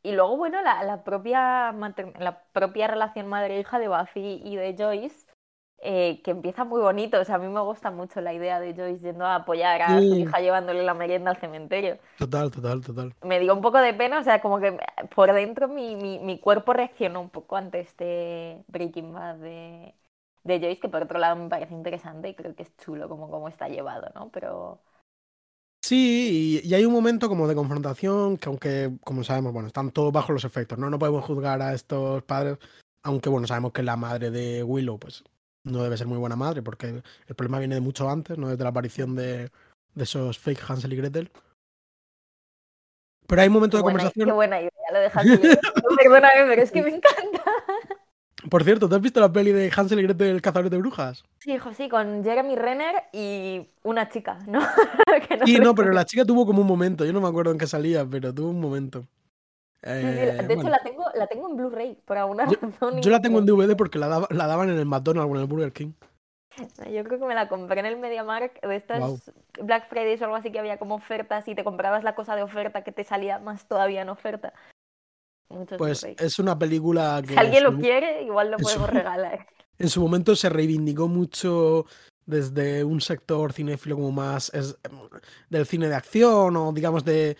y 0.02 0.12
luego, 0.12 0.36
bueno, 0.36 0.60
la, 0.62 0.82
la 0.84 1.02
propia, 1.02 1.72
la 2.18 2.42
propia 2.52 2.86
relación 2.86 3.26
madre-hija 3.26 3.78
de 3.78 3.88
Buffy 3.88 4.40
y 4.44 4.56
de 4.56 4.74
Joyce, 4.78 5.23
eh, 5.78 6.20
que 6.22 6.30
empieza 6.30 6.64
muy 6.64 6.80
bonito. 6.80 7.20
O 7.20 7.24
sea, 7.24 7.36
a 7.36 7.38
mí 7.38 7.48
me 7.48 7.60
gusta 7.60 7.90
mucho 7.90 8.20
la 8.20 8.32
idea 8.32 8.60
de 8.60 8.74
Joyce 8.74 9.02
yendo 9.02 9.24
a 9.26 9.36
apoyar 9.36 9.82
a 9.82 9.98
su 10.00 10.14
hija 10.16 10.40
llevándole 10.40 10.82
la 10.82 10.94
merienda 10.94 11.30
al 11.30 11.36
cementerio. 11.36 11.98
Total, 12.18 12.50
total, 12.50 12.80
total. 12.80 13.14
Me 13.22 13.40
dio 13.40 13.54
un 13.54 13.62
poco 13.62 13.78
de 13.78 13.94
pena, 13.94 14.18
o 14.18 14.24
sea, 14.24 14.40
como 14.40 14.60
que 14.60 14.78
por 15.14 15.32
dentro 15.32 15.68
mi, 15.68 15.96
mi, 15.96 16.18
mi 16.18 16.38
cuerpo 16.38 16.72
reaccionó 16.72 17.20
un 17.20 17.30
poco 17.30 17.56
ante 17.56 17.80
este 17.80 18.64
Breaking 18.68 19.12
Bad 19.12 19.36
de, 19.36 19.94
de 20.44 20.60
Joyce, 20.60 20.80
que 20.80 20.88
por 20.88 21.02
otro 21.02 21.18
lado 21.18 21.36
me 21.36 21.48
parece 21.48 21.74
interesante 21.74 22.28
y 22.28 22.34
creo 22.34 22.54
que 22.54 22.62
es 22.62 22.76
chulo 22.78 23.08
como 23.08 23.30
cómo 23.30 23.48
está 23.48 23.68
llevado, 23.68 24.10
¿no? 24.14 24.30
Pero 24.30 24.80
Sí, 25.84 26.60
y, 26.64 26.66
y 26.66 26.72
hay 26.72 26.86
un 26.86 26.94
momento 26.94 27.28
como 27.28 27.46
de 27.46 27.54
confrontación 27.54 28.38
que 28.38 28.48
aunque, 28.48 28.90
como 29.04 29.22
sabemos, 29.22 29.52
bueno, 29.52 29.68
están 29.68 29.90
todos 29.90 30.14
bajo 30.14 30.32
los 30.32 30.46
efectos, 30.46 30.78
¿no? 30.78 30.88
No 30.88 30.98
podemos 30.98 31.26
juzgar 31.26 31.60
a 31.60 31.74
estos 31.74 32.22
padres, 32.22 32.56
aunque 33.02 33.28
bueno, 33.28 33.46
sabemos 33.46 33.72
que 33.72 33.82
la 33.82 33.94
madre 33.94 34.30
de 34.30 34.62
Willow, 34.62 34.98
pues, 34.98 35.24
no 35.64 35.82
debe 35.82 35.96
ser 35.96 36.06
muy 36.06 36.18
buena 36.18 36.36
madre, 36.36 36.62
porque 36.62 37.02
el 37.26 37.34
problema 37.34 37.58
viene 37.58 37.74
de 37.74 37.80
mucho 37.80 38.08
antes, 38.08 38.38
¿no? 38.38 38.48
Desde 38.48 38.62
la 38.62 38.70
aparición 38.70 39.16
de, 39.16 39.50
de 39.94 40.04
esos 40.04 40.38
fake 40.38 40.62
Hansel 40.70 40.92
y 40.92 40.96
Gretel. 40.96 41.30
Pero 43.26 43.40
hay 43.40 43.48
un 43.48 43.54
momento 43.54 43.76
qué 43.76 43.78
de 43.78 43.82
buena, 43.82 43.98
conversación. 43.98 44.26
qué 44.26 44.32
buena 44.32 44.60
idea, 44.60 44.70
lo 44.92 44.98
dejas 45.00 45.24
libre. 45.24 45.58
Perdóname, 46.02 46.44
pero 46.46 46.62
es 46.62 46.70
que 46.70 46.82
me 46.82 46.90
encanta. 46.90 47.42
Por 48.50 48.62
cierto, 48.62 48.88
¿te 48.88 48.94
has 48.96 49.00
visto 49.00 49.20
la 49.20 49.32
peli 49.32 49.52
de 49.52 49.72
Hansel 49.74 50.00
y 50.00 50.02
Gretel, 50.02 50.28
el 50.28 50.42
cazador 50.42 50.68
de 50.68 50.76
brujas? 50.76 51.24
Sí, 51.38 51.52
hijo, 51.52 51.72
sí, 51.72 51.88
con 51.88 52.22
Jeremy 52.22 52.56
Renner 52.56 52.94
y 53.12 53.66
una 53.82 54.08
chica, 54.10 54.38
¿no? 54.46 54.60
Que 55.28 55.40
Sí, 55.46 55.58
no, 55.58 55.74
pero 55.74 55.92
la 55.92 56.04
chica 56.04 56.26
tuvo 56.26 56.44
como 56.44 56.60
un 56.60 56.66
momento, 56.66 57.06
yo 57.06 57.12
no 57.14 57.22
me 57.22 57.28
acuerdo 57.28 57.52
en 57.52 57.58
qué 57.58 57.66
salía, 57.66 58.04
pero 58.04 58.34
tuvo 58.34 58.50
un 58.50 58.60
momento. 58.60 59.06
Sí, 59.84 59.90
sí, 59.90 60.06
Eh, 60.06 60.42
de 60.46 60.54
hecho 60.54 60.68
la 60.70 60.78
tengo, 60.78 61.04
la 61.14 61.26
tengo 61.26 61.48
en 61.50 61.56
Blu-ray 61.56 61.94
por 62.06 62.16
alguna 62.16 62.46
Yo- 62.50 62.56
razón. 62.62 63.02
Yo 63.02 63.10
la 63.10 63.20
tengo 63.20 63.38
en. 63.38 63.46
DVD 63.46 63.76
porque 63.76 63.98
la, 63.98 64.08
daba- 64.08 64.28
la 64.30 64.46
daban 64.46 64.70
en 64.70 64.78
el 64.78 64.86
McDonald's 64.86 65.30
o 65.30 65.34
en 65.36 65.40
el 65.42 65.46
Burger 65.46 65.72
King. 65.72 65.92
Yo 66.90 67.02
creo 67.04 67.18
que 67.18 67.26
me 67.26 67.34
la 67.34 67.48
compré 67.48 67.80
en 67.80 67.86
el 67.86 67.98
MediaMarkt 67.98 68.64
de 68.64 68.76
estas. 68.76 69.30
Black 69.60 69.88
Fridays 69.88 70.20
o 70.22 70.24
algo 70.24 70.36
así 70.36 70.52
que 70.52 70.58
había 70.60 70.78
como 70.78 70.94
ofertas 70.94 71.46
y 71.48 71.54
te 71.54 71.64
comprabas 71.64 72.04
la 72.04 72.14
cosa 72.14 72.36
de 72.36 72.42
oferta 72.44 72.82
que 72.84 72.92
te 72.92 73.02
salía 73.04 73.38
más 73.40 73.66
todavía 73.66 74.02
en 74.02 74.08
oferta. 74.08 74.52
Muchos 75.48 75.78
Pues 75.78 76.04
es 76.04 76.38
una 76.38 76.58
película 76.58 77.20
que 77.22 77.34
Si 77.34 77.38
alguien 77.38 77.58
en 77.58 77.64
lo 77.64 77.72
su- 77.72 77.78
quiere, 77.80 78.22
igual 78.22 78.50
lo 78.52 78.58
su- 78.58 78.64
podemos 78.64 78.90
regalar. 78.90 79.46
en 79.78 79.88
su 79.88 80.00
momento 80.00 80.34
se 80.36 80.48
reivindicó 80.48 81.08
mucho 81.08 81.86
desde 82.24 82.84
un 82.84 83.00
sector 83.00 83.52
cinéfilo 83.52 83.96
como 83.96 84.12
más 84.12 84.52
es- 84.54 84.78
del 85.50 85.66
cine 85.66 85.88
de 85.88 85.94
acción 85.94 86.56
o 86.56 86.72
digamos 86.72 87.04
de 87.04 87.36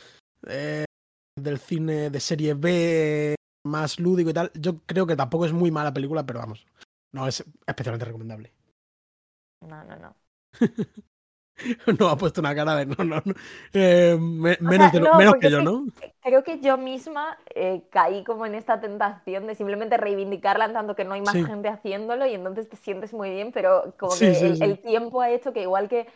eh, 0.49 0.85
del 1.37 1.59
cine 1.59 2.11
de 2.11 2.21
serie 2.21 2.55
B 2.55 3.35
más 3.67 3.99
lúdico 3.99 4.31
y 4.31 4.35
tal. 4.35 4.51
Yo 4.55 4.79
creo 4.87 5.07
que 5.07 5.17
tampoco 5.17 5.47
es 5.47 5.53
muy 5.53 5.71
mala 5.71 5.93
película, 5.93 6.25
pero 6.25 6.41
vamos, 6.41 6.67
no 7.13 7.27
es 7.27 7.45
especialmente 7.67 8.05
recomendable. 8.05 8.53
No, 9.61 9.83
no, 9.85 9.97
no. 9.97 10.17
no 11.99 12.09
ha 12.09 12.17
puesto 12.17 12.41
una 12.41 12.55
cara 12.55 12.77
de 12.77 12.87
no, 12.87 12.97
no, 13.05 13.23
no. 13.25 13.35
Eh, 13.73 14.17
me- 14.21 14.59
menos, 14.61 14.91
sea, 14.91 14.93
de 14.93 15.01
lo- 15.01 15.11
no, 15.11 15.19
menos 15.19 15.33
porque 15.33 15.47
que 15.47 15.51
yo, 15.51 15.63
¿no? 15.63 15.87
Creo 16.23 16.43
que 16.43 16.61
yo 16.61 16.77
misma 16.79 17.39
eh, 17.55 17.83
caí 17.91 18.25
como 18.25 18.47
en 18.47 18.55
esta 18.55 18.81
tentación 18.81 19.47
de 19.47 19.55
simplemente 19.55 19.97
reivindicarla 19.97 20.67
en 20.67 20.73
tanto 20.73 20.97
que 20.97 21.05
no 21.05 21.15
hay 21.15 21.21
más 21.23 21.35
Sí. 21.35 21.45
gente 21.45 21.69
haciéndolo 21.69 22.27
y 22.27 22.35
entonces 22.35 22.69
te 22.69 22.77
sientes 22.77 23.13
muy 23.13 23.31
bien, 23.31 23.53
pero 23.53 23.95
como 23.99 24.15
Sí, 24.15 24.27
que 24.27 24.33
sí, 24.35 24.47
el, 24.47 24.57
sí. 24.57 24.65
el 24.65 24.79
tiempo 24.81 25.21
ha 25.21 25.31
hecho 25.31 25.53
que 25.53 25.63
igual 25.63 25.89
que 25.89 26.07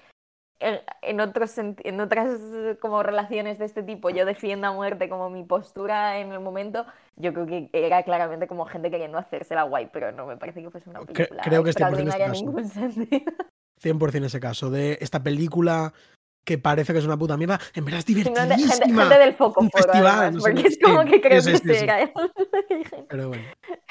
en, 0.61 1.21
otros 1.21 1.57
en 1.59 2.01
otras 2.01 2.41
como 2.81 3.03
relaciones 3.03 3.59
de 3.59 3.65
este 3.65 3.83
tipo 3.83 4.11
yo 4.11 4.25
defiendo 4.27 4.67
a 4.67 4.73
muerte 4.73 5.09
como 5.09 5.31
mi 5.31 5.45
postura 5.45 6.19
en 6.19 6.33
el 6.33 6.41
momento, 6.41 6.85
yo 7.17 7.33
creo 7.33 7.47
que 7.47 7.71
era 7.73 8.03
claramente 8.03 8.47
como 8.47 8.65
gente 8.67 8.91
queriendo 8.91 9.19
hacérsela 9.19 9.63
guay, 9.65 9.89
pero 9.93 10.13
no 10.13 10.27
me 10.27 10.37
parece 10.37 10.63
que 10.63 10.71
fuese 10.71 10.91
una 10.91 11.01
película 11.01 11.43
creo 11.43 11.63
que 11.65 11.71
es 11.71 11.77
100% 11.77 11.81
este 11.81 11.83
extraordinaria 12.15 12.27
en 12.27 12.33
caso. 12.33 12.45
ningún 12.45 12.69
sentido. 12.69 13.33
100% 13.81 14.25
ese 14.27 14.41
caso, 14.41 14.71
de 14.71 14.99
esta 15.01 15.23
película 15.23 15.93
que 16.45 16.59
parece 16.59 16.93
que 16.93 16.99
es 16.99 17.05
una 17.05 17.17
puta 17.19 17.37
mierda, 17.37 17.61
en 17.75 17.85
verdad 17.85 17.99
es 18.01 18.07
Simplemente 18.07 18.41
gente, 18.57 18.65
divertidísima. 18.65 19.03
gente 19.05 19.19
del 19.19 19.35
foco 19.35 19.61
un 19.61 19.71
foro, 19.71 19.85
festival, 19.85 20.07
además, 20.19 20.35
no 20.35 20.41
sé 20.41 20.51
porque 20.51 20.69
es 20.69 20.79
como 20.83 21.03
Sí, 21.03 21.09
que 21.11 21.21
creo 21.21 21.41
sí, 21.43 21.53
que 21.53 21.59
sí, 21.75 21.85
era 21.85 22.11
Pero 23.09 23.29
bueno. 23.29 23.45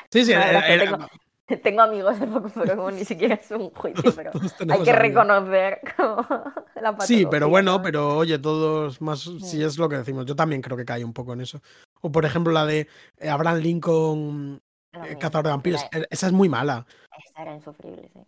Sí, 0.10 0.26
sí, 0.26 0.34
No, 0.34 0.42
era- 0.42 0.68
era- 0.68 1.08
tengo- 1.64 1.82
amigos 1.82 2.20
de 2.56 2.76
como 2.76 2.92
ni 2.92 3.06
siquiera 3.06 3.36
es 3.36 3.50
un 3.52 3.70
juicio, 3.72 4.14
pero 4.16 4.32
hay 4.74 4.84
que 4.84 4.92
reconocer 4.94 5.80
como 5.96 6.26
la 6.82 7.00
Sí, 7.02 7.26
pero 7.30 7.50
bueno, 7.50 7.82
pero 7.82 8.18
oye, 8.18 8.38
todos 8.40 9.02
más, 9.02 9.22
si 9.42 9.64
es 9.64 9.78
lo 9.78 9.88
que 9.90 9.98
decimos, 9.98 10.26
yo 10.26 10.36
también 10.36 10.62
creo 10.62 10.78
que 10.78 10.86
cae 10.86 11.04
un 11.06 11.14
poco 11.14 11.34
en 11.34 11.42
eso. 11.42 11.62
O 12.02 12.12
por 12.12 12.26
ejemplo 12.26 12.52
la 12.54 12.66
de 12.66 12.88
eh, 13.20 13.30
Abraham 13.30 13.60
Lincoln, 13.60 14.62
eh, 14.94 15.16
Cazador 15.20 15.46
de 15.46 15.52
vampiros, 15.52 15.84
eh, 15.92 16.06
esa 16.10 16.28
es 16.28 16.34
muy 16.34 16.50
mala. 16.50 16.86
Esa 17.30 17.42
era 17.42 17.56
insufrible, 17.56 18.10
sí. 18.14 18.20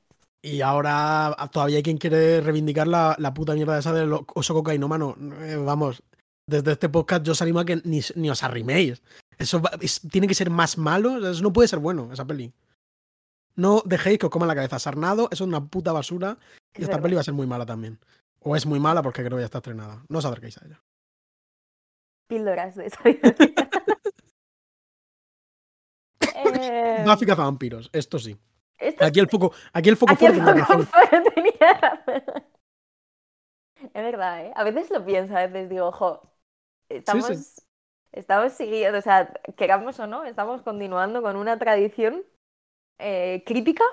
Y 0.41 0.61
ahora 0.61 1.27
ah, 1.27 1.49
todavía 1.51 1.77
hay 1.77 1.83
quien 1.83 1.97
quiere 1.97 2.39
reivindicar 2.39 2.87
la, 2.87 3.13
la 3.19 3.33
puta 3.33 3.53
mierda 3.53 3.77
esa 3.77 3.91
del 3.91 4.13
oso 4.13 4.53
cocainómano. 4.53 5.17
Eh, 5.41 5.57
vamos, 5.57 6.01
desde 6.47 6.71
este 6.71 6.87
podcast 6.87 7.23
yo 7.25 7.33
os 7.33 7.41
animo 7.41 7.59
a 7.59 7.65
que 7.65 7.81
ni, 7.83 7.99
ni 8.15 8.29
os 8.29 8.41
arriméis. 8.41 9.01
Eso 9.37 9.61
va- 9.61 9.71
es- 9.81 9.99
tiene 10.09 10.27
que 10.27 10.33
ser 10.35 10.49
más 10.49 10.77
malo, 10.77 11.29
eso 11.29 11.43
no 11.43 11.51
puede 11.51 11.67
ser 11.67 11.79
bueno, 11.79 12.09
esa 12.13 12.23
peli. 12.25 12.53
No 13.59 13.81
dejéis 13.83 14.17
que 14.19 14.27
os 14.27 14.31
coman 14.31 14.47
la 14.47 14.55
cabeza. 14.55 14.79
Sarnado, 14.79 15.27
eso 15.31 15.43
es 15.43 15.47
una 15.47 15.59
puta 15.59 15.91
basura. 15.91 16.37
Y 16.73 16.77
Es 16.77 16.83
esta 16.83 16.93
verdad. 16.93 17.03
peli 17.03 17.15
va 17.15 17.21
a 17.21 17.25
ser 17.25 17.33
muy 17.33 17.45
mala 17.45 17.65
también. 17.65 17.99
O 18.39 18.55
es 18.55 18.65
muy 18.65 18.79
mala 18.79 19.03
porque 19.03 19.21
creo 19.21 19.37
que 19.37 19.41
ya 19.41 19.45
está 19.51 19.57
estrenada. 19.57 20.01
No 20.07 20.19
os 20.19 20.25
acerquéis 20.25 20.57
a 20.59 20.65
ella. 20.65 20.81
Píldoras 22.29 22.75
de 22.75 22.89
sabiduría. 22.89 23.69
Eh, 26.41 27.03
Buffy 27.05 27.25
cazavampiros, 27.25 27.89
esto 27.91 28.17
sí. 28.17 28.37
esto 28.77 29.03
Aquí 29.03 29.19
el 29.19 29.27
foco, 29.27 29.51
aquí 29.73 29.89
el 29.89 29.97
foco 29.97 30.13
Aquí 30.13 30.25
el 30.25 30.35
fuerte 30.35 30.53
tiene 30.53 30.65
foco 30.65 30.83
fuerte 30.83 31.31
tenía. 31.35 32.03
Es 33.75 33.93
verdad, 33.93 34.45
¿eh? 34.45 34.53
A 34.55 34.63
veces 34.63 34.89
lo 34.89 35.05
pienso, 35.05 35.35
a 35.35 35.47
veces 35.47 35.69
digo, 35.69 35.87
ojo, 35.87 36.21
estamos, 36.87 37.61
estamos 38.13 38.53
siguiendo, 38.53 38.97
o 38.97 39.01
sea, 39.01 39.33
queramos 39.57 39.99
o 39.99 40.07
no, 40.07 40.23
estamos 40.23 40.61
continuando 40.61 41.21
con 41.21 41.35
una 41.35 41.59
tradición 41.59 42.23
eh, 42.99 43.43
crítica. 43.45 43.83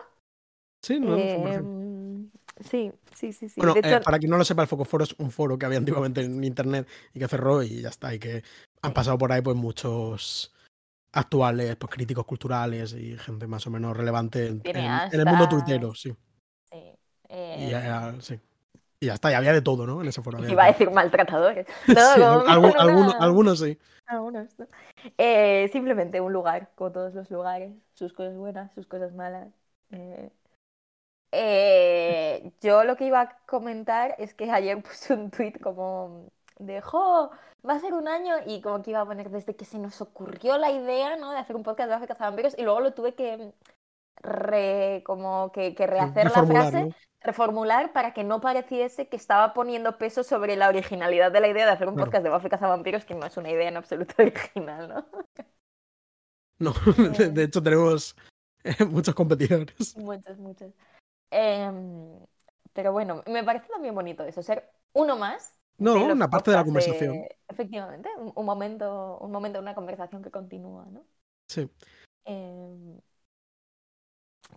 Sí, 0.82 1.00
no, 1.00 1.16
Eh, 1.16 1.30
100%. 1.42 2.30
sí, 2.60 2.92
sí, 3.14 3.32
sí, 3.32 3.48
sí. 3.48 3.60
Bueno, 3.60 3.74
eh, 3.82 4.00
para 4.04 4.18
quien 4.18 4.30
no 4.30 4.36
lo 4.38 4.44
sepa, 4.44 4.62
el 4.62 4.68
Foco 4.68 4.84
Foro 4.84 5.04
es 5.04 5.14
un 5.18 5.30
foro 5.30 5.58
que 5.58 5.66
había 5.66 5.78
antiguamente 6.04 6.20
en 6.20 6.42
internet 6.44 6.86
y 7.14 7.18
que 7.18 7.28
cerró 7.28 7.62
y 7.62 7.80
ya 7.82 7.88
está. 7.88 8.14
Y 8.14 8.18
que 8.18 8.42
han 8.82 8.92
pasado 8.92 9.16
por 9.18 9.32
ahí 9.32 9.40
pues 9.42 9.56
muchos 9.56 10.52
actuales, 11.12 11.76
pues 11.76 11.90
críticos 11.92 12.26
culturales 12.26 12.92
y 12.92 13.16
gente 13.16 13.46
más 13.46 13.66
o 13.66 13.70
menos 13.70 13.96
relevante 13.96 14.46
en, 14.48 14.60
Tiene 14.60 14.80
en- 14.86 15.00
en 15.12 15.20
el 15.20 15.26
mundo 15.26 15.48
tuitero, 15.48 15.94
sí. 15.94 16.14
sí, 16.70 16.76
Y 17.28 17.72
eh, 17.72 18.12
sí. 18.20 18.38
Y 19.00 19.06
ya 19.06 19.14
está, 19.14 19.30
y 19.30 19.34
había 19.34 19.52
de 19.52 19.62
todo, 19.62 19.86
¿no? 19.86 20.00
En 20.00 20.08
ese 20.08 20.22
foro. 20.22 20.38
iba 20.48 20.64
a 20.64 20.68
decir 20.68 20.90
maltratadores. 20.90 21.66
No, 21.86 21.94
Sí, 22.14 22.22
algún- 22.22 22.72
algunos, 22.78 23.14
algunos 23.20 23.58
sí. 23.60 23.78
Algunos, 24.06 24.58
¿no? 24.58 24.66
Eh, 25.18 25.68
simplemente 25.72 26.20
un 26.20 26.32
lugar, 26.32 26.70
como 26.76 26.92
todos 26.92 27.12
los 27.14 27.30
lugares, 27.30 27.72
sus 27.94 28.12
cosas 28.12 28.36
buenas, 28.36 28.72
sus 28.74 28.86
cosas 28.86 29.12
malas. 29.14 29.48
Eh, 29.90 30.30
eh, 31.32 32.52
yo 32.62 32.84
lo 32.84 32.96
que 32.96 33.06
iba 33.06 33.20
a 33.20 33.36
comentar 33.46 34.14
es 34.18 34.32
que 34.34 34.50
ayer 34.50 34.82
puse 34.82 35.14
un 35.14 35.30
tweet 35.30 35.54
como 35.62 36.26
de, 36.58 36.80
"Jo, 36.80 37.30
va 37.68 37.74
a 37.74 37.80
ser 37.80 37.94
un 37.94 38.08
año 38.08 38.34
y 38.46 38.60
como 38.62 38.82
que 38.82 38.90
iba 38.92 39.00
a 39.00 39.06
poner 39.06 39.30
desde 39.30 39.56
que 39.56 39.64
se 39.64 39.78
nos 39.78 40.00
ocurrió 40.00 40.56
la 40.56 40.70
idea, 40.70 41.16
¿no? 41.16 41.32
De 41.32 41.38
hacer 41.38 41.56
un 41.56 41.62
podcast 41.64 41.88
de 41.90 41.96
Buffy 41.96 42.06
Cazavampiros 42.08 42.56
y 42.56 42.62
luego 42.62 42.80
lo 42.80 42.94
tuve 42.94 43.14
que 43.14 43.52
re, 44.22 45.02
como 45.04 45.52
que, 45.52 45.74
que 45.74 45.86
rehacer 45.86 46.24
la 46.30 46.46
frase. 46.46 46.94
Reformular 47.26 47.92
para 47.92 48.14
que 48.14 48.24
no 48.24 48.40
pareciese 48.40 49.08
que 49.08 49.16
estaba 49.16 49.52
poniendo 49.52 49.98
peso 49.98 50.22
sobre 50.24 50.56
la 50.56 50.68
originalidad 50.68 51.30
de 51.32 51.40
la 51.40 51.48
idea 51.48 51.66
de 51.66 51.72
hacer 51.72 51.88
un 51.88 51.94
Claro. 51.94 52.06
podcast 52.10 52.24
de 52.24 52.30
Buffy 52.30 52.48
Cazavampiros, 52.48 53.04
que 53.04 53.14
no 53.14 53.26
es 53.26 53.36
una 53.36 53.50
idea 53.50 53.68
en 53.68 53.76
absoluto 53.76 54.14
original, 54.22 54.88
¿no? 54.88 55.06
No, 56.58 56.72
de, 57.18 57.30
de 57.30 57.42
hecho 57.44 57.62
tenemos 57.62 58.16
eh, 58.64 58.84
muchos 58.86 59.14
competidores. 59.14 59.96
Muchos, 59.98 60.38
muchos. 60.38 60.72
Em, 61.30 62.18
pero 62.72 62.92
bueno, 62.92 63.22
me 63.26 63.44
parece 63.44 63.68
también 63.68 63.94
bonito 63.94 64.24
eso, 64.24 64.42
ser 64.42 64.70
uno 64.94 65.16
más. 65.16 65.52
No, 65.78 66.02
una 66.02 66.30
parte 66.30 66.50
de 66.50 66.56
la 66.56 66.64
conversación. 66.64 67.26
efectivamente, 67.48 68.08
un, 68.16 68.32
un 68.34 68.46
momento, 68.46 69.18
un 69.18 69.30
momento, 69.30 69.58
una 69.58 69.74
conversación 69.74 70.22
que 70.22 70.30
continúa, 70.30 70.86
¿no? 70.86 71.04
Sí. 71.48 71.68
Em, 72.24 72.98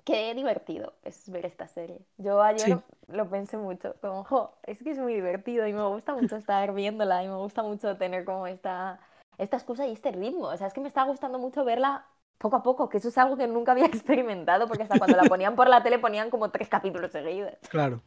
qué 0.03 0.33
divertido 0.33 0.93
es 1.03 1.29
ver 1.29 1.45
esta 1.45 1.67
serie. 1.67 1.99
Yo 2.17 2.41
ayer 2.41 2.79
lo 3.07 3.29
pensé 3.29 3.57
mucho, 3.57 3.95
como, 4.01 4.23
jo, 4.23 4.53
es 4.63 4.81
que 4.83 4.91
es 4.91 4.97
muy 4.97 5.13
divertido 5.13 5.67
y 5.67 5.73
me 5.73 5.85
gusta 5.87 6.13
mucho 6.13 6.35
estar 6.35 6.73
viéndola 6.73 7.23
y 7.23 7.27
me 7.27 7.35
gusta 7.35 7.63
mucho 7.63 7.97
tener 7.97 8.25
como 8.25 8.47
esta, 8.47 8.99
esta 9.37 9.57
excusa 9.57 9.87
y 9.87 9.93
este 9.93 10.11
ritmo. 10.11 10.47
O 10.47 10.57
sea, 10.57 10.67
es 10.67 10.73
que 10.73 10.81
me 10.81 10.87
está 10.87 11.03
gustando 11.03 11.39
mucho 11.39 11.63
verla 11.63 12.05
poco 12.37 12.55
a 12.55 12.63
poco, 12.63 12.89
que 12.89 12.97
eso 12.97 13.09
es 13.09 13.17
algo 13.17 13.37
que 13.37 13.47
nunca 13.47 13.73
había 13.73 13.85
experimentado, 13.87 14.67
porque 14.67 14.83
hasta 14.83 14.97
cuando 14.97 15.17
la 15.17 15.23
ponían 15.23 15.55
por 15.55 15.67
la 15.67 15.83
tele 15.83 15.99
ponían 15.99 16.29
como 16.29 16.49
tres 16.51 16.69
capítulos 16.69 17.11
seguidos. 17.11 17.53
Claro. 17.69 18.01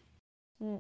Mm, 0.59 0.79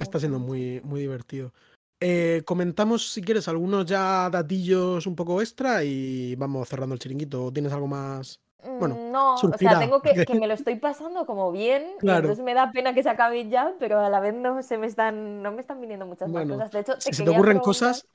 Está 0.00 0.18
siendo 0.18 0.38
muy, 0.38 0.80
muy 0.84 1.00
divertido. 1.00 1.52
Eh, 2.00 2.42
comentamos, 2.44 3.12
si 3.12 3.22
quieres, 3.22 3.48
algunos 3.48 3.86
ya 3.86 4.28
datillos 4.28 5.06
un 5.06 5.16
poco 5.16 5.40
extra 5.40 5.84
y 5.84 6.34
vamos 6.36 6.68
cerrando 6.68 6.94
el 6.94 6.98
chiringuito. 6.98 7.46
¿O 7.46 7.52
¿Tienes 7.52 7.72
algo 7.72 7.86
más? 7.86 8.40
Bueno, 8.78 8.94
Mm, 8.96 9.12
no, 9.12 9.34
o 9.34 9.58
sea, 9.58 9.78
tengo 9.78 10.00
que, 10.00 10.24
me 10.40 10.46
lo 10.46 10.54
estoy 10.54 10.76
pasando 10.76 11.26
como 11.26 11.52
bien, 11.52 11.86
Claro. 11.98 12.20
entonces 12.20 12.44
me 12.44 12.54
da 12.54 12.70
pena 12.72 12.94
que 12.94 13.02
se 13.02 13.10
acabe 13.10 13.48
ya, 13.48 13.74
pero 13.78 14.00
a 14.00 14.08
la 14.08 14.20
vez 14.20 14.34
no 14.34 14.62
se 14.62 14.78
me 14.78 14.86
están, 14.86 15.42
no 15.42 15.52
me 15.52 15.60
están 15.60 15.80
viniendo 15.80 16.06
muchas 16.06 16.28
más 16.28 16.32
Bueno, 16.32 16.54
cosas. 16.54 16.70
De 16.72 16.80
hecho, 16.80 16.94
Si 16.98 17.12
se 17.12 17.24
te 17.24 17.30
ocurren 17.30 17.58
preguntar- 17.58 17.64
cosas, 17.64 18.06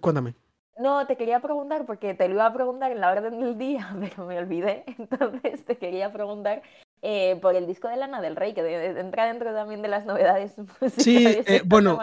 cuéntame. 0.00 0.34
No, 0.78 1.06
te 1.06 1.16
quería 1.16 1.40
preguntar 1.40 1.86
porque 1.86 2.12
te 2.14 2.28
lo 2.28 2.34
iba 2.34 2.46
a 2.46 2.52
preguntar 2.52 2.92
en 2.92 3.00
la 3.00 3.10
orden 3.10 3.40
del 3.40 3.56
día, 3.56 3.88
pero 4.00 4.26
me 4.26 4.38
olvidé. 4.38 4.84
Entonces 4.98 5.64
te 5.64 5.78
quería 5.78 6.12
preguntar 6.12 6.62
eh, 7.02 7.38
por 7.40 7.54
el 7.54 7.66
disco 7.66 7.88
de 7.88 7.96
Lana 7.96 8.20
del 8.20 8.36
Rey, 8.36 8.54
que 8.54 8.98
entra 8.98 9.26
dentro 9.26 9.52
también 9.54 9.82
de 9.82 9.88
las 9.88 10.06
novedades 10.06 10.54
musicales 10.80 11.44
eh, 11.46 11.62
bueno, 11.64 11.98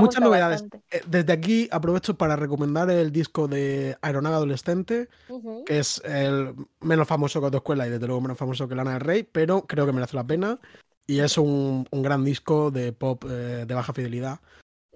Muchas 0.00 0.22
novedades. 0.22 0.62
bastante. 0.62 0.86
Eh, 0.96 1.02
Desde 1.06 1.32
aquí 1.32 1.68
aprovecho 1.72 2.16
para 2.16 2.36
recomendar 2.36 2.90
el 2.90 3.10
disco 3.10 3.48
de 3.48 3.96
Aeronave 4.02 4.36
Adolescente, 4.36 5.08
que 5.66 5.78
es 5.78 6.00
el 6.04 6.54
menos 6.80 7.08
famoso 7.08 7.40
que 7.40 7.46
Autoescuela 7.46 7.86
y 7.86 7.90
desde 7.90 8.06
luego 8.06 8.20
menos 8.22 8.38
famoso 8.38 8.68
que 8.68 8.74
Lana 8.76 8.92
del 8.92 9.00
Rey, 9.00 9.24
pero 9.24 9.62
creo 9.62 9.84
que 9.86 9.92
merece 9.92 10.16
la 10.16 10.24
pena. 10.24 10.58
Y 11.06 11.20
es 11.20 11.36
un, 11.36 11.86
un 11.90 12.02
gran 12.02 12.24
disco 12.24 12.70
de 12.70 12.92
pop 12.92 13.24
eh, 13.28 13.64
de 13.66 13.74
baja 13.74 13.92
fidelidad 13.92 14.38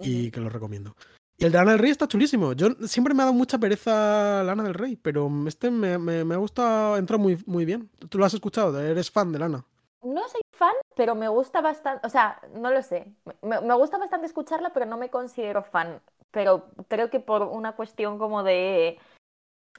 y 0.00 0.30
que 0.30 0.40
lo 0.40 0.48
recomiendo. 0.48 0.94
Y 1.40 1.44
el 1.44 1.52
de 1.52 1.58
Lana 1.58 1.70
del 1.72 1.80
Rey 1.80 1.90
está 1.92 2.08
chulísimo. 2.08 2.52
Yo 2.52 2.70
siempre 2.86 3.14
me 3.14 3.22
ha 3.22 3.26
dado 3.26 3.36
mucha 3.36 3.58
pereza 3.58 4.42
Lana 4.42 4.64
del 4.64 4.74
Rey, 4.74 4.96
pero 4.96 5.30
este 5.46 5.70
me, 5.70 5.96
me, 5.96 6.24
me 6.24 6.34
ha 6.34 6.38
gustado, 6.38 6.96
entra 6.96 7.16
muy, 7.16 7.40
muy 7.46 7.64
bien. 7.64 7.88
¿Tú 8.08 8.18
lo 8.18 8.24
has 8.24 8.34
escuchado? 8.34 8.78
¿Eres 8.80 9.10
fan 9.10 9.30
de 9.32 9.38
Lana? 9.38 9.64
No 10.02 10.28
soy 10.28 10.40
fan, 10.52 10.74
pero 10.96 11.14
me 11.14 11.28
gusta 11.28 11.60
bastante, 11.60 12.06
o 12.06 12.10
sea, 12.10 12.40
no 12.54 12.70
lo 12.70 12.82
sé. 12.82 13.12
Me, 13.42 13.60
me 13.60 13.74
gusta 13.74 13.98
bastante 13.98 14.26
escucharla, 14.26 14.72
pero 14.72 14.86
no 14.86 14.96
me 14.96 15.10
considero 15.10 15.62
fan. 15.62 16.00
Pero 16.30 16.66
creo 16.88 17.10
que 17.10 17.20
por 17.20 17.42
una 17.42 17.72
cuestión 17.76 18.18
como 18.18 18.42
de, 18.42 18.98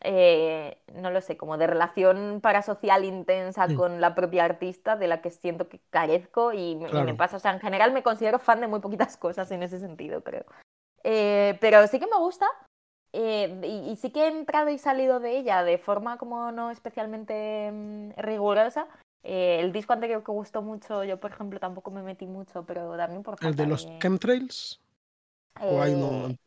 eh, 0.01 0.81
no 0.93 1.11
lo 1.11 1.21
sé, 1.21 1.37
como 1.37 1.57
de 1.57 1.67
relación 1.67 2.39
parasocial 2.41 3.05
intensa 3.05 3.67
Sí. 3.67 3.75
con 3.75 4.01
la 4.01 4.15
propia 4.15 4.45
artista, 4.45 4.95
de 4.95 5.07
la 5.07 5.21
que 5.21 5.31
siento 5.31 5.69
que 5.69 5.79
carezco 5.89 6.53
y 6.53 6.75
me, 6.75 6.89
y 6.89 7.03
me 7.03 7.15
pasa. 7.15 7.37
O 7.37 7.39
sea, 7.39 7.53
en 7.53 7.59
general 7.59 7.93
me 7.93 8.03
considero 8.03 8.39
fan 8.39 8.61
de 8.61 8.67
muy 8.67 8.79
poquitas 8.81 9.17
cosas 9.17 9.51
en 9.51 9.63
ese 9.63 9.79
sentido, 9.79 10.23
creo. 10.23 10.45
Eh, 11.03 11.57
pero 11.61 11.85
sí 11.87 11.99
que 11.99 12.07
me 12.07 12.17
gusta. 12.17 12.45
eh, 13.13 13.59
y, 13.63 13.91
y 13.91 13.95
sí 13.95 14.11
que 14.11 14.25
he 14.25 14.27
entrado 14.27 14.69
y 14.69 14.77
salido 14.77 15.19
de 15.19 15.37
ella 15.37 15.63
de 15.63 15.77
forma 15.77 16.17
como 16.17 16.51
no 16.51 16.69
especialmente 16.71 17.71
mm, 17.71 18.11
rigurosa. 18.17 18.87
Eh, 19.23 19.59
el 19.59 19.71
disco 19.71 19.93
anterior 19.93 20.23
que 20.23 20.31
gustó 20.31 20.61
mucho, 20.61 21.03
yo 21.03 21.19
por 21.19 21.31
ejemplo 21.31 21.59
tampoco 21.59 21.91
me 21.91 22.01
metí 22.03 22.25
mucho, 22.25 22.63
pero 22.65 22.95
también 22.95 23.23
por 23.23 23.35
¿El 23.43 23.55
de 23.55 23.65
los 23.65 23.87
chemtrails? 23.99 24.79
¿O 25.61 25.81
hay 25.81 25.93
uno 25.93 26.29
eh, 26.29 26.37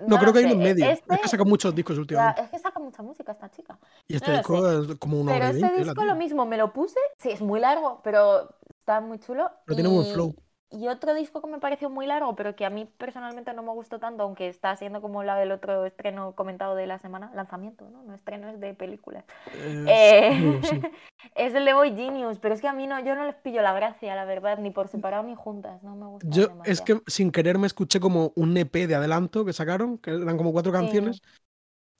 No, 0.00 0.16
lo 0.16 0.18
creo 0.18 0.32
que 0.32 0.38
hay 0.40 0.44
sé, 0.46 0.52
uno 0.52 0.64
en 0.64 0.76
medio. 0.76 0.90
Este, 0.90 1.14
Es 1.14 1.20
que 1.20 1.28
saca 1.28 1.44
muchos 1.44 1.74
discos 1.74 1.94
ya, 1.96 2.00
últimamente. 2.00 2.42
es 2.42 2.48
que 2.50 2.58
saca 2.58 2.80
mucha 2.80 3.02
música 3.02 3.32
esta 3.32 3.50
chica. 3.50 3.78
Y 4.08 4.16
este 4.16 4.30
no 4.30 4.36
disco 4.38 4.70
es 4.70 4.98
como 4.98 5.20
una 5.20 5.32
Pero 5.34 5.46
y 5.46 5.62
este 5.62 5.76
disco 5.84 6.04
lo 6.04 6.14
mismo, 6.16 6.44
me 6.46 6.56
lo 6.56 6.72
puse. 6.72 6.98
Sí, 7.18 7.30
es 7.30 7.40
muy 7.40 7.60
largo, 7.60 8.00
pero 8.02 8.48
está 8.78 9.00
muy 9.00 9.18
chulo. 9.18 9.50
Pero 9.64 9.76
tiene 9.76 9.90
buen 9.90 10.06
y- 10.06 10.10
flow. 10.12 10.34
Y 10.70 10.86
otro 10.88 11.14
disco 11.14 11.40
que 11.40 11.48
me 11.48 11.60
pareció 11.60 11.88
muy 11.88 12.06
largo, 12.06 12.36
pero 12.36 12.54
que 12.54 12.66
a 12.66 12.70
mí 12.70 12.86
personalmente 12.98 13.54
no 13.54 13.62
me 13.62 13.72
gustó 13.72 13.98
tanto, 13.98 14.22
aunque 14.22 14.48
está 14.48 14.76
siendo 14.76 15.00
como 15.00 15.22
la 15.22 15.36
del 15.36 15.50
otro 15.50 15.86
estreno 15.86 16.32
comentado 16.34 16.74
de 16.74 16.86
la 16.86 16.98
semana, 16.98 17.30
lanzamiento, 17.34 17.88
¿no? 17.88 18.02
No 18.02 18.14
estreno, 18.14 18.50
es 18.50 18.60
de 18.60 18.74
película. 18.74 19.24
Eh, 19.54 19.84
Eh, 19.88 20.60
sí, 20.62 20.68
sí. 20.68 20.80
es 21.34 21.54
el 21.54 21.64
de 21.64 21.72
Boy 21.72 21.96
Genius, 21.96 22.38
pero 22.38 22.54
es 22.54 22.60
que 22.60 22.68
a 22.68 22.74
mí 22.74 22.86
no, 22.86 23.02
yo 23.02 23.14
no 23.14 23.24
les 23.24 23.36
pillo 23.36 23.62
la 23.62 23.72
gracia, 23.72 24.14
la 24.14 24.26
verdad, 24.26 24.58
ni 24.58 24.70
por 24.70 24.88
separado 24.88 25.22
ni 25.22 25.34
juntas, 25.34 25.82
no 25.82 25.96
me 25.96 26.06
gusta. 26.06 26.28
Yo 26.30 26.48
es 26.64 26.82
que 26.82 27.00
sin 27.06 27.32
querer 27.32 27.56
me 27.56 27.66
escuché 27.66 27.98
como 27.98 28.32
un 28.36 28.54
EP 28.56 28.86
de 28.86 28.94
adelanto 28.94 29.46
que 29.46 29.54
sacaron, 29.54 29.96
que 29.96 30.10
eran 30.10 30.36
como 30.36 30.52
cuatro 30.52 30.70
canciones. 30.70 31.22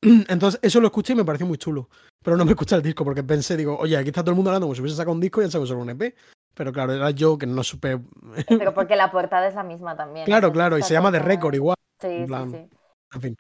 Entonces, 0.29 0.61
eso 0.63 0.81
lo 0.81 0.89
escuché 0.89 1.15
y 1.15 1.17
me 1.17 1.25
pareció 1.25 1.47
muy 1.47 1.57
chulo. 1.57 1.89
Pero 2.23 2.37
no 2.37 2.45
me 2.45 2.51
escuché 2.51 2.77
el 2.77 2.83
disco 2.83 3.05
porque 3.05 3.23
pensé, 3.23 3.57
digo, 3.57 3.79
oye, 3.79 3.97
aquí 3.97 4.09
está 4.09 4.23
todo 4.23 4.33
el 4.33 4.37
mundo 4.37 4.51
hablando 4.51 4.67
como 4.67 4.75
si 4.75 4.83
hubiese 4.83 4.97
sacado 4.97 5.15
un 5.15 5.21
disco 5.21 5.41
y 5.41 5.45
han 5.45 5.51
sacado 5.51 5.67
solo 5.67 5.81
un 5.81 5.91
EP. 5.91 6.15
Pero 6.55 6.73
claro, 6.73 6.93
era 6.93 7.11
yo 7.11 7.39
que 7.39 7.47
no 7.47 7.63
supe. 7.63 8.01
Pero 8.49 8.75
porque 8.75 8.97
la 8.97 9.11
portada 9.11 9.47
es 9.47 9.55
la 9.55 9.63
misma 9.63 9.97
también. 9.97 10.27
Claro, 10.27 10.53
claro, 10.53 10.77
y 10.79 10.83
se 10.83 10.95
llama 10.95 11.13
The 11.13 11.21
Record 11.21 11.55
igual. 11.55 11.77
Sí, 12.01 12.07
en 12.09 12.23
sí, 12.23 12.27
plan, 12.27 12.51
sí. 12.51 12.71
En 13.15 13.21
fin. 13.21 13.37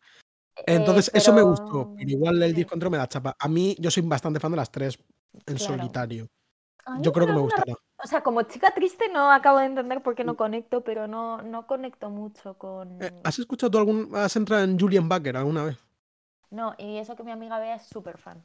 Eh, 0.57 0.63
Entonces, 0.67 1.11
eso 1.15 1.33
me 1.33 1.43
gustó. 1.43 1.95
Pero 1.97 2.11
igual 2.11 2.43
el 2.43 2.55
disco 2.55 2.75
entero 2.75 2.91
me 2.91 2.99
da 2.99 3.09
chapa. 3.09 3.35
A 3.39 3.49
mí, 3.49 3.77
yo 3.79 3.91
soy 3.91 4.03
bastante 4.05 4.41
fan 4.41 4.51
de 4.53 4.57
las 4.57 4.71
tres 4.71 4.99
en 5.47 5.57
Claro. 5.57 5.77
solitario. 5.77 6.29
Yo 7.01 7.13
creo 7.13 7.27
que 7.27 7.33
me 7.33 7.41
gustará. 7.41 7.75
O 8.03 8.07
sea, 8.07 8.23
como 8.23 8.43
chica 8.43 8.71
triste 8.71 9.11
no 9.13 9.31
acabo 9.31 9.59
de 9.59 9.67
entender 9.67 10.03
por 10.03 10.15
qué 10.15 10.25
no 10.25 10.37
conecto, 10.37 10.83
pero 10.83 11.07
no, 11.07 11.43
no 11.43 11.67
conecto 11.67 12.09
mucho 12.11 12.55
con... 12.55 13.03
Eh, 13.03 13.13
¿Has 13.25 13.39
escuchado 13.39 13.71
tú 13.71 13.79
algún. 13.79 14.11
¿Has 14.15 14.35
entrado 14.37 14.65
en 14.65 14.79
Julian 14.79 15.09
Baker 15.09 15.37
alguna 15.37 15.65
vez? 15.65 15.77
No, 16.51 16.75
y 16.79 16.97
eso 16.97 17.15
que 17.15 17.25
mi 17.25 17.31
amiga 17.31 17.59
Bea 17.59 17.75
es 17.75 17.83
súper 17.83 18.17
fan. 18.17 18.43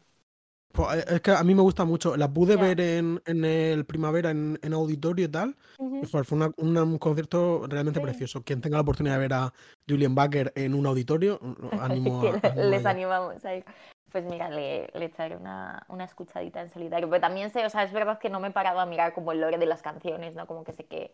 Pues, 0.73 0.97
eh, 0.97 1.05
es 1.07 1.21
que 1.21 1.31
a 1.31 1.43
mí 1.43 1.53
me 1.53 1.61
gusta 1.61 1.85
mucho. 1.85 2.17
La 2.17 2.27
pude 2.27 2.55
Ya. 2.55 2.61
ver 2.61 2.81
en, 2.81 3.21
en 3.25 3.45
el 3.45 3.85
primavera 3.85 4.31
en, 4.31 4.59
en 4.61 4.73
auditorio 4.73 5.25
y 5.25 5.29
tal. 5.29 5.55
y, 5.79 6.05
joder, 6.07 6.25
fue 6.25 6.35
una- 6.37 6.51
una- 6.57 6.83
un 6.83 6.97
concierto 6.97 7.65
realmente 7.67 7.99
Sí. 7.99 8.03
precioso. 8.03 8.43
Quien 8.43 8.59
tenga 8.59 8.77
la 8.77 8.81
oportunidad 8.81 9.15
de 9.15 9.19
ver 9.21 9.33
a 9.33 9.53
Julian 9.87 10.15
Baker 10.15 10.51
en 10.55 10.73
un 10.73 10.85
auditorio, 10.87 11.39
animo 11.79 12.21
a. 12.27 12.55
les 12.55 12.85
animamos 12.85 13.45
a 13.45 13.55
ir. 13.55 13.65
Pues 14.11 14.25
mira, 14.25 14.49
le, 14.49 14.89
le 14.93 15.05
echaré 15.05 15.35
una, 15.35 15.85
una 15.89 16.03
escuchadita 16.05 16.61
en 16.61 16.69
solitario. 16.71 17.07
Pero 17.09 17.21
también 17.21 17.49
sé, 17.51 17.65
o 17.65 17.69
sea, 17.69 17.83
es 17.83 17.91
verdad 17.93 18.19
que 18.19 18.29
no 18.29 18.39
me 18.39 18.47
he 18.49 18.51
parado 18.51 18.79
a 18.79 18.85
mirar 18.85 19.13
como 19.13 19.31
el 19.31 19.41
lore 19.41 19.57
de 19.57 19.65
las 19.65 19.81
canciones, 19.81 20.33
¿no? 20.35 20.45
Como 20.47 20.63
que 20.63 20.73
sé 20.73 20.85
que 20.85 21.11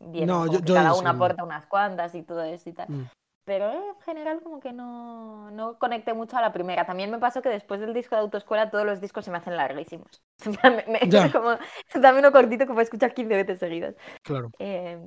vienen, 0.00 0.28
No, 0.28 0.46
yo- 0.46 0.60
yo 0.60 0.74
cada 0.74 0.94
una 0.94 1.10
aporta 1.10 1.44
unas 1.44 1.66
cuantas 1.66 2.14
y 2.14 2.22
todo 2.22 2.42
eso 2.44 2.68
y 2.68 2.72
tal. 2.72 2.88
Mm. 2.90 3.08
Pero 3.44 3.70
en 3.72 4.00
general 4.04 4.40
como 4.42 4.60
que 4.60 4.72
no, 4.72 5.50
no 5.50 5.76
conecté 5.78 6.14
mucho 6.14 6.36
a 6.36 6.40
la 6.40 6.52
primera. 6.52 6.86
También 6.86 7.10
me 7.10 7.18
pasó 7.18 7.42
que 7.42 7.48
después 7.48 7.80
del 7.80 7.92
disco 7.92 8.14
de 8.14 8.20
autoescuela 8.22 8.70
todos 8.70 8.84
los 8.86 9.00
discos 9.00 9.24
se 9.24 9.30
me 9.32 9.38
hacen 9.38 9.56
larguísimos. 9.56 10.22
Me- 10.62 10.84
me- 10.86 11.08
Ya. 11.10 11.30
como, 11.32 11.56
dame 11.94 12.20
uno 12.20 12.30
cortito 12.32 12.60
que 12.66 12.72
puedo 12.72 12.80
escuchar 12.82 13.14
15 13.14 13.34
veces 13.34 13.58
seguidas. 13.58 13.96
Claro. 14.22 14.50
Eh, 14.58 14.98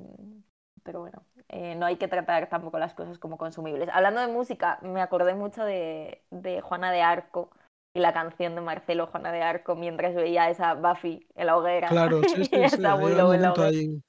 pero 0.82 1.00
bueno, 1.00 1.24
eh, 1.48 1.74
no 1.76 1.86
hay 1.86 1.96
que 1.96 2.08
tratar 2.08 2.48
tampoco 2.48 2.78
las 2.78 2.94
cosas 2.94 3.18
como 3.18 3.38
consumibles. 3.38 3.88
Hablando 3.92 4.20
de 4.20 4.28
música, 4.28 4.78
me 4.82 5.00
acordé 5.00 5.34
mucho 5.34 5.64
de, 5.64 6.22
de 6.30 6.60
Juana 6.60 6.92
de 6.92 7.02
Arco 7.02 7.50
y 7.94 8.00
la 8.00 8.12
canción 8.12 8.54
de 8.54 8.60
Marcelo 8.60 9.06
Juana 9.06 9.32
de 9.32 9.42
Arco 9.42 9.74
mientras 9.74 10.14
veía 10.14 10.50
esa 10.50 10.74
Buffy 10.74 11.26
en 11.34 11.46
la 11.46 11.56
hoguera. 11.56 11.88
Claro, 11.88 12.20
sí, 12.22 12.28
sí, 12.36 12.44
sí. 12.44 12.56
esa 12.56 12.94
Willow 12.96 13.32
en 13.32 13.42
la 13.42 13.52
hoguera. 13.52 13.68
ahí. 13.68 14.00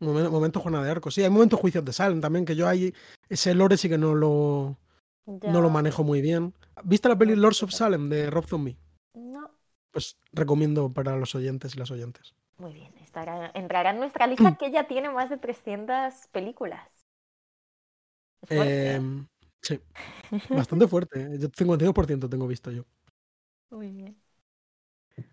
Momento, 0.00 0.30
momento 0.30 0.60
Juana 0.60 0.82
de 0.82 0.90
Arco. 0.90 1.10
Sí, 1.10 1.22
hay 1.22 1.30
momentos 1.30 1.58
juicios 1.58 1.84
de 1.84 1.92
Salem 1.92 2.20
también, 2.20 2.44
que 2.44 2.54
yo 2.56 2.68
ahí. 2.68 2.92
Ese 3.28 3.54
lore 3.54 3.76
sí 3.76 3.88
que 3.88 3.98
no 3.98 4.14
lo, 4.14 4.76
no 5.26 5.60
lo 5.60 5.70
manejo 5.70 6.04
muy 6.04 6.20
bien. 6.20 6.54
¿Viste 6.84 7.08
la 7.08 7.16
peli 7.16 7.34
Lords 7.34 7.62
of. 7.62 7.70
Salem 7.72 8.08
de 8.08 8.30
Rob 8.30 8.46
Zombie? 8.46 8.76
No, 9.14 9.50
Pues 9.90 10.16
recomiendo 10.32 10.92
para 10.92 11.16
los 11.16 11.34
oyentes 11.34 11.74
y 11.74 11.78
las 11.78 11.90
oyentes. 11.90 12.34
muy 12.58 12.74
bien. 12.74 12.92
Estará, 13.02 13.50
entrará 13.54 13.90
en 13.90 13.98
nuestra 13.98 14.26
lista 14.26 14.56
que 14.58 14.70
ya 14.70 14.86
tiene 14.86 15.08
más 15.08 15.30
de 15.30 15.38
300 15.38 16.26
películas. 16.32 16.86
¿eh? 18.50 18.94
Em, 18.96 19.26
sí, 19.62 19.80
bastante 20.50 20.86
fuerte. 20.86 21.22
¿eh? 21.22 21.38
Yo 21.38 21.48
52% 21.48 22.28
tengo 22.28 22.46
visto 22.46 22.70
yo. 22.70 22.84
Muy 23.70 23.90
bien. 23.90 24.16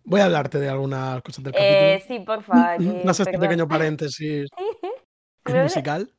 Voy 0.05 0.21
a 0.21 0.25
hablarte 0.25 0.59
de 0.59 0.69
algunas 0.69 1.21
cosas 1.21 1.43
del 1.43 1.53
Eh, 1.57 1.99
capítulo. 1.99 2.19
sí, 2.19 2.25
por 2.25 2.43
favor. 2.43 2.77
que- 3.03 3.09
Haz 3.09 3.19
este 3.19 3.37
pequeño 3.39 3.67
paréntesis 3.67 4.49
musical. 5.45 6.09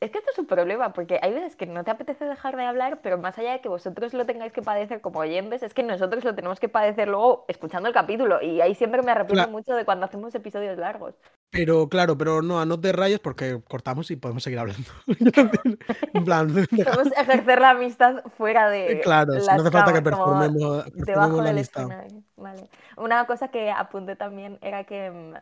Es 0.00 0.10
que 0.10 0.18
esto 0.18 0.30
es 0.32 0.38
un 0.38 0.46
problema, 0.46 0.92
porque 0.92 1.18
hay 1.22 1.32
veces 1.32 1.56
que 1.56 1.64
no 1.64 1.82
te 1.84 1.90
apetece 1.90 2.24
dejar 2.26 2.56
de 2.56 2.64
hablar, 2.64 3.00
pero 3.02 3.16
más 3.18 3.38
allá 3.38 3.52
de 3.52 3.60
que 3.60 3.68
vosotros 3.68 4.12
lo 4.12 4.26
tengáis 4.26 4.52
que 4.52 4.60
padecer 4.60 5.00
como 5.00 5.20
oyentes, 5.20 5.62
es 5.62 5.72
que 5.72 5.82
nosotros 5.82 6.22
lo 6.24 6.34
tenemos 6.34 6.60
que 6.60 6.68
padecer 6.68 7.08
luego 7.08 7.46
escuchando 7.48 7.88
el 7.88 7.94
capítulo. 7.94 8.42
Y 8.42 8.60
ahí 8.60 8.74
siempre 8.74 9.02
me 9.02 9.12
arrepiento 9.12 9.44
Claro. 9.44 9.50
mucho 9.52 9.74
de 9.74 9.84
cuando 9.86 10.04
hacemos 10.04 10.34
episodios 10.34 10.76
largos. 10.76 11.14
Pero 11.50 11.88
claro, 11.88 12.18
pero 12.18 12.42
no, 12.42 12.64
no 12.66 12.80
te 12.80 12.92
rayes 12.92 13.20
porque 13.20 13.60
cortamos 13.68 14.10
y 14.10 14.16
podemos 14.16 14.42
seguir 14.42 14.58
hablando. 14.58 14.90
en 16.14 16.24
plan, 16.24 16.48
Podemos 16.70 17.12
ejercer 17.16 17.60
la 17.60 17.70
amistad 17.70 18.22
fuera 18.36 18.68
de. 18.68 19.00
claro, 19.02 19.32
si 19.32 19.46
las 19.46 19.56
no 19.56 19.62
hace 19.62 19.70
falta 19.70 19.92
que 19.92 20.02
performemos, 20.02 20.84
Debajo 20.92 21.38
la 21.38 21.44
del 21.44 21.58
amistad. 21.58 21.88
Vale. 22.36 22.68
Una 22.96 23.26
cosa 23.26 23.48
que 23.48 23.70
apunté 23.70 24.16
también 24.16 24.58
era 24.60 24.84
que, 24.84 25.10
mm, 25.10 25.34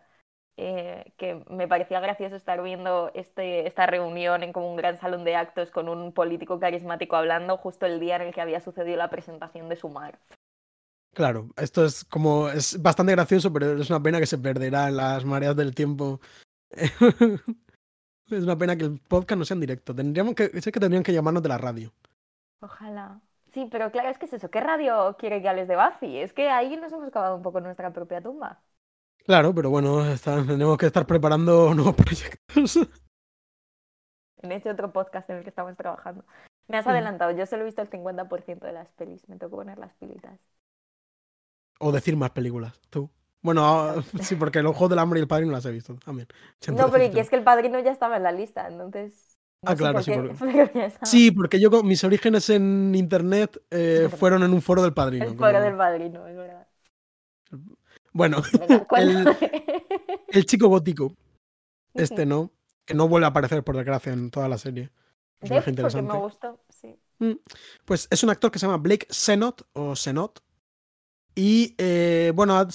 eh, 0.56 1.12
que 1.16 1.42
me 1.50 1.66
parecía 1.66 2.00
gracioso 2.00 2.36
estar 2.36 2.62
viendo 2.62 3.10
este, 3.14 3.66
esta 3.66 3.86
reunión 3.86 4.42
en 4.42 4.52
como 4.52 4.70
un 4.70 4.76
gran 4.76 4.98
salón 4.98 5.24
de 5.24 5.34
actos 5.34 5.70
con 5.70 5.88
un 5.88 6.12
político 6.12 6.60
carismático 6.60 7.16
hablando 7.16 7.56
justo 7.56 7.86
el 7.86 7.98
día 7.98 8.16
en 8.16 8.22
el 8.22 8.34
que 8.34 8.40
había 8.40 8.60
sucedido 8.60 8.96
la 8.96 9.10
presentación 9.10 9.68
de 9.68 9.76
Sumar. 9.76 10.18
Claro, 11.14 11.48
esto 11.56 11.84
es 11.84 12.04
como, 12.04 12.48
es 12.48 12.80
bastante 12.82 13.12
gracioso, 13.12 13.52
pero 13.52 13.80
es 13.80 13.88
una 13.90 14.02
pena 14.02 14.18
que 14.18 14.26
se 14.26 14.38
perderá 14.38 14.88
en 14.88 14.96
las 14.96 15.24
mareas 15.24 15.54
del 15.56 15.74
tiempo. 15.74 16.20
es 16.70 18.42
una 18.42 18.56
pena 18.58 18.76
que 18.76 18.84
el 18.84 18.98
podcast 19.00 19.38
no 19.38 19.44
sea 19.44 19.54
en 19.54 19.60
directo. 19.60 19.94
Tendríamos 19.94 20.34
que, 20.34 20.50
es 20.52 20.64
que 20.64 20.72
tendrían 20.80 21.02
que 21.04 21.12
llamarnos 21.12 21.42
de 21.42 21.48
la 21.48 21.58
radio. 21.58 21.92
Ojalá. 22.60 23.20
Sí, 23.52 23.68
pero 23.70 23.90
claro, 23.92 24.08
es 24.08 24.18
que 24.18 24.26
es 24.26 24.32
eso. 24.32 24.50
¿Qué 24.50 24.60
radio 24.60 25.16
quiere 25.18 25.40
que 25.40 25.48
hables 25.48 25.68
de 25.68 25.76
Buffy? 25.76 26.18
Es 26.18 26.32
que 26.32 26.48
ahí 26.50 26.76
nos 26.76 26.92
hemos 26.92 27.10
cavado 27.10 27.36
un 27.36 27.42
poco 27.42 27.60
nuestra 27.60 27.92
propia 27.92 28.20
tumba. 28.20 28.60
Claro, 29.24 29.54
pero 29.54 29.70
bueno, 29.70 30.04
está- 30.06 30.44
tenemos 30.44 30.76
que 30.76 30.86
estar 30.86 31.06
preparando 31.06 31.72
nuevos 31.74 31.94
proyectos. 31.96 32.76
En 34.42 34.52
ese 34.52 34.70
otro 34.70 34.92
podcast 34.92 35.30
en 35.30 35.36
el 35.36 35.42
que 35.44 35.50
estamos 35.50 35.76
trabajando. 35.76 36.24
Me 36.66 36.76
has 36.78 36.86
Mm. 36.86 36.90
adelantado, 36.90 37.30
yo 37.30 37.46
solo 37.46 37.62
he 37.62 37.66
visto 37.66 37.82
el 37.82 37.88
50% 37.90 38.66
de 38.66 38.72
las 38.72 38.88
pelis. 38.92 39.26
Me 39.28 39.36
tocó 39.38 39.56
poner 39.56 39.78
las 39.78 39.94
pilitas. 39.94 40.38
O 41.80 41.92
decir 41.92 42.16
más 42.16 42.30
películas, 42.30 42.72
tú. 42.90 43.10
Bueno, 43.42 43.94
sí, 44.22 44.36
porque 44.36 44.62
los 44.62 44.72
Juegos 44.72 44.90
del 44.90 44.98
Hambre 45.00 45.20
y 45.20 45.22
el 45.22 45.28
Padre 45.28 45.46
no 45.46 45.52
las 45.52 45.64
he 45.66 45.70
visto 45.70 45.94
también. 45.96 46.28
No, 46.68 46.90
pero 46.90 47.12
que 47.12 47.20
es 47.20 47.28
que 47.28 47.36
el 47.36 47.44
padrino 47.44 47.78
ya 47.80 47.90
estaba 47.90 48.16
en 48.16 48.22
la 48.22 48.32
lista, 48.32 48.66
entonces. 48.68 49.38
no 49.62 49.70
Ah, 49.70 49.76
claro, 49.76 49.94
por 49.94 50.04
sí, 50.04 50.12
porque-. 50.12 50.92
Sí, 51.02 51.30
porque 51.30 51.60
yo 51.60 51.70
mis 51.82 52.02
orígenes 52.04 52.48
en 52.50 52.94
internet 52.94 53.60
eh, 53.70 54.08
fueron 54.16 54.42
en 54.42 54.52
un 54.52 54.62
foro 54.62 54.82
del 54.82 54.94
Padrino. 54.94 55.24
El 55.24 55.36
foro 55.36 55.52
como- 55.52 55.64
del 55.64 55.76
padrino, 55.76 56.26
es 56.26 56.36
verdad. 56.36 56.66
Bueno, 58.12 58.42
Venga, 58.58 58.86
el, 58.96 59.36
el 60.28 60.46
chico 60.46 60.68
gótico, 60.68 61.16
este 61.94 62.24
no, 62.26 62.52
que 62.84 62.94
no 62.94 63.08
vuelve 63.08 63.26
a 63.26 63.30
aparecer 63.30 63.64
por 63.64 63.76
desgracia 63.76 64.12
en 64.12 64.30
toda 64.30 64.48
la 64.48 64.58
serie. 64.58 64.90
Es 65.40 65.66
interesante. 65.66 66.12
me 66.12 66.18
gustó, 66.18 66.60
sí. 66.68 66.96
Pues 67.84 68.06
es 68.10 68.22
un 68.22 68.30
actor 68.30 68.50
que 68.50 68.58
se 68.58 68.66
llama 68.66 68.78
Blake 68.78 69.06
Senot 69.10 69.66
o 69.72 69.96
Senot. 69.96 70.43
Y 71.36 71.74
eh, 71.78 72.32
bueno, 72.34 72.66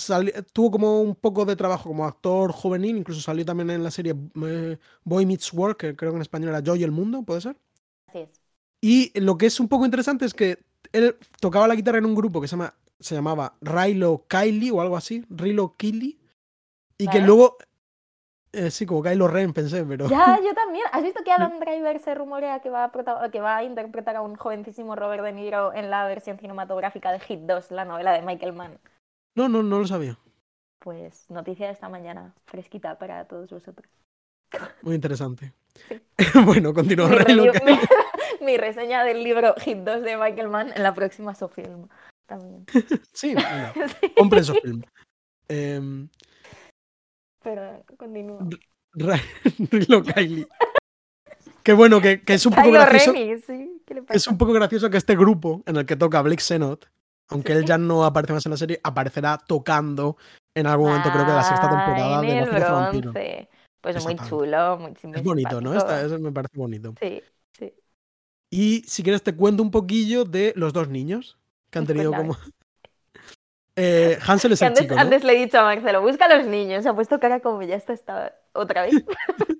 tuvo 0.52 0.72
como 0.72 1.02
un 1.02 1.15
poco 1.15 1.45
de 1.45 1.56
trabajo 1.56 1.90
como 1.90 2.06
actor 2.06 2.52
juvenil, 2.52 2.98
incluso 2.98 3.22
salió 3.22 3.45
también 3.45 3.69
en 3.69 3.84
la 3.84 3.91
serie 3.91 4.14
eh, 4.45 4.77
Boy 5.03 5.26
Meets 5.26 5.53
World, 5.53 5.77
que 5.77 5.95
creo 5.95 6.11
que 6.11 6.18
en 6.18 6.22
español 6.22 6.49
era 6.49 6.60
Yo 6.60 6.76
y 6.76 6.84
el 6.84 6.91
Mundo, 6.91 7.23
¿puede 7.23 7.41
ser? 7.41 7.56
Así 8.07 8.19
es. 8.19 8.30
Y 8.81 9.18
lo 9.19 9.38
que 9.38 9.45
es 9.45 9.60
un 9.60 9.69
poco 9.69 9.86
interesante 9.86 10.26
es 10.26 10.34
que 10.34 10.60
él 10.91 11.15
tocaba 11.40 11.68
la 11.68 11.76
guitarra 11.76 11.99
en 11.99 12.06
un 12.06 12.15
grupo 12.15 12.41
que 12.41 12.48
se, 12.48 12.56
llama, 12.56 12.73
se 12.99 13.15
llamaba 13.15 13.56
Rilo 13.61 14.26
Kylie 14.27 14.72
o 14.72 14.81
algo 14.81 14.98
así, 14.98 15.26
Rilo 15.30 15.76
Kylie, 15.77 16.18
y 16.98 17.07
que 17.07 17.22
luego, 17.22 17.57
eh, 18.53 18.71
sí, 18.71 18.85
como 18.85 19.03
Kylo 19.03 19.27
Ren 19.27 19.53
pensé, 19.53 19.84
pero... 19.85 20.07
Ya, 20.09 20.39
yo 20.43 20.53
también. 20.53 20.85
¿Has 20.91 21.03
visto 21.03 21.23
que 21.23 21.31
Adam 21.31 21.59
Driver 21.59 21.99
se 21.99 22.15
rumorea 22.15 22.59
que 22.61 22.69
va, 22.69 22.85
a 22.85 23.30
que 23.31 23.39
va 23.39 23.57
a 23.57 23.63
interpretar 23.63 24.15
a 24.15 24.21
un 24.21 24.35
jovencísimo 24.35 24.95
Robert 24.95 25.23
De 25.23 25.31
Niro 25.34 25.73
en 25.73 25.89
la 25.89 26.05
versión 26.07 26.38
cinematográfica 26.39 27.11
de 27.11 27.19
Hit 27.19 27.39
2, 27.41 27.71
la 27.71 27.85
novela 27.85 28.11
de 28.13 28.21
Michael 28.21 28.53
Mann? 28.53 28.80
No, 29.35 29.47
no, 29.49 29.61
no 29.63 29.80
lo 29.80 29.88
sabía. 29.88 30.17
Pues 30.80 31.30
noticia 31.30 31.67
de 31.67 31.73
esta 31.73 31.89
mañana, 31.89 32.34
fresquita 32.45 32.97
para 32.97 33.26
todos 33.26 33.49
vosotros. 33.49 33.89
Muy 34.81 34.95
interesante. 34.95 35.53
Sí. 35.88 36.01
bueno, 36.45 36.73
continúa. 36.73 37.07
Mi, 37.09 37.15
review- 37.17 37.63
mi- 37.65 38.45
mi 38.45 38.57
reseña 38.57 39.03
del 39.03 39.23
libro 39.23 39.53
Hit 39.59 39.80
2 39.80 40.01
de 40.01 40.17
Michael 40.17 40.47
Mann 40.49 40.71
en 40.76 40.81
la 40.84 40.93
próxima 40.93 41.35
Sofilm. 41.35 41.88
También. 42.26 42.65
Sí, 43.11 43.35
Sí, 43.35 44.09
compren 44.15 44.41
esos 44.41 44.59
films. 44.61 44.85
Pero 47.43 47.83
continúa. 47.97 48.39
Rilo 49.71 50.03
Kylie. 50.03 50.47
Que 51.63 51.73
bueno, 51.73 52.01
que, 52.01 52.21
que 52.21 52.33
es 52.33 52.45
un 52.45 52.53
poco 52.53 52.71
gracioso. 52.71 53.11
Renny, 53.13 53.39
sí. 53.41 53.81
¿Qué 53.85 53.93
le 53.95 54.03
Es 54.09 54.27
un 54.27 54.37
poco 54.37 54.53
gracioso 54.53 54.89
que 54.89 54.97
este 54.97 55.15
grupo 55.15 55.61
en 55.65 55.75
el 55.77 55.85
que 55.85 55.95
toca 55.95 56.21
Blake 56.21 56.41
Senot, 56.41 56.89
aunque 57.29 57.53
él 57.53 57.65
ya 57.65 57.77
no 57.77 58.05
aparece 58.05 58.33
más 58.33 58.45
en 58.45 58.51
la 58.51 58.57
serie, 58.57 58.79
aparecerá 58.83 59.37
tocando 59.37 60.17
en 60.55 60.67
algún 60.67 60.87
momento, 60.87 61.11
creo 61.11 61.25
que 61.25 61.31
de 61.31 61.37
la 61.37 61.43
sexta 61.43 61.67
Ah, 61.67 61.85
temporada 61.85 62.21
de 62.21 62.49
cazavampiros. 62.49 63.13
vampiro. 63.13 63.47
Pues 63.81 64.03
muy 64.03 64.15
chulo, 64.27 64.77
muy, 64.77 64.93
Es 65.13 65.23
bonito, 65.23 65.61
¿no? 65.61 65.73
Esta, 65.73 66.01
eso 66.01 66.19
me 66.19 66.31
parece 66.31 66.57
bonito. 66.57 66.95
Sí, 66.99 67.21
sí. 67.57 67.73
Y 68.49 68.83
si 68.87 69.03
quieres 69.03 69.21
te 69.23 69.35
cuento 69.35 69.63
un 69.63 69.71
poquillo 69.71 70.25
de 70.25 70.53
los 70.55 70.73
dos 70.73 70.89
niños 70.89 71.37
que 71.69 71.79
han 71.79 71.85
tenido 71.85 72.11
como... 72.11 72.35
Eh, 73.80 74.18
Hansel 74.27 74.51
es 74.51 74.61
el 74.61 74.68
antes, 74.69 74.84
chico, 74.84 74.95
¿no? 74.95 75.01
antes 75.01 75.23
le 75.23 75.34
he 75.34 75.45
dicho 75.45 75.60
a 75.60 75.64
Marcelo, 75.64 76.01
busca 76.01 76.26
a 76.26 76.35
los 76.38 76.45
niños. 76.47 76.84
Se 76.84 76.89
ha 76.89 76.93
puesto 76.93 77.19
cara 77.19 77.39
como 77.39 77.61
ya 77.64 77.76
está, 77.76 77.93
está 77.93 78.35
otra 78.53 78.84
vez. 78.84 78.93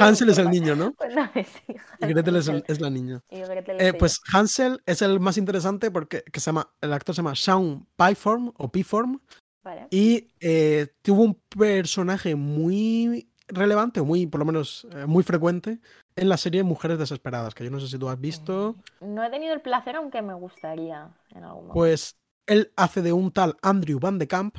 Hansel 0.00 0.30
es 0.30 0.38
el 0.38 0.50
niño, 0.50 0.74
¿no? 0.74 0.94
Sí. 1.34 1.74
Y 2.00 2.06
Gretel 2.06 2.36
es, 2.36 2.48
el- 2.48 2.64
la 2.80 2.90
niña. 2.90 3.22
Eh, 3.30 3.44
es 3.78 3.94
pues 3.94 4.20
Hansel 4.32 4.82
es 4.86 5.02
el 5.02 5.20
más 5.20 5.38
interesante 5.38 5.90
porque 5.90 6.22
que 6.24 6.40
se 6.40 6.46
llama, 6.46 6.70
el 6.80 6.92
actor 6.92 7.14
se 7.14 7.20
llama 7.20 7.34
Sean 7.36 7.86
Pyform 7.96 8.52
o 8.56 8.70
Piform. 8.70 9.20
Vale. 9.62 9.86
y 9.90 10.28
eh, 10.40 10.86
tuvo 11.02 11.24
un 11.24 11.34
personaje 11.34 12.34
muy 12.34 13.28
relevante, 13.48 14.00
o 14.00 14.04
muy, 14.04 14.26
por 14.26 14.38
lo 14.38 14.46
menos, 14.46 14.86
eh, 14.94 15.04
muy 15.04 15.22
frecuente 15.24 15.78
en 16.16 16.28
la 16.30 16.36
serie 16.38 16.62
Mujeres 16.62 16.98
Desesperadas, 16.98 17.54
que 17.54 17.64
yo 17.64 17.70
no 17.70 17.78
sé 17.80 17.88
si 17.88 17.98
tú 17.98 18.08
has 18.08 18.18
visto. 18.18 18.76
No 19.00 19.22
he 19.24 19.30
tenido 19.30 19.52
el 19.52 19.60
placer, 19.60 19.96
aunque 19.96 20.22
me 20.22 20.32
gustaría 20.34 21.10
en 21.30 21.44
algún 21.44 21.66
momento. 21.66 21.74
Pues 21.74 22.16
él 22.48 22.72
hace 22.76 23.02
de 23.02 23.12
un 23.12 23.30
tal 23.30 23.56
Andrew 23.62 24.00
Van 24.00 24.18
de 24.18 24.26
Camp, 24.26 24.56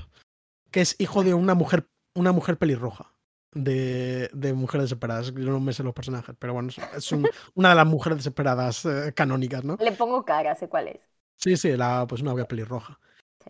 que 0.72 0.82
es 0.82 0.96
hijo 1.00 1.24
de 1.24 1.34
una 1.34 1.54
mujer, 1.56 1.90
una 2.16 2.32
mujer 2.32 2.58
pelirroja. 2.58 3.14
De, 3.52 4.30
de 4.32 4.54
mujeres 4.54 4.84
desesperadas. 4.86 5.34
Yo 5.34 5.50
no 5.50 5.60
me 5.60 5.74
sé 5.74 5.82
los 5.82 5.96
personajes, 5.96 6.36
pero 6.38 6.54
bueno, 6.54 6.70
es, 6.70 6.78
es 6.96 7.12
un- 7.12 7.28
una 7.56 7.70
de 7.70 7.76
las 7.76 7.88
mujeres 7.88 8.20
desesperadas 8.20 8.86
eh, 8.86 9.12
canónicas, 9.16 9.64
¿no? 9.64 9.76
Le 9.80 9.92
pongo 9.92 10.24
cara, 10.24 10.54
sé 10.54 10.70
cuál 10.70 10.90
es. 10.90 11.00
Sí, 11.36 11.58
sí, 11.58 11.76
la, 11.76 12.06
pues 12.08 12.22
una 12.22 12.34
obvia 12.34 12.48
pelirroja. 12.48 13.00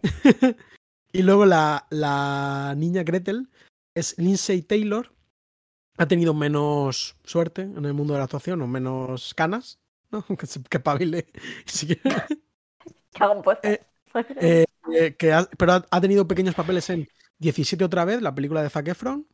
y 1.11 1.21
luego 1.21 1.45
la, 1.45 1.85
la 1.89 2.75
niña 2.77 3.03
Gretel 3.03 3.49
es 3.93 4.17
Lindsay 4.17 4.61
Taylor. 4.61 5.11
Ha 5.97 6.07
tenido 6.07 6.33
menos 6.33 7.17
suerte 7.25 7.63
en 7.63 7.83
el 7.83 7.93
mundo 7.93 8.13
de 8.13 8.19
la 8.19 8.23
actuación, 8.23 8.61
o 8.61 8.67
menos 8.67 9.33
canas, 9.33 9.79
¿no? 10.11 10.23
Que, 10.37 10.47
que 10.69 10.79
pabile. 10.79 11.27
Si. 11.65 11.91
Eh, 13.63 13.79
Eh, 14.41 14.65
eh, 14.93 15.15
que 15.17 15.33
ha- 15.33 15.47
pero 15.57 15.73
ha, 15.73 15.85
ha 15.89 16.01
tenido 16.01 16.27
pequeños 16.27 16.55
papeles 16.55 16.89
en 16.89 17.07
17 17.39 17.83
otra 17.83 18.05
vez, 18.05 18.21
la 18.21 18.33
película 18.35 18.61
de 18.63 18.69
Zac 18.69 18.87
Efron. 18.87 19.27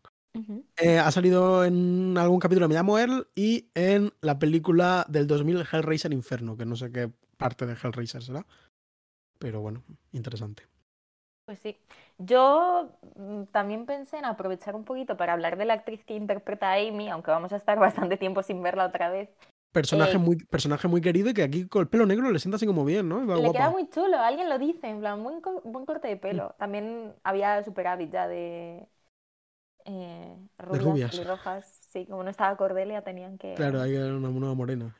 Eh, 0.77 0.99
ha 0.99 1.09
salido 1.11 1.63
en 1.63 2.17
algún 2.17 2.39
capítulo 2.39 2.65
de 2.65 2.69
Me 2.69 2.75
llamo 2.75 2.99
Earl 2.99 3.29
y 3.33 3.69
en 3.75 4.11
la 4.21 4.37
película 4.37 5.05
del 5.07 5.25
2000 5.27 5.61
Hellraiser 5.71 6.11
Inferno, 6.11 6.57
que 6.57 6.65
no 6.65 6.75
sé 6.75 6.91
qué 6.91 7.09
parte 7.37 7.65
de 7.65 7.73
Hellraiser 7.81 8.21
será. 8.21 8.45
Pero 9.39 9.61
bueno, 9.61 9.83
interesante. 10.11 10.63
Pues 11.45 11.59
sí. 11.59 11.77
Yo 12.17 12.89
mm, 13.15 13.43
también 13.45 13.85
pensé 13.85 14.17
en 14.17 14.25
aprovechar 14.25 14.75
un 14.75 14.83
poquito 14.83 15.15
para 15.15 15.33
hablar 15.33 15.57
de 15.57 15.65
la 15.65 15.75
actriz 15.75 16.03
que 16.03 16.15
interpreta 16.15 16.71
a 16.71 16.75
Amy, 16.75 17.09
aunque 17.09 17.31
vamos 17.31 17.53
a 17.53 17.57
estar 17.57 17.77
bastante 18.09 18.17
tiempo 18.17 18.43
sin 18.43 18.61
verla 18.61 18.85
otra 18.85 19.09
vez. 19.09 19.29
Personaje, 19.75 20.15
Eh, 20.15 20.17
muy, 20.17 20.37
personaje 20.37 20.87
muy 20.87 21.01
querido 21.01 21.29
y 21.29 21.33
que 21.33 21.43
aquí 21.43 21.67
con 21.67 21.81
el 21.81 21.87
pelo 21.89 22.05
negro 22.05 22.31
le 22.31 22.39
sienta 22.39 22.55
así 22.55 22.65
como 22.65 22.85
bien, 22.85 23.09
¿no? 23.09 23.27
Va 23.27 23.35
Le 23.35 23.41
guapa. 23.41 23.51
queda 23.51 23.69
muy 23.69 23.89
chulo, 23.89 24.17
alguien 24.19 24.47
lo 24.49 24.57
dice, 24.57 24.87
en 24.87 24.99
plan, 25.01 25.21
buen, 25.21 25.41
buen 25.65 25.85
corte 25.85 26.07
de 26.07 26.15
pelo. 26.15 26.55
También 26.57 27.13
había 27.23 27.61
superávit 27.63 28.09
ya 28.09 28.27
de 28.27 28.87
eh, 29.85 30.35
rubias, 30.57 30.83
rubias. 30.83 31.11
pelirrojas. 31.11 31.65
Sí, 31.91 32.05
como 32.05 32.23
no 32.23 32.29
estaba 32.29 32.55
Cordelia, 32.57 33.01
tenían 33.01 33.37
que. 33.37 33.53
Claro, 33.53 33.81
hay 33.81 33.95
una, 33.95 34.29
una 34.29 34.53
morena. 34.53 34.95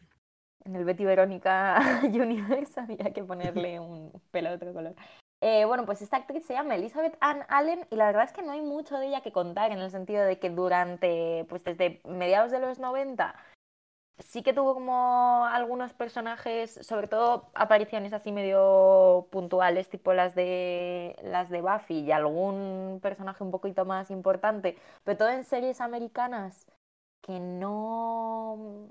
En 0.65 0.75
el 0.75 0.83
Betty 0.83 1.05
Verónica 1.05 1.79
Universe 2.03 2.79
había 2.79 3.13
que 3.13 3.23
ponerle 3.23 3.79
un 3.79 4.11
pelo 4.31 4.49
de 4.49 4.55
otro 4.55 4.73
color. 4.73 4.93
Eh, 5.41 5.65
bueno, 5.65 5.85
pues 5.85 6.01
esta 6.01 6.17
actriz 6.17 6.43
se 6.45 6.53
llama 6.53 6.75
Elizabeth 6.75 7.17
Ann 7.19 7.43
Allen 7.49 7.85
y 7.91 7.95
la 7.95 8.07
verdad 8.07 8.23
es 8.23 8.31
que 8.31 8.41
no 8.41 8.51
hay 8.51 8.61
mucho 8.61 8.97
de 8.97 9.07
ella 9.07 9.21
que 9.21 9.31
contar 9.31 9.71
en 9.71 9.79
el 9.79 9.91
sentido 9.91 10.23
de 10.23 10.39
que 10.39 10.49
durante, 10.49 11.45
pues 11.49 11.63
desde 11.63 12.01
mediados 12.05 12.51
de 12.51 12.59
los 12.59 12.79
90 12.79 13.35
sí 14.19 14.43
que 14.43 14.53
tuvo 14.53 14.73
como 14.73 15.45
algunos 15.45 15.93
personajes, 15.93 16.79
sobre 16.83 17.07
todo 17.07 17.49
apariciones 17.55 18.13
así 18.13 18.31
medio 18.31 19.27
puntuales, 19.31 19.89
tipo 19.89 20.13
las 20.13 20.35
de 20.35 21.15
las 21.23 21.49
de 21.49 21.61
Buffy 21.61 21.99
y 22.01 22.11
algún 22.11 22.99
personaje 23.01 23.43
un 23.43 23.51
poquito 23.51 23.85
más 23.85 24.11
importante, 24.11 24.77
pero 25.03 25.17
todo 25.17 25.29
en 25.29 25.43
series 25.43 25.81
americanas 25.81 26.67
que 27.21 27.39
no 27.39 28.89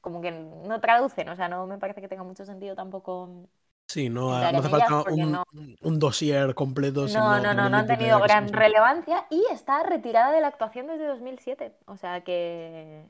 como 0.00 0.20
que 0.20 0.32
no 0.32 0.80
traducen, 0.80 1.28
o 1.28 1.36
sea, 1.36 1.48
no 1.48 1.66
me 1.66 1.78
parece 1.78 2.00
que 2.00 2.08
tenga 2.08 2.24
mucho 2.24 2.44
sentido 2.44 2.74
tampoco. 2.74 3.48
Sí, 3.88 4.08
no, 4.08 4.48
no 4.48 4.58
hace 4.58 4.70
falta 4.70 5.04
un, 5.08 5.32
no- 5.32 5.44
un 5.82 5.98
dossier 5.98 6.54
completo. 6.54 7.06
No, 7.06 7.40
sino 7.40 7.40
no, 7.40 7.52
no, 7.54 7.68
no 7.68 7.78
han 7.78 7.86
tenido 7.88 8.20
gran 8.20 8.52
relevancia 8.52 9.26
y 9.30 9.44
está 9.50 9.82
retirada 9.82 10.30
de 10.32 10.40
la 10.40 10.46
actuación 10.48 10.86
desde 10.86 11.06
2007, 11.06 11.74
o 11.86 11.96
sea 11.96 12.22
que 12.22 13.04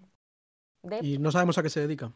de 0.82 0.98
Y 1.02 1.18
no 1.18 1.30
sabemos 1.32 1.56
a 1.58 1.62
qué 1.62 1.70
se 1.70 1.80
dedica. 1.80 2.12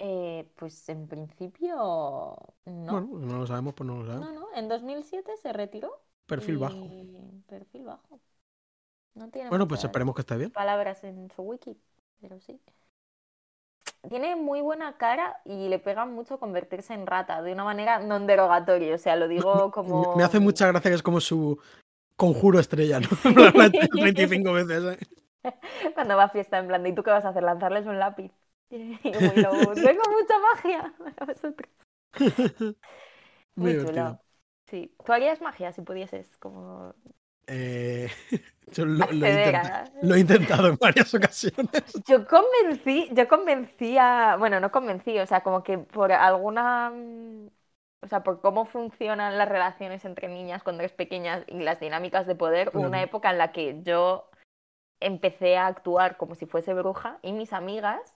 Eh, 0.00 0.48
pues 0.56 0.88
en 0.88 1.08
principio 1.08 1.74
no. 1.76 2.92
Bueno, 2.92 3.08
no 3.18 3.38
lo 3.38 3.46
sabemos, 3.46 3.74
pues 3.74 3.86
no 3.86 3.96
lo 4.02 4.06
sabemos. 4.06 4.32
No, 4.32 4.40
no, 4.40 4.46
en 4.54 4.68
2007 4.68 5.32
se 5.42 5.52
retiró. 5.52 5.90
Perfil 6.26 6.58
bajo. 6.58 6.76
y- 6.76 7.42
Perfil 7.48 7.84
bajo. 7.84 8.20
No 9.14 9.28
tiene 9.30 9.48
Bueno, 9.48 9.66
pues 9.66 9.82
esperemos 9.82 10.14
que 10.14 10.20
esté 10.22 10.36
bien. 10.36 10.50
palabras 10.52 11.02
en 11.02 11.30
su 11.34 11.42
wiki, 11.42 11.76
pero 12.20 12.38
sí. 12.38 12.60
Tiene 14.08 14.36
muy 14.36 14.60
buena 14.60 14.96
cara 14.96 15.40
y 15.44 15.68
le 15.68 15.80
pega 15.80 16.06
mucho 16.06 16.38
convertirse 16.38 16.94
en 16.94 17.04
rata 17.06 17.42
de 17.42 17.52
una 17.52 17.64
manera 17.64 17.98
non 17.98 18.26
derogatoria, 18.30 18.94
o 18.94 18.98
sea, 18.98 19.16
lo 19.16 19.26
digo 19.26 19.72
como... 19.72 20.14
Me 20.14 20.22
hace 20.22 20.38
mucha 20.38 20.68
gracia 20.68 20.90
que 20.92 20.94
es 20.94 21.02
como 21.02 21.18
su 21.20 21.58
conjuro 22.14 22.60
estrella, 22.60 23.00
¿no? 23.00 23.08
En 23.24 23.34
plan, 23.34 23.52
la 23.54 23.64
he 23.66 23.84
hecho 23.84 23.98
25 23.98 24.52
veces. 24.52 24.84
¿eh? 24.84 24.98
Cuando 25.94 26.16
va 26.16 26.24
a 26.24 26.28
fiesta, 26.30 26.58
en 26.58 26.68
plan, 26.68 26.86
¿y 26.86 26.94
tú 26.94 27.02
qué 27.02 27.10
vas 27.10 27.24
a 27.24 27.30
hacer? 27.30 27.42
¿Lanzarles 27.42 27.86
un 27.86 27.98
lápiz? 27.98 28.32
Y 28.70 29.12
tengo 29.80 30.02
mucha 30.10 30.38
magia 30.54 30.94
para 31.16 31.32
vosotros. 31.32 31.70
Muy 33.56 33.76
Muy 33.76 33.76
chulo. 33.76 34.20
Sí. 34.66 34.94
¿Tú 35.04 35.12
harías 35.12 35.40
magia 35.40 35.72
si 35.72 35.82
pudieses? 35.82 36.36
Como 36.38 36.94
Eh, 37.46 38.08
yo 38.72 38.84
lo, 38.84 39.10
lo 39.12 39.26
he 39.26 39.62
lo 40.02 40.16
intentado 40.16 40.68
en 40.68 40.76
varias 40.76 41.12
ocasiones. 41.14 42.04
Yo 42.06 42.26
convencí, 42.26 43.08
yo 43.12 43.28
convencí 43.28 43.96
a... 43.98 44.36
Bueno, 44.38 44.60
no 44.60 44.70
convencí, 44.70 45.18
o 45.18 45.26
sea, 45.26 45.42
como 45.42 45.62
que 45.62 45.78
por 45.78 46.12
alguna... 46.12 46.90
mm, 46.90 47.48
O 48.02 48.06
sea, 48.08 48.22
por 48.22 48.40
cómo 48.40 48.64
funcionan 48.66 49.38
las 49.38 49.48
relaciones 49.48 50.04
entre 50.04 50.28
niñas 50.28 50.62
cuando 50.62 50.82
eres 50.82 50.92
pequeña 50.92 51.44
y 51.48 51.60
las 51.62 51.80
dinámicas 51.80 52.26
de 52.26 52.34
poder, 52.36 52.70
hubo 52.74 52.86
una 52.86 53.02
época 53.02 53.30
en 53.30 53.38
la 53.38 53.52
que 53.52 53.82
yo 53.82 54.27
empecé 55.00 55.56
a 55.56 55.66
actuar 55.66 56.16
como 56.16 56.34
si 56.34 56.46
fuese 56.46 56.74
bruja 56.74 57.18
y 57.22 57.32
mis 57.32 57.52
amigas 57.52 58.14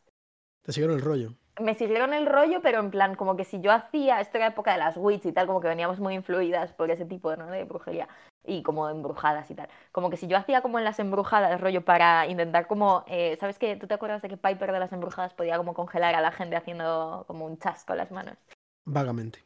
Te 0.63 0.73
siguieron 0.73 0.97
el 0.97 1.03
rollo. 1.03 1.35
me 1.61 1.75
siguieron 1.75 2.15
el 2.15 2.27
rollo, 2.27 2.61
pero 2.63 2.81
en 2.81 2.91
plan, 2.91 3.15
como 3.15 3.37
que 3.37 3.45
si 3.45 3.61
yo 3.61 3.73
hacía, 3.73 4.21
esto 4.21 4.39
era 4.39 4.49
época 4.49 4.73
de 4.73 4.79
las 4.79 4.97
witch 4.97 5.27
y 5.27 5.33
tal, 5.33 5.47
como 5.47 5.61
que 5.61 5.69
veníamos 5.69 6.01
muy 6.01 6.15
influidas 6.15 6.73
por 6.73 6.91
ese 6.91 7.05
tipo 7.05 7.35
¿no? 7.37 7.47
de 7.47 7.65
brujería 7.65 8.09
y 8.45 8.63
como 8.63 8.89
embrujadas 8.89 9.51
y 9.51 9.55
tal. 9.55 9.69
Como 9.93 10.11
que 10.11 10.17
si 10.17 10.27
yo 10.27 10.37
hacía 10.37 10.63
como 10.63 10.79
en 10.79 10.85
las 10.85 10.99
embrujadas, 10.99 11.61
rollo, 11.61 11.85
para 11.85 12.27
intentar 12.27 12.67
como, 12.67 13.05
eh, 13.07 13.37
¿sabes 13.39 13.59
qué? 13.59 13.77
¿Tú 13.77 13.87
te 13.87 13.95
acuerdas 13.95 14.23
de 14.23 14.29
que 14.29 14.37
Piper 14.37 14.73
de 14.73 14.81
las 14.81 14.93
embrujadas 14.93 15.35
podía 15.35 15.59
como 15.59 15.75
congelar 15.75 16.15
a 16.15 16.21
la 16.21 16.33
gente 16.33 16.57
haciendo 16.57 17.25
como 17.29 17.45
un 17.47 17.59
chas 17.59 17.85
con 17.85 17.97
las 17.99 18.11
manos? 18.11 18.37
Vagamente. 18.85 19.45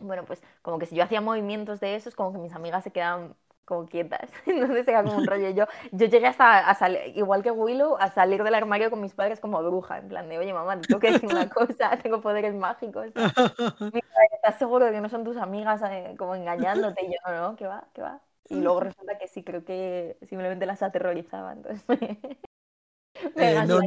Bueno, 0.00 0.24
pues 0.24 0.42
como 0.62 0.78
que 0.78 0.86
si 0.86 0.96
yo 0.96 1.04
hacía 1.04 1.20
movimientos 1.20 1.80
de 1.80 1.94
esos, 1.96 2.14
como 2.14 2.32
que 2.32 2.38
mis 2.38 2.54
amigas 2.54 2.84
se 2.84 2.90
quedaban 2.90 3.34
como 3.72 3.86
quietas. 3.86 4.28
Entonces 4.46 4.86
era 4.86 5.02
como 5.02 5.16
un 5.18 5.26
rollo. 5.26 5.50
Yo, 5.54 5.66
yo 5.92 6.06
llegué 6.06 6.26
hasta 6.26 6.68
a 6.68 6.74
salir, 6.74 7.16
igual 7.16 7.42
que 7.42 7.50
Willow, 7.50 7.96
a 7.98 8.10
salir 8.12 8.42
del 8.42 8.54
armario 8.54 8.90
con 8.90 9.00
mis 9.00 9.14
padres 9.14 9.40
como 9.40 9.62
bruja, 9.62 9.98
en 9.98 10.08
plan 10.08 10.28
de, 10.28 10.38
oye 10.38 10.52
mamá, 10.52 10.80
te 10.80 10.86
tengo 10.86 11.00
que 11.00 11.12
decir 11.12 11.28
una 11.28 11.48
cosa, 11.48 11.96
tengo 12.02 12.20
poderes 12.20 12.54
mágicos. 12.54 13.06
¿Estás 14.34 14.58
seguro 14.58 14.86
de 14.86 14.92
que 14.92 15.00
no 15.00 15.08
son 15.08 15.24
tus 15.24 15.36
amigas 15.36 15.80
eh, 15.88 16.14
como 16.18 16.34
engañándote? 16.34 17.04
Y 17.04 17.12
yo, 17.12 17.18
no, 17.26 17.50
no, 17.50 17.56
que 17.56 17.66
va, 17.66 17.84
que 17.94 18.02
va. 18.02 18.20
Y 18.48 18.56
luego 18.56 18.80
resulta 18.80 19.18
que 19.18 19.28
sí, 19.28 19.42
creo 19.42 19.64
que 19.64 20.18
simplemente 20.28 20.66
las 20.66 20.82
aterrorizaba. 20.82 21.52
Entonces 21.52 21.88
me, 21.88 22.18
me 23.34 23.52
Eh, 23.52 23.66
no, 23.66 23.80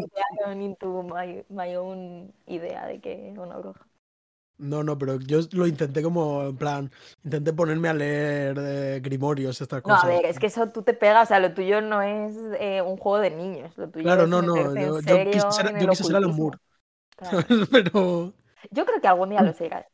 my, 1.04 1.44
my 1.50 1.76
own 1.76 2.34
idea 2.48 2.86
de 2.88 3.00
que 3.00 3.32
era 3.32 3.42
una 3.42 3.58
bruja. 3.58 3.86
No, 4.58 4.84
no, 4.84 4.98
pero 4.98 5.20
yo 5.20 5.40
lo 5.52 5.68
intenté 5.68 6.02
como, 6.02 6.44
en 6.46 6.58
plan, 6.58 6.92
intenté 7.24 7.52
ponerme 7.54 7.90
a 7.90 7.94
leer 7.94 8.58
eh, 8.60 9.00
grimorios, 9.04 9.60
estas 9.62 9.82
No, 9.84 9.94
cosas. 9.94 10.06
a 10.06 10.08
ver, 10.08 10.26
es 10.26 10.40
que 10.40 10.48
eso 10.48 10.72
tú 10.72 10.82
te 10.84 10.94
pegas, 10.96 11.26
o 11.26 11.28
sea, 11.28 11.40
lo 11.40 11.54
tuyo 11.54 11.80
no 11.82 12.02
es 12.02 12.36
eh, 12.60 12.82
un 12.82 12.98
juego 12.98 13.20
de 13.20 13.30
niños, 13.32 13.78
lo 13.78 13.90
tuyo 13.90 14.10
Claro, 14.14 14.24
es 14.24 14.28
no, 14.28 14.42
no, 14.42 14.76
yo, 14.76 15.00
en 15.00 15.06
yo 15.06 15.30
quise 15.30 15.52
ser 15.52 15.68
Alan. 15.76 16.36
Moore. 16.36 16.58
Pero, 17.72 18.34
Yo 18.72 18.86
creo 18.86 19.02
que 19.02 19.08
algún 19.08 19.30
día 19.32 19.42
lo 19.44 19.54
serás. 19.54 19.88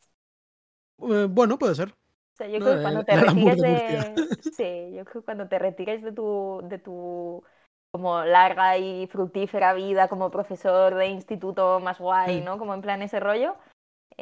eh, 0.99 1.27
bueno, 1.29 1.57
puede 1.59 1.75
ser. 1.75 1.93
O 2.33 2.38
sea, 2.38 2.47
yo 2.47 2.59
No, 2.59 2.63
creo 2.63 2.75
que 2.75 2.81
cuando 2.81 3.03
te 3.05 3.15
retires 3.17 3.59
de. 3.59 4.23
Sí, 4.49 4.63
yo 4.93 5.05
creo 5.05 5.21
que 5.21 5.25
cuando 5.25 5.47
te 5.47 5.59
retires 5.59 6.01
de 6.03 6.11
tu, 6.11 6.61
de 6.65 6.77
tu 6.79 7.43
como 7.91 8.23
larga 8.23 8.77
y 8.77 9.07
fructífera 9.07 9.73
vida 9.73 10.07
como 10.09 10.29
profesor 10.31 10.95
de 10.95 11.07
instituto 11.07 11.79
más 11.79 11.99
guay. 11.99 12.41
¿no? 12.41 12.57
Como 12.57 12.73
en 12.73 12.81
plan 12.81 13.01
ese 13.01 13.19
rollo. 13.19 13.55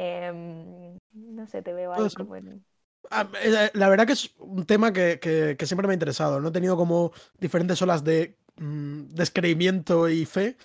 Em, 0.02 0.98
no 1.14 1.46
sé, 1.48 1.62
te 1.62 1.74
veo 1.74 1.94
ser. 2.10 2.18
como 2.26 2.36
en... 2.38 2.64
Ah, 3.12 3.30
eh, 3.44 3.70
La 3.74 3.90
verdad 3.90 4.08
que 4.08 4.14
es 4.14 4.32
un 4.38 4.66
tema 4.66 4.94
que, 4.94 5.20
que- 5.20 5.56
que 5.58 5.66
siempre 5.66 5.88
me 5.88 5.94
ha 5.94 5.96
interesado. 5.96 6.40
No 6.40 6.50
he 6.50 6.52
tenido 6.52 6.78
como 6.78 7.12
diferentes 7.38 7.82
olas 7.82 8.04
de 8.06 8.38
mm, 8.58 9.08
descreimiento 9.10 10.08
y 10.08 10.26
fe. 10.26 10.56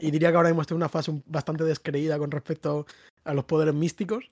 Y 0.00 0.10
diría 0.12 0.30
que 0.30 0.36
ahora 0.36 0.50
mismo 0.50 0.62
estoy 0.62 0.76
en 0.76 0.82
una 0.82 0.88
fase 0.88 1.12
bastante 1.26 1.64
descreída 1.64 2.18
con 2.18 2.30
respecto 2.30 2.86
a 3.24 3.34
los 3.34 3.44
poderes 3.44 3.74
místicos. 3.74 4.30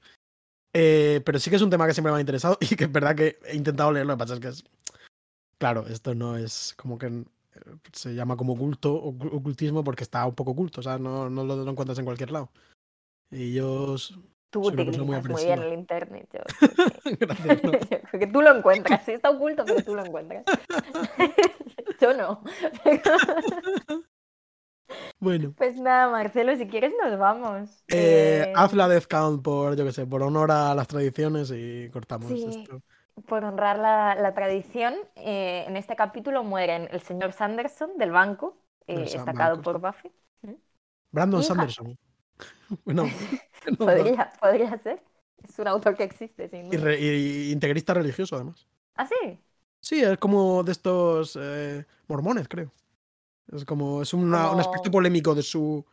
Eh, 0.73 1.21
pero 1.25 1.39
sí 1.41 1.51
que 1.51 1.57
es 1.57 1.63
un 1.63 1.71
tema 1.71 1.87
que 1.87 1.95
siempre 1.95 2.13
me 2.13 2.19
ha 2.19 2.21
interesado 2.21 2.57
y 2.61 2.77
que 2.77 2.85
es 2.85 2.93
verdad 2.93 3.17
que 3.17 3.39
he 3.47 3.57
intentado 3.57 3.91
leerlo. 3.93 4.13
Lo 4.13 4.17
que 4.19 4.23
pasa 4.23 4.35
es 4.35 4.41
que 4.41 4.49
es. 4.49 4.65
Claro, 5.59 5.87
esto 5.89 6.15
no 6.15 6.37
es 6.37 6.75
como 6.77 6.97
que 6.99 7.07
eh, 7.07 7.25
se 7.93 8.15
llama 8.15 8.37
como 8.37 8.57
culto 8.57 8.95
o 8.95 9.13
ocu- 9.13 9.33
ocultismo 9.33 9.83
porque 9.85 10.03
está 10.05 10.25
un 10.27 10.35
poco 10.35 10.53
oculto. 10.53 10.81
O 10.81 10.83
sea, 10.83 10.99
no, 10.99 11.29
no 11.31 11.45
lo, 11.45 11.57
lo 11.65 11.71
encuentras 11.71 11.99
en 11.99 12.05
cualquier 12.05 12.31
lado. 12.31 12.51
Y 13.33 13.55
yo. 13.55 13.97
Tú 14.51 14.65
Soy 14.65 14.77
muy 14.77 15.21
muy 15.23 15.45
bien 15.45 15.63
el 15.63 15.73
internet. 15.73 16.29
Yo, 16.33 16.41
creo 16.45 17.03
que- 17.03 17.17
Gracias. 17.27 17.65
¿no? 17.65 17.73
yo 17.91 18.01
creo 18.03 18.21
que 18.21 18.27
tú 18.27 18.43
lo 18.43 18.55
encuentras. 18.57 19.05
Sí, 19.05 19.13
está 19.13 19.31
oculto, 19.31 19.65
pero 19.65 19.83
tú 19.83 19.95
lo 19.95 20.05
encuentras. 20.05 20.45
yo 22.01 22.13
no. 22.15 22.43
Bueno. 25.19 25.55
Pues 25.57 25.77
nada, 25.77 26.11
Marcelo, 26.11 26.55
si 26.57 26.67
quieres 26.67 26.93
nos 27.03 27.19
vamos. 27.19 27.71
Eh, 27.89 28.45
Eh, 28.49 28.53
haz 28.55 28.75
la 28.75 28.89
Death 28.89 29.07
Count 29.07 29.43
por, 29.43 29.77
yo 29.77 29.85
que 29.87 29.93
sé, 29.93 30.07
por 30.07 30.23
honor 30.23 30.51
a 30.51 30.75
las 30.75 30.87
tradiciones 30.89 31.51
y 31.55 31.89
cortamos 31.91 32.29
Sí. 32.29 32.45
esto. 32.47 32.83
Por 33.27 33.45
honrar 33.45 33.79
la, 33.79 34.15
la 34.15 34.35
tradición, 34.35 34.95
eh, 35.17 35.65
en 35.67 35.77
este 35.77 35.97
capítulo 35.97 36.45
mueren 36.45 36.89
el 36.91 37.01
señor 37.01 37.33
Sanderson 37.33 37.97
del 37.99 38.11
banco, 38.11 38.59
eh, 38.87 39.01
destacado 39.01 39.57
banco, 39.57 39.63
por 39.63 39.77
sí. 39.77 40.09
Buffy. 40.49 40.59
Brandon. 41.11 41.43
Sanderson. 41.43 41.99
Bueno, 42.85 43.05
no, 43.67 43.71
no. 43.71 43.77
Podría, 43.79 44.33
podría 44.41 44.79
ser. 44.79 45.03
Es 45.43 45.59
un 45.59 45.69
autor 45.69 45.97
que 45.97 46.05
existe, 46.05 46.49
sin 46.49 46.67
Y, 46.67 46.77
duda. 46.77 46.85
re- 46.85 47.01
y 47.01 47.53
integrista 47.53 47.95
religioso, 47.95 48.37
además. 48.37 48.67
¿Ah, 48.95 49.07
sí? 49.07 49.39
Sí, 49.81 50.01
es 50.03 50.17
como 50.19 50.63
de 50.63 50.73
estos 50.73 51.37
eh, 51.41 51.85
mormones, 52.09 52.49
creo. 52.49 52.71
Es 53.53 53.65
como, 53.65 54.03
es 54.03 54.15
una- 54.15 54.45
un 54.45 54.49
Como- 54.51 54.61
aspecto 54.61 54.91
polémico 54.91 55.35
de 55.35 55.43
su. 55.43 55.85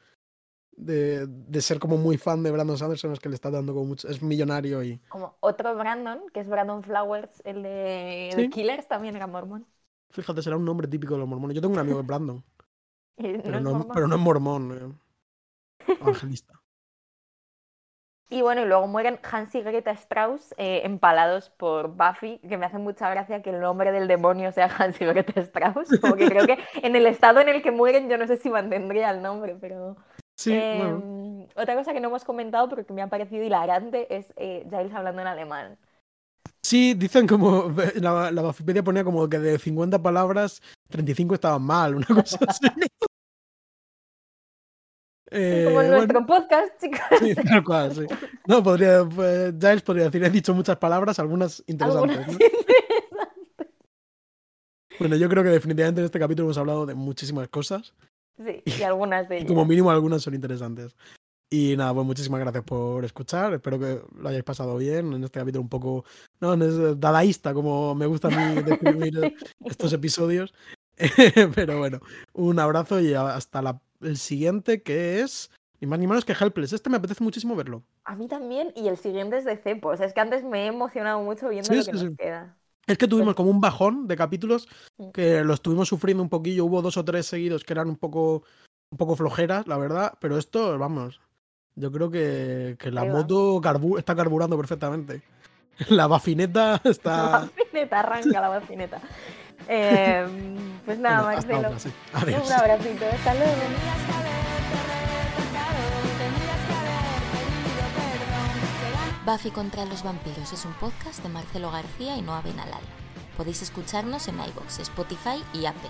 De, 0.81 1.27
de 1.27 1.61
ser 1.61 1.77
como 1.77 1.97
muy 1.97 2.17
fan 2.17 2.41
de 2.41 2.51
Brandon 2.51 2.77
Sanderson, 2.77 3.11
es 3.11 3.19
que 3.19 3.27
le 3.27 3.35
está 3.35 3.51
dando 3.51 3.73
como 3.73 3.85
mucho. 3.87 4.07
Es 4.07 4.21
millonario 4.21 4.81
y. 4.83 4.97
Como 5.09 5.35
otro 5.41 5.75
Brandon, 5.75 6.21
que 6.33 6.39
es 6.39 6.47
Brandon 6.47 6.81
Flowers, 6.83 7.41
el 7.43 7.63
de, 7.63 8.31
de 8.33 8.43
Sí. 8.43 8.49
Killers, 8.49 8.87
también 8.87 9.15
era 9.17 9.27
mormón. 9.27 9.65
Fíjate, 10.11 10.41
será 10.41 10.55
un 10.55 10.63
nombre 10.63 10.87
típico 10.87 11.15
de 11.15 11.19
los 11.19 11.27
mormones. 11.27 11.55
Yo 11.55 11.61
tengo 11.61 11.73
un 11.73 11.79
amigo 11.79 11.99
es 11.99 12.05
Brandon, 12.07 12.41
Y 13.17 13.23
no 13.33 13.41
pero 13.43 13.59
no, 13.59 13.71
mormón. 13.73 13.91
pero 13.93 14.07
no 14.07 14.15
es 14.15 14.21
mormón. 14.21 14.71
eh, 14.71 15.08
evangelista. 15.93 16.59
Y 18.31 18.43
bueno, 18.43 18.61
y 18.61 18.65
luego 18.65 18.85
mueren 18.87 19.19
Hans 19.23 19.55
y 19.55 19.61
Greta 19.61 19.89
Strauss 19.91 20.53
eh, 20.57 20.81
empalados 20.83 21.49
por 21.49 21.95
Buffy, 21.95 22.37
que 22.47 22.57
me 22.57 22.67
hace 22.67 22.77
mucha 22.77 23.09
gracia 23.09 23.41
que 23.41 23.49
el 23.49 23.59
nombre 23.59 23.91
del 23.91 24.07
demonio 24.07 24.51
sea 24.51 24.65
Hans 24.77 25.01
y 25.01 25.05
Greta 25.05 25.41
Strauss. 25.41 25.99
Como 25.99 26.15
que 26.15 26.29
creo 26.29 26.45
que 26.45 26.59
en 26.83 26.95
el 26.95 27.07
estado 27.07 27.39
en 27.39 27.49
el 27.49 27.63
que 27.63 27.71
mueren 27.71 28.07
yo 28.07 28.17
no 28.17 28.27
sé 28.27 28.37
si 28.37 28.49
mantendría 28.49 29.09
el 29.09 29.23
nombre, 29.23 29.57
pero... 29.59 29.97
Sí, 30.37 30.51
bueno. 30.51 31.01
Em, 31.03 31.47
Otra 31.55 31.75
cosa 31.75 31.91
que 31.91 31.99
no 31.99 32.09
hemos 32.09 32.23
comentado, 32.23 32.69
pero 32.69 32.85
que 32.85 32.93
me 32.93 33.01
ha 33.01 33.07
parecido 33.07 33.43
hilarante, 33.43 34.15
es 34.15 34.31
eh, 34.37 34.65
Giles 34.69 34.93
hablando 34.93 35.21
en 35.21 35.27
alemán. 35.27 35.77
Sí, 36.63 36.93
dicen 36.93 37.25
como. 37.25 37.73
La, 37.95 38.31
la 38.31 38.41
Wikipedia 38.43 38.83
ponía 38.83 39.03
como 39.03 39.27
que 39.27 39.39
de 39.39 39.57
50 39.57 40.01
palabras, 40.01 40.61
35 40.89 41.33
estaban 41.33 41.63
mal, 41.63 41.95
una 41.95 42.05
cosa 42.05 42.37
así. 42.47 42.67
Eh, 45.31 45.63
Como 45.65 45.81
en 45.81 45.87
bueno, 45.89 45.97
nuestro 45.97 46.25
podcast, 46.25 46.71
chicos. 46.81 46.99
sí, 47.19 47.35
tal 47.35 47.63
cual, 47.63 47.93
sí. 47.93 48.01
No, 48.47 48.63
podría. 48.63 49.05
Pues, 49.05 49.53
Giles 49.59 49.81
podría 49.83 50.05
decir, 50.05 50.23
he 50.23 50.29
dicho 50.29 50.53
muchas 50.55 50.77
palabras, 50.77 51.19
algunas 51.19 51.63
interesantes. 51.67 52.17
Algunas 52.17 52.27
¿no? 52.27 52.33
interesantes. 52.45 53.67
Bueno, 54.99 55.15
yo 55.15 55.29
creo 55.29 55.43
que 55.43 55.49
definitivamente 55.49 56.01
en 56.01 56.05
este 56.05 56.19
capítulo 56.19 56.47
hemos 56.47 56.57
hablado 56.57 56.85
de 56.85 56.93
muchísimas 56.95 57.47
cosas 57.47 57.93
Sí, 58.37 58.61
y 58.65 58.83
algunas 58.83 59.27
de 59.29 59.37
ellas. 59.37 59.47
como 59.47 59.65
mínimo 59.65 59.91
algunas 59.91 60.21
son 60.21 60.33
interesantes. 60.33 60.95
Y 61.51 61.75
nada, 61.77 61.93
pues 61.93 62.05
muchísimas 62.05 62.39
gracias 62.41 62.63
por 62.63 63.03
escuchar. 63.05 63.53
Espero 63.53 63.79
que 63.79 64.01
lo 64.17 64.29
hayáis 64.29 64.43
pasado 64.43 64.77
bien 64.77 65.13
en 65.13 65.23
este 65.23 65.39
capítulo 65.39 65.61
un 65.61 65.69
poco 65.69 66.05
no, 66.39 66.55
no 66.55 66.65
es 66.65 66.99
dadaísta, 66.99 67.53
como 67.53 67.95
me 67.95 68.05
gusta 68.05 68.27
a 68.27 68.31
mí 68.31 68.61
describir 68.63 69.35
estos 69.65 69.93
episodios. 69.93 70.53
Pero 71.55 71.79
bueno, 71.79 71.99
un 72.33 72.59
abrazo 72.59 72.99
y 72.99 73.13
hasta 73.13 73.61
la- 73.61 73.81
el 74.01 74.17
siguiente 74.17 74.81
que 74.81 75.21
es 75.21 75.51
ni 75.81 75.87
más 75.87 75.99
ni 75.99 76.07
menos 76.07 76.25
que 76.25 76.33
Helpless. 76.33 76.73
Este 76.73 76.89
me 76.89 76.97
apetece 76.97 77.23
muchísimo 77.23 77.55
verlo. 77.55 77.83
A 78.03 78.15
mí 78.15 78.27
también, 78.27 78.73
y 78.75 78.87
el 78.89 78.97
siguiente 78.97 79.37
es 79.37 79.45
de 79.45 79.55
Cepos. 79.57 79.99
Es 80.01 80.13
que 80.13 80.19
antes 80.19 80.43
me 80.43 80.63
he 80.63 80.67
emocionado 80.67 81.21
mucho 81.21 81.47
viendo 81.49 81.69
Sí, 81.69 81.75
lo 81.77 81.83
sí, 81.83 81.91
que 81.91 81.93
nos 81.93 82.01
sí. 82.03 82.15
queda. 82.17 82.57
Es 82.85 82.97
que 82.97 83.07
tuvimos 83.07 83.27
Pues- 83.27 83.35
como 83.37 83.51
un 83.51 83.61
bajón 83.61 84.07
de 84.07 84.15
capítulos 84.17 84.67
que 85.13 85.43
lo 85.43 85.53
estuvimos 85.53 85.87
sufriendo 85.87 86.21
un 86.23 86.29
poquillo. 86.29 86.65
Hubo 86.65 86.81
dos 86.81 86.97
o 86.97 87.05
tres 87.05 87.27
seguidos 87.27 87.63
que 87.63 87.73
eran 87.73 87.87
un 87.87 87.95
poco, 87.97 88.43
un 88.91 88.97
poco 88.97 89.15
flojeras, 89.15 89.67
la 89.67 89.77
verdad. 89.77 90.13
Pero 90.19 90.37
esto, 90.37 90.77
vamos, 90.77 91.21
yo 91.75 91.91
creo 91.91 92.09
que, 92.11 92.75
que 92.79 92.91
la 92.91 93.01
Ahí 93.01 93.09
moto 93.09 93.61
carbu- 93.61 93.99
está 93.99 94.15
carburando 94.15 94.57
perfectamente. 94.57 95.21
La 95.89 96.07
bafineta 96.07 96.81
La 96.83 96.91
está. 96.91 97.29
bafineta, 97.55 97.99
arranca 97.99 98.41
la 98.41 98.49
bafineta. 98.49 99.01
Em, 99.67 100.79
pues 100.85 100.97
nada, 100.99 101.23
Bueno, 101.23 101.35
Marcelo. 101.47 101.79
sí. 101.79 101.91
Adiós. 102.13 102.47
Un 102.47 102.53
abracito, 102.53 103.05
hasta 103.05 103.33
luego. 103.35 103.53
Buffy 109.25 109.51
contra 109.51 109.85
los 109.85 110.03
vampiros 110.03 110.53
es 110.53 110.65
un 110.65 110.73
podcast 110.73 111.21
de 111.21 111.29
Marcelo 111.29 111.71
García 111.71 112.15
y 112.17 112.21
Noa 112.21 112.41
Benalal. 112.41 112.81
Podéis 113.37 113.61
escucharnos 113.61 114.27
en 114.27 114.35
iVoox, 114.35 114.79
Spotify 114.79 115.43
y 115.53 115.65
Apple 115.65 115.89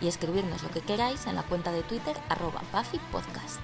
y 0.00 0.08
escribirnos 0.08 0.62
lo 0.62 0.70
que 0.70 0.80
queráis 0.80 1.26
en 1.26 1.36
la 1.36 1.42
cuenta 1.42 1.72
de 1.72 1.82
Twitter 1.82 2.16
arroba 2.28 2.62
Buffy 2.72 2.98
Podcast. 3.12 3.60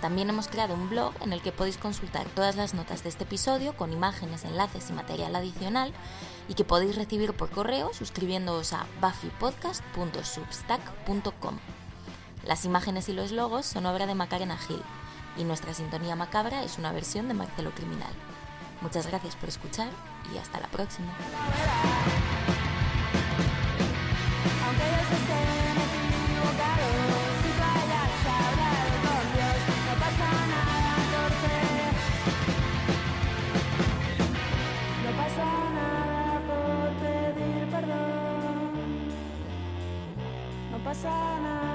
También 0.00 0.28
hemos 0.30 0.48
creado 0.48 0.74
un 0.74 0.88
blog 0.90 1.12
en 1.22 1.32
el 1.32 1.42
que 1.42 1.52
podéis 1.52 1.76
consultar 1.78 2.26
todas 2.34 2.56
las 2.56 2.74
notas 2.74 3.02
de 3.02 3.08
este 3.08 3.24
episodio 3.24 3.74
con 3.76 3.92
imágenes, 3.92 4.44
enlaces 4.44 4.90
y 4.90 4.92
material 4.92 5.34
adicional 5.34 5.92
y 6.48 6.54
que 6.54 6.64
podéis 6.64 6.96
recibir 6.96 7.34
por 7.34 7.50
correo 7.50 7.94
suscribiéndoos 7.94 8.72
a 8.72 8.86
buffypodcast.substack.com. 9.00 11.58
Las 12.46 12.64
imágenes 12.64 13.08
y 13.08 13.12
los 13.12 13.30
logos 13.32 13.66
son 13.66 13.86
obra 13.86 14.06
de 14.06 14.14
Macarena 14.14 14.58
Gil 14.58 14.82
y 15.36 15.44
nuestra 15.44 15.74
sintonía 15.74 16.16
macabra 16.16 16.64
es 16.64 16.78
una 16.78 16.92
versión 16.92 17.28
de 17.28 17.34
Marcelo 17.34 17.70
Criminal. 17.70 18.12
Muchas 18.80 19.06
gracias 19.06 19.36
por 19.36 19.48
escuchar 19.48 19.90
y 20.34 20.38
hasta 20.38 20.58
la 20.60 20.66
próxima. 20.68 21.12
Por 40.94 41.71